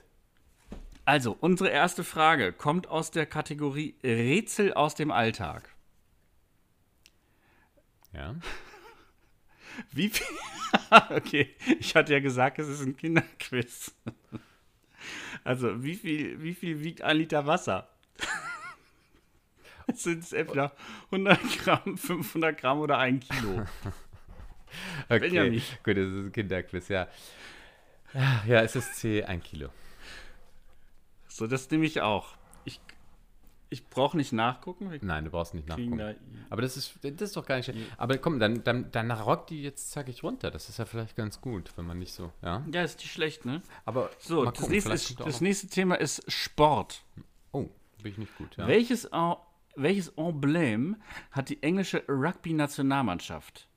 Also, 1.07 1.35
unsere 1.41 1.71
erste 1.71 2.05
Frage 2.05 2.53
kommt 2.53 2.87
aus 2.87 3.11
der 3.11 3.25
Kategorie 3.25 3.95
Rätsel 4.05 4.75
aus 4.75 4.95
dem 4.95 5.11
Alltag. 5.11 5.71
Ja. 8.13 8.35
Wie 9.93 10.09
viel? 10.09 10.27
okay, 11.11 11.55
ich 11.79 11.95
hatte 11.95 12.13
ja 12.13 12.21
gesagt, 12.21 12.59
es 12.59 12.69
ist 12.69 12.83
ein 12.83 12.97
Kinderquiz. 12.97 13.95
also, 15.45 15.83
wie 15.83 15.95
viel, 15.95 16.43
wie 16.43 16.55
viel 16.55 16.83
wiegt 16.83 17.03
ein 17.03 17.17
Liter 17.17 17.47
Wasser? 17.47 17.89
Sind 19.95 20.23
es 20.23 20.33
entweder 20.33 20.73
100 21.07 21.41
Gramm, 21.59 21.97
500 21.97 22.59
Gramm 22.59 22.81
oder 22.81 22.99
ein 22.99 23.21
Kilo? 23.21 23.65
Okay, 25.09 25.21
Benjamin. 25.21 25.63
gut, 25.83 25.97
das 25.97 26.09
ist 26.09 26.15
ein 26.15 26.31
Kinderquiz, 26.31 26.89
ja. 26.89 27.09
Ja, 28.47 28.61
es 28.61 28.77
ist 28.77 28.97
C, 28.97 29.25
ein 29.25 29.43
Kilo. 29.43 29.71
So, 31.27 31.47
das 31.47 31.71
nehme 31.71 31.87
ich 31.87 32.03
auch. 32.03 32.37
Ich, 32.65 32.79
ich 33.71 33.89
brauche 33.89 34.17
nicht 34.17 34.33
nachgucken. 34.33 34.91
Wir 34.91 34.99
Nein, 35.03 35.25
du 35.25 35.31
brauchst 35.31 35.55
nicht 35.55 35.69
nachgucken. 35.69 35.99
da 35.99 36.15
Aber 36.51 36.63
das 36.63 36.77
ist, 36.77 36.99
das 37.03 37.21
ist 37.21 37.37
doch 37.37 37.45
gar 37.45 37.57
nicht 37.57 37.67
schlecht. 37.67 37.87
Aber 37.99 38.17
komm, 38.19 38.39
dann, 38.39 38.65
dann, 38.65 38.91
dann 38.91 39.11
rock 39.11 39.47
die 39.47 39.63
jetzt 39.63 39.91
zackig 39.91 40.23
runter. 40.23 40.51
Das 40.51 40.69
ist 40.69 40.79
ja 40.79 40.87
vielleicht 40.87 41.17
ganz 41.17 41.41
gut, 41.41 41.73
wenn 41.77 41.87
man 41.87 41.99
nicht 41.99 42.13
so, 42.13 42.33
ja. 42.43 42.65
Ja, 42.73 42.83
ist 42.83 42.99
nicht 42.99 43.13
schlecht, 43.13 43.45
ne? 43.45 43.63
Aber 43.85 44.11
So, 44.19 44.45
das, 44.45 44.55
gucken, 44.55 44.73
nächste, 44.73 44.93
ist, 44.93 45.21
das 45.21 45.41
nächste 45.41 45.67
Thema 45.69 45.97
ist 45.97 46.31
Sport. 46.31 47.05
Oh, 47.53 47.69
bin 48.03 48.13
ich 48.13 48.19
nicht 48.19 48.37
gut, 48.39 48.57
ja. 48.57 48.67
Welches, 48.67 49.09
welches 49.77 50.09
Emblem 50.17 50.97
hat 51.31 51.51
die 51.51 51.63
englische 51.63 52.03
Rugby-Nationalmannschaft? 52.09 53.69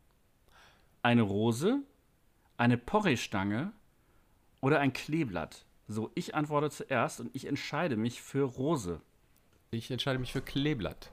Eine 1.03 1.23
Rose, 1.23 1.81
eine 2.57 2.77
Porree-Stange 2.77 3.73
oder 4.61 4.79
ein 4.79 4.93
Kleeblatt? 4.93 5.65
So, 5.87 6.11
ich 6.15 6.35
antworte 6.35 6.69
zuerst 6.69 7.19
und 7.19 7.35
ich 7.35 7.45
entscheide 7.45 7.97
mich 7.97 8.21
für 8.21 8.43
Rose. 8.43 9.01
Ich 9.73 9.89
entscheide 9.89 10.19
mich 10.19 10.33
für 10.33 10.41
Kleeblatt. 10.41 11.11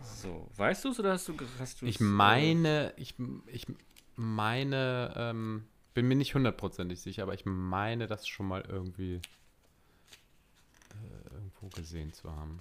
So, 0.00 0.48
weißt 0.56 0.84
du 0.84 0.90
es 0.90 1.00
oder 1.00 1.12
hast 1.12 1.26
du 1.26 1.34
hast 1.58 1.82
du's, 1.82 1.88
Ich 1.88 1.98
meine, 1.98 2.94
ich, 2.96 3.16
ich 3.48 3.66
meine, 4.14 5.12
ähm, 5.16 5.66
bin 5.92 6.06
mir 6.06 6.14
nicht 6.14 6.36
hundertprozentig 6.36 7.00
sicher, 7.00 7.24
aber 7.24 7.34
ich 7.34 7.44
meine, 7.46 8.06
das 8.06 8.28
schon 8.28 8.46
mal 8.46 8.64
irgendwie 8.68 9.14
äh, 9.14 11.34
irgendwo 11.34 11.66
gesehen 11.68 12.12
zu 12.12 12.30
haben. 12.30 12.60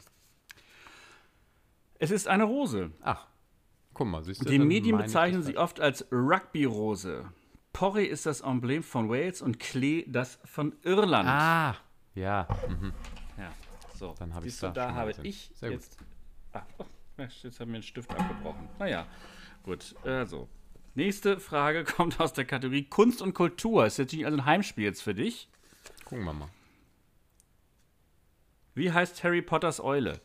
Es 2.00 2.10
ist 2.10 2.28
eine 2.28 2.46
Rose. 2.46 2.90
Ach, 3.02 3.28
guck 3.94 4.08
mal, 4.08 4.24
siehst 4.24 4.42
du? 4.42 4.50
Die 4.50 4.58
Medien 4.58 4.98
bezeichnen 4.98 5.44
sie 5.44 5.58
oft 5.58 5.80
als 5.80 6.08
Rugby-Rose. 6.12 7.32
Porree 7.72 8.06
ist 8.06 8.26
das 8.26 8.42
Emblem 8.42 8.82
von 8.82 9.10
Wales 9.10 9.44
und 9.44 9.60
Klee 9.60 10.06
das 10.08 10.40
von 10.44 10.76
Irland. 10.82 11.30
Ah, 11.30 11.76
ja. 12.16 12.48
Mhm. 12.68 12.94
Ja, 13.38 13.52
so. 13.96 14.16
Dann 14.20 14.34
hab 14.34 14.44
ich's 14.44 14.60
Siehst 14.60 14.64
du, 14.64 14.68
da 14.68 14.88
da 14.88 14.94
habe 14.94 15.14
ich 15.24 15.52
Sehr 15.56 15.70
gut. 15.70 15.80
jetzt. 15.80 15.98
Ah, 16.54 16.64
oh, 16.78 16.86
jetzt 17.18 17.60
haben 17.60 17.72
wir 17.72 17.76
einen 17.76 17.84
Stift 17.84 18.12
abgebrochen. 18.12 18.68
Naja, 18.80 19.08
gut. 19.64 19.96
Also, 20.04 20.48
nächste 20.96 21.40
Frage 21.40 21.84
kommt 21.96 22.20
aus 22.20 22.34
der 22.34 22.46
Kategorie 22.46 22.84
Kunst 22.84 23.22
und 23.22 23.34
Kultur. 23.34 23.86
Ist 23.86 24.00
natürlich 24.00 24.26
also 24.26 24.38
ein 24.38 24.46
Heimspiel 24.46 24.84
jetzt 24.84 25.02
für 25.02 25.16
dich. 25.16 25.50
Gucken 26.06 26.26
wir 26.26 26.34
mal. 26.34 26.50
Wie 28.76 28.92
heißt 28.92 29.24
Harry 29.24 29.42
Potters 29.42 29.80
Eule? 29.80 30.20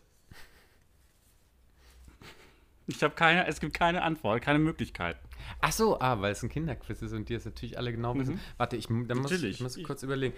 Ich 2.86 3.02
habe 3.02 3.14
keine, 3.14 3.46
es 3.46 3.60
gibt 3.60 3.74
keine 3.74 4.02
Antwort, 4.02 4.40
keine 4.40 4.58
Möglichkeit. 4.58 5.18
Ach 5.60 5.72
so, 5.72 6.00
ah, 6.00 6.20
weil 6.20 6.32
es 6.32 6.42
ein 6.42 6.48
Kinderquiz 6.48 7.02
ist 7.02 7.12
und 7.12 7.28
die 7.28 7.34
es 7.34 7.44
natürlich 7.44 7.76
alle 7.76 7.92
genau 7.92 8.14
wissen. 8.16 8.40
Warte, 8.56 8.76
ich, 8.76 8.86
dann 8.86 9.18
muss, 9.18 9.30
ich 9.30 9.60
muss 9.60 9.82
kurz 9.82 10.02
überlegen. 10.02 10.34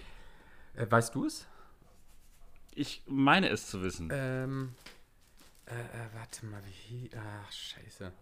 Äh, 0.75 0.87
weißt 0.91 1.15
du 1.15 1.25
es? 1.27 1.47
Ich 2.75 3.03
meine 3.07 3.49
es 3.49 3.67
zu 3.67 3.83
wissen. 3.83 4.09
Ähm, 4.13 4.75
äh, 5.67 5.73
äh, 5.73 6.09
warte 6.15 6.47
mal, 6.47 6.63
wie. 6.89 7.11
Ach, 7.17 7.53
scheiße. 7.53 8.13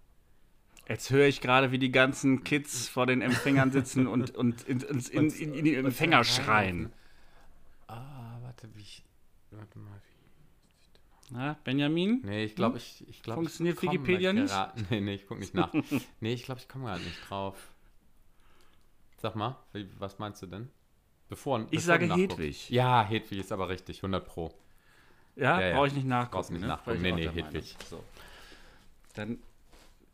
Jetzt 0.89 1.11
höre 1.11 1.27
ich 1.27 1.41
gerade, 1.43 1.71
wie 1.71 1.79
die 1.79 1.93
ganzen 1.93 2.45
Kids 2.45 2.89
vor 2.89 3.07
den 3.07 3.21
Empfängern 3.21 3.71
sitzen 3.73 4.07
und, 4.07 4.35
und 4.35 4.63
in, 4.67 4.81
in, 4.81 4.99
in, 5.31 5.31
in, 5.55 5.65
die 5.65 5.75
Empfänger 5.75 6.25
schreien. 6.25 6.93
Ah, 7.87 8.39
warte, 8.43 8.69
wie. 8.75 8.81
ich- 8.83 9.05
Warte 9.51 9.79
mal, 9.79 10.01
wie. 10.05 11.35
Na, 11.35 11.59
Benjamin? 11.65 12.21
Nee, 12.23 12.45
ich 12.45 12.55
glaube, 12.55 12.79
ich, 12.79 13.07
ich 13.09 13.23
glaube. 13.23 13.41
Funktioniert 13.43 13.81
Wikipedia 13.83 14.33
nicht? 14.33 14.53
Nee, 14.91 15.01
nee, 15.01 15.15
ich 15.15 15.27
gucke 15.27 15.41
nicht 15.41 15.55
nach. 15.55 15.73
nee, 16.21 16.33
ich 16.35 16.45
glaube, 16.45 16.61
ich 16.61 16.69
komme 16.69 16.85
gerade 16.87 17.03
nicht 17.03 17.29
drauf. 17.29 17.73
Sag 19.21 19.37
mal, 19.37 19.57
was 19.99 20.19
meinst 20.19 20.41
du 20.43 20.47
denn? 20.47 20.71
Bevor, 21.29 21.59
bevor 21.61 21.81
sage. 21.81 22.15
Hedwig. 22.15 22.71
Ja, 22.71 23.05
Hedwig 23.05 23.39
ist 23.41 23.53
aber 23.53 23.69
richtig, 23.69 23.99
100 23.99 24.25
Pro. 24.27 24.55
Ja, 25.37 25.61
Ja, 25.61 25.69
ja. 25.69 25.75
brauche 25.77 25.89
ich 25.89 25.93
nicht 25.93 26.07
nachgucken. 26.07 26.33
Brauchst 26.33 26.51
nicht 26.51 26.61
ne? 26.63 26.69
nachgucken. 26.69 26.97
Ich 26.97 27.03
Nee, 27.03 27.13
nee. 27.13 27.29
Hedwig. 27.29 27.77
So. 27.89 28.03
Dann 29.15 29.39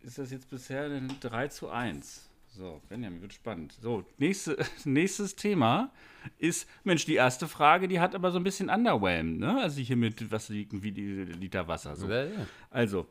ist 0.03 0.19
das 0.19 0.31
jetzt 0.31 0.51
bisher 0.51 0.85
ein 0.85 1.15
3 1.21 1.49
zu 1.49 1.71
1. 1.71 2.29
So, 2.57 2.81
Benjamin, 2.89 3.21
wird 3.21 3.33
spannend. 3.33 3.77
So, 3.81 4.05
nächste, 4.19 4.57
nächstes 4.85 5.35
Thema 5.35 5.91
ist, 6.39 6.69
Mensch, 6.85 7.05
die 7.05 7.15
erste 7.15 7.49
Frage, 7.49 7.89
die 7.89 7.99
hat 7.99 8.15
aber 8.15 8.31
so 8.31 8.39
ein 8.39 8.45
bisschen 8.45 8.69
underwhelmed, 8.71 9.41
ne? 9.41 9.61
Also 9.61 9.81
hier 9.81 9.97
mit, 9.97 10.31
was 10.31 10.49
liegt, 10.51 10.83
wie 10.83 10.93
die 10.93 11.25
Liter 11.25 11.67
Wasser. 11.67 11.97
So. 11.97 12.09
Ja. 12.09 12.29
Also, 12.71 13.09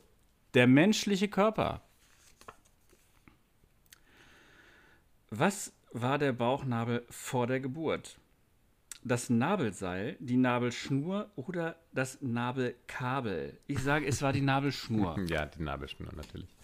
der 0.54 0.68
menschliche 0.68 1.28
Körper. 1.28 1.82
Was 5.30 5.74
war 5.94 6.18
der 6.18 6.34
Bauchnabel 6.34 7.06
vor 7.10 7.48
der 7.48 7.60
Geburt? 7.60 8.18
Das 9.04 9.30
Nabelseil, 9.30 10.16
die 10.20 10.38
Nabelschnur 10.38 11.30
oder 11.36 11.76
das 11.92 12.22
Nabelkabel? 12.22 13.58
Ich 13.68 13.80
sage, 13.80 14.06
es 14.06 14.22
war 14.22 14.34
die 14.34 14.42
Nabelschnur. 14.42 15.18
Ja, 15.28 15.46
die 15.46 15.62
Nabelschnur 15.62 16.14
natürlich. 16.16 16.56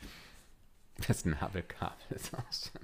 Das 1.07 1.25
Nabelkabel 1.25 2.15
ist 2.15 2.33
auch 2.33 2.43
schon. 2.51 2.81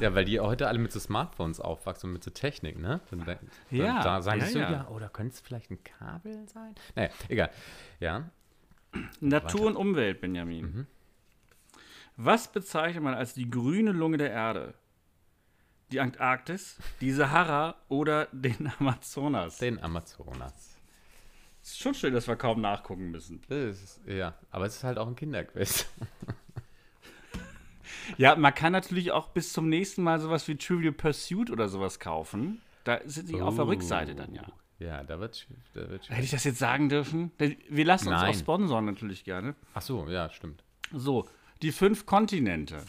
Ja, 0.00 0.14
weil 0.14 0.24
die 0.24 0.40
heute 0.40 0.68
alle 0.68 0.78
mit 0.78 0.90
so 0.90 1.00
Smartphones 1.00 1.60
aufwachsen 1.60 2.08
und 2.08 2.14
mit 2.14 2.24
so 2.24 2.30
Technik, 2.30 2.78
ne? 2.78 3.00
Dann, 3.10 3.24
dann, 3.24 3.38
Ja, 3.70 4.02
Da 4.02 4.22
sagen 4.22 4.40
ja, 4.40 4.46
sie 4.46 4.52
so, 4.52 4.58
ja. 4.58 4.72
ja, 4.72 4.88
oder 4.88 5.08
könnte 5.08 5.34
es 5.34 5.40
vielleicht 5.40 5.70
ein 5.70 5.82
Kabel 5.84 6.48
sein? 6.48 6.74
Naja, 6.94 7.10
egal. 7.28 7.50
Ja. 8.00 8.30
Natur 9.20 9.66
und 9.66 9.76
Umwelt, 9.76 10.20
Benjamin. 10.20 10.64
Mhm. 10.64 10.86
Was 12.16 12.50
bezeichnet 12.52 13.02
man 13.02 13.14
als 13.14 13.34
die 13.34 13.48
grüne 13.48 13.92
Lunge 13.92 14.18
der 14.18 14.30
Erde? 14.30 14.74
Die 15.90 16.00
Antarktis, 16.00 16.78
die 17.00 17.12
Sahara 17.12 17.76
oder 17.88 18.26
den 18.32 18.70
Amazonas? 18.78 19.58
Den 19.58 19.82
Amazonas. 19.82 20.76
ist 21.62 21.78
schon 21.80 21.94
schön, 21.94 22.14
dass 22.14 22.28
wir 22.28 22.36
kaum 22.36 22.60
nachgucken 22.60 23.10
müssen. 23.10 23.42
Ist, 23.48 24.00
ja, 24.06 24.34
aber 24.50 24.66
es 24.66 24.76
ist 24.76 24.84
halt 24.84 24.98
auch 24.98 25.06
ein 25.06 25.16
Kinderquiz. 25.16 25.86
Ja, 28.18 28.34
man 28.36 28.52
kann 28.54 28.72
natürlich 28.72 29.12
auch 29.12 29.28
bis 29.28 29.52
zum 29.52 29.68
nächsten 29.68 30.02
Mal 30.02 30.18
sowas 30.18 30.48
wie 30.48 30.56
Trivial 30.56 30.92
Pursuit 30.92 31.50
oder 31.50 31.68
sowas 31.68 32.00
kaufen. 32.00 32.60
Da 32.84 32.98
sind 33.04 33.28
die 33.28 33.40
auf 33.40 33.54
der 33.54 33.64
Oh. 33.64 33.68
Rückseite 33.68 34.14
dann 34.14 34.34
ja. 34.34 34.44
Ja, 34.80 35.04
da 35.04 35.20
wird, 35.20 35.46
da 35.74 35.88
wird 35.88 36.10
Hätte 36.10 36.22
ich 36.22 36.30
das 36.32 36.42
jetzt 36.42 36.58
sagen 36.58 36.88
dürfen? 36.88 37.30
Wir 37.38 37.84
lassen 37.84 38.08
uns 38.08 38.20
Nein. 38.20 38.30
auch 38.34 38.38
sponsoren 38.38 38.86
natürlich 38.86 39.22
gerne. 39.24 39.54
Ach 39.74 39.82
so, 39.82 40.08
ja, 40.08 40.28
stimmt. 40.30 40.64
So, 40.92 41.28
die 41.62 41.72
fünf 41.72 42.06
Kontinente. 42.06 42.84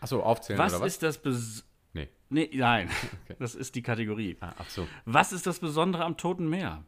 Ach 0.00 0.06
so, 0.08 0.22
aufzählen 0.22 0.58
Was, 0.58 0.74
oder 0.74 0.82
was? 0.82 0.94
ist 0.94 1.02
das 1.02 1.18
Bes 1.18 1.64
nee. 1.92 2.08
Nee, 2.30 2.50
nein. 2.54 2.90
Das 3.38 3.54
ist 3.54 3.74
die 3.74 3.82
Kategorie. 3.82 4.36
Ah, 4.40 4.54
ach 4.58 4.70
so. 4.70 4.88
Was 5.04 5.32
ist 5.32 5.46
das 5.46 5.60
Besondere 5.60 6.04
am 6.04 6.16
Toten 6.16 6.48
Meer? 6.48 6.84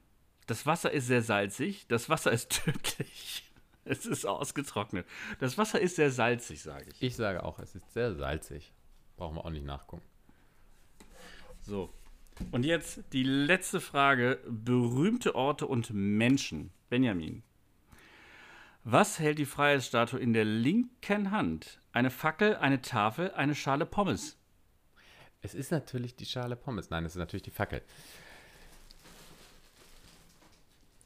Das 0.46 0.66
Wasser 0.66 0.90
ist 0.90 1.06
sehr 1.06 1.22
salzig, 1.22 1.86
das 1.88 2.08
Wasser 2.08 2.32
ist 2.32 2.50
tödlich. 2.64 3.50
Es 3.86 4.06
ist 4.06 4.24
ausgetrocknet. 4.24 5.06
Das 5.40 5.58
Wasser 5.58 5.80
ist 5.80 5.96
sehr 5.96 6.10
salzig, 6.10 6.62
sage 6.62 6.86
ich. 6.90 7.02
Ich 7.02 7.16
sage 7.16 7.44
auch, 7.44 7.58
es 7.58 7.74
ist 7.74 7.92
sehr 7.92 8.14
salzig. 8.14 8.72
Brauchen 9.16 9.36
wir 9.36 9.44
auch 9.44 9.50
nicht 9.50 9.66
nachgucken. 9.66 10.02
So. 11.60 11.92
Und 12.50 12.64
jetzt 12.64 13.04
die 13.12 13.22
letzte 13.22 13.80
Frage: 13.80 14.40
berühmte 14.48 15.34
Orte 15.34 15.66
und 15.66 15.90
Menschen. 15.90 16.72
Benjamin. 16.88 17.42
Was 18.86 19.18
hält 19.18 19.38
die 19.38 19.46
Freiheitsstatue 19.46 20.20
in 20.20 20.34
der 20.34 20.44
linken 20.44 21.30
Hand? 21.30 21.80
Eine 21.92 22.10
Fackel, 22.10 22.56
eine 22.56 22.82
Tafel, 22.82 23.32
eine 23.32 23.54
Schale 23.54 23.86
Pommes. 23.86 24.36
Es 25.40 25.54
ist 25.54 25.72
natürlich 25.72 26.16
die 26.16 26.26
Schale 26.26 26.54
Pommes. 26.54 26.90
Nein, 26.90 27.06
es 27.06 27.12
ist 27.12 27.18
natürlich 27.18 27.42
die 27.42 27.50
Fackel. 27.50 27.80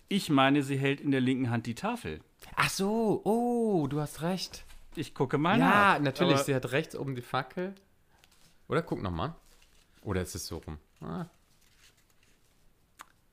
Ich 0.08 0.28
meine, 0.28 0.64
sie 0.64 0.76
hält 0.76 1.00
in 1.00 1.12
der 1.12 1.20
linken 1.20 1.50
Hand 1.50 1.66
die 1.66 1.76
Tafel. 1.76 2.20
Ach 2.56 2.68
so, 2.68 3.20
oh, 3.24 3.86
du 3.86 4.00
hast 4.00 4.22
recht. 4.22 4.64
Ich 4.96 5.14
gucke 5.14 5.38
mal 5.38 5.56
ja, 5.56 5.94
nach. 5.94 6.00
natürlich, 6.00 6.38
sie 6.40 6.56
hat 6.56 6.72
rechts 6.72 6.96
oben 6.96 7.14
die 7.14 7.22
Fackel. 7.22 7.76
Oder 8.66 8.82
guck 8.82 9.02
nochmal. 9.02 9.36
Oder 10.02 10.22
ist 10.22 10.34
es 10.34 10.48
so 10.48 10.58
rum? 10.58 10.78
Ah. 11.00 11.26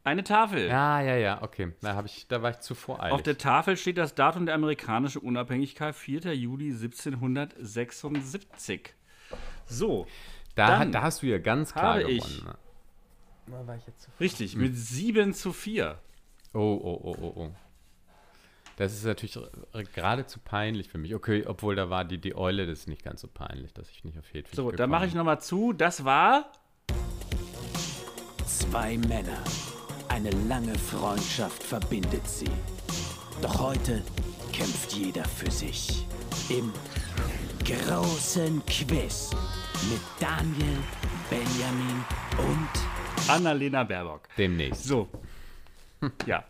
Eine 0.05 0.23
Tafel. 0.23 0.67
Ja, 0.67 1.01
ja, 1.01 1.15
ja, 1.15 1.41
okay. 1.41 1.73
Da, 1.81 1.95
hab 1.95 2.05
ich, 2.05 2.27
da 2.27 2.41
war 2.41 2.51
ich 2.51 2.59
zu 2.59 2.75
voreilig. 2.75 3.13
Auf 3.13 3.23
der 3.23 3.37
Tafel 3.37 3.77
steht 3.77 3.97
das 3.97 4.15
Datum 4.15 4.45
der 4.45 4.55
amerikanischen 4.55 5.21
Unabhängigkeit, 5.21 5.95
4. 5.95 6.33
Juli 6.35 6.71
1776. 6.71 8.93
So, 9.65 10.05
da, 10.55 10.79
dann 10.79 10.91
da 10.91 11.01
hast 11.01 11.21
du 11.23 11.27
ja 11.27 11.37
ganz 11.39 11.73
klar 11.73 11.95
habe 11.99 12.11
ich- 12.11 12.23
gewonnen. 12.23 12.45
ne? 12.45 12.55
Da 13.47 13.67
war 13.67 13.75
ich 13.75 13.85
jetzt 13.85 14.01
zu 14.03 14.09
richtig, 14.19 14.53
Hm. 14.53 14.61
mit 14.61 14.75
7 14.75 15.33
zu 15.33 15.53
4. 15.53 15.99
Oh, 16.53 16.59
oh, 16.59 16.99
oh, 17.03 17.15
oh, 17.21 17.33
oh. 17.35 17.51
Das 18.77 18.93
ist 18.93 19.05
natürlich 19.05 19.37
geradezu 19.93 20.39
peinlich 20.43 20.89
für 20.89 20.97
mich. 20.97 21.13
Okay, 21.15 21.45
obwohl 21.47 21.75
da 21.75 21.89
war 21.89 22.03
die, 22.05 22.17
die 22.17 22.35
Eule, 22.35 22.65
das 22.67 22.79
ist 22.79 22.87
nicht 22.87 23.03
ganz 23.03 23.21
so 23.21 23.27
peinlich, 23.27 23.73
dass 23.73 23.89
ich 23.89 24.03
nicht 24.03 24.17
auf 24.19 24.25
Hedwig 24.33 24.53
So, 24.55 24.71
dann 24.71 24.89
mache 24.89 25.05
ich 25.05 25.13
nochmal 25.13 25.39
zu. 25.41 25.73
Das 25.73 26.03
war 26.05 26.51
Zwei 28.45 28.97
Männer. 28.97 29.37
Eine 30.15 30.29
lange 30.47 30.73
Freundschaft 30.75 31.61
verbindet 31.61 32.25
sie. 32.25 32.49
Doch 33.41 33.59
heute 33.59 34.01
kämpft 34.53 34.93
jeder 34.93 35.25
für 35.25 35.51
sich. 35.51 36.05
Im 36.47 36.71
großen 37.65 38.65
Quiz 38.65 39.31
mit 39.91 39.99
Daniel, 40.17 40.77
Benjamin 41.29 42.05
und 42.37 43.29
Annalena 43.29 43.83
Baerbock. 43.83 44.29
Demnächst. 44.37 44.85
So. 44.85 45.09
Ja. 46.25 46.45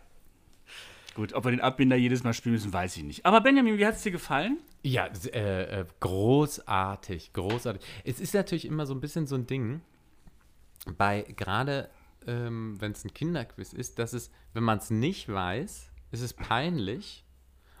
Gut, 1.16 1.32
ob 1.32 1.44
wir 1.44 1.50
den 1.50 1.60
Abbinder 1.60 1.96
jedes 1.96 2.22
Mal 2.22 2.34
spielen 2.34 2.54
müssen, 2.54 2.72
weiß 2.72 2.96
ich 2.98 3.02
nicht. 3.02 3.26
Aber 3.26 3.40
Benjamin, 3.40 3.78
wie 3.78 3.86
hat 3.86 3.96
es 3.96 4.02
dir 4.02 4.12
gefallen? 4.12 4.58
Ja, 4.84 5.08
äh, 5.32 5.80
äh, 5.80 5.84
großartig, 5.98 7.32
großartig. 7.32 7.82
Es 8.04 8.20
ist 8.20 8.32
natürlich 8.32 8.64
immer 8.64 8.86
so 8.86 8.94
ein 8.94 9.00
bisschen 9.00 9.26
so 9.26 9.34
ein 9.34 9.48
Ding, 9.48 9.80
bei 10.96 11.22
gerade 11.36 11.90
ähm, 12.26 12.76
wenn 12.80 12.92
es 12.92 13.04
ein 13.04 13.12
Kinderquiz 13.14 13.72
ist, 13.72 13.98
dass 13.98 14.12
es, 14.12 14.30
wenn 14.52 14.62
man 14.64 14.78
es 14.78 14.90
nicht 14.90 15.28
weiß, 15.28 15.90
ist 16.10 16.20
es 16.20 16.32
peinlich. 16.32 17.24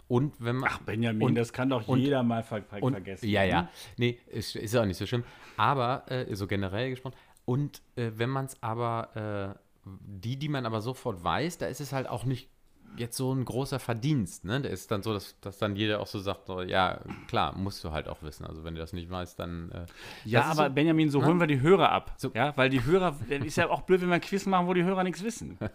Und 0.08 0.34
wenn 0.38 0.56
man. 0.56 0.70
Ach, 0.72 0.78
Benjamin, 0.80 1.22
und, 1.22 1.34
das 1.34 1.52
kann 1.52 1.68
doch 1.70 1.88
und- 1.88 1.98
jeder 1.98 2.22
mal 2.22 2.42
ver 2.42 2.62
und, 2.80 2.92
vergessen. 2.92 3.28
Ja, 3.28 3.42
ja. 3.42 3.62
hm? 3.62 3.68
Nee, 3.96 4.18
ist, 4.28 4.54
ist 4.54 4.76
auch 4.76 4.84
nicht 4.84 4.98
so 4.98 5.06
schlimm. 5.06 5.24
Aber, 5.56 6.10
äh, 6.10 6.34
so 6.34 6.46
generell 6.46 6.90
gesprochen. 6.90 7.16
Und 7.44 7.82
äh, 7.96 8.12
wenn 8.14 8.30
man 8.30 8.46
es 8.46 8.62
aber, 8.62 9.56
äh, 9.56 9.58
die, 9.84 10.36
die 10.36 10.48
man 10.48 10.66
aber 10.66 10.80
sofort 10.80 11.22
weiß, 11.22 11.58
da 11.58 11.66
ist 11.66 11.80
es 11.80 11.92
halt 11.92 12.08
auch 12.08 12.24
nicht 12.24 12.50
jetzt 12.96 13.16
so 13.16 13.32
ein 13.32 13.44
großer 13.44 13.78
Verdienst. 13.78 14.44
Ne? 14.44 14.60
Da 14.60 14.68
ist 14.68 14.90
dann 14.90 15.02
so, 15.02 15.12
dass, 15.12 15.38
dass 15.40 15.58
dann 15.58 15.76
jeder 15.76 16.00
auch 16.00 16.06
so 16.06 16.18
sagt, 16.18 16.46
so, 16.46 16.62
ja, 16.62 17.00
klar, 17.28 17.56
musst 17.56 17.82
du 17.84 17.92
halt 17.92 18.08
auch 18.08 18.22
wissen. 18.22 18.44
Also 18.46 18.64
wenn 18.64 18.74
du 18.74 18.80
das 18.80 18.92
nicht 18.92 19.10
weißt, 19.10 19.38
dann. 19.38 19.70
Äh, 19.70 19.86
Ja, 20.24 20.40
das 20.40 20.58
aber 20.58 20.68
so, 20.68 20.74
Benjamin, 20.74 21.10
so 21.10 21.20
ne? 21.20 21.26
holen 21.26 21.40
wir 21.40 21.46
die 21.46 21.60
Hörer 21.60 21.90
ab. 21.90 22.14
So. 22.18 22.30
Ja, 22.34 22.56
weil 22.56 22.70
die 22.70 22.84
Hörer, 22.84 23.16
dann 23.28 23.44
ist 23.44 23.56
ja 23.56 23.68
auch 23.68 23.82
blöd, 23.82 24.00
wenn 24.00 24.08
wir 24.08 24.16
ein 24.16 24.20
Quiz 24.20 24.46
machen, 24.46 24.66
wo 24.66 24.74
die 24.74 24.84
Hörer 24.84 25.04
nichts 25.04 25.22
wissen. 25.22 25.58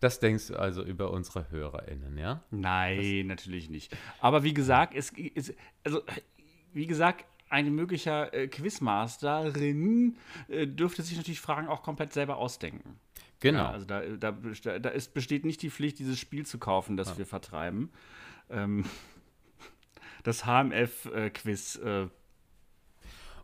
Das 0.00 0.18
denkst 0.18 0.48
du 0.48 0.56
also 0.56 0.82
über 0.82 1.12
unsere 1.12 1.48
HörerInnen, 1.50 2.18
ja? 2.18 2.42
Nein, 2.50 3.28
natürlich 3.28 3.70
nicht. 3.70 3.96
Aber 4.20 4.42
wie 4.42 4.52
gesagt, 4.52 4.94
es 4.96 5.10
ist, 5.10 5.54
also, 5.84 6.02
wie 6.72 6.88
gesagt, 6.88 7.24
ein 7.50 7.72
möglicher 7.72 8.34
äh, 8.34 8.48
Quizmasterin 8.48 10.16
äh, 10.48 10.66
dürfte 10.66 11.02
sich 11.02 11.16
natürlich 11.16 11.40
Fragen 11.40 11.68
auch 11.68 11.82
komplett 11.82 12.12
selber 12.12 12.38
ausdenken. 12.38 12.98
Genau. 13.44 13.58
Ja, 13.64 13.70
also 13.72 13.84
da, 13.84 14.00
da, 14.00 14.32
da 14.78 14.88
ist, 14.88 15.12
besteht 15.12 15.44
nicht 15.44 15.60
die 15.60 15.68
Pflicht, 15.68 15.98
dieses 15.98 16.18
Spiel 16.18 16.46
zu 16.46 16.58
kaufen, 16.58 16.96
das 16.96 17.18
wir 17.18 17.26
vertreiben. 17.26 17.90
Ähm, 18.48 18.86
das 20.22 20.46
HMF-Quiz 20.46 21.76
äh, 21.76 22.06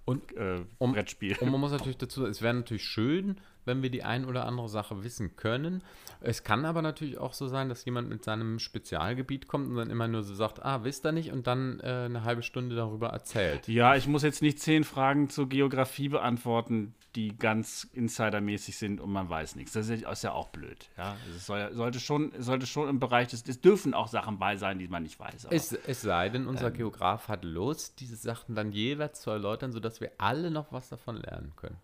Und 0.07 0.35
äh, 0.37 0.65
Um- 0.79 0.93
Brettspiel. 0.93 1.37
Und 1.41 1.51
man 1.51 1.61
muss 1.61 1.73
natürlich 1.77 1.99
dazu, 1.99 2.25
es 2.25 2.41
wäre 2.41 2.55
natürlich 2.55 2.85
schön, 2.85 3.37
wenn 3.67 3.83
wir 3.83 3.91
die 3.91 4.03
ein 4.03 4.25
oder 4.25 4.47
andere 4.47 4.71
Sache 4.71 5.05
wissen 5.05 5.37
können. 5.37 5.83
Es 6.23 6.45
kann 6.45 6.65
aber 6.65 6.81
natürlich 6.81 7.19
auch 7.19 7.35
so 7.35 7.47
sein, 7.47 7.69
dass 7.69 7.85
jemand 7.85 8.09
mit 8.09 8.25
seinem 8.25 8.59
Spezialgebiet 8.59 9.49
kommt 9.49 9.69
und 9.69 9.77
dann 9.77 9.91
immer 9.91 10.09
nur 10.09 10.23
so 10.23 10.35
sagt, 10.35 10.65
ah, 10.65 10.83
wisst 10.83 11.05
ihr 11.05 11.13
nicht? 11.13 11.31
Und 11.31 11.47
dann 11.47 11.79
äh, 11.81 12.05
eine 12.07 12.25
halbe 12.25 12.43
Stunde 12.43 12.75
darüber 12.75 13.09
erzählt. 13.11 13.69
Ja, 13.69 13.97
ich 13.97 14.07
muss 14.09 14.23
jetzt 14.23 14.41
nicht 14.41 14.61
zehn 14.61 14.83
Fragen 14.83 15.29
zur 15.29 15.47
Geografie 15.51 16.09
beantworten, 16.09 16.95
die 17.17 17.37
ganz 17.37 17.85
insidermäßig 17.93 18.77
sind 18.79 19.01
und 19.01 19.11
man 19.11 19.29
weiß 19.29 19.57
nichts. 19.57 19.73
Das 19.73 19.89
ist 19.89 20.23
ja- 20.23 20.33
auch 20.33 20.49
blöd. 20.51 20.89
Ja, 20.97 21.17
es 21.37 21.47
soll, 21.47 21.73
sollte, 21.75 21.99
schon, 22.01 22.33
sollte 22.39 22.67
schon 22.67 22.89
im 22.89 23.01
Bereich 23.01 23.29
des. 23.29 23.43
Es 23.49 23.61
dürfen 23.61 23.95
auch 23.95 24.07
Sachen 24.09 24.39
bei 24.39 24.57
sein, 24.57 24.79
die 24.79 24.87
man 24.89 25.03
nicht 25.03 25.19
weiß. 25.19 25.47
aber- 25.47 25.55
Es, 25.55 25.73
es 25.73 26.03
sei 26.03 26.29
denn, 26.29 26.47
unser 26.47 26.69
Ähm. 26.69 26.75
Geograf 26.75 27.29
hat 27.29 27.45
Lust, 27.45 28.01
diese 28.01 28.17
Sachen 28.17 28.55
dann 28.55 28.71
jeweils 28.73 29.21
zu 29.21 29.31
erläutern, 29.31 29.73
sodass 29.73 30.01
wir 30.01 30.13
alle 30.19 30.51
noch 30.51 30.73
was 30.73 30.89
davon 30.89 31.17
lernen 31.17 31.53
können. 31.57 31.79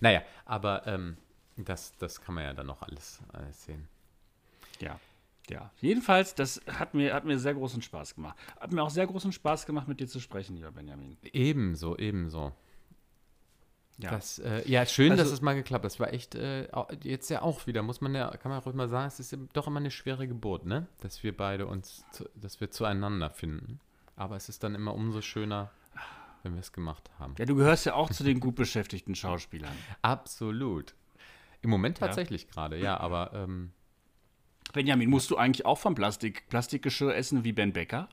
Naja, 0.00 0.22
aber 0.44 0.86
ähm, 0.86 1.16
das, 1.56 1.96
das 1.98 2.20
kann 2.20 2.34
man 2.36 2.44
ja 2.44 2.54
dann 2.54 2.66
noch 2.66 2.82
alles, 2.82 3.20
alles 3.32 3.64
sehen. 3.64 3.88
Ja. 4.80 4.98
Ja, 5.48 5.72
jedenfalls, 5.80 6.36
das 6.36 6.60
hat 6.68 6.94
mir, 6.94 7.12
hat 7.12 7.24
mir 7.24 7.36
sehr 7.38 7.54
großen 7.54 7.82
Spaß 7.82 8.14
gemacht. 8.14 8.36
Hat 8.60 8.70
mir 8.72 8.82
auch 8.84 8.90
sehr 8.90 9.06
großen 9.08 9.32
Spaß 9.32 9.66
gemacht, 9.66 9.88
mit 9.88 9.98
dir 9.98 10.06
zu 10.06 10.20
sprechen, 10.20 10.54
lieber 10.54 10.70
Benjamin. 10.70 11.16
Ebenso, 11.24 11.96
ebenso. 11.98 12.52
Ja, 14.02 14.10
Das, 14.10 14.38
äh, 14.38 14.62
ja, 14.68 14.86
schön, 14.86 15.10
dass 15.10 15.20
Also- 15.20 15.34
es 15.34 15.40
mal 15.42 15.54
geklappt 15.54 15.84
hat. 15.84 15.92
Das 15.92 16.00
war 16.00 16.12
echt, 16.12 16.34
äh, 16.34 16.68
jetzt 17.02 17.28
ja 17.30 17.42
auch 17.42 17.66
wieder, 17.66 17.82
muss 17.82 18.00
man 18.00 18.14
ja, 18.14 18.30
kann 18.36 18.50
man 18.50 18.60
ruhig 18.60 18.74
mal 18.74 18.88
sagen, 18.88 19.06
es 19.08 19.20
ist 19.20 19.36
doch 19.52 19.66
immer 19.66 19.80
eine 19.80 19.90
schwere 19.90 20.26
Geburt, 20.26 20.64
ne? 20.64 20.86
Dass 21.00 21.22
wir 21.22 21.36
beide 21.36 21.66
uns, 21.66 22.04
zu, 22.12 22.28
dass 22.34 22.60
wir 22.60 22.70
zueinander 22.70 23.28
finden. 23.30 23.78
Aber 24.16 24.36
es 24.36 24.48
ist 24.48 24.62
dann 24.64 24.74
immer 24.74 24.94
umso 24.94 25.20
schöner, 25.20 25.70
wenn 26.42 26.54
wir 26.54 26.60
es 26.60 26.72
gemacht 26.72 27.10
haben. 27.18 27.34
ja, 27.38 27.44
du 27.44 27.54
gehörst 27.56 27.84
ja 27.86 27.94
auch 27.94 28.10
zu 28.10 28.24
den 28.24 28.40
gut 28.40 28.54
beschäftigten 28.54 29.14
Schauspielern. 29.14 29.72
Absolut. 30.02 30.94
Im 31.62 31.68
Moment 31.70 32.00
Ja. 32.00 32.06
tatsächlich 32.06 32.48
gerade, 32.48 32.78
ja, 32.78 32.98
aber 32.98 33.32
ähm, 33.34 33.72
Benjamin, 34.72 35.10
musst 35.10 35.30
du 35.30 35.36
eigentlich 35.36 35.66
auch 35.66 35.78
vom 35.78 35.94
Plastik, 35.94 36.48
Plastikgeschirr 36.48 37.14
essen 37.14 37.44
wie 37.44 37.52
Ben 37.52 37.72
Becker? 37.72 38.08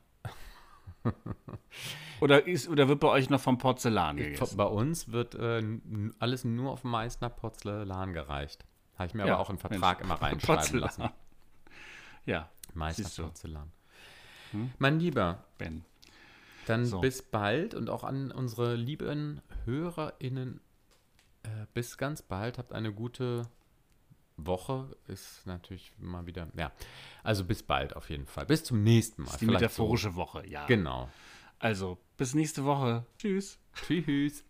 oder, 2.22 2.46
ist, 2.48 2.68
oder 2.70 2.88
wird 2.88 3.00
bei 3.00 3.08
euch 3.10 3.30
noch 3.30 3.40
vom 3.40 3.58
Porzellan 3.58 4.18
gegessen? 4.18 4.58
bei 4.58 4.66
uns 4.66 5.12
wird 5.12 5.36
äh, 5.36 5.64
alles 6.20 6.44
nur 6.44 6.72
auf 6.72 6.84
Meißner 6.84 7.30
Porzellan 7.30 8.14
gereicht. 8.14 8.66
Habe 8.96 9.08
ich 9.08 9.14
mir 9.14 9.26
Ja, 9.28 9.34
aber 9.34 9.42
auch 9.42 9.50
im 9.50 9.58
Vertrag 9.58 10.00
Mensch. 10.00 10.10
immer 10.10 10.16
reinschreiben 10.22 10.56
Porzellan. 10.58 10.82
lassen. 10.82 11.10
Ja, 12.26 12.50
Meißner 12.74 13.10
du. 13.16 13.18
Hm? 13.18 13.24
Porzellan. 13.26 13.72
Mein 14.80 15.00
Lieber, 15.00 15.44
Ben. 15.58 15.84
Dann 16.66 16.86
So. 16.86 17.00
bis 17.00 17.22
bald 17.22 17.74
und 17.74 17.90
auch 17.90 18.04
an 18.04 18.32
unsere 18.32 18.76
lieben 18.76 19.42
HörerInnen. 19.66 20.60
Äh, 21.44 21.50
bis 21.74 21.98
ganz 21.98 22.22
bald. 22.22 22.58
Habt 22.58 22.74
eine 22.74 22.92
gute 22.94 23.48
Woche. 24.38 24.96
Ist 25.08 25.46
natürlich 25.46 25.92
mal 25.98 26.26
wieder. 26.26 26.48
Ja, 26.56 26.72
also 27.24 27.44
bis 27.44 27.64
bald 27.64 27.96
auf 27.96 28.10
jeden 28.10 28.26
Fall. 28.26 28.46
Bis 28.46 28.64
zum 28.64 28.84
nächsten 28.84 29.24
Mal. 29.24 29.36
Die 29.40 29.46
metaphorische 29.46 30.16
Woche, 30.16 30.48
ja. 30.48 30.62
So. 30.62 30.68
Genau. 30.68 31.10
Also, 31.60 31.98
bis 32.18 32.34
nächste 32.34 32.66
Woche. 32.66 33.06
Tschüss. 33.18 33.60
Tschüss. 33.74 34.44